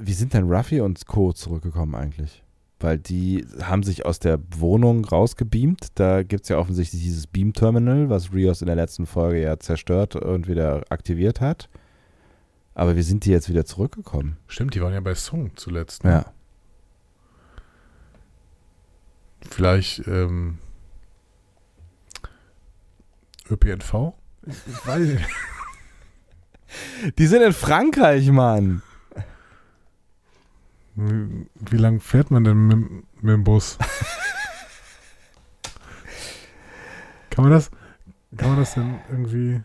[0.00, 1.32] wie sind denn Ruffy und Co.
[1.32, 2.42] zurückgekommen eigentlich?
[2.78, 5.88] Weil die haben sich aus der Wohnung rausgebeamt.
[5.94, 10.14] Da gibt es ja offensichtlich dieses Beam-Terminal, was Rios in der letzten Folge ja zerstört
[10.16, 11.70] und wieder aktiviert hat.
[12.74, 14.36] Aber wie sind die jetzt wieder zurückgekommen?
[14.46, 16.04] Stimmt, die waren ja bei Song zuletzt.
[16.04, 16.10] Ne?
[16.10, 16.32] Ja.
[19.50, 20.58] Vielleicht ähm,
[23.50, 24.12] ÖPNV?
[24.46, 25.28] Ich, ich weiß nicht.
[27.18, 28.82] Die sind in Frankreich, Mann.
[30.96, 32.78] Wie, wie lang fährt man denn mit,
[33.22, 33.76] mit dem Bus?
[37.28, 37.70] kann man das,
[38.34, 39.60] kann man das denn irgendwie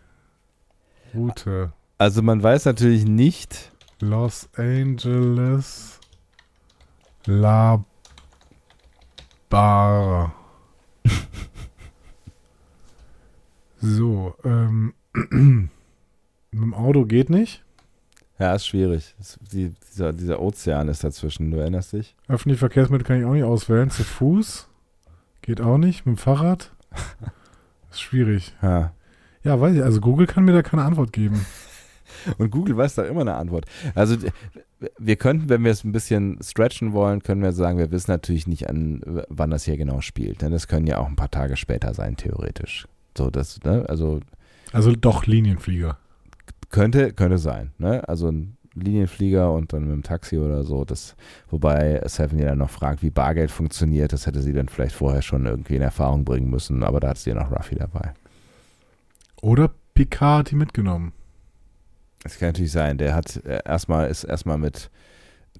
[1.14, 6.00] Route Also man weiß natürlich nicht, Los Angeles
[7.24, 7.82] La
[9.48, 10.34] Bar.
[13.80, 15.70] so, ähm, mit
[16.52, 17.64] dem Auto geht nicht.
[18.42, 19.14] Ja, ist schwierig.
[19.18, 22.16] Das, die, dieser, dieser Ozean ist dazwischen, du erinnerst dich?
[22.26, 23.88] Öffentliche Verkehrsmittel kann ich auch nicht auswählen.
[23.88, 24.66] Zu Fuß
[25.42, 26.06] geht auch nicht.
[26.06, 26.72] Mit dem Fahrrad
[27.92, 28.52] ist schwierig.
[28.60, 28.94] Ja.
[29.44, 29.84] Ja, weiß ich.
[29.84, 31.46] Also Google kann mir da keine Antwort geben.
[32.38, 33.66] Und Google weiß da immer eine Antwort.
[33.94, 34.16] Also
[34.98, 38.48] wir könnten, wenn wir es ein bisschen stretchen wollen, können wir sagen, wir wissen natürlich
[38.48, 40.42] nicht, an wann das hier genau spielt.
[40.42, 42.88] Denn das können ja auch ein paar Tage später sein, theoretisch.
[43.16, 44.18] So, das, ne, also
[44.72, 45.96] Also doch Linienflieger.
[46.72, 48.06] Könnte, könnte sein, ne?
[48.08, 50.84] Also ein Linienflieger und dann mit dem Taxi oder so.
[50.84, 51.14] Das,
[51.50, 54.12] wobei Seven ja dann noch fragt, wie Bargeld funktioniert.
[54.12, 57.18] Das hätte sie dann vielleicht vorher schon irgendwie in Erfahrung bringen müssen, aber da hat
[57.18, 58.14] sie ja noch Ruffy dabei.
[59.40, 61.12] Oder Picard hat die mitgenommen.
[62.22, 62.98] Das kann natürlich sein.
[62.98, 64.90] Der hat äh, erstmal ist erstmal mit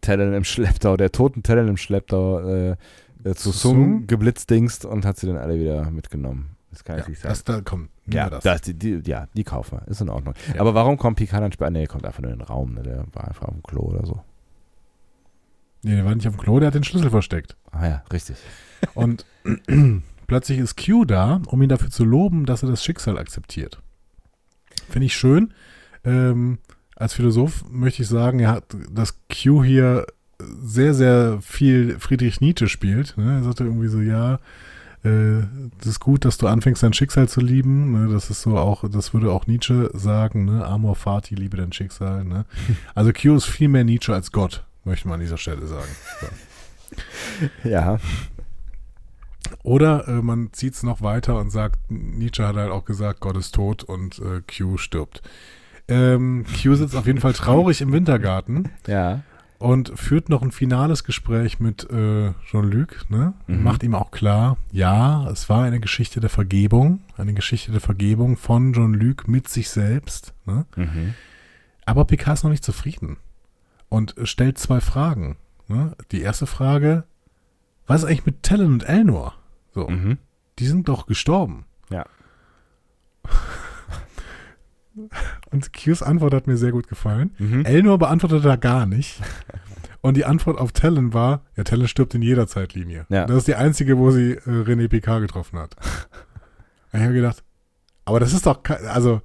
[0.01, 2.77] Talon im Schlepptau, der toten Talon im Schlepptau äh,
[3.25, 4.07] äh, zu Sung?
[4.07, 6.57] geblitzdingst und hat sie dann alle wieder mitgenommen.
[6.73, 7.29] Das kann Ja, natürlich sein.
[7.31, 7.91] das da kommt.
[8.07, 8.43] ja, das.
[8.43, 8.63] das.
[8.63, 9.89] die, die, ja, die kaufen wir.
[9.89, 10.35] Ist in Ordnung.
[10.55, 10.61] Ja.
[10.61, 11.71] Aber warum kommt Picard dann später?
[11.71, 12.75] Nee, er kommt einfach nur in den Raum.
[12.75, 12.83] Ne?
[12.83, 14.21] Der war einfach auf dem Klo oder so.
[15.83, 17.57] Nee, der war nicht auf dem Klo, der hat den Schlüssel versteckt.
[17.71, 18.37] Ah ja, richtig.
[18.95, 19.27] Und
[20.27, 23.81] plötzlich ist Q da, um ihn dafür zu loben, dass er das Schicksal akzeptiert.
[24.89, 25.53] Finde ich schön.
[26.05, 26.59] Ähm,
[26.97, 30.07] als Philosoph möchte ich sagen, er hat, dass Q hier
[30.61, 33.17] sehr, sehr viel Friedrich Nietzsche spielt.
[33.17, 33.37] Ne?
[33.39, 34.39] Er sagte irgendwie so, ja,
[35.05, 35.43] äh,
[35.79, 37.93] das ist gut, dass du anfängst, dein Schicksal zu lieben.
[37.93, 38.13] Ne?
[38.13, 40.65] Das ist so auch, das würde auch Nietzsche sagen, ne?
[40.65, 42.25] Amor fati, liebe dein Schicksal.
[42.25, 42.45] Ne?
[42.95, 45.91] Also Q ist viel mehr Nietzsche als Gott, möchte man an dieser Stelle sagen.
[46.21, 47.69] So.
[47.69, 47.99] Ja.
[49.63, 53.37] Oder äh, man zieht es noch weiter und sagt, Nietzsche hat halt auch gesagt, Gott
[53.37, 55.23] ist tot und äh, Q stirbt.
[55.89, 59.23] Ähm, Q sitzt auf jeden Fall traurig im Wintergarten Ja.
[59.63, 63.09] Und führt noch ein finales Gespräch mit äh, Jean-Luc.
[63.11, 63.33] Ne?
[63.47, 63.63] Mhm.
[63.63, 68.37] Macht ihm auch klar, ja, es war eine Geschichte der Vergebung, eine Geschichte der Vergebung
[68.37, 70.35] von Jean-Luc mit sich selbst.
[70.47, 70.67] Ne?
[70.77, 71.15] Mhm.
[71.87, 73.17] Aber Picard ist noch nicht zufrieden
[73.89, 75.37] und stellt zwei Fragen.
[75.69, 75.97] Ne?
[76.11, 77.05] Die erste Frage,
[77.87, 79.35] was ist eigentlich mit Talon und Elnor?
[79.75, 80.19] So, Mhm.
[80.59, 81.65] die sind doch gestorben.
[81.91, 82.05] Ja.
[85.51, 87.35] Und Qs Antwort hat mir sehr gut gefallen.
[87.39, 87.65] Mhm.
[87.65, 89.21] Elnor beantwortete da gar nicht.
[90.01, 93.07] Und die Antwort auf Talon war, ja, Talon stirbt in jeder Zeitlinie.
[93.09, 93.27] Ja.
[93.27, 95.77] Das ist die einzige, wo sie äh, René Picard getroffen hat.
[96.93, 97.45] Und ich habe gedacht,
[98.05, 99.23] aber das ist doch, also,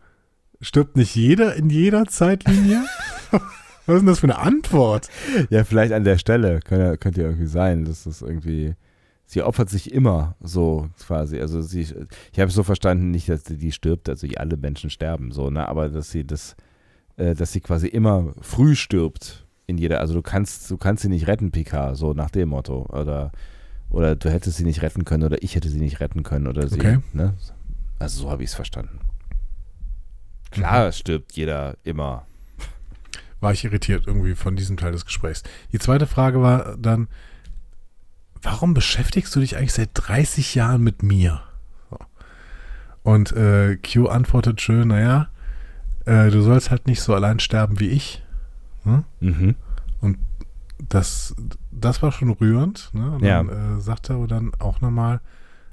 [0.61, 2.84] stirbt nicht jeder in jeder Zeitlinie?
[3.88, 5.10] Was ist denn das für eine Antwort?
[5.49, 8.76] Ja, vielleicht an der Stelle könnte, könnte ja irgendwie sein, dass das irgendwie.
[9.28, 11.40] Sie opfert sich immer so quasi.
[11.40, 14.90] Also sie, ich habe es so verstanden, nicht, dass sie die stirbt, also alle Menschen
[14.90, 15.68] sterben so, ne?
[15.68, 16.56] Aber dass sie das,
[17.18, 19.99] äh, dass sie quasi immer früh stirbt in jeder.
[19.99, 22.86] Also du kannst, du kannst sie nicht retten, Picard, so nach dem Motto.
[22.90, 23.32] Oder
[23.90, 26.68] oder du hättest sie nicht retten können oder ich hätte sie nicht retten können oder
[26.68, 26.80] sie.
[26.80, 26.99] Okay.
[27.14, 27.34] Ne?
[27.99, 28.99] Also so habe ich es verstanden.
[30.52, 32.26] Klar stirbt jeder immer.
[33.40, 35.44] War ich irritiert irgendwie von diesem Teil des Gesprächs.
[35.72, 37.08] Die zweite Frage war dann,
[38.42, 41.42] warum beschäftigst du dich eigentlich seit 30 Jahren mit mir?
[43.04, 45.30] Und äh, Q antwortet schön, naja,
[46.06, 48.22] äh, du sollst halt nicht so allein sterben wie ich.
[48.84, 49.04] Hm?
[49.22, 49.56] Mhm.
[50.90, 51.36] Das,
[51.72, 52.90] das war schon rührend.
[52.94, 53.12] Ne?
[53.12, 53.42] Und Ja.
[53.44, 55.22] dann äh, sagt er aber dann auch nochmal,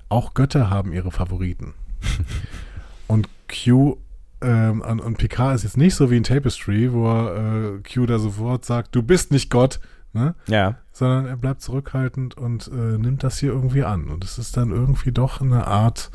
[0.09, 1.75] auch Götter haben ihre Favoriten.
[3.07, 3.99] und Q
[4.41, 8.07] ähm, und, und Picard ist jetzt nicht so wie in Tapestry, wo er äh, Q
[8.07, 9.81] da sofort sagt, du bist nicht Gott,
[10.13, 10.35] ne?
[10.47, 10.77] Ja.
[10.95, 14.09] Sondern er bleibt zurückhaltend und äh, nimmt das hier irgendwie an.
[14.09, 16.13] Und es ist dann irgendwie doch eine Art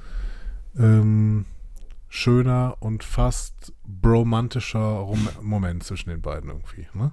[0.77, 1.45] ähm,
[2.07, 6.87] schöner und fast bromantischer Rom Moment zwischen den beiden irgendwie.
[6.93, 7.11] Ne?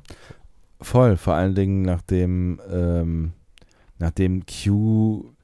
[0.80, 3.32] Voll, vor allen Dingen nachdem, ähm,
[3.98, 5.34] nachdem Q,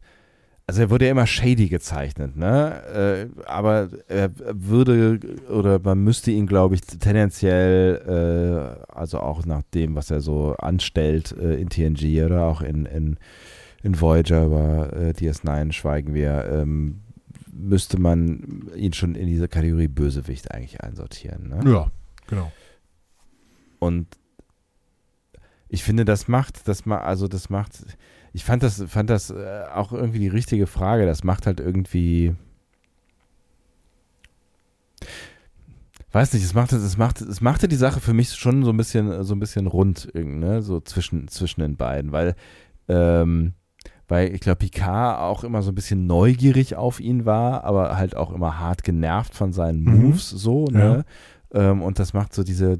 [0.72, 3.28] also er wurde ja immer shady gezeichnet, ne?
[3.36, 5.20] Äh, aber er würde
[5.50, 10.56] oder man müsste ihn, glaube ich, tendenziell, äh, also auch nach dem, was er so
[10.56, 13.18] anstellt äh, in TNG oder auch in, in,
[13.82, 17.02] in Voyager über äh, DS9 schweigen wir, ähm,
[17.52, 21.50] müsste man ihn schon in diese Kategorie Bösewicht eigentlich einsortieren.
[21.50, 21.70] Ne?
[21.70, 21.90] Ja,
[22.28, 22.50] genau.
[23.78, 24.06] Und
[25.68, 27.72] ich finde, das macht, das ma also das macht,
[28.32, 31.06] ich fand das, fand das äh, auch irgendwie die richtige Frage.
[31.06, 32.34] Das macht halt irgendwie,
[36.12, 38.76] weiß nicht, es machte, es machte, es machte die Sache für mich schon so ein
[38.76, 40.62] bisschen, so ein bisschen rund, ne?
[40.62, 42.34] so zwischen, zwischen den beiden, weil,
[42.88, 43.54] ähm,
[44.08, 48.16] weil ich glaube, Picard auch immer so ein bisschen neugierig auf ihn war, aber halt
[48.16, 50.02] auch immer hart genervt von seinen Mhm.
[50.02, 51.04] Moves, so, ne?
[51.54, 52.78] Ähm, und das macht so diese,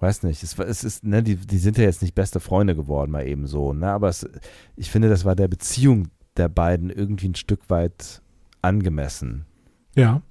[0.00, 3.10] weiß nicht, es, es ist, ne, die, die sind ja jetzt nicht beste Freunde geworden,
[3.10, 3.90] mal eben so, ne?
[3.90, 4.28] Aber es,
[4.76, 8.20] ich finde, das war der Beziehung der beiden irgendwie ein Stück weit
[8.62, 9.46] angemessen.
[9.94, 10.22] Ja.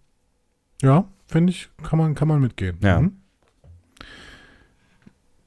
[0.81, 2.77] Ja, finde ich, kann man, kann man mitgehen.
[2.81, 3.01] Ja.
[3.01, 3.17] Mhm.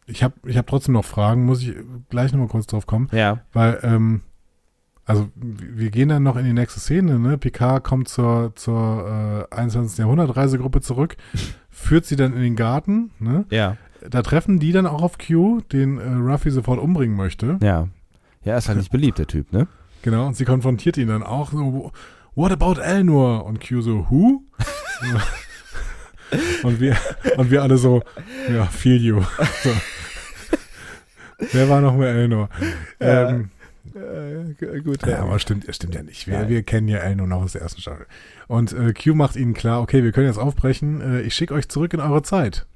[0.06, 1.76] Ich habe ich hab trotzdem noch Fragen, muss ich
[2.08, 3.08] gleich nochmal kurz drauf kommen.
[3.12, 3.42] Ja.
[3.52, 4.22] Weil, ähm,
[5.04, 7.38] also wir gehen dann noch in die nächste Szene, ne?
[7.38, 9.98] Picard kommt zur, zur äh, 21.
[9.98, 11.16] Jahrhundert-Reisegruppe zurück,
[11.70, 13.44] führt sie dann in den Garten, ne?
[13.50, 13.76] Ja.
[14.08, 17.58] Da treffen die dann auch auf Q, den äh, Ruffy sofort umbringen möchte.
[17.62, 17.88] Ja.
[18.44, 19.66] Ja, ist halt nicht beliebt, der Typ, ne?
[20.02, 21.92] Genau, und sie konfrontiert ihn dann auch so,
[22.34, 23.44] what about Elnor?
[23.44, 24.42] Und Q so, who?
[26.62, 26.96] und, wir,
[27.36, 28.02] und wir alle so,
[28.52, 29.20] ja, feel you.
[29.62, 29.70] So.
[31.52, 32.48] Wer war noch mal Elnor?
[33.00, 33.30] Ja.
[33.30, 33.50] Ähm,
[33.94, 36.26] Äh, gut, ja, aber stimmt, stimmt ja nicht.
[36.28, 38.06] Wir, wir kennen ja Elnor noch aus der ersten Staffel.
[38.46, 41.68] Und äh, Q macht ihnen klar, okay, wir können jetzt aufbrechen, äh, ich schicke euch
[41.68, 42.66] zurück in eure Zeit.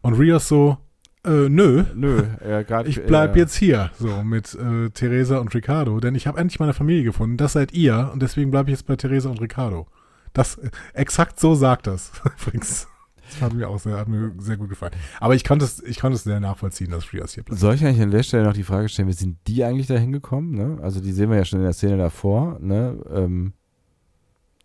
[0.00, 0.78] Und Rios so,
[1.24, 2.88] äh, nö, Nö, ja, gerade.
[2.88, 6.72] ich bleib jetzt hier, so mit äh, Theresa und Ricardo, denn ich habe endlich meine
[6.74, 7.36] Familie gefunden.
[7.36, 9.88] Das seid ihr und deswegen bleibe ich jetzt bei Theresa und Ricardo.
[10.32, 12.88] Das äh, exakt so sagt das übrigens.
[13.28, 14.94] Das hat mir auch sehr, hat mir sehr gut gefallen.
[15.20, 17.60] Aber ich konnte es, ich konnte es sehr nachvollziehen, dass Rios hier bleibt.
[17.60, 19.96] Soll ich eigentlich an der Stelle noch die Frage stellen, wie sind die eigentlich da
[19.98, 20.52] hingekommen?
[20.52, 20.78] Ne?
[20.82, 22.58] Also die sehen wir ja schon in der Szene davor.
[22.60, 22.98] Ne?
[23.10, 23.52] Ähm,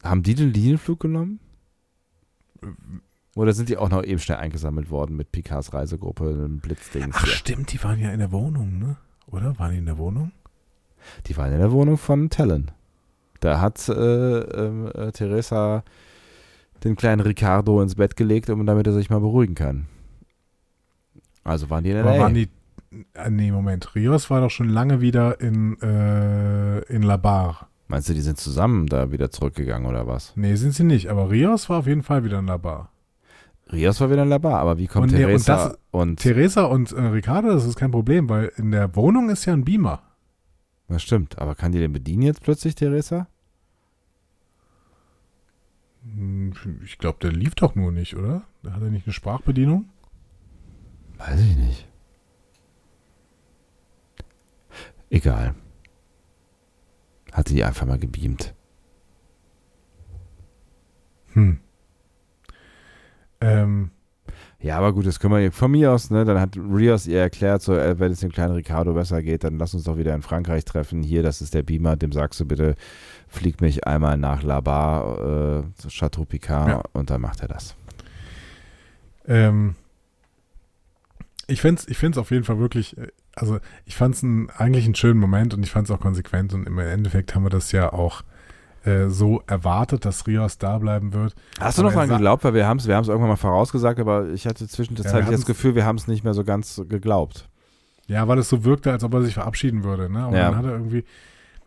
[0.02, 1.40] haben die den Linienflug genommen?
[3.36, 7.16] Oder sind die auch noch eben schnell eingesammelt worden mit Picards Reisegruppe, einem Blitzdings?
[7.18, 7.34] Ach hier?
[7.34, 8.98] stimmt, die waren ja in der Wohnung, ne?
[9.28, 9.58] Oder?
[9.58, 10.32] Waren die in der Wohnung?
[11.26, 12.72] Die waren in der Wohnung von Talon.
[13.40, 15.84] Da hat äh, ähm, äh, Teresa
[16.84, 19.88] den kleinen Ricardo ins Bett gelegt, um damit er sich mal beruhigen kann.
[21.44, 22.20] Also waren die in Aber LA.
[22.22, 22.50] waren die.
[23.16, 23.96] Äh, nee, Moment.
[23.96, 27.66] Rios war doch schon lange wieder in, äh, in La Barre.
[27.88, 30.34] Meinst du, die sind zusammen da wieder zurückgegangen oder was?
[30.36, 31.10] Nee, sind sie nicht.
[31.10, 32.88] Aber Rios war auf jeden Fall wieder in La Barre.
[33.74, 36.20] Rios war wieder in La Bar, aber wie kommt Und nee, und Teresa das- und,
[36.20, 39.66] Theresa und äh, Ricardo, das ist kein Problem, weil in der Wohnung ist ja ein
[39.66, 40.02] Beamer.
[40.88, 43.28] Das stimmt, aber kann die den bedienen jetzt plötzlich, Teresa?
[46.04, 48.44] Hm, Ich glaube, der lief doch nur nicht, oder?
[48.70, 49.90] Hat er nicht eine Sprachbedienung?
[51.18, 51.88] Weiß ich nicht.
[55.10, 55.56] Egal.
[57.32, 58.54] Hat sie die einfach mal gebeamt.
[61.34, 61.60] Hm.
[63.44, 63.90] Ähm,
[64.60, 66.24] Ja, aber gut, das können wir von mir aus, ne?
[66.24, 69.58] Dann hat Rios ihr erklärt, so, äh, wenn es dem kleinen Ricardo besser geht, dann
[69.58, 71.04] lass uns doch wieder in Frankreich treffen.
[71.04, 72.76] Hier, das ist der Beamer, dem sagst du bitte,
[73.28, 76.84] flieg mich einmal nach La Bar, äh, Chateau Picard Ja.
[76.94, 77.76] und dann macht er das.
[79.28, 79.76] ähm,
[81.48, 84.24] ich finde es ich find's auf jeden Fall wirklich, äh, also ich fand es
[84.58, 87.50] eigentlich einen schönen Moment und ich fand es auch konsequent und im Endeffekt haben wir
[87.50, 88.24] das ja auch
[88.86, 91.36] äh, so erwartet, dass Rios da bleiben wird.
[91.60, 94.00] Hast du noch dran sa- geglaubt, weil wir haben es wir haben's irgendwann mal vorausgesagt,
[94.00, 96.82] aber ich hatte Ja, zwischenzeitlich wir das Gefühl, wir haben es nicht mehr so ganz
[96.90, 97.48] geglaubt.
[98.08, 100.12] Ja, weil es so wirkte, als ob er sich verabschieden würde.
[100.12, 100.20] Ne?
[100.20, 100.50] Aber Ja.
[100.50, 101.06] dann hat er irgendwie.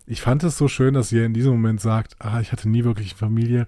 [0.06, 2.84] Ich fand es so schön, dass sie in diesem Moment sagt: Ah, ich hatte nie
[2.84, 3.66] wirklich eine Familie.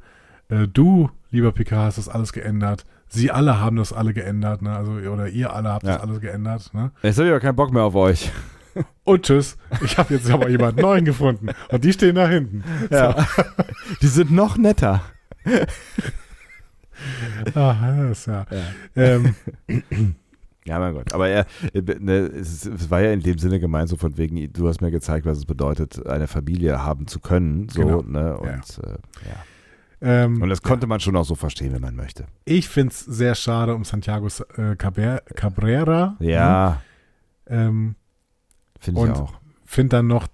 [0.51, 2.85] Äh, du, lieber Picard, hast das alles geändert.
[3.09, 4.77] Sie alle haben das alle geändert, ne?
[4.77, 5.95] Also, oder ihr alle habt Ja.
[5.95, 6.91] das alles geändert, ne?
[7.03, 8.31] Jetzt habe ich aber keinen Bock mehr auf euch.
[9.05, 9.57] Und tschüss.
[9.85, 11.49] Ich habe jetzt aber jemanden neuen gefunden.
[11.71, 12.63] Und die stehen da hinten.
[12.91, 13.27] Ja.
[14.03, 15.03] Die sind noch netter.
[17.55, 18.47] Ah, das ist ja.
[18.97, 19.35] Ähm,
[20.67, 21.15] Ja, mein Gott.
[21.15, 24.69] Aber er, äh, ne, es, war ja in dem Sinne gemeint, so von wegen, du
[24.69, 27.71] hast mir gezeigt, was es bedeutet, eine Familie haben zu können.
[27.71, 28.03] So, Genau.
[28.03, 28.37] ne?
[28.37, 28.83] Und, Ja.
[28.83, 28.99] äh,
[30.03, 30.25] ja.
[30.25, 32.27] ähm, und das konnte man schon auch so verstehen, wenn man möchte.
[32.45, 34.27] ich finde es sehr schade um Santiago
[34.57, 36.17] äh, Cabrera.
[36.21, 36.83] Ja,
[37.47, 37.95] Ähm,
[38.79, 39.35] finde ich Und- auch.
[39.65, 40.27] finde dann noch,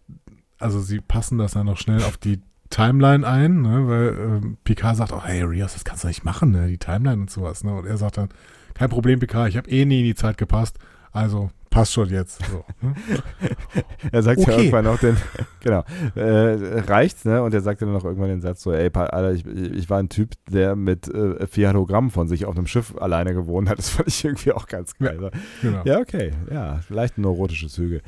[0.59, 2.41] also sie passen das dann noch schnell auf die
[2.71, 6.51] Timeline ein, ne, weil ähm, Picard sagt auch, hey Rios, das kannst du nicht machen,
[6.51, 7.63] ne, die Timeline und sowas.
[7.65, 8.29] Ne, und er sagt dann,
[8.75, 10.79] kein Problem, Picard, ich habe eh nie in die Zeit gepasst,
[11.13, 12.41] also passt schon jetzt.
[12.47, 12.95] So, ne?
[14.13, 14.57] Er sagt ja Okay.
[14.59, 15.17] irgendwann noch den,
[15.61, 15.85] genau,
[16.15, 17.43] äh, reicht, ne?
[17.43, 20.09] Und er sagt dann noch irgendwann den Satz so, ey, Alter, ich, ich war ein
[20.09, 23.79] Typ, der mit äh, vier Hologramm von sich auf einem Schiff alleine gewohnt hat.
[23.79, 25.31] Das fand ich irgendwie auch ganz geil.
[25.63, 25.83] genau.
[25.85, 26.33] Ja, okay.
[26.51, 28.03] Ja, leicht neurotische Züge.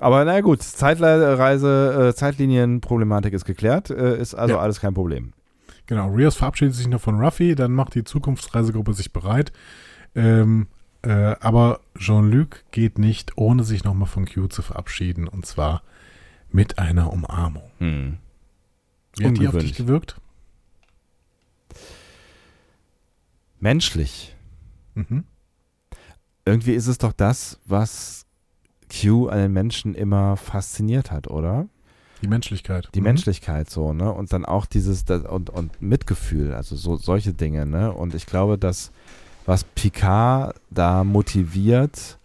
[0.00, 4.60] Aber na gut, Zeitreise, äh, Zeitlinienproblematik ist geklärt, äh, ist also Ja.
[4.60, 5.32] alles kein Problem.
[5.86, 9.52] Genau, Rios verabschiedet sich noch von Ruffy, dann macht die Zukunftsreisegruppe sich bereit.
[10.14, 10.66] Ähm,
[11.02, 15.82] äh, aber Jean-Luc geht nicht, ohne sich nochmal von Q zu verabschieden, und zwar
[16.50, 17.70] mit einer Umarmung.
[17.78, 18.18] Hm.
[19.16, 20.20] Wie hat die auf dich gewirkt?
[23.60, 24.36] Menschlich.
[24.94, 25.24] Mhm.
[26.44, 28.24] Irgendwie ist es doch das, was
[28.88, 31.68] Q an den Menschen immer fasziniert hat, oder?
[32.22, 32.88] Die Menschlichkeit.
[32.94, 33.04] Die Mhm.
[33.04, 34.12] Menschlichkeit so, ne?
[34.12, 37.92] Und dann auch dieses das, und, und Mitgefühl, also so solche Dinge, ne?
[37.92, 38.90] Und ich glaube, dass
[39.46, 42.18] was Picard da motiviert,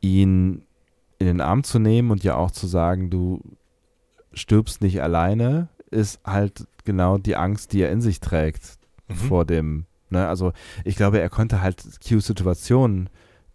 [0.00, 0.62] ihn
[1.18, 3.40] in den Arm zu nehmen und ja auch zu sagen, du
[4.32, 8.78] stirbst nicht alleine, ist halt genau die Angst, die er in sich trägt
[9.08, 9.14] Mhm.
[9.14, 10.26] vor dem, ne?
[10.26, 10.52] Also
[10.84, 13.08] ich glaube, er konnte halt Qs Situation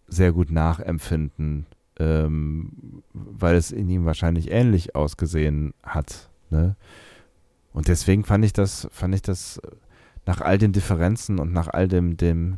[0.08, 1.66] sehr gut nachempfinden,
[1.98, 6.76] ähm, weil es in ihm wahrscheinlich ähnlich ausgesehen hat, ne?
[7.72, 9.70] Und deswegen fand ich das, fand ich das äh,
[10.26, 12.56] nach all den Differenzen und nach all dem, dem,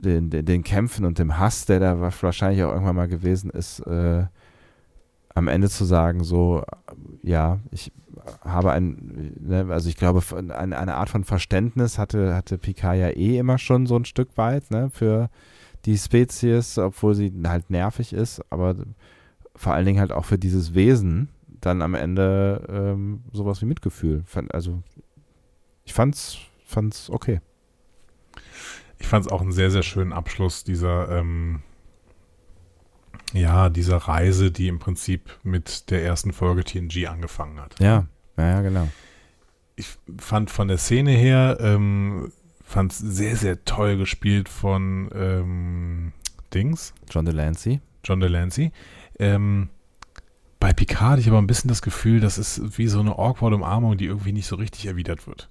[0.00, 3.50] den, den, den Kämpfen und dem Hass, der da wa- wahrscheinlich auch irgendwann mal gewesen
[3.50, 4.24] ist, äh,
[5.34, 7.92] am Ende zu sagen, so, äh, ja, ich
[8.42, 13.10] habe ein, ne, also ich glaube, eine, eine Art von Verständnis hatte, hatte Picard ja
[13.10, 15.28] eh immer schon so ein Stück weit, ne, für
[15.84, 18.74] die Spezies, obwohl sie halt nervig ist, aber
[19.56, 21.28] vor allen Dingen halt auch für dieses Wesen
[21.60, 24.22] dann am Ende ähm, sowas wie Mitgefühl.
[24.26, 24.82] Fand- Also
[25.84, 27.40] ich fand's, fand's okay.
[28.98, 31.60] Ich fand es auch einen sehr, sehr schönen Abschluss dieser, ähm,
[33.32, 37.78] ja, dieser Reise, die im Prinzip mit der ersten Folge TNG angefangen hat.
[37.80, 38.06] Ja,
[38.36, 38.88] ja, ja, genau.
[39.76, 39.88] Ich
[40.18, 42.32] fand von der Szene her, ähm,
[42.64, 46.12] fand es sehr, sehr toll gespielt von ähm,
[46.52, 47.80] Dings, John Delancey.
[48.02, 48.72] John Delancey.
[49.18, 49.68] Ähm,
[50.58, 53.52] bei Picard hatte ich aber ein bisschen das Gefühl, das ist wie so eine awkward
[53.54, 55.50] Umarmung, die irgendwie nicht so richtig erwidert wird.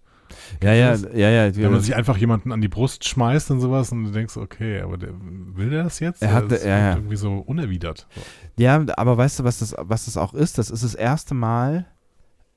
[0.63, 1.55] Ja, ja, ja, ja.
[1.55, 4.81] Wenn man sich einfach jemanden an die Brust schmeißt und sowas und du denkst, okay,
[4.81, 6.23] aber der, will der das jetzt?
[6.23, 6.95] Er hat- das ja, ja.
[6.95, 8.07] irgendwie so unerwidert.
[8.57, 10.57] Ja, aber weißt du, was das, was das auch ist?
[10.57, 11.85] Das ist das erste Mal,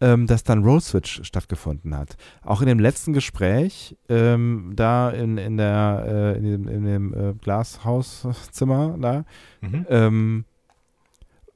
[0.00, 2.16] ähm, dass dann Role Switch stattgefunden hat.
[2.42, 7.14] Auch in dem letzten Gespräch, ähm, da in, in, der, äh, in dem, in dem
[7.14, 9.24] äh, Glashauszimmer, da,
[9.60, 9.86] Mhm.
[9.88, 10.44] ähm,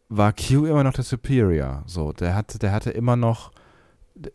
[0.08, 1.82] war Q immer noch der Superior.
[1.86, 3.52] So, der hatte, der hatte immer noch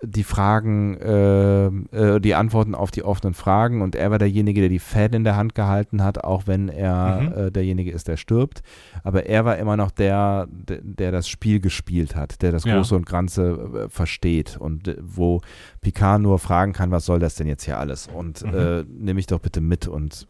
[0.02, 4.70] die Fragen, äh, äh, die Antworten auf die offenen Fragen und er war derjenige, der
[4.70, 7.32] die Fäden in der Hand gehalten hat, auch wenn er Mhm.
[7.34, 8.64] äh, derjenige ist, der stirbt.
[9.04, 12.76] Aber er war immer noch der, der, der das Spiel gespielt hat, der das Ja.
[12.76, 15.42] Große und Ganze äh, versteht und äh, wo
[15.82, 18.08] Picard nur fragen kann, was soll das denn jetzt hier alles?
[18.08, 18.54] Und Mhm.
[18.54, 20.28] äh, nimm mich doch bitte mit und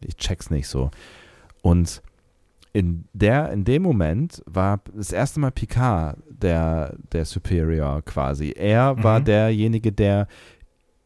[0.00, 0.90] ich check's nicht so.
[1.62, 2.02] Und
[2.78, 8.50] in, der, in dem Moment war das erste Mal Picard der, der Superior quasi.
[8.56, 9.24] Er war Mhm.
[9.24, 10.26] derjenige, der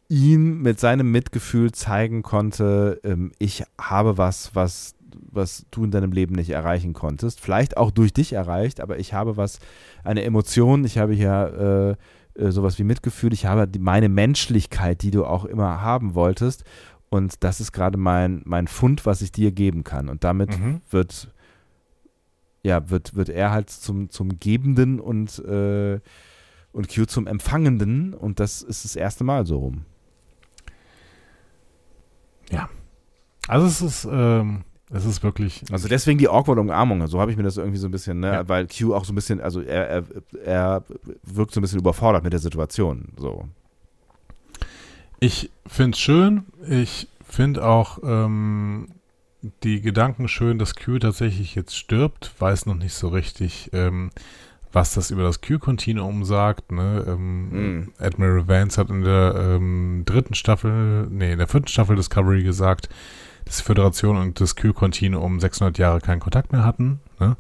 [0.09, 4.95] ihm mit seinem Mitgefühl zeigen konnte, ähm, ich habe was, was,
[5.31, 7.41] was du in deinem Leben nicht erreichen konntest.
[7.41, 9.61] Vielleicht auch durch dich erreicht, aber ich habe was,
[10.03, 11.97] eine Emotion, ich habe hier
[12.37, 16.15] äh, äh, sowas wie Mitgefühl, ich habe die, meine Menschlichkeit, die du auch immer haben
[16.15, 16.65] wolltest.
[17.11, 20.09] Und das ist gerade mein, mein Fund, was ich dir geben kann.
[20.09, 20.81] Und damit Mhm.
[20.91, 21.29] wird,
[22.63, 26.01] ja, wird, wird er halt zum, zum Gebenden und, äh,
[26.73, 28.15] und Q zum Empfangenden.
[28.15, 29.85] Und das ist das erste Mal so rum.
[33.51, 34.63] Also es ist, ähm,
[34.93, 37.05] es ist wirklich, Also deswegen die awkward Umarmung.
[37.09, 38.33] So habe ich mir das irgendwie so ein bisschen, ne?
[38.33, 38.49] Ja.
[38.49, 40.05] weil Q auch so ein bisschen, also er, er,
[40.45, 40.85] er
[41.25, 43.09] wirkt so ein bisschen überfordert mit der Situation.
[43.17, 43.49] So.
[45.19, 46.45] ich finde es schön.
[46.69, 48.87] Ich finde auch, ähm,
[49.65, 54.11] die Gedanken schön, dass Q tatsächlich jetzt stirbt, weiß noch nicht so richtig, ähm,
[54.73, 56.71] was das über das Q-Kontinuum sagt.
[56.73, 57.05] Ne?
[57.09, 57.93] Ähm, Mhm.
[57.99, 62.89] Admiral Vance hat in der ähm, dritten Staffel, nee, in der vierten Staffel Discovery gesagt,
[63.47, 67.01] dass die Föderation und das Q-Kontinuum 600 Jahre keinen Kontakt mehr hatten.
[67.19, 67.37] Ne?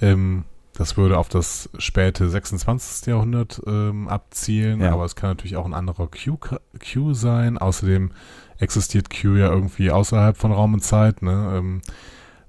[0.00, 0.44] Ähm,
[0.74, 3.06] das würde auf das späte 26.
[3.06, 4.92] Jahrhundert ähm, abzielen, Ja.
[4.92, 7.58] aber es kann natürlich auch ein anderer Q, Q sein.
[7.58, 8.10] Außerdem
[8.58, 11.22] existiert Q ja irgendwie außerhalb von Raum und Zeit.
[11.22, 11.54] Ne?
[11.56, 11.82] Ähm,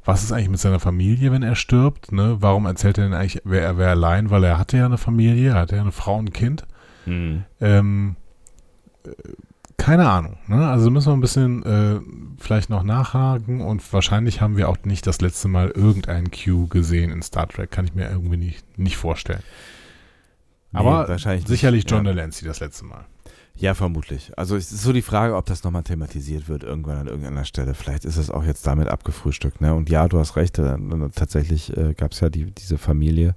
[0.06, 2.12] was ist eigentlich mit seiner Familie, wenn er stirbt?
[2.12, 2.38] Ne?
[2.40, 4.30] Warum erzählt er denn eigentlich, wer er wäre allein?
[4.30, 6.66] Weil er hatte ja eine Familie, er hatte ja eine Frau und ein Kind.
[7.06, 7.44] Mhm.
[7.60, 8.16] Ähm,
[9.06, 9.12] äh,
[9.78, 10.38] keine Ahnung.
[10.48, 10.68] Ne?
[10.68, 12.00] Also müssen wir ein bisschen äh,
[12.40, 17.12] vielleicht noch nachhaken und wahrscheinlich haben wir auch nicht das letzte Mal irgendeinen Q gesehen
[17.12, 17.70] in Star Trek.
[17.70, 19.44] Kann ich mir irgendwie nicht, nicht vorstellen.
[20.72, 21.48] Nee, Aber nicht.
[21.48, 22.14] sicherlich John ja.
[22.14, 23.06] Delancey das letzte Mal.
[23.60, 24.32] Ja, vermutlich.
[24.38, 27.74] Also es ist so die Frage, ob das nochmal thematisiert wird irgendwann an irgendeiner Stelle.
[27.74, 29.62] Vielleicht ist es auch jetzt damit abgefrühstückt.
[29.62, 29.74] Ne?
[29.74, 30.62] Und ja, du hast recht.
[31.16, 33.36] Tatsächlich äh, gab es ja die, diese Familie.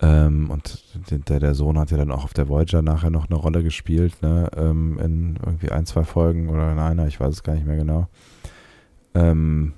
[0.00, 0.84] Ähm, und
[1.28, 4.20] der, der Sohn hat ja dann auch auf der Voyager nachher noch eine Rolle gespielt.
[4.22, 4.50] Ne?
[4.54, 7.06] Ähm, in irgendwie ein, zwei Folgen oder in einer.
[7.06, 8.06] Ich weiß es gar nicht mehr genau.
[9.14, 9.72] Ähm,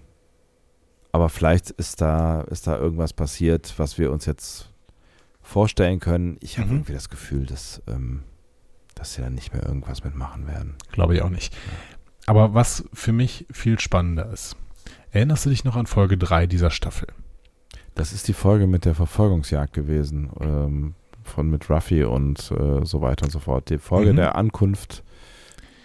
[1.12, 4.70] aber vielleicht ist da, ist da irgendwas passiert, was wir uns jetzt
[5.42, 6.36] vorstellen können.
[6.40, 6.74] Ich habe Mhm.
[6.78, 8.24] irgendwie das Gefühl, dass, ähm,
[9.00, 10.74] dass sie dann nicht mehr irgendwas mitmachen werden.
[10.92, 11.56] Glaube ich auch nicht.
[12.26, 14.56] Aber was für mich viel spannender ist.
[15.10, 17.08] Erinnerst du dich noch an Folge 3 dieser Staffel?
[17.94, 20.94] Das ist die Folge mit der Verfolgungsjagd gewesen, ähm,
[21.24, 23.70] von mit Ruffy und äh, so weiter und so fort.
[23.70, 24.16] Die Folge Mhm.
[24.16, 25.02] der Ankunft.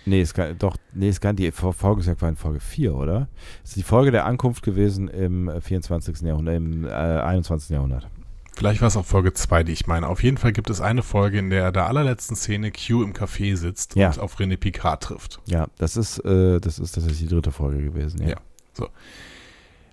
[0.06, 3.28] Nee, es kann, doch, nee, es kann die Verfolgungsjagd war in Folge 4, oder?
[3.64, 6.22] Es ist die Folge der Ankunft gewesen im äh, 24.
[6.22, 7.72] Jahrhundert, im äh, 21.
[7.72, 8.08] Jahrhundert.
[8.56, 10.08] Vielleicht war es auch Folge 2, die ich meine.
[10.08, 13.56] Auf jeden Fall gibt es eine Folge, in der der allerletzten Szene Q im Café
[13.58, 14.08] sitzt Ja.
[14.08, 15.42] und auf René Picard trifft.
[15.46, 18.22] Ja, das ist, äh, das ist tatsächlich die dritte Folge gewesen.
[18.22, 18.38] Ja.
[18.80, 18.88] Ja.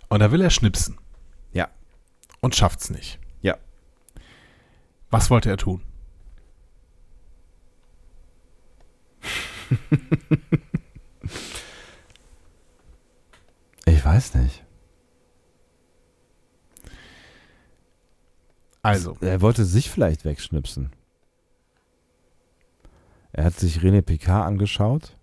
[0.08, 0.98] Und da will er schnipsen.
[1.52, 1.68] Ja.
[2.40, 3.18] Und schafft's nicht.
[3.40, 3.56] Ja.
[5.10, 5.82] Was wollte er tun?
[13.84, 14.61] Ich weiß nicht.
[18.82, 20.90] Also, Er wollte sich vielleicht wegschnipsen.
[23.32, 25.16] Er hat sich René Picard angeschaut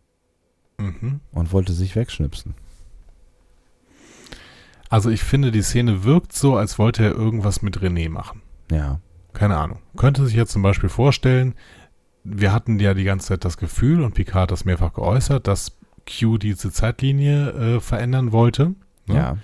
[0.77, 1.19] mhm.
[1.31, 2.55] und wollte sich wegschnipsen.
[4.89, 8.41] also ich finde, die Szene wirkt so, als wollte er irgendwas mit René machen.
[8.71, 9.01] Ja.
[9.33, 9.79] Keine Ahnung.
[9.95, 11.53] Könnte sich jetzt zum Beispiel vorstellen,
[12.23, 15.77] wir hatten ja die ganze Zeit das Gefühl, und Picard hat das mehrfach geäußert, dass
[16.07, 18.73] Q diese Zeitlinie äh, verändern wollte.
[19.05, 19.15] ne?
[19.15, 19.37] Ja.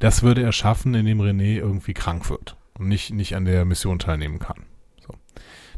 [0.00, 3.98] Das würde er schaffen, indem René irgendwie krank wird und nicht, nicht an der Mission
[3.98, 4.64] teilnehmen kann.
[5.00, 5.14] So.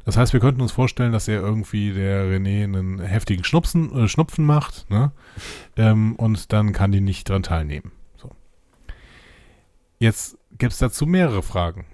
[0.05, 4.09] Das heißt, wir könnten uns vorstellen, dass er irgendwie der René einen heftigen Schnupfen, äh,
[4.09, 5.13] Schnupfen macht, ne?
[5.77, 7.93] ähm, und dann kann die nicht dran teilnehmen.
[8.17, 8.31] So.
[9.99, 11.87] Jetzt gibt es dazu mehrere Fragen.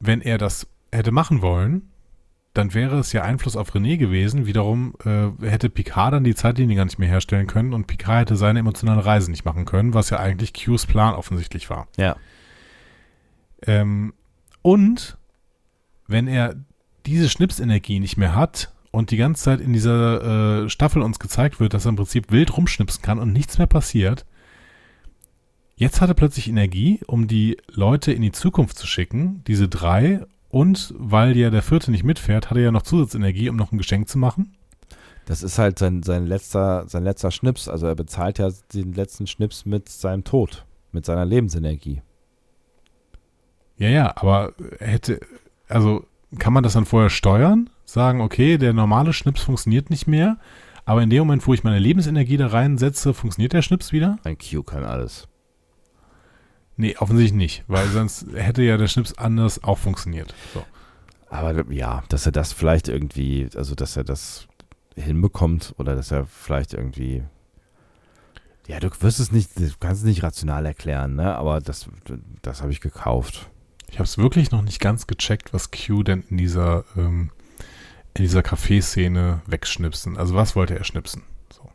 [0.00, 1.90] Wenn er das hätte machen wollen,
[2.54, 4.46] dann wäre es ja Einfluss auf René gewesen.
[4.46, 8.36] Wiederum äh, hätte Picard dann die Zeitlinie gar nicht mehr herstellen können und Picard hätte
[8.36, 11.86] seine emotionale Reise nicht machen können, was ja eigentlich Qs Plan offensichtlich war.
[11.96, 12.16] Ja.
[13.62, 14.14] Ähm,
[14.62, 15.16] und
[16.06, 16.56] wenn er
[17.06, 21.60] diese Schnipsenergie nicht mehr hat und die ganze Zeit in dieser äh, Staffel uns gezeigt
[21.60, 24.26] wird, dass er im Prinzip wild rumschnipsen kann und nichts mehr passiert,
[25.76, 30.26] jetzt hat er plötzlich Energie, um die Leute in die Zukunft zu schicken, diese drei,
[30.50, 33.78] und weil ja der vierte nicht mitfährt, hat er ja noch Zusatzenergie, um noch ein
[33.78, 34.56] Geschenk zu machen.
[35.26, 37.68] Das ist halt sein, sein, letzter, sein letzter Schnips.
[37.68, 42.00] Also er bezahlt ja den letzten Schnips mit seinem Tod, mit seiner Lebensenergie.
[43.78, 45.20] Ja, ja, aber hätte,
[45.68, 46.04] also
[46.38, 47.70] kann man das dann vorher steuern?
[47.84, 50.36] Sagen, okay, der normale Schnips funktioniert nicht mehr,
[50.84, 54.18] aber in dem Moment, wo ich meine Lebensenergie da reinsetze, funktioniert der Schnips wieder?
[54.24, 55.28] Ein Q kann alles.
[56.76, 60.34] Nee, offensichtlich nicht, weil sonst hätte ja der Schnips anders auch funktioniert.
[60.54, 60.64] So.
[61.28, 64.48] Aber ja, dass er das vielleicht irgendwie, also dass er das
[64.94, 67.22] hinbekommt oder dass er vielleicht irgendwie.
[68.66, 71.34] Ja, du wirst es nicht, du kannst es nicht rational erklären, ne?
[71.36, 71.88] Aber das,
[72.42, 73.50] das habe ich gekauft.
[73.90, 77.30] Ich habe es wirklich noch nicht ganz gecheckt, was Q denn in dieser, ähm,
[78.14, 80.16] in dieser Kaffeeszene wegschnipsen.
[80.16, 81.22] Also was wollte er schnipsen?
[81.52, 81.68] So.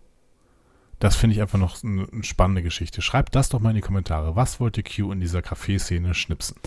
[1.00, 3.02] Das finde ich einfach noch eine, spannende Geschichte.
[3.02, 4.36] Schreibt das doch mal in die Kommentare.
[4.36, 6.58] Was wollte Q in dieser Kaffeeszene schnipsen?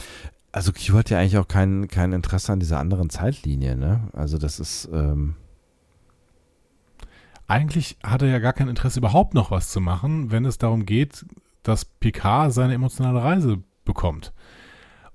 [0.52, 4.08] Also Q hat ja eigentlich auch kein, kein Interesse an dieser anderen Zeitlinie, ne?
[4.12, 5.36] Also das ist, ähm,
[7.48, 10.84] Eigentlich hat er ja gar kein Interesse, überhaupt noch was zu machen, wenn es darum
[10.84, 11.24] geht,
[11.62, 14.32] dass Picard seine emotionale Reise bekommt.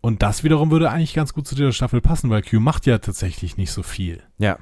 [0.02, 2.98] Und das wiederum würde eigentlich ganz gut zu dieser Staffel passen, weil Q macht ja
[2.98, 4.23] tatsächlich nicht so viel.
[4.40, 4.57] ja,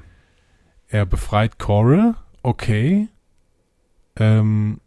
[0.89, 3.07] Er befreit Coral, okay.
[4.17, 4.81] Ähm,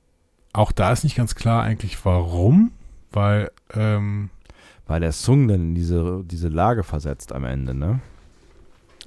[0.53, 2.73] auch da ist nicht ganz klar eigentlich warum,
[3.13, 4.29] weil, ähm,
[4.87, 8.01] Weil der Sung dann in diese, diese Lage versetzt am Ende, ne?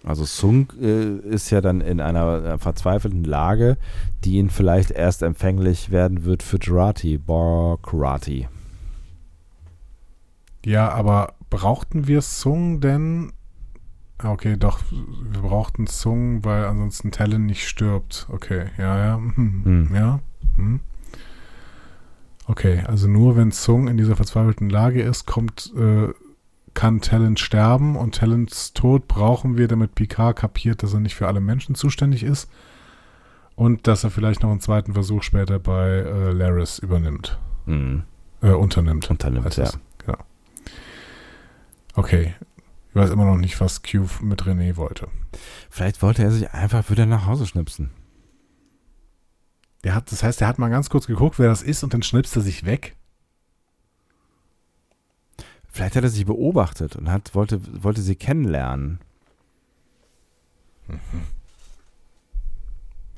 [0.03, 3.77] Also Sung äh, ist ja dann in einer äh, verzweifelten Lage,
[4.23, 8.47] die ihn vielleicht erst empfänglich werden wird für Jurati, Borkrati.
[10.65, 13.31] Ja, aber brauchten wir Sung denn?
[14.17, 18.27] Ah, Okay, doch, wir brauchten Sung, weil ansonsten Talon nicht stirbt.
[18.31, 19.95] Okay, ja, ja, hm, Hm.
[19.95, 20.19] ja.
[20.57, 20.79] Hm.
[22.47, 26.09] Okay, also nur wenn Sung in dieser verzweifelten Lage ist, kommt, äh,
[26.75, 31.27] kann Talon sterben und Talons Tod brauchen wir, damit Picard kapiert, dass er nicht für
[31.27, 32.49] alle Menschen zuständig ist
[33.55, 38.03] und dass er vielleicht noch einen zweiten Versuch später bei äh, Laris übernimmt, Mhm.
[38.41, 39.09] äh, unternimmt.
[39.09, 39.63] Unternimmt, ja.
[39.63, 39.79] es.
[41.95, 42.35] Okay.
[42.89, 45.09] Ich weiß immer noch nicht, was Q mit René wollte.
[45.69, 47.91] Vielleicht wollte er sich einfach wieder nach Hause schnipsen.
[49.83, 52.03] Der hat, das heißt, er hat mal ganz kurz geguckt, wer das ist und dann
[52.03, 52.95] schnipst er sich weg.
[55.67, 58.99] Vielleicht hat er sich beobachtet und hat, wollte, wollte sie kennenlernen.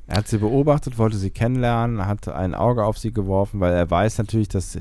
[0.08, 3.88] Er hat sie beobachtet, wollte sie kennenlernen, hat ein Auge auf sie geworfen, weil er
[3.88, 4.78] weiß natürlich, dass,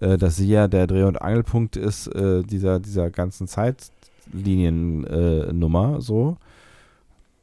[0.00, 6.00] äh, dass sie ja der Dreh- und Angelpunkt ist äh, dieser, dieser ganzen Zeitliniennummer äh,
[6.00, 6.36] so.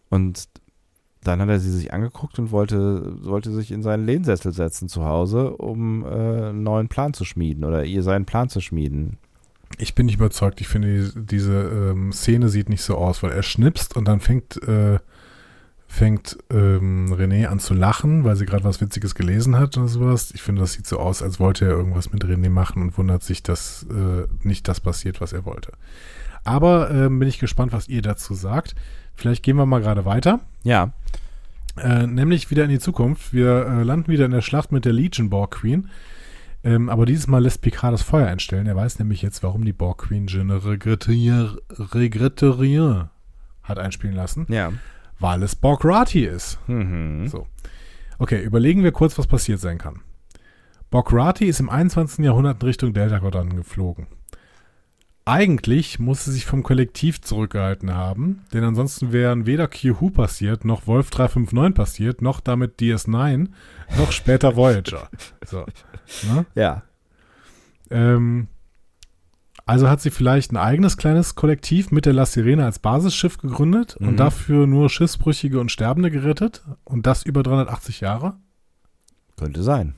[0.09, 0.45] Und
[1.23, 5.05] dann hat er sie sich angeguckt und wollte, wollte sich in seinen Lehnsessel setzen zu
[5.05, 9.17] Hause, um äh, einen neuen Plan zu schmieden oder ihr seinen Plan zu schmieden.
[9.79, 10.61] Ich bin nicht überzeugt.
[10.61, 14.19] Ich finde, die- diese ähm, Szene sieht nicht so aus, weil er schnipst und dann
[14.19, 14.99] fängt, äh,
[15.95, 20.31] fängt ähm, René an zu lachen, weil sie gerade was Witziges gelesen hat oder sowas.
[20.33, 23.23] Ich finde, das sieht so aus, als wollte er irgendwas mit René machen und wundert
[23.23, 25.71] sich, dass äh, nicht das passiert, was er wollte.
[26.43, 28.75] Aber ähm, bin ich gespannt, was ihr dazu sagt.
[29.15, 30.41] Vielleicht gehen wir mal gerade weiter.
[30.63, 30.91] Ja,
[31.77, 33.33] Äh, nämlich wieder in die Zukunft.
[33.33, 35.89] Wir äh, landen wieder in der Schlacht mit der Legion Borg Queen.
[36.63, 38.67] Ähm, aber dieses Mal lässt Picard das Feuer einstellen.
[38.67, 41.11] Er weiß nämlich jetzt, warum die Borg Queen Je ne regrette,
[41.93, 43.09] regrette rien
[43.63, 44.45] hat einspielen lassen.
[44.49, 44.71] ja.
[45.19, 46.59] Weil es Borg Rati ist.
[46.67, 47.27] Mhm.
[47.27, 47.47] So.
[48.19, 50.01] Okay, überlegen wir kurz, was passiert sein kann.
[50.89, 52.23] Borg Rati ist im 21.
[52.23, 54.07] Jahrhundert in Richtung Delta Quadrant geflogen.
[55.27, 60.85] Eigentlich muss sie sich vom Kollektiv zurückgehalten haben, denn ansonsten wären weder Q-Who passiert, noch
[60.85, 63.47] Wolf 359 passiert, noch damit DS9,
[63.97, 65.09] noch später Voyager.
[65.45, 65.65] So.
[66.31, 66.45] Ne?
[66.53, 66.83] Ja.
[67.89, 68.47] Ähm,
[69.65, 73.95] also hat sie vielleicht ein eigenes kleines Kollektiv mit der La Sirene als Basisschiff gegründet
[73.99, 74.07] Mhm.
[74.09, 78.35] und dafür nur Schiffsbrüchige und Sterbende gerettet und das über 380 Jahre?
[79.37, 79.95] Könnte sein.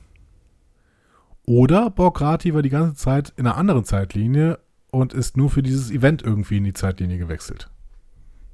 [1.44, 4.58] Oder Borgrati war die ganze Zeit in einer anderen Zeitlinie
[4.90, 7.70] und ist nur für dieses Event irgendwie in die Zeitlinie gewechselt.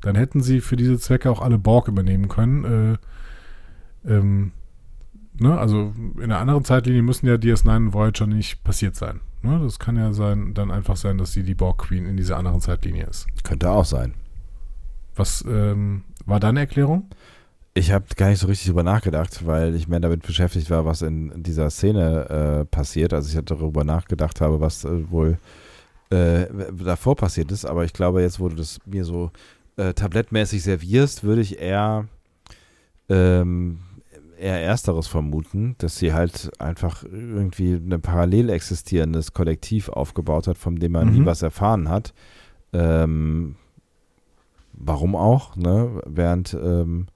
[0.01, 2.99] Dann hätten sie für diese Zwecke auch alle Borg übernehmen können.
[4.05, 4.53] Äh, ähm,
[5.39, 5.59] ne?
[5.59, 9.21] Also in einer anderen Zeitlinie müssen ja DS9 und Voyager nicht passiert sein.
[9.43, 9.61] Ne?
[9.63, 12.61] Das kann ja sein, dann einfach sein, dass sie die Borg Queen in dieser anderen
[12.61, 13.27] Zeitlinie ist.
[13.45, 14.15] Könnte auch sein.
[15.15, 17.09] Was ähm, war deine Erklärung?
[17.75, 21.03] Ich habe gar nicht so richtig drüber nachgedacht, weil ich mehr damit beschäftigt war, was
[21.03, 22.29] in dieser Szene
[22.61, 23.13] äh, passiert.
[23.13, 25.39] Also ich hatte darüber nachgedacht habe, was äh, wohl
[26.11, 27.65] äh, davor passiert ist.
[27.65, 29.31] Aber ich glaube, jetzt, wo du das mir so
[29.77, 32.07] äh, tablettmäßig servierst, würde ich eher
[33.09, 33.81] ähm,
[34.45, 40.77] eher Ersteres vermuten, dass sie halt einfach irgendwie ein parallel existierendes Kollektiv aufgebaut hat, von
[40.77, 41.13] dem man Mhm.
[41.15, 42.15] nie was erfahren hat.
[42.73, 43.57] Ähm,
[44.73, 46.01] warum auch, ne?
[46.07, 47.07] Während, ähm,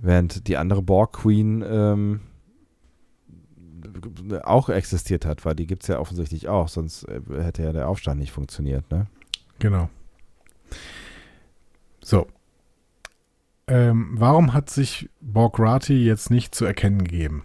[0.00, 2.20] während die andere Borg Queen ähm,
[4.44, 7.88] auch existiert hat, weil die gibt es ja offensichtlich auch, sonst äh, hätte ja der
[7.88, 9.06] Aufstand nicht funktioniert, ne?
[9.58, 9.88] Genau.
[12.02, 12.26] So.
[13.70, 17.44] Ähm, warum hat sich Borgrati jetzt nicht zu erkennen gegeben?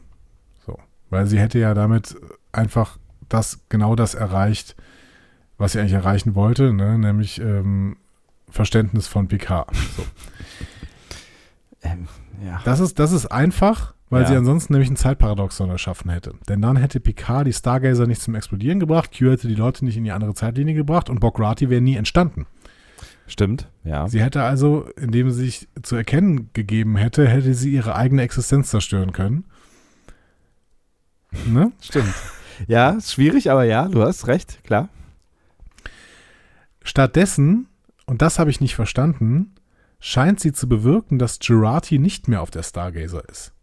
[0.65, 0.77] So.
[1.09, 2.15] Weil sie hätte ja damit
[2.51, 2.97] einfach
[3.29, 4.75] das, genau das erreicht,
[5.57, 6.97] was sie eigentlich erreichen wollte, ne?
[6.97, 7.97] nämlich ähm,
[8.49, 9.69] Verständnis von Picard.
[9.95, 10.03] So.
[11.83, 12.07] Ähm,
[12.43, 12.59] ja.
[12.65, 14.27] Das ist, das ist einfach, weil Ja.
[14.29, 16.33] sie ansonsten nämlich ein Zeitparadoxon erschaffen hätte.
[16.49, 19.95] Denn dann hätte Picard die Stargazer nicht zum Explodieren gebracht, Q hätte die Leute nicht
[19.97, 22.47] in die andere Zeitlinie gebracht und Borgrati wäre nie entstanden.
[23.27, 24.07] Stimmt, ja.
[24.07, 28.69] Sie hätte also, indem sie sich zu erkennen gegeben hätte, hätte sie ihre eigene Existenz
[28.69, 29.45] zerstören können.
[31.47, 31.71] Ne?
[31.81, 32.13] Stimmt.
[32.67, 34.89] Ja, ist schwierig, aber ja, du hast recht, klar.
[36.83, 37.67] Stattdessen,
[38.05, 39.55] und das habe ich nicht verstanden,
[39.99, 43.53] scheint sie zu bewirken, dass Girardi nicht mehr auf der Stargazer ist.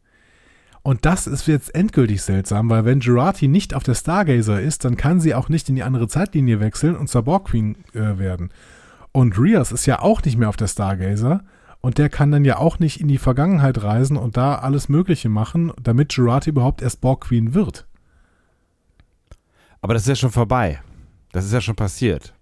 [0.82, 4.97] Und das ist jetzt endgültig seltsam, weil wenn Girardi nicht auf der Stargazer ist, dann
[4.97, 8.50] kann sie auch nicht in die andere Zeitlinie wechseln und zur Borg Queen äh, werden.
[9.12, 11.44] Und Rios ist ja auch nicht mehr auf der Stargazer
[11.81, 15.28] Und der kann dann ja auch nicht in die Vergangenheit reisen und da alles Mögliche
[15.28, 17.86] machen, damit Jurati überhaupt erst Borg Queen wird.
[19.81, 20.81] Aber das ist ja schon vorbei.
[21.32, 22.34] Das ist ja schon passiert.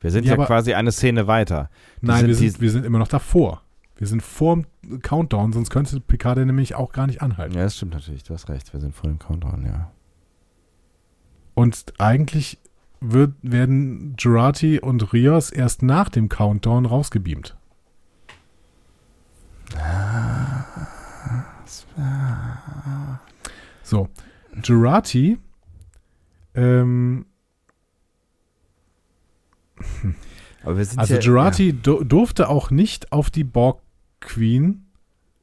[0.00, 1.70] Wir sind Ja, ja, quasi eine Szene weiter.
[2.00, 3.62] Die Nein, sind wir, sind, wir sind immer noch davor.
[3.96, 7.54] Wir sind vor dem Countdown, sonst könnte Picard nämlich auch gar nicht anhalten.
[7.54, 8.24] Ja, das stimmt natürlich.
[8.24, 8.72] Du hast recht.
[8.72, 9.92] Wir sind vor dem Countdown, ja.
[11.54, 12.58] Und eigentlich
[13.02, 17.56] wird, werden Jurati und Rios erst nach dem Countdown rausgebeamt.
[23.82, 24.08] So,
[24.62, 25.38] Jurati
[26.54, 27.26] ähm,
[30.64, 33.80] Also ja, Jurati du- durfte auch nicht auf die Borg
[34.20, 34.86] Queen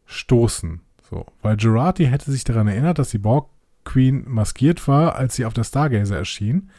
[0.05, 0.79] stoßen.
[1.09, 3.49] So, weil Jurati hätte sich daran erinnert, dass die Borg
[3.83, 6.69] Queen maskiert war, als sie auf der Stargazer erschien.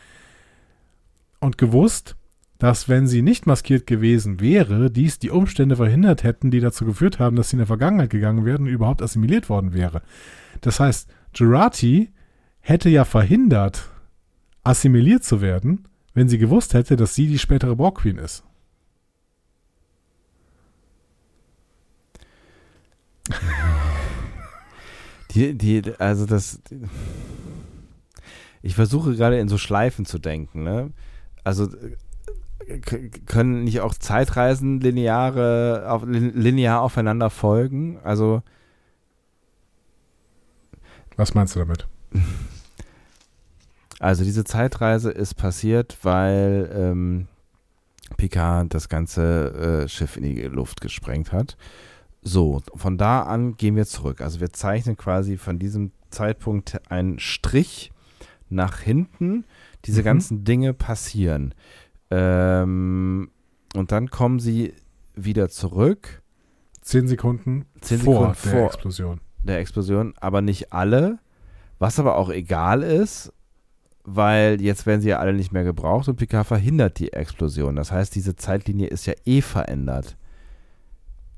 [1.40, 2.16] Und gewusst,
[2.58, 7.18] dass wenn sie nicht maskiert gewesen wäre, dies die Umstände verhindert hätten, die dazu geführt
[7.18, 10.02] haben, dass sie in der Vergangenheit gegangen wären und überhaupt assimiliert worden wäre.
[10.60, 12.10] Das heißt, Jurati
[12.60, 13.88] hätte ja verhindert,
[14.62, 18.44] assimiliert zu werden, wenn sie gewusst hätte, dass sie die spätere Borg Queen ist.
[25.30, 26.60] Die, die, also das.
[28.62, 30.90] Ich versuche gerade in so Schleifen zu denken, ne?
[31.44, 31.68] Also
[32.66, 32.78] äh,
[33.26, 37.98] können nicht auch Zeitreisen lineare, auf, lin- linear aufeinander folgen?
[38.04, 38.42] Also
[41.16, 41.86] Was meinst du damit?
[43.98, 47.28] Also diese Zeitreise ist passiert, weil ähm,
[48.16, 51.58] Picard das ganze äh, Schiff in die Luft gesprengt hat.
[52.22, 54.22] So, von da an gehen wir zurück.
[54.22, 57.92] Also wir zeichnen quasi von diesem Zeitpunkt einen Strich
[58.48, 59.44] nach hinten.
[59.86, 60.04] Diese Mhm.
[60.04, 61.54] ganzen Dinge passieren.
[62.10, 63.30] Ähm,
[63.74, 64.74] und dann kommen sie
[65.14, 66.22] wieder zurück,
[66.82, 68.66] Zehn Sekunden Zehn vor Sekunden der vor.
[68.68, 69.20] Explosion.
[69.44, 71.18] der Explosion, aber nicht alle.
[71.78, 73.32] Was aber auch egal ist,
[74.04, 77.76] weil jetzt werden sie ja alle nicht mehr gebraucht und Picard verhindert die Explosion.
[77.76, 80.16] Das heißt, diese Zeitlinie ist ja eh verändert.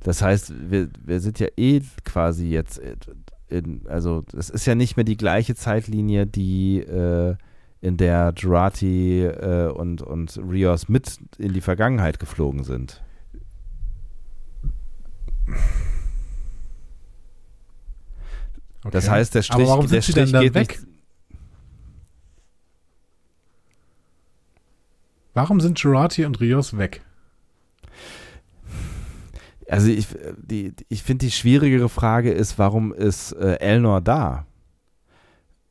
[0.01, 2.81] Das heißt, wir, wir sind ja eh quasi jetzt
[3.49, 7.37] in, also es ist ja nicht mehr die gleiche Zeitlinie, die äh,
[7.83, 13.03] in der Jurati äh, und, und Rios mit in die Vergangenheit geflogen sind.
[18.85, 18.91] Okay.
[18.93, 20.81] Das heißt, der Strich, der Strich dann geht weg?
[20.81, 20.87] nicht.
[25.35, 27.03] Warum sind Jurati und Rios weg?
[29.69, 34.47] Also ich, die, ich finde, die schwierigere Frage ist, warum ist äh, Elnor da?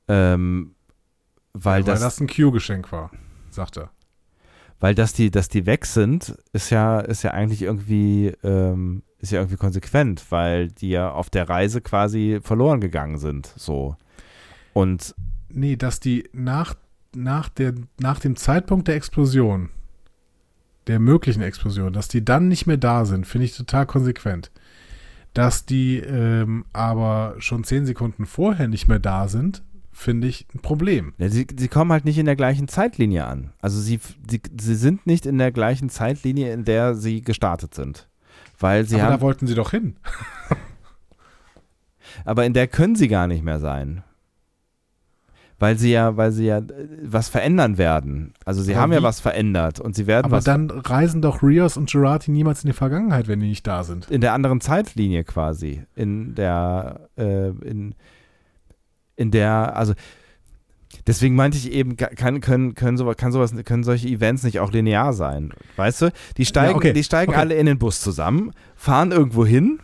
[0.07, 0.73] Ähm,
[1.53, 3.11] weil, Weil das, das ein Q-Geschenk war,
[3.49, 3.91] sagt er.
[4.79, 9.31] weil dass die, dass die weg sind, ist ja, ist ja eigentlich irgendwie, ähm, ist
[9.31, 13.53] ja irgendwie konsequent, weil die ja auf der Reise quasi verloren gegangen sind.
[13.55, 13.95] So.
[14.73, 15.13] Und
[15.53, 16.75] Nee, dass die nach,
[17.15, 19.69] nach, der, nach dem Zeitpunkt der Explosion,
[20.87, 24.51] der möglichen Explosion, dass die dann nicht mehr da sind, finde ich total konsequent.
[25.33, 29.63] Dass die ähm, aber schon zehn Sekunden vorher nicht mehr da sind,
[30.01, 31.13] finde ich ein Problem.
[31.17, 33.53] ja, sie, sie kommen halt nicht in der gleichen Zeitlinie an.
[33.61, 33.99] Also sie,
[34.29, 38.09] sie, sie sind nicht in der gleichen Zeitlinie, in der sie gestartet sind.
[38.59, 39.13] Weil sie aber haben.
[39.13, 39.95] da wollten sie doch hin.
[42.25, 44.03] Aber in der können sie gar nicht mehr sein.
[45.59, 48.33] Weil sie ja, weil sie ja äh, was verändern werden.
[48.43, 49.03] Also sie Aber haben ja wie?
[49.03, 52.67] was verändert und sie werden Aber was dann reisen doch Rios und Jurati niemals in
[52.67, 54.09] die Vergangenheit, wenn die nicht da sind.
[54.09, 55.83] in der anderen Zeitlinie quasi.
[55.95, 57.95] In der, äh, in,
[59.15, 59.93] in der, also
[61.07, 64.59] deswegen meinte ich eben, ka- kann, können, können, sowas, kann sowas, können solche Events nicht
[64.59, 65.51] auch linear sein.
[65.75, 66.11] Weißt du?
[66.37, 67.39] Die steigen, okay, die steigen okay.
[67.39, 69.79] alle in den Bus zusammen, fahren irgendwo hin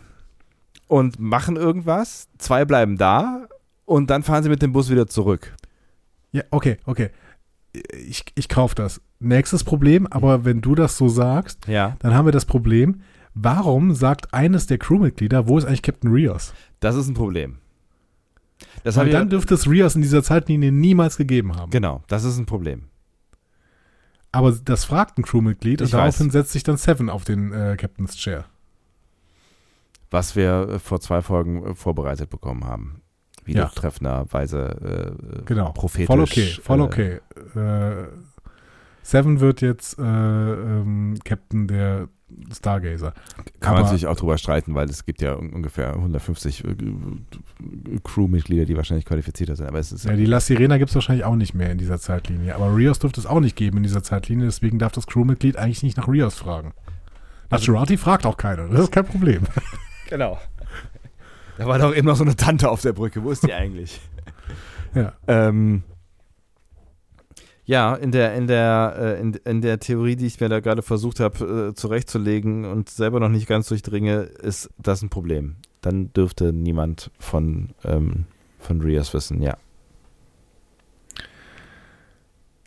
[0.86, 3.46] und machen irgendwas, zwei bleiben da
[3.84, 5.54] und dann fahren sie mit dem Bus wieder zurück.
[6.32, 7.10] Ja, okay, okay.
[8.06, 9.00] Ich, ich kaufe das.
[9.20, 11.96] Nächstes Problem, aber wenn du das so sagst, Ja.
[12.00, 13.02] dann haben wir das Problem,
[13.34, 16.52] warum sagt eines der Crewmitglieder, wo ist eigentlich Captain Rios?
[16.80, 17.58] Das ist ein Problem.
[18.84, 21.70] Das Weil dann dürfte es Rios in dieser Zeitlinie niemals gegeben haben.
[21.70, 22.84] Genau, das ist ein Problem.
[24.32, 26.32] Aber das fragt ein Crewmitglied und daraufhin weiß.
[26.32, 28.44] setzt sich dann Seven auf den äh, Captain's Chair.
[30.10, 33.02] Was wir äh, vor zwei Folgen äh, vorbereitet bekommen haben.
[33.44, 33.68] Wieder Ja.
[33.68, 35.72] treffenderweise äh, Genau.
[35.72, 36.06] prophetisch.
[36.06, 37.20] Voll okay, voll äh, okay.
[37.54, 38.08] Äh,
[39.02, 42.08] Seven wird jetzt äh, ähm, Captain der
[42.52, 43.12] Stargazer.
[43.60, 46.74] Kann man Aber- natürlich auch drüber streiten, weil es gibt ja un ungefähr 150 äh,
[48.04, 49.66] Crewmitglieder, die wahrscheinlich qualifizierter sind.
[49.66, 51.98] Aber es ist Ja, die La Sirena gibt es wahrscheinlich auch nicht mehr in dieser
[51.98, 52.54] Zeitlinie.
[52.54, 55.82] Aber Rios dürfte es auch nicht geben in dieser Zeitlinie, deswegen darf das Crewmitglied eigentlich
[55.82, 56.72] nicht nach Rios fragen.
[57.50, 59.42] Nach Also- Jurati fragt auch keiner, das ist kein Problem.
[60.08, 60.38] Genau.
[61.58, 63.24] Da war doch eben noch so eine Tante auf der Brücke.
[63.24, 64.00] Wo ist die eigentlich?
[64.94, 65.12] Ja.
[65.26, 65.82] Ähm,
[67.68, 70.80] ja, in der, in der, äh, in, in der Theorie, die ich mir da gerade
[70.80, 75.56] versucht habe äh, zurechtzulegen und selber noch nicht ganz durchdringe, ist das ein Problem.
[75.82, 78.24] Dann dürfte niemand von, ähm,
[78.58, 79.58] von Rias wissen, ja.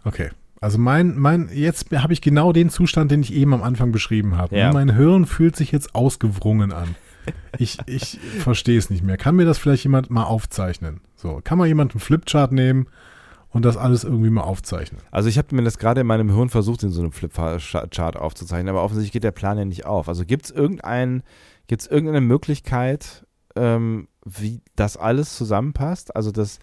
[0.04, 0.30] Okay.
[0.60, 4.38] Also mein, mein, jetzt habe ich genau den Zustand, den ich eben am Anfang beschrieben
[4.38, 4.56] habe.
[4.56, 4.72] Ja.
[4.72, 6.94] Mein Hirn fühlt sich jetzt ausgewrungen an.
[7.58, 9.18] Ich, ich verstehe es nicht mehr.
[9.18, 11.02] Kann mir das vielleicht jemand mal aufzeichnen?
[11.16, 12.86] So, kann mal jemand einen Flipchart nehmen
[13.52, 15.02] und das alles irgendwie mal aufzeichnen?
[15.12, 18.70] Also ich habe mir das gerade in meinem Hirn versucht, in so einem Flipchart aufzuzeichnen,
[18.70, 20.08] aber offensichtlich geht der Plan ja nicht auf.
[20.10, 21.24] Also gibt es irgendein,
[21.68, 26.16] gibt's irgendeine Möglichkeit, ähm, wie das alles zusammenpasst?
[26.16, 26.60] Also dass,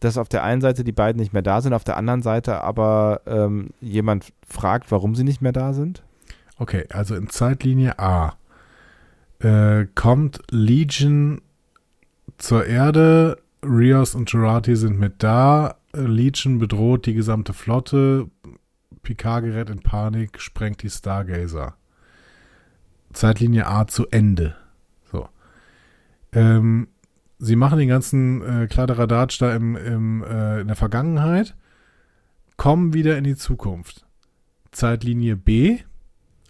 [0.00, 2.62] dass auf der einen Seite die beiden nicht mehr da sind, auf der anderen Seite
[2.62, 6.02] aber ähm, jemand fragt, warum sie nicht mehr da sind?
[6.58, 8.34] Okay, also in Zeitlinie A
[9.38, 11.40] äh, kommt Legion
[12.38, 18.28] zur Erde, Rios und Jurati sind mit da, Legion bedroht die gesamte Flotte,
[19.02, 21.76] Picard gerät in Panik, sprengt die Stargazer.
[23.12, 24.56] Zeitlinie A zu Ende.
[25.10, 25.28] So.
[26.32, 26.88] Ähm,
[27.38, 31.54] sie machen den ganzen äh, Kladderadatsch da im, im, äh, in der Vergangenheit,
[32.56, 34.04] kommen wieder in die Zukunft.
[34.72, 35.78] Zeitlinie B,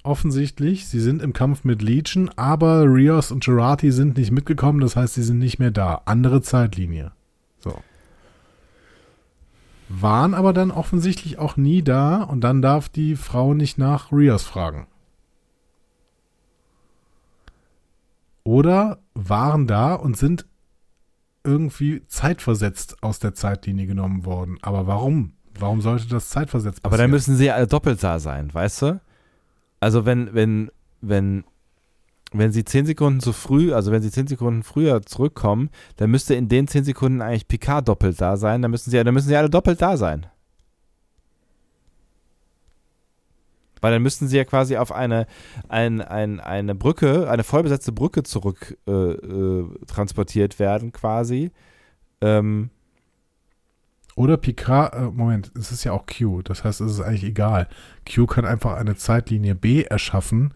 [0.02, 4.97] offensichtlich, sie sind im Kampf mit Legion, aber Rios und Jurati sind nicht mitgekommen, das
[4.97, 6.02] heißt, sie sind nicht mehr da.
[6.07, 7.12] Andere Zeitlinie.
[9.89, 14.44] Waren aber dann offensichtlich auch nie da und dann darf die Frau nicht nach Rios
[14.44, 14.86] fragen.
[18.44, 20.47] Oder waren da und sind
[21.44, 24.58] irgendwie zeitversetzt aus der Zeitlinie genommen worden.
[24.62, 25.33] Aber warum?
[25.58, 26.94] Warum sollte das zeitversetzt passieren?
[26.94, 29.00] Aber dann müssen sie alle doppelt da sein, weißt du?
[29.81, 31.44] Also wenn, wenn, wenn,
[32.33, 36.35] wenn sie zehn Sekunden zu früh, also wenn sie zehn Sekunden früher zurückkommen, dann müsste
[36.35, 38.63] in den zehn Sekunden eigentlich Picard doppelt da sein.
[38.63, 40.27] Dann müssen sie, dann müssen sie alle doppelt da sein.
[43.81, 45.27] Weil dann müssten sie ja quasi auf eine,
[45.69, 51.53] ein, ein, eine Brücke, eine vollbesetzte Brücke zurück äh, äh, transportiert werden, quasi.
[52.21, 52.71] Ähm,
[54.17, 57.69] Oder Picard, äh, Moment, es ist ja auch Q, das heißt, es ist eigentlich egal.
[58.05, 60.53] Q kann einfach eine Zeitlinie B erschaffen,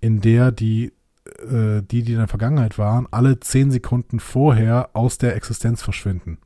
[0.00, 0.92] in der die,
[1.40, 6.38] äh, die, die in der Vergangenheit waren, alle zehn Sekunden vorher aus der Existenz verschwinden.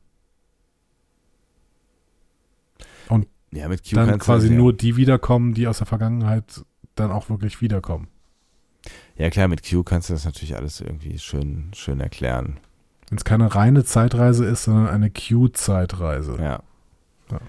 [3.51, 4.53] ja, mit Q Dann quasi ja.
[4.55, 6.63] nur die wiederkommen, die aus der Vergangenheit
[6.95, 8.07] dann auch wirklich wiederkommen.
[9.17, 12.57] Ja, klar, mit Q kannst du das natürlich alles irgendwie schön, schön erklären.
[13.09, 16.37] Wenn es keine reine Zeitreise ist, sondern eine Q-Zeitreise.
[16.37, 16.63] Ja.
[17.29, 17.39] Ja.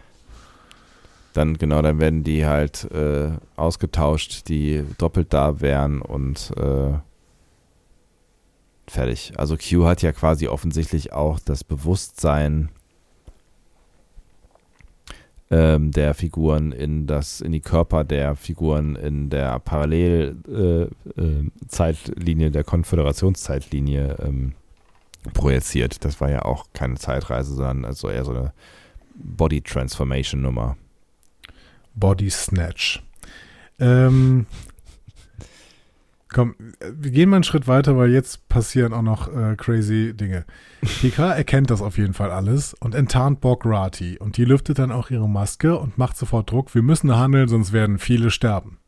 [1.35, 6.95] Dann, genau, dann werden die halt äh, ausgetauscht, die doppelt da wären und äh,
[8.93, 9.33] fertig.
[9.37, 12.69] Also Q hat ja quasi offensichtlich auch das Bewusstsein
[15.51, 22.51] ähm, der Figuren in das, in die Körper der Figuren in der Parallelzeitlinie, äh, äh,
[22.51, 24.53] der Konföderationszeitlinie ähm,
[25.35, 26.05] projiziert.
[26.05, 28.53] Das war ja auch keine Zeitreise, sondern also eher so eine
[29.15, 30.77] Body Transformation Nummer.
[31.95, 33.03] Body Snatch.
[33.79, 34.47] Ähm,
[36.33, 40.45] komm, wir gehen mal einen Schritt weiter, weil jetzt passieren auch noch äh, crazy Dinge.
[41.01, 44.93] Picard erkennt das auf jeden Fall alles und enttarnt Borg Rati und die lüftet dann
[44.93, 46.75] auch ihre Maske und macht sofort Druck.
[46.75, 48.79] Wir müssen handeln, sonst werden viele sterben.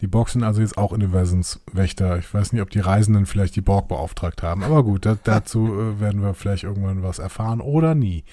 [0.00, 2.18] Die Borg sind also jetzt auch Universumswächter.
[2.18, 5.66] Ich weiß nicht, ob die Reisenden vielleicht die Borg beauftragt haben, aber gut, da, dazu
[5.66, 8.24] äh, werden wir vielleicht irgendwann was erfahren oder nie.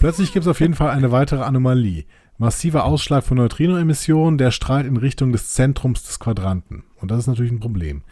[0.00, 2.04] Plötzlich gibt es auf jeden Fall eine weitere Anomalie.
[2.38, 6.84] Massiver Ausschlag von Neutrinoemissionen, der strahlt in Richtung des Zentrums des Quadranten.
[7.00, 8.02] Und das ist natürlich ein Problem.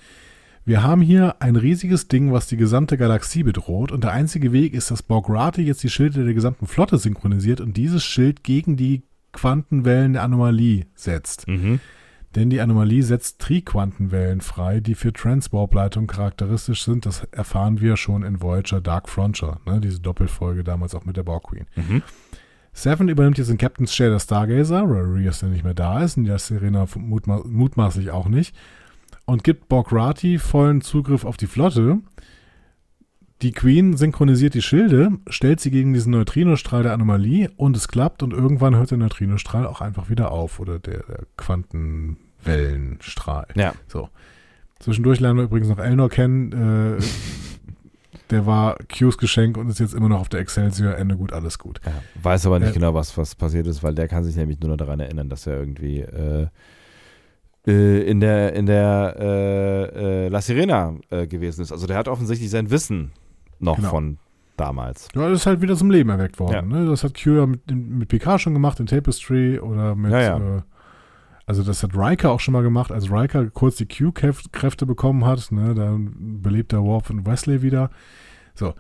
[0.64, 3.90] Wir haben hier ein riesiges Ding, was die gesamte Galaxie bedroht.
[3.90, 7.76] Und der einzige Weg ist, dass Borgrati jetzt die Schilde der gesamten Flotte synchronisiert und
[7.76, 11.46] dieses Schild gegen die Quantenwellen der Anomalie setzt.
[12.36, 17.04] Denn die Anomalie setzt Triquantenwellen frei, die für Transwarp-Leitungen charakteristisch sind.
[17.04, 19.80] Das erfahren wir schon in Voyager Dark Frontier, ne?
[19.80, 21.66] diese Doppelfolge damals auch mit der Borg Queen.
[21.74, 22.02] Mhm.
[22.72, 26.16] Seven übernimmt jetzt den Captain's Share der Stargazer, weil Rios ja nicht mehr da ist
[26.16, 28.54] und ja Serena mutma mutmaßlich auch nicht,
[29.24, 31.98] und gibt Borg Rati vollen Zugriff auf die Flotte.
[33.42, 38.22] Die Queen synchronisiert die Schilde, stellt sie gegen diesen Neutrinostrahl der Anomalie und es klappt
[38.22, 43.46] und irgendwann hört der Neutrinostrahl auch einfach wieder auf oder der, der Quantenwellenstrahl.
[43.54, 43.72] Ja.
[43.88, 44.10] So.
[44.78, 46.52] Zwischendurch lernen wir übrigens noch Elnor kennen.
[46.52, 46.98] Äh,
[48.30, 50.96] der war Qs Geschenk und ist jetzt immer noch auf der Excelsior.
[50.96, 51.80] Ende gut, alles gut.
[51.84, 51.92] Ja,
[52.22, 54.70] weiß aber nicht Äh, genau, was, was passiert ist, weil der kann sich nämlich nur
[54.70, 56.46] noch daran erinnern, dass er irgendwie äh,
[57.66, 60.94] äh, in der, in der äh, äh, La Sirena
[61.28, 61.72] gewesen ist.
[61.72, 63.12] Also der hat offensichtlich sein Wissen
[63.58, 63.90] noch Genau.
[63.90, 64.18] von
[64.56, 65.08] damals.
[65.14, 66.70] Ja, das ist halt wieder zum Leben erweckt worden.
[66.70, 66.78] Ja.
[66.80, 66.86] Ne?
[66.86, 70.12] Das hat Q ja mit, mit Picard schon gemacht in Tapestry oder mit.
[70.12, 70.64] Ja, ja.
[71.46, 75.50] Also, das hat Riker auch schon mal gemacht, als Riker kurz die Q-Kräfte bekommen hat.
[75.50, 75.74] Ne?
[75.74, 77.90] Dann belebt er Worf und Wesley wieder.
[78.60, 78.74] So.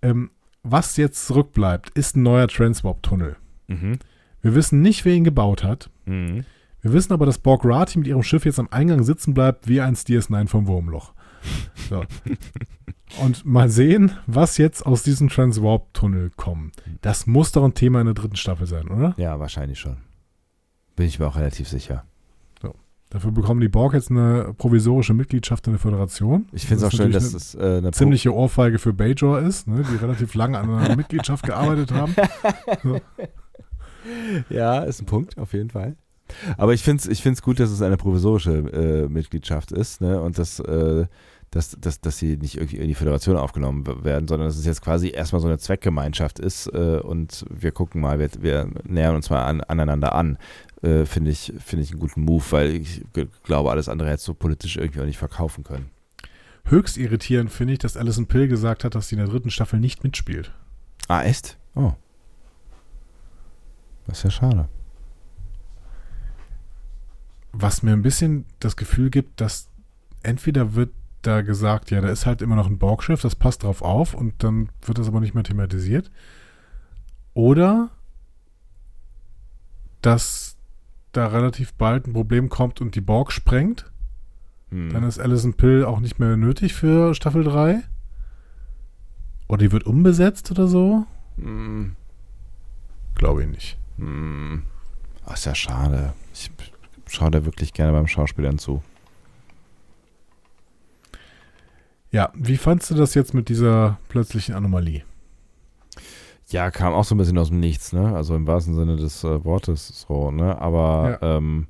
[0.00, 0.30] Ähm,
[0.62, 3.36] was jetzt zurückbleibt, ist ein neuer Transwarp-Tunnel.
[3.66, 3.98] Mhm.
[4.40, 5.90] Wir wissen nicht, wer ihn gebaut hat.
[6.06, 6.44] Mhm.
[6.80, 9.80] Wir wissen aber, dass Borg Rati mit ihrem Schiff jetzt am Eingang sitzen bleibt, wie
[9.80, 11.12] ein DS9 vom Wurmloch.
[11.88, 12.04] So.
[13.22, 16.76] Und mal sehen, was jetzt aus diesem Transwarp-Tunnel kommt.
[17.02, 19.14] Das muss doch ein Thema in der dritten Staffel sein, oder?
[19.16, 19.98] Ja, wahrscheinlich schon.
[20.96, 22.04] Bin ich mir auch relativ sicher.
[23.14, 26.48] Dafür bekommen die Borg jetzt eine provisorische Mitgliedschaft in der Föderation.
[26.50, 29.68] Ich finde es auch Das schön, dass äh, eine Pro- Ziemliche Ohrfeige für Bajor ist,
[29.68, 32.12] ne, die relativ lange an einer Mitgliedschaft gearbeitet haben.
[34.50, 35.96] Ja, ist ein Punkt, auf jeden Fall.
[36.56, 40.20] Aber ich finde es ich find's gut, dass es eine provisorische äh, Mitgliedschaft ist ne?
[40.20, 41.06] und dass, äh,
[41.50, 44.82] dass, dass, dass sie nicht irgendwie in die Föderation aufgenommen werden, sondern dass es jetzt
[44.82, 49.30] quasi erstmal so eine Zweckgemeinschaft ist äh, und wir gucken mal, wir, wir nähern uns
[49.30, 50.36] mal an, aneinander an.
[50.84, 53.02] Äh, finde ich, finde ich einen guten Move, weil ich
[53.42, 55.90] glaube, alles andere hättest du politisch irgendwie auch nicht verkaufen können.
[56.66, 59.80] Höchst irritierend finde ich, dass Alison Pill gesagt hat, dass sie in der dritten Staffel
[59.80, 60.52] nicht mitspielt.
[61.08, 61.58] Ah, echt?
[61.74, 61.92] Oh.
[64.06, 64.68] Das ist ja schade.
[67.56, 69.68] was mir ein bisschen das Gefühl gibt, dass
[70.22, 73.80] entweder wird da gesagt, ja, da ist halt immer noch ein Borgschiff, das passt drauf
[73.80, 76.10] auf und dann wird das aber nicht mehr thematisiert.
[77.32, 77.90] Oder
[80.02, 80.53] dass
[81.16, 83.90] da relativ bald ein Problem kommt und die Borg sprengt.
[84.70, 84.92] Hm.
[84.92, 87.82] Dann ist Alison Pill auch nicht mehr nötig für Staffel 3.
[89.48, 91.06] Oder die wird umbesetzt oder so.
[91.36, 91.96] Hm.
[93.14, 93.78] Glaube ich nicht.
[93.98, 94.62] Hm.
[95.26, 96.12] Oh, ist ja schade.
[96.32, 96.50] Ich
[97.08, 98.82] schaue da wirklich gerne beim Schauspielern zu.
[102.10, 105.02] Ja, wie fandst du das jetzt mit dieser plötzlichen Anomalie?
[106.54, 108.14] Ja, kam auch so ein bisschen aus dem Nichts, ne?
[108.14, 110.56] Also im wahrsten Sinne des äh, Wortes so, ne?
[110.60, 111.66] Aber ähm,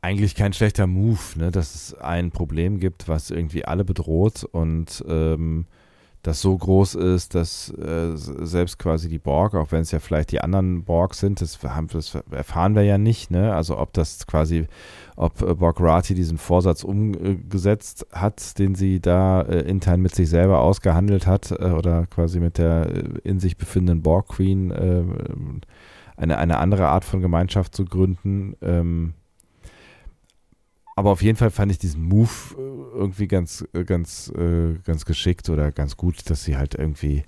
[0.00, 1.52] eigentlich kein schlechter Move, ne?
[1.52, 5.66] Dass es ein Problem gibt, was irgendwie alle bedroht und ähm,
[6.22, 10.30] das so groß ist, dass äh, selbst quasi die Borg, auch wenn es ja vielleicht
[10.30, 13.52] die anderen Borg sind, das, haben, das erfahren wir ja nicht, ne?
[13.52, 14.68] Also ob das quasi,
[15.16, 20.28] ob äh, Borg Rati diesen Vorsatz umgesetzt hat, den sie da äh, intern mit sich
[20.28, 25.02] selber ausgehandelt hat äh, oder quasi mit der äh, in sich befindenden Borg Queen äh,
[26.16, 28.54] eine, eine andere Art von Gemeinschaft zu gründen.
[28.62, 29.14] Ähm,
[30.94, 35.04] aber auf jeden Fall fand ich diesen Move äh, irgendwie ganz, äh, ganz, äh, ganz
[35.04, 37.24] geschickt oder ganz gut, dass sie halt irgendwie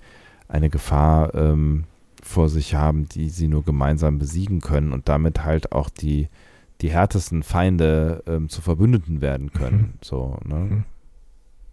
[0.47, 1.85] eine Gefahr ähm,
[2.21, 6.27] vor sich haben, die sie nur gemeinsam besiegen können und damit halt auch die,
[6.81, 9.77] die härtesten Feinde ähm, zu Verbündeten werden können.
[9.77, 9.93] Mhm.
[10.01, 10.55] So, ne?
[10.55, 10.83] Mhm.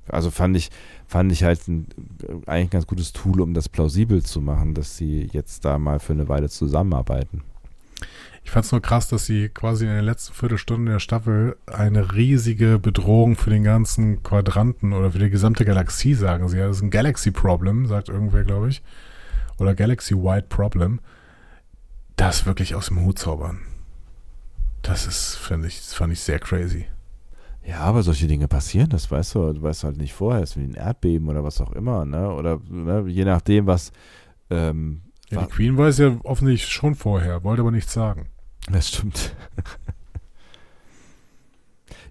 [0.09, 0.71] Also fand ich,
[1.07, 1.87] fand ich halt ein,
[2.47, 6.01] eigentlich ein ganz gutes Tool, um das plausibel zu machen, dass sie jetzt da mal
[6.01, 7.43] für eine Weile zusammenarbeiten.
[8.45, 12.15] Ich fand es nur krass, dass sie quasi in der letzten Viertelstunde der Staffel eine
[12.15, 16.59] riesige Bedrohung für den ganzen Quadranten oder für die gesamte Galaxie, sagen sie.
[16.59, 18.83] Ja, das ist ein Galaxy-Problem, sagt irgendwer, glaube ich.
[19.59, 21.01] Oder Galaxy-Wide Problem.
[22.17, 23.61] Das wirklich aus dem Hut zaubern.
[24.83, 26.87] Das ist, finde ich, das fand ich sehr crazy.
[27.65, 30.57] Ja, aber solche Dinge passieren, das weißt du, du weißt halt nicht vorher, es ist
[30.57, 32.33] wie ein Erdbeben oder was auch immer, ne?
[32.33, 33.93] Oder ne, je nachdem, was
[34.51, 38.27] ähm, Ja, die Queen weiß ja offensichtlich schon vorher, wollte aber nichts sagen.
[38.70, 39.35] Das stimmt.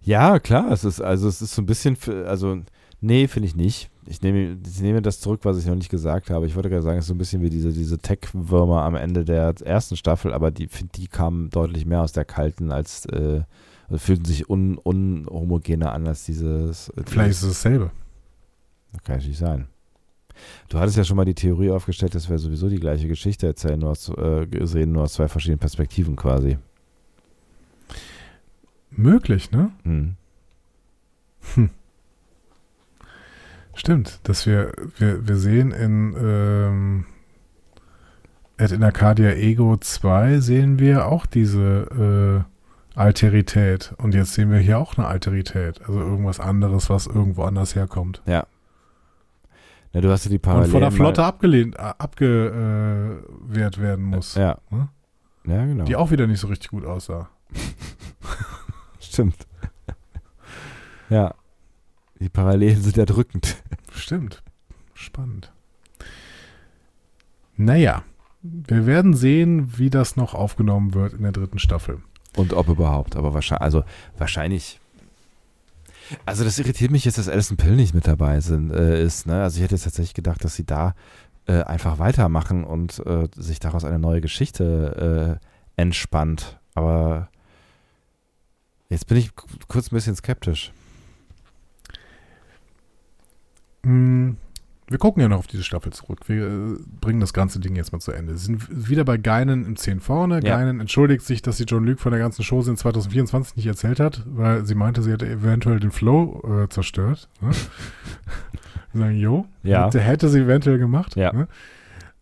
[0.01, 2.61] ja, klar, es ist, also es ist so ein bisschen, für, also,
[2.99, 3.89] nee, finde ich nicht.
[4.07, 6.47] Ich nehme, ich nehme das zurück, was ich noch nicht gesagt habe.
[6.47, 9.23] Ich wollte gerade sagen, es ist so ein bisschen wie diese, diese Tech-Würmer am Ende
[9.23, 13.43] der ersten Staffel, aber die, die kamen deutlich mehr aus der kalten als, äh,
[13.87, 16.89] also fühlten sich un, unhomogener an als dieses.
[16.89, 17.91] äh, Vielleicht ist es dasselbe.
[18.91, 19.67] Das kann natürlich sein.
[20.69, 23.79] Du hattest ja schon mal die Theorie aufgestellt, dass wir sowieso die gleiche Geschichte erzählen,
[23.79, 26.57] nur aus, äh, gesehen, nur aus zwei verschiedenen Perspektiven quasi.
[28.91, 29.71] Möglich, ne?
[29.83, 30.15] Hm.
[33.73, 37.05] Stimmt, dass wir, wir, wir sehen in ähm,
[38.69, 42.45] in Arcadia Ego 2 sehen wir auch diese
[42.95, 43.93] äh, Alterität.
[43.97, 45.81] Und jetzt sehen wir hier auch eine Alterität.
[45.81, 48.21] Also irgendwas anderes, was irgendwo anders herkommt.
[48.27, 48.45] Ja.
[49.93, 50.71] Na, du hast ja die Und Parallelen.
[50.71, 54.35] von der Flotte abgelehnt, äh, abgewehrt werden muss.
[54.35, 54.57] Ja.
[54.69, 54.87] Hm?
[55.45, 55.83] Ja, genau.
[55.85, 57.29] Die auch wieder nicht so richtig gut aussah.
[58.99, 59.47] Stimmt.
[61.09, 61.33] ja.
[62.19, 63.57] Die Parallelen sind erdrückend.
[63.91, 64.43] Stimmt.
[64.93, 65.51] Spannend.
[67.57, 68.03] Naja,
[68.43, 72.01] wir werden sehen, wie das noch aufgenommen wird in der dritten Staffel.
[72.37, 73.83] Und ob überhaupt, aber wahrscheinlich, also
[74.17, 74.79] wahrscheinlich.
[76.25, 79.27] Also das irritiert mich jetzt, dass Alison Pill nicht mit dabei sind, äh, ist.
[79.27, 79.41] Ne?
[79.41, 80.93] Also ich hätte jetzt tatsächlich gedacht, dass sie da
[81.47, 86.59] äh, einfach weitermachen und äh, sich daraus eine neue Geschichte äh, entspannt.
[86.75, 87.29] Aber
[88.89, 89.31] jetzt bin ich
[89.67, 90.71] kurz ein bisschen skeptisch.
[94.91, 96.19] Wir gucken ja noch auf diese Staffel zurück.
[96.27, 98.35] Wir äh, bringen das ganze Ding jetzt mal zu Ende.
[98.37, 100.35] Sie sind wieder bei Geinen im 10 vorne.
[100.43, 100.57] Ja.
[100.57, 103.99] Geinen entschuldigt sich, dass sie John Luke von der ganzen Show in 2024 nicht erzählt
[103.99, 107.29] hat, weil sie meinte, sie hätte eventuell den Flow äh, zerstört.
[107.41, 107.51] Ne?
[108.93, 109.85] Wir sagen, jo, Ja.
[109.85, 111.15] hätte, hätte sie eventuell gemacht.
[111.15, 111.31] Ja.
[111.33, 111.47] Ne?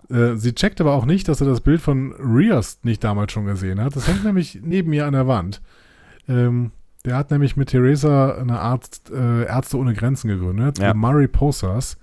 [0.09, 3.45] Äh, sie checkt aber auch nicht, dass er das Bild von Rios nicht damals schon
[3.45, 3.95] gesehen hat.
[3.95, 5.61] Das hängt nämlich neben ihr an der Wand.
[6.27, 6.71] Ähm,
[7.05, 10.93] der hat nämlich mit Theresa eine Arzt, äh, Ärzte ohne Grenzen gegründet, Ja.
[10.93, 11.97] Murray Posers,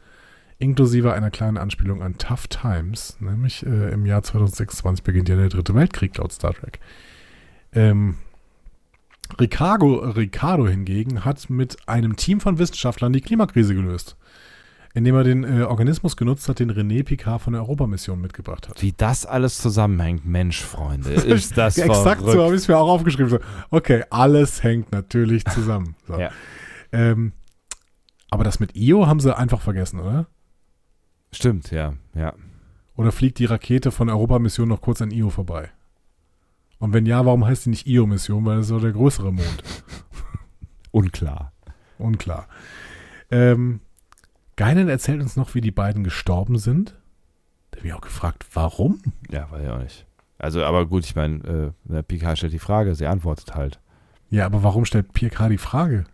[0.58, 5.48] inklusive einer kleinen Anspielung an Tough Times, nämlich äh, im Jahr 2026 beginnt ja der
[5.48, 6.80] dritte Weltkrieg laut Star Trek.
[7.72, 8.16] Ähm,
[9.40, 14.16] Ricardo, Ricardo hingegen hat mit einem Team von Wissenschaftlern die Klimakrise gelöst,
[14.94, 18.80] indem er den äh, Organismus genutzt hat, den René Picard von der Europamission mitgebracht hat.
[18.80, 22.44] Wie das alles zusammenhängt, Mensch, Freunde, ist das Exakt so verrückt.
[22.44, 23.28] habe ich es mir auch aufgeschrieben.
[23.28, 25.96] So, okay, alles hängt natürlich zusammen.
[26.06, 26.14] So.
[26.18, 26.30] Ja.
[26.92, 27.32] Ähm,
[28.30, 30.28] aber das mit Io haben sie einfach vergessen, oder?
[31.32, 32.34] Stimmt, ja, ja.
[32.96, 35.70] Oder fliegt die Rakete von Europamission noch kurz an Io vorbei?
[36.78, 38.44] Und wenn ja, warum heißt die nicht Io-Mission?
[38.44, 39.62] Weil das ist doch der größere Mond.
[40.90, 41.52] Unklar.
[41.98, 42.48] Unklar.
[43.30, 43.80] Ähm,
[44.56, 46.94] Geinen erzählt uns noch, wie die beiden gestorben sind.
[47.70, 49.00] Da habe ich auch gefragt, warum?
[49.30, 50.06] Ja, weiß ich auch nicht.
[50.38, 53.80] Also, aber gut, ich meine, äh, Picard stellt die Frage, sie antwortet halt.
[54.30, 56.04] Ja, aber warum stellt Pierre die Frage?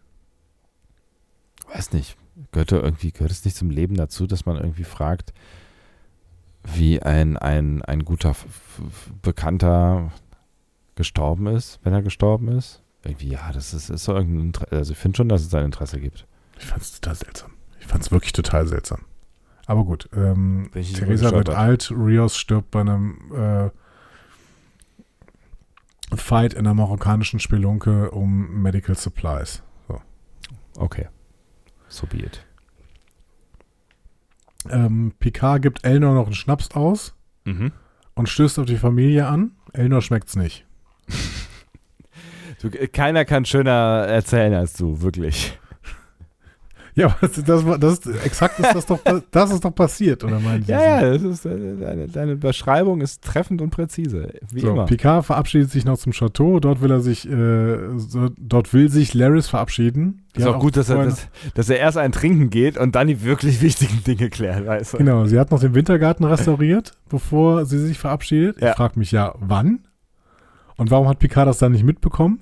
[1.72, 2.16] Weiß nicht.
[2.50, 5.32] Gehört irgendwie, gehört es nicht zum Leben dazu, dass man irgendwie fragt,
[6.64, 8.34] wie ein, ein, ein guter
[9.22, 10.12] Bekannter
[10.94, 12.82] gestorben ist, wenn er gestorben ist?
[13.04, 14.76] Irgendwie, ja, das ist, ist so irgendein Interesse.
[14.76, 16.26] Also ich finde schon, dass es ein Interesse gibt.
[16.58, 17.50] Ich fand es total seltsam.
[17.80, 19.00] Ich fand es wirklich total seltsam.
[19.66, 23.70] Aber gut, ähm, Theresa wird alt, Rios stirbt bei einem äh,
[26.16, 29.62] Fight in der marokkanischen Spelunke um Medical Supplies.
[30.76, 31.08] Okay.
[31.92, 32.42] So be it.
[34.70, 37.14] Ähm, Picard gibt Elnor noch einen Schnaps aus
[37.44, 37.72] Mhm.
[38.14, 39.52] und stößt auf die Familie an.
[39.74, 40.64] Elnor schmeckt's nicht.
[42.92, 45.58] Keiner kann schöner erzählen als du, wirklich.
[46.94, 48.98] Ja, das, das, das exakt ist das doch,
[49.30, 50.72] das ist doch passiert, oder meinen Sie?
[50.72, 54.84] Ja, ja, das ist, äh, deine, deine Beschreibung ist treffend und präzise, wie So, immer.
[54.84, 56.60] Picard verabschiedet sich noch zum Chateau.
[56.60, 57.78] Dort will er sich, äh,
[58.38, 60.26] dort will sich Laris verabschieden.
[60.36, 63.08] Die ist auch gut, dass er, dass, dass er erst ein Trinken geht und dann
[63.08, 64.98] die wirklich wichtigen Dinge klärt, weißt du?
[64.98, 68.60] Genau, sie hat noch den Wintergarten restauriert, bevor sie sich verabschiedet.
[68.60, 68.70] Ja.
[68.70, 69.80] Ich frage mich ja, wann?
[70.76, 72.40] Und warum hat Picard das dann nicht mitbekommen?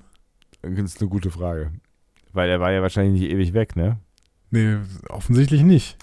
[0.62, 1.72] Das ist eine gute Frage.
[2.32, 3.98] Weil er war ja wahrscheinlich nicht ewig weg, ne?
[4.50, 4.76] Nee,
[5.08, 5.96] offensichtlich nicht.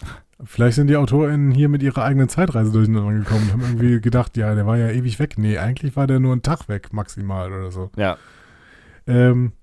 [0.44, 4.38] Vielleicht sind die AutorInnen hier mit ihrer eigenen Zeitreise durcheinander gekommen und haben irgendwie gedacht,
[4.38, 5.38] ja, der war ja ewig weg.
[5.38, 7.90] Nee, eigentlich war der nur einen Tag weg, maximal oder so.
[7.96, 8.18] Ja.
[9.08, 9.54] Ähm,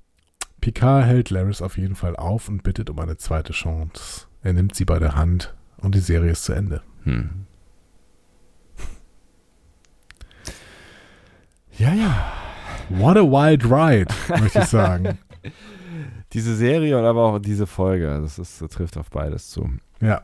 [0.60, 4.26] Picard hält Laris auf jeden Fall auf und bittet um eine zweite Chance.
[4.42, 6.82] Er nimmt sie bei der Hand und die Serie ist zu Ende.
[7.04, 7.46] Hm.
[11.78, 12.32] Ja, ja.
[12.88, 15.18] What a wild ride, möchte ich sagen.
[16.34, 19.70] Diese Serie und aber auch diese Folge, das, ist, das trifft auf beides zu.
[20.00, 20.22] Ja.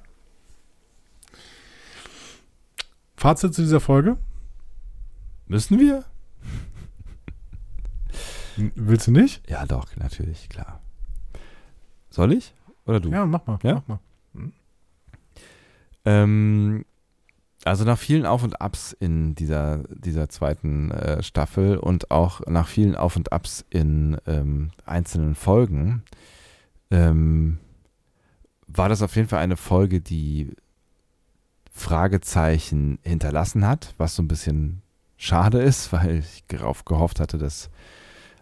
[3.17, 4.17] Fazit zu dieser Folge?
[5.47, 6.05] Müssen wir?
[8.57, 9.49] Willst du nicht?
[9.49, 10.81] Ja, doch, natürlich, klar.
[12.11, 12.55] Soll ich?
[12.87, 13.11] Oder du?
[13.11, 13.59] Ja, mach mal.
[13.63, 13.85] Ja?
[13.87, 13.99] Mach
[14.33, 14.53] mal.
[16.05, 16.85] Ähm,
[17.65, 22.67] also nach vielen Auf und Abs in dieser, dieser zweiten äh, Staffel und auch nach
[22.67, 26.03] vielen Auf und Abs in ähm, einzelnen Folgen
[26.91, 27.59] ähm,
[28.67, 30.55] war das auf jeden Fall eine Folge, die
[31.73, 34.83] Fragezeichen hinterlassen hat, was so ein bisschen
[35.17, 37.71] schade ist, weil ich darauf gehofft hatte, dass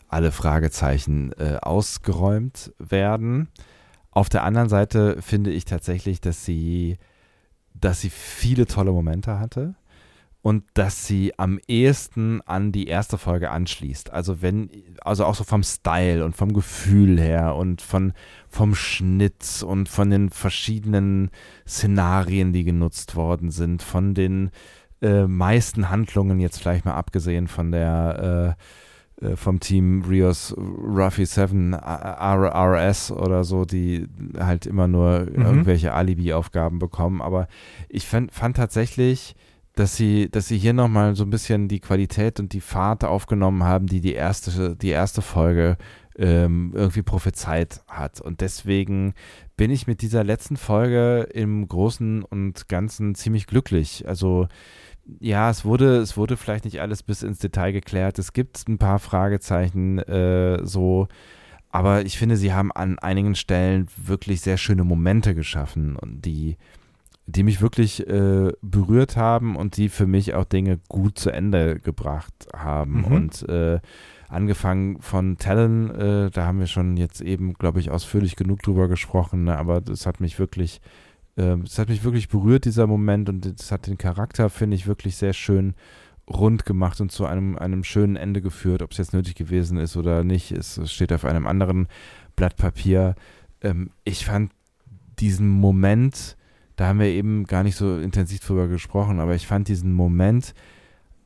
[0.09, 3.49] alle Fragezeichen äh, ausgeräumt werden.
[4.11, 6.97] Auf der anderen Seite finde ich tatsächlich, dass sie
[7.81, 9.75] dass sie viele tolle Momente hatte
[10.43, 14.13] und dass sie am ehesten an die erste Folge anschließt.
[14.13, 18.13] Also wenn, also auch so vom Style und vom Gefühl her und von,
[18.49, 21.31] vom Schnitt und von den verschiedenen
[21.67, 24.51] Szenarien, die genutzt worden sind, von den
[25.03, 28.63] äh, meisten Handlungen, jetzt vielleicht mal abgesehen von der äh,
[29.35, 34.07] vom Team Rios Ruffy 7 R- RS oder so, die
[34.39, 35.43] halt immer nur Mhm.
[35.43, 37.21] irgendwelche Alibi-Aufgaben bekommen.
[37.21, 37.49] Aber
[37.89, 39.35] ich fand, fand tatsächlich,
[39.75, 43.63] dass sie, dass sie hier nochmal so ein bisschen die Qualität und die Fahrt aufgenommen
[43.65, 45.77] haben, die die erste, die erste Folge
[46.17, 48.21] ähm, irgendwie prophezeit hat.
[48.21, 49.15] Und deswegen
[49.57, 54.05] bin ich mit dieser letzten Folge im Großen und Ganzen ziemlich glücklich.
[54.09, 54.49] Also
[55.21, 58.19] ja, es wurde, es wurde vielleicht nicht alles bis ins Detail geklärt.
[58.19, 61.09] Es gibt ein paar Fragezeichen äh, so,
[61.71, 66.57] aber ich finde, sie haben an einigen Stellen wirklich sehr schöne Momente geschaffen und die
[67.29, 71.79] die mich wirklich äh, berührt haben und die für mich auch Dinge gut zu Ende
[71.79, 73.01] gebracht haben.
[73.01, 73.05] Mhm.
[73.05, 73.81] Und äh,
[74.29, 78.89] angefangen von Talon, äh, da haben wir schon jetzt eben, glaube ich, ausführlich genug drüber
[78.89, 79.59] gesprochen, ne?
[79.59, 80.81] aber das hat mich wirklich,
[81.39, 85.17] es hat mich wirklich berührt, dieser Moment, und es hat den Charakter, finde ich, wirklich
[85.17, 85.75] sehr schön
[86.29, 88.83] rund gemacht und zu einem, einem schönen Ende geführt.
[88.83, 91.89] Ob es jetzt nötig gewesen ist oder nicht, es steht auf einem anderen
[92.37, 93.15] Blatt Papier.
[93.63, 94.53] Ähm, ich fand
[95.19, 96.37] diesen Moment,
[96.77, 100.55] da haben wir eben gar nicht so intensiv drüber gesprochen, aber ich fand diesen Moment,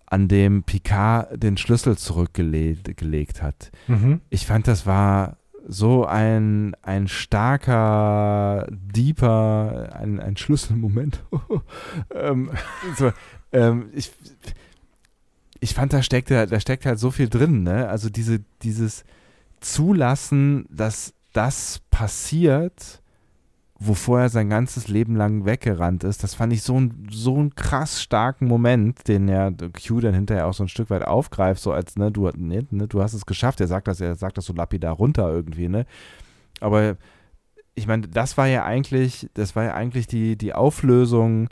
[0.07, 3.73] an dem Picard den Schlüssel zurückgelegt hat.
[3.89, 4.21] Mhm.
[4.29, 11.25] Ich fand, das war so ein, ein starker, deeper, ein, ein Schlüsselmoment.
[12.15, 12.51] ähm,
[12.97, 13.13] so,
[13.53, 14.13] ähm, ich,
[15.61, 17.89] ich fand, da steckt, da steckt halt so viel drin, ne?
[17.89, 19.05] Also diese, dieses
[19.61, 23.02] Zulassen, dass das passiert
[23.87, 26.23] wovor er sein ganzes Leben lang weggerannt ist.
[26.23, 30.47] Das fand ich so, ein, so einen krass starken Moment, den ja Q dann hinterher
[30.47, 33.27] auch so ein Stück weit aufgreift, so als, ne, du, ne, ne, du hast es
[33.27, 33.61] geschafft.
[33.61, 35.87] Er sagt das, er sagt das so lapidar runter irgendwie, ne?
[36.61, 36.97] Aber
[37.75, 41.49] ich meine, das war ja eigentlich, das war ja eigentlich die, die Auflösung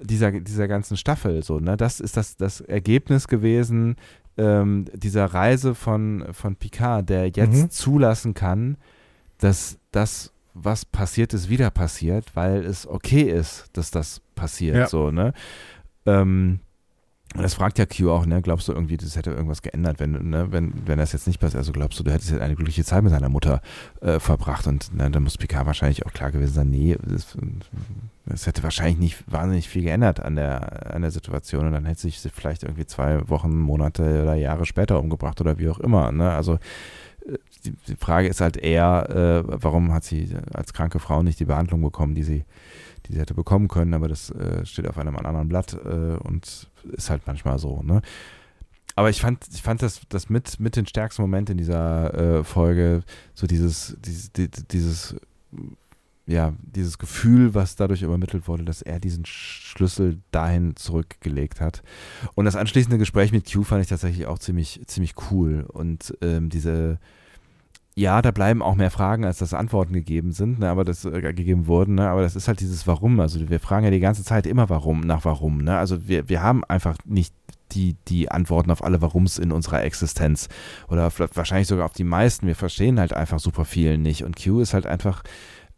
[0.00, 1.76] dieser, dieser ganzen Staffel, so, ne?
[1.76, 3.96] Das ist das, das Ergebnis gewesen
[4.36, 7.70] ähm, dieser Reise von, von Picard, der jetzt mhm.
[7.70, 8.76] zulassen kann,
[9.38, 14.86] dass das was passiert ist, wieder passiert, weil es okay ist, dass das passiert, ja.
[14.86, 15.32] so, ne?
[16.06, 16.60] Ähm,
[17.34, 18.42] das fragt ja Q auch, ne?
[18.42, 20.52] Glaubst du irgendwie, das hätte irgendwas geändert, wenn, ne?
[20.52, 21.58] wenn, wenn das jetzt nicht passiert?
[21.58, 23.62] Also glaubst du, du hättest jetzt eine glückliche Zeit mit deiner Mutter
[24.02, 26.96] äh, verbracht und ne, dann muss Picard wahrscheinlich auch klar gewesen sein, nee,
[28.26, 32.02] es hätte wahrscheinlich nicht wahnsinnig viel geändert an der, an der Situation und dann hätte
[32.02, 36.30] sich vielleicht irgendwie zwei Wochen, Monate oder Jahre später umgebracht oder wie auch immer, ne?
[36.32, 36.58] Also
[37.64, 41.44] die, die Frage ist halt eher, äh, warum hat sie als kranke Frau nicht die
[41.44, 42.44] Behandlung bekommen, die sie,
[43.06, 46.68] die sie hätte bekommen können, aber das äh, steht auf einem anderen Blatt äh, und
[46.92, 48.02] ist halt manchmal so, ne?
[48.94, 52.44] Aber ich fand, ich fand das, das mit, mit den stärksten Momenten in dieser äh,
[52.44, 53.02] Folge,
[53.32, 55.16] so dieses, dieses, dieses,
[56.32, 61.82] ja, dieses Gefühl, was dadurch übermittelt wurde, dass er diesen Schlüssel dahin zurückgelegt hat.
[62.34, 65.66] Und das anschließende Gespräch mit Q fand ich tatsächlich auch ziemlich, ziemlich cool.
[65.68, 66.98] Und ähm, diese,
[67.94, 71.20] ja, da bleiben auch mehr Fragen, als dass Antworten gegeben sind, ne, aber das äh,
[71.20, 73.20] gegeben wurden, ne, aber das ist halt dieses Warum.
[73.20, 75.58] Also wir fragen ja die ganze Zeit immer warum, nach warum.
[75.58, 75.76] Ne?
[75.76, 77.34] Also wir, wir haben einfach nicht
[77.72, 80.48] die, die Antworten auf alle Warums in unserer Existenz.
[80.88, 82.46] Oder wahrscheinlich sogar auf die meisten.
[82.46, 84.24] Wir verstehen halt einfach super viel nicht.
[84.24, 85.22] Und Q ist halt einfach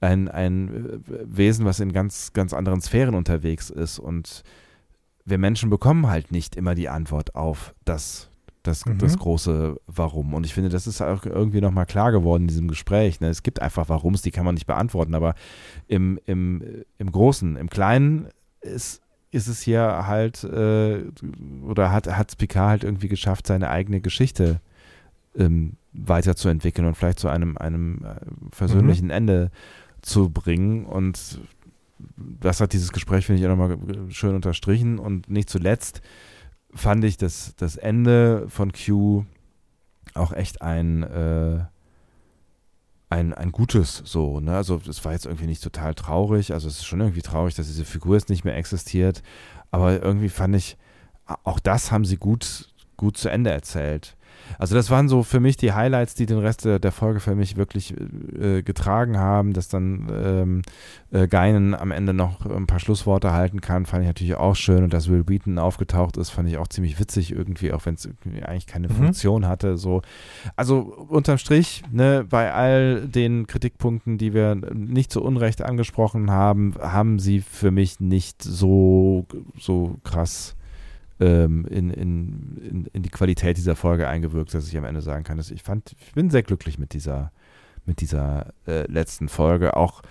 [0.05, 3.99] ein, ein äh, Wesen, was in ganz, ganz anderen Sphären unterwegs ist.
[3.99, 4.43] Und
[5.25, 8.31] wir Menschen bekommen halt nicht immer die Antwort auf das,
[8.63, 8.99] das, mhm.
[8.99, 10.35] das große Warum.
[10.35, 13.21] Und ich finde, das ist auch irgendwie nochmal klar geworden in diesem Gespräch.
[13.21, 13.29] Ne?
[13.29, 15.35] Es gibt einfach Warums, die kann man nicht beantworten, aber
[15.89, 18.29] im, im, im Großen, im Kleinen
[18.61, 21.05] ist, ist es hier halt, äh,
[21.67, 24.61] oder hat, hat Picard halt irgendwie geschafft, seine eigene Geschichte
[25.37, 28.15] ähm, weiterzuentwickeln und vielleicht zu einem, einem äh,
[28.53, 29.13] versöhnlichen mhm.
[29.15, 29.51] Ende
[30.05, 30.87] zu bringen.
[30.87, 31.41] Und
[32.17, 33.79] das hat dieses Gespräch, finde ich, auch nochmal
[34.11, 34.99] schön unterstrichen.
[34.99, 36.03] Und nicht zuletzt
[36.73, 39.25] fand ich das, das Ende von Q
[40.15, 41.65] auch echt ein, äh,
[43.09, 44.57] ein, ein gutes so, ne?
[44.57, 47.67] Also es war jetzt irgendwie nicht total traurig, also es ist schon irgendwie traurig, dass
[47.67, 49.23] diese Figur jetzt nicht mehr existiert,
[49.71, 50.77] aber irgendwie fand ich,
[51.43, 54.17] auch das haben sie gut, gut zu Ende erzählt.
[54.59, 57.35] Also das waren so für mich die Highlights, die den Rest der, der Folge für
[57.35, 57.95] mich wirklich
[58.39, 60.63] äh, getragen haben, dass dann ähm,
[61.11, 64.85] äh, Geinen am Ende noch ein paar Schlussworte halten kann, fand ich natürlich auch schön
[64.85, 68.09] und dass Will Beaton aufgetaucht ist, fand ich auch ziemlich witzig irgendwie, auch wenn es
[68.43, 68.95] eigentlich keine mhm.
[68.95, 69.77] Funktion hatte.
[69.77, 70.03] So,
[70.57, 76.75] also unterm Strich, ne, bei all den Kritikpunkten, die wir nicht zu Unrecht angesprochen haben,
[76.81, 79.27] haben sie für mich nicht so
[79.59, 80.57] so krass
[81.21, 85.25] ähm, in, in, in, in, die Qualität dieser Folge eingewirkt, dass ich am Ende sagen
[85.25, 87.31] kann, dass ich fand, ich bin sehr glücklich mit dieser,
[87.87, 90.03] mit dieser äh, letzten Folge, auch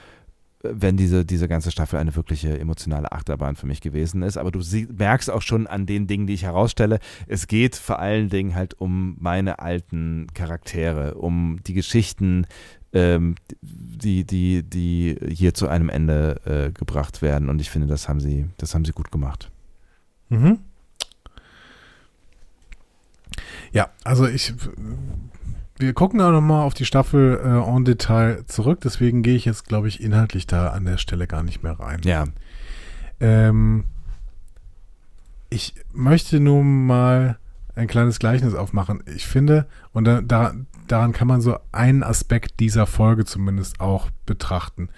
[0.64, 4.38] äh, wenn diese, diese ganze Staffel eine wirkliche emotionale Achterbahn für mich gewesen ist.
[4.38, 8.00] Aber du sie, merkst auch schon an den Dingen, die ich herausstelle, es geht vor
[8.00, 12.48] allen Dingen halt um meine alten Charaktere, um die Geschichten,
[12.94, 17.50] ähm, die, die, die hier zu einem Ende äh, gebracht werden.
[17.50, 19.52] Und ich finde, das haben sie, das haben sie gut gemacht.
[20.30, 20.60] Mhm.
[23.74, 24.54] Ja, also ich,
[25.80, 29.68] wir gucken auch nochmal auf die Staffel äh, en Detail zurück, deswegen gehe ich jetzt,
[29.68, 32.00] glaube ich, inhaltlich da an der Stelle gar nicht mehr rein.
[32.06, 32.26] Ja.
[33.20, 33.86] Ähm,
[35.50, 37.38] ich möchte nur mal
[37.76, 39.04] ein kleines Gleichnis aufmachen.
[39.08, 40.54] Ich finde, und da, da,
[40.88, 44.90] daran kann man so einen Aspekt dieser Folge zumindest auch betrachten.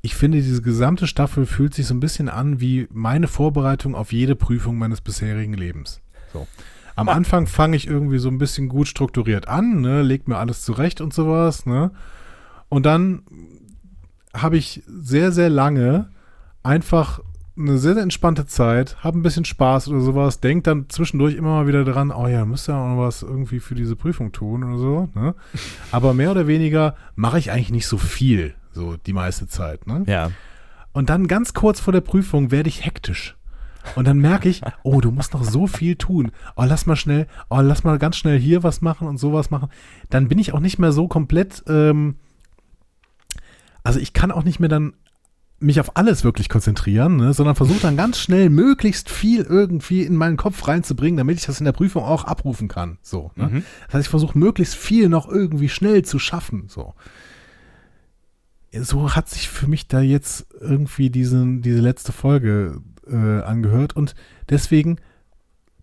[0.00, 4.12] Ich finde, diese gesamte Staffel fühlt sich so ein bisschen an wie meine Vorbereitung auf
[4.12, 6.00] jede Prüfung meines bisherigen Lebens.
[6.32, 6.48] So.
[6.94, 10.62] Am Anfang fange ich irgendwie so ein bisschen gut strukturiert an, ne, leg mir alles
[10.62, 11.90] zurecht und sowas, ne?
[12.68, 13.22] Und dann
[14.34, 16.08] habe ich sehr, sehr lange
[16.62, 17.20] einfach
[17.56, 21.50] eine sehr, sehr entspannte Zeit, habe ein bisschen Spaß oder sowas, denk dann zwischendurch immer
[21.50, 24.64] mal wieder dran, oh ja, müsste ja auch noch was irgendwie für diese Prüfung tun
[24.64, 25.34] oder so, ne?
[25.92, 30.04] Aber mehr oder weniger mache ich eigentlich nicht so viel, so die meiste Zeit, ne?
[30.06, 30.30] Ja.
[30.92, 33.36] Und dann ganz kurz vor der Prüfung werde ich hektisch.
[33.96, 36.32] Und dann merke ich, oh, du musst noch so viel tun.
[36.56, 39.68] Oh, lass mal schnell, oh, lass mal ganz schnell hier was machen und sowas machen.
[40.10, 42.16] Dann bin ich auch nicht mehr so komplett, ähm,
[43.84, 44.94] also ich kann auch nicht mehr dann
[45.62, 50.16] mich auf alles wirklich konzentrieren, ne, sondern versuche dann ganz schnell möglichst viel irgendwie in
[50.16, 52.98] meinen Kopf reinzubringen, damit ich das in der Prüfung auch abrufen kann.
[53.00, 53.30] So.
[53.36, 53.46] Ne?
[53.46, 53.64] Mhm.
[53.86, 56.64] Das heißt, ich versuche möglichst viel noch irgendwie schnell zu schaffen.
[56.68, 56.94] So.
[58.72, 62.80] So hat sich für mich da jetzt irgendwie diesen, diese letzte Folge
[63.10, 64.14] äh, angehört und
[64.50, 64.98] deswegen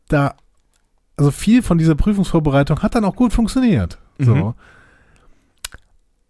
[0.07, 0.35] da,
[1.17, 3.99] also viel von dieser Prüfungsvorbereitung hat dann auch gut funktioniert.
[4.17, 4.35] So.
[4.35, 4.53] Mhm.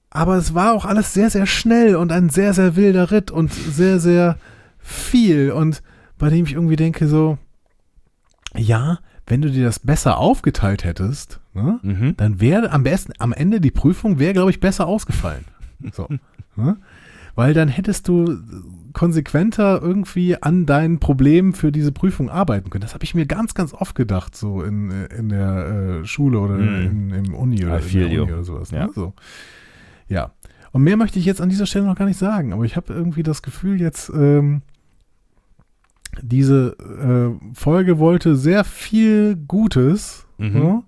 [0.09, 3.53] Aber es war auch alles sehr, sehr schnell und ein sehr, sehr wilder Ritt und
[3.53, 4.37] sehr, sehr
[4.79, 5.83] viel und
[6.17, 7.37] bei dem ich irgendwie denke so,
[8.55, 12.17] ja, wenn du dir das besser aufgeteilt hättest, ne, Mhm.
[12.17, 15.45] dann wäre am besten, am Ende die Prüfung wäre, glaube ich, besser ausgefallen.
[15.93, 16.09] So.
[16.55, 16.77] ne?
[17.35, 18.39] Weil dann hättest du
[18.93, 22.81] konsequenter irgendwie an deinen Problemen für diese Prüfung arbeiten können.
[22.81, 26.55] Das habe ich mir ganz, ganz oft gedacht, so in, in der äh, Schule oder
[26.55, 27.11] Mhm.
[27.11, 28.21] in, im Uni oder I in der.
[28.23, 28.71] Uni oder sowas.
[28.71, 28.87] Ja.
[28.87, 28.91] Ne?
[28.93, 29.13] So.
[30.07, 30.31] ja.
[30.71, 32.93] Und mehr möchte ich jetzt an dieser Stelle noch gar nicht sagen, aber ich habe
[32.93, 34.61] irgendwie das Gefühl, jetzt ähm,
[36.21, 40.25] diese äh, Folge wollte sehr viel Gutes.
[40.37, 40.51] Mhm.
[40.53, 40.83] So.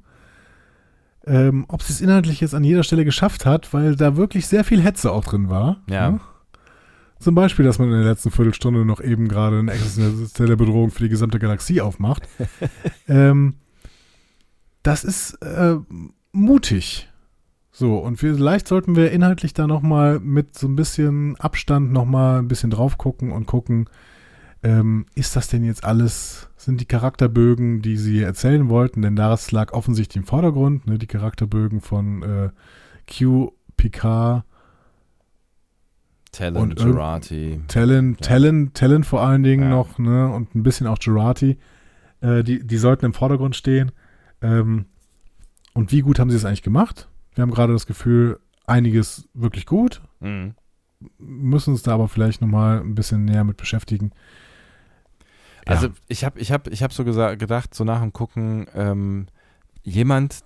[1.28, 4.64] Ähm, ob sie es inhaltlich jetzt an jeder Stelle geschafft hat, weil da wirklich sehr
[4.64, 5.78] viel Hetze auch drin war.
[5.90, 6.12] Ja.
[6.12, 6.20] ne?
[7.22, 11.04] Zum Beispiel, dass man in der letzten Viertelstunde noch eben gerade eine existenzielle Bedrohung für
[11.04, 12.28] die gesamte Galaxie aufmacht.
[13.08, 13.56] ähm,
[14.82, 15.76] das ist äh,
[16.32, 17.08] mutig.
[17.72, 22.48] So, und vielleicht sollten wir inhaltlich da nochmal mit so ein bisschen Abstand nochmal ein
[22.48, 23.88] bisschen drauf gucken und gucken,
[24.64, 29.52] ähm, ist das denn jetzt alles, sind die Charakterbögen, die sie erzählen wollten, denn das
[29.52, 32.50] lag offensichtlich im Vordergrund, ne, die Charakterbögen von äh,
[33.08, 34.44] Q, Picard,
[36.32, 37.62] Talent, Gerati.
[37.68, 38.28] Talent, Ja.
[38.28, 39.70] Talent, Talent vor allen Dingen Ja.
[39.70, 41.58] noch, ne, und ein bisschen auch Gerati,
[42.22, 43.92] äh, die, die sollten im Vordergrund stehen.
[44.42, 44.86] Ähm,
[45.74, 47.10] und wie gut haben sie es eigentlich gemacht?
[47.36, 50.56] Wir haben gerade das Gefühl, einiges wirklich gut, Mhm.
[51.18, 54.12] müssen uns da aber vielleicht nochmal ein bisschen näher mit beschäftigen.
[55.68, 55.74] Ja.
[55.74, 59.28] Also ich habe ich hab, ich hab so gedacht, so nach dem Gucken, ähm,
[59.84, 60.44] jemand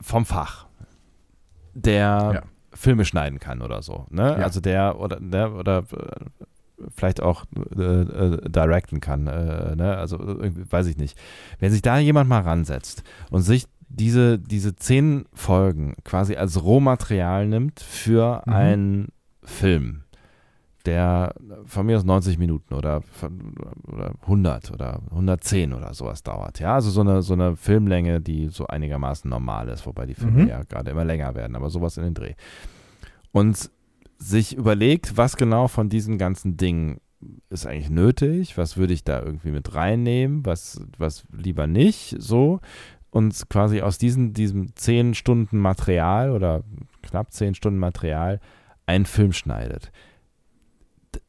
[0.00, 0.66] vom Fach,
[1.74, 2.44] der.
[2.76, 4.36] Filme schneiden kann oder so, ne?
[4.38, 4.44] Ja.
[4.44, 6.24] Also der oder der oder äh,
[6.94, 7.44] vielleicht auch
[7.76, 9.96] äh, äh, directen kann, äh, ne?
[9.96, 11.18] Also irgendwie, weiß ich nicht.
[11.58, 17.46] Wenn sich da jemand mal ransetzt und sich diese, diese zehn Folgen quasi als Rohmaterial
[17.46, 18.52] nimmt für Mhm.
[18.52, 19.08] einen
[19.42, 20.02] Film,
[20.86, 21.34] der
[21.64, 23.02] von mir aus 90 Minuten oder,
[23.86, 26.60] oder 100 oder 110 oder sowas dauert.
[26.60, 30.42] Ja, also so eine, so eine Filmlänge, die so einigermaßen normal ist, wobei die Filme
[30.42, 30.48] Mhm.
[30.48, 32.34] ja gerade immer länger werden, aber sowas in den Dreh.
[33.32, 33.70] Und
[34.18, 37.00] sich überlegt, was genau von diesem ganzen Ding
[37.50, 42.60] ist eigentlich nötig, was würde ich da irgendwie mit reinnehmen, was, was lieber nicht, so.
[43.10, 46.62] Und quasi aus diesen, diesem 10 Stunden Material oder
[47.02, 48.40] knapp 10 Stunden Material
[48.84, 49.90] einen Film schneidet.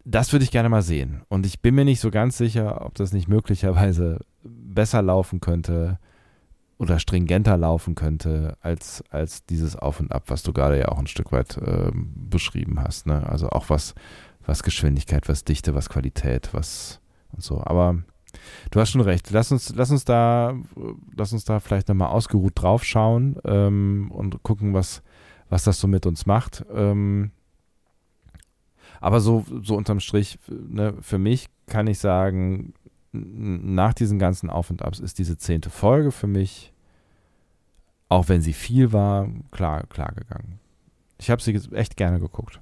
[0.06, 1.22] Das würde ich gerne mal sehen.
[1.30, 6.00] Und ich bin mir nicht so ganz sicher, ob das nicht möglicherweise besser laufen könnte
[6.78, 11.00] oder stringenter laufen könnte als, als dieses Auf und Ab, was du gerade ja auch
[11.00, 13.08] ein Stück weit ähm, beschrieben hast.
[13.08, 13.28] Ne?
[13.28, 13.96] Also auch was,
[14.46, 17.02] was Geschwindigkeit, was Dichte, was Qualität, was
[17.32, 17.62] und so.
[17.64, 18.04] Aber
[18.72, 19.32] du hast schon recht.
[19.32, 20.56] Lass uns, lass uns da,
[21.16, 25.02] lass uns da vielleicht nochmal ausgeruht drauf schauen ähm, und gucken, was,
[25.50, 26.66] was das so mit uns macht.
[26.74, 27.32] Ähm,
[29.00, 32.74] aber so, so unterm Strich, ne, für mich kann ich sagen,
[33.11, 36.74] nach diesen ganzen Auf und Abs ist diese zehnte Folge für mich,
[38.09, 40.59] auch wenn sie viel war, klar, klar gegangen.
[41.17, 42.59] Ich habe sie echt gerne geguckt.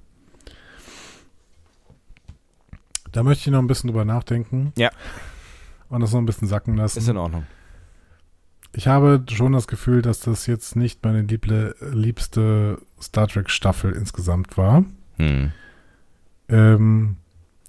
[3.12, 4.72] Da möchte ich noch ein bisschen drüber nachdenken.
[4.76, 4.90] Ja.
[5.88, 6.98] und das noch ein bisschen sacken lassen.
[6.98, 7.46] Ist in Ordnung.
[8.72, 13.92] Ich habe schon das Gefühl, dass das jetzt nicht meine lieble, liebste Star Trek Staffel
[13.92, 14.84] insgesamt war.
[15.16, 15.52] Hm.
[16.48, 17.16] Ähm,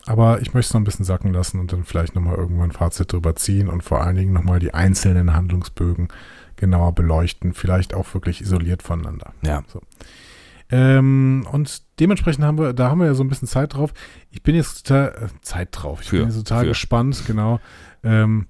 [0.06, 2.74] aber ich möchte es noch ein bisschen sacken lassen und dann vielleicht nochmal irgendwann ein
[2.74, 6.08] Fazit drüber ziehen und vor allen Dingen nochmal die einzelnen Handlungsbögen
[6.56, 7.54] genauer beleuchten.
[7.54, 9.34] Vielleicht auch wirklich isoliert voneinander.
[9.42, 9.64] Ja.
[9.68, 9.82] So.
[10.70, 13.94] Ähm, und dementsprechend haben wir, da haben wir ja so ein bisschen Zeit drauf.
[14.32, 16.02] Ich bin jetzt total, äh, Zeit drauf.
[16.02, 16.70] Ich Für- bin jetzt total für.
[16.70, 17.60] gespannt, genau.
[18.04, 18.48] Ähm,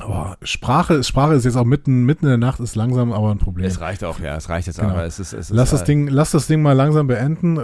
[0.00, 3.38] aber Sprache, Sprache ist jetzt auch mitten, mitten in der Nacht, ist langsam aber ein
[3.38, 3.66] Problem.
[3.66, 4.92] Es reicht auch, ja, es reicht jetzt Genau.
[4.92, 7.56] aber es ist, es ist Lass das äh, Ding, lass das Ding mal langsam beenden.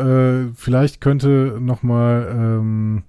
[0.50, 3.02] Äh, vielleicht könnte noch mal ähm,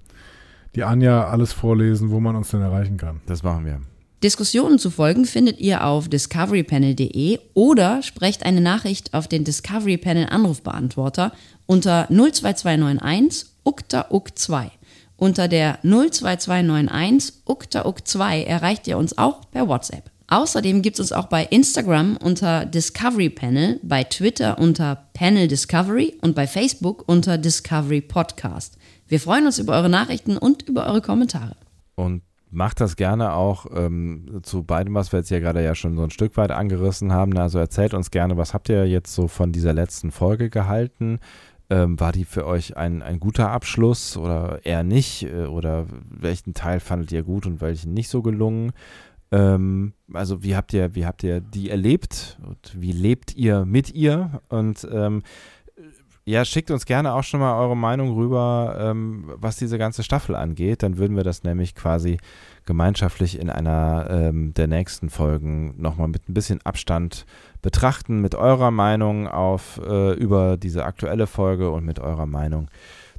[0.76, 3.22] die Anja alles vorlesen, wo man uns denn erreichen kann.
[3.26, 3.82] Das machen wir.
[4.24, 10.28] Diskussionen zu folgen findet ihr auf discoverypanel.de oder sprecht eine Nachricht auf den Discovery Panel
[10.30, 11.32] Anrufbeantworter
[11.66, 14.72] unter 02291 ukta uk 2.
[15.20, 20.10] Unter der 02291 ukta uk 2 erreicht ihr uns auch per WhatsApp.
[20.30, 26.16] Außerdem gibt es uns auch bei Instagram unter Discovery Panel, bei Twitter unter Panel Discovery
[26.22, 28.78] und bei Facebook unter Discovery Podcast.
[29.10, 31.58] Wir freuen uns über eure Nachrichten und über eure Kommentare.
[31.96, 35.98] Und macht das gerne auch ähm, zu beidem, was wir jetzt hier gerade ja schon
[35.98, 37.38] so ein Stück weit angerissen haben.
[37.38, 41.20] Also erzählt uns gerne, was habt ihr jetzt so von dieser letzten Folge gehalten?
[41.72, 45.24] Ähm, war die für euch ein, ein guter Abschluss oder eher nicht?
[45.24, 48.72] Äh, Oder welchen Teil fandet ihr gut und welchen nicht so gelungen?
[49.32, 53.94] Ähm, also wie habt ihr, wie habt ihr die erlebt und wie lebt ihr mit
[53.94, 54.42] ihr?
[54.50, 55.22] Und ähm,
[56.26, 60.36] ja, schickt uns gerne auch schon mal eure Meinung rüber, ähm, was diese ganze Staffel
[60.36, 60.84] angeht.
[60.84, 62.18] Dann würden wir das nämlich quasi
[62.66, 67.26] gemeinschaftlich in einer ähm, der nächsten Folgen nochmal mit ein bisschen Abstand
[67.62, 72.70] betrachten, mit eurer Meinung auf äh, über diese aktuelle Folge und mit eurer Meinung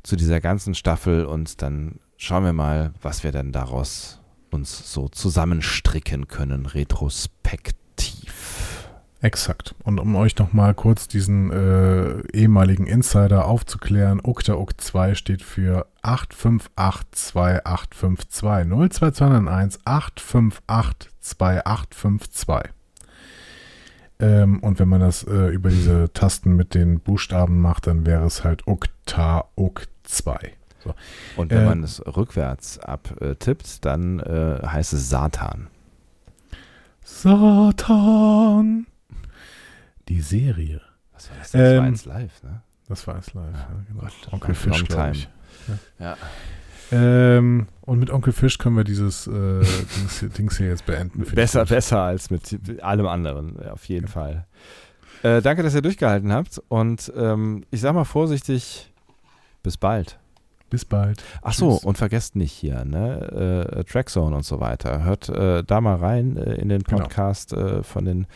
[0.03, 4.21] zu dieser ganzen Staffel und dann schauen wir mal, was wir dann daraus
[4.51, 7.81] uns so zusammenstricken können, retrospektiv.
[9.23, 9.75] Exakt.
[9.85, 15.43] Und um euch noch mal kurz diesen äh, ehemaligen Insider aufzuklären, Ukta Uk 2 steht
[15.43, 22.71] für 8582852 02291 8582852.
[24.21, 28.25] Ähm, und wenn man das äh, über diese Tasten mit den Buchstaben macht, dann wäre
[28.27, 30.53] es halt Ukta Uk 2.
[30.85, 30.95] So.
[31.37, 35.69] Und wenn Äh, man es rückwärts abtippt, dann äh, heißt es Satan.
[37.03, 38.87] Satan.
[40.09, 40.81] Die Serie.
[41.13, 41.51] Was war das?
[41.53, 42.63] Das war Ähm, eins live, ne?
[42.89, 43.55] Das war es live.
[43.55, 44.01] Ja, genau.
[44.01, 45.29] Gott, Onkel Fisch, glaube ich.
[45.99, 46.17] Ja.
[46.93, 51.25] Ähm, und mit Onkel Fisch können wir dieses äh, Dings, hier- Dings hier jetzt beenden.
[51.35, 54.47] Besser, besser als mit allem anderen, ja, auf jeden Fall.
[55.23, 58.91] Äh, danke, dass ihr durchgehalten habt und ähm, ich sag mal vorsichtig,
[59.63, 60.19] bis bald.
[60.71, 61.23] Bis bald.
[61.43, 61.85] Ach so, Tschüss.
[61.85, 65.03] und vergesst nicht hier, ne, äh, Trackzone und so weiter.
[65.05, 67.03] Hört äh, da mal rein äh, in den Genau.
[67.03, 68.27] Podcast äh, von den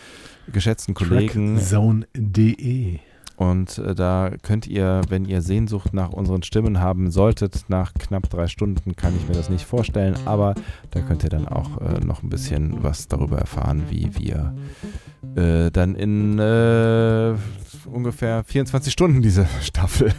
[0.53, 1.55] geschätzten Kollegen.
[1.57, 2.99] Trackzone.de.
[3.37, 8.31] Und äh, da könnt ihr, wenn ihr Sehnsucht nach unseren Stimmen haben solltet, nach knapp
[8.31, 10.55] drei Stunden kann ich mir das nicht vorstellen, aber
[10.93, 14.55] da könnt ihr dann auch äh, noch ein bisschen was darüber erfahren, wie wir
[15.35, 17.35] äh, dann in äh,
[17.87, 20.13] ungefähr 24 Stunden diese Staffel,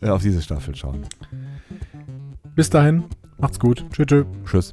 [0.00, 1.06] äh, auf diese Staffel schauen.
[2.54, 3.04] Bis dahin.
[3.38, 3.84] Macht's gut.
[3.92, 4.06] Tschüss.
[4.06, 4.26] tschüss.
[4.44, 4.72] Tschüss.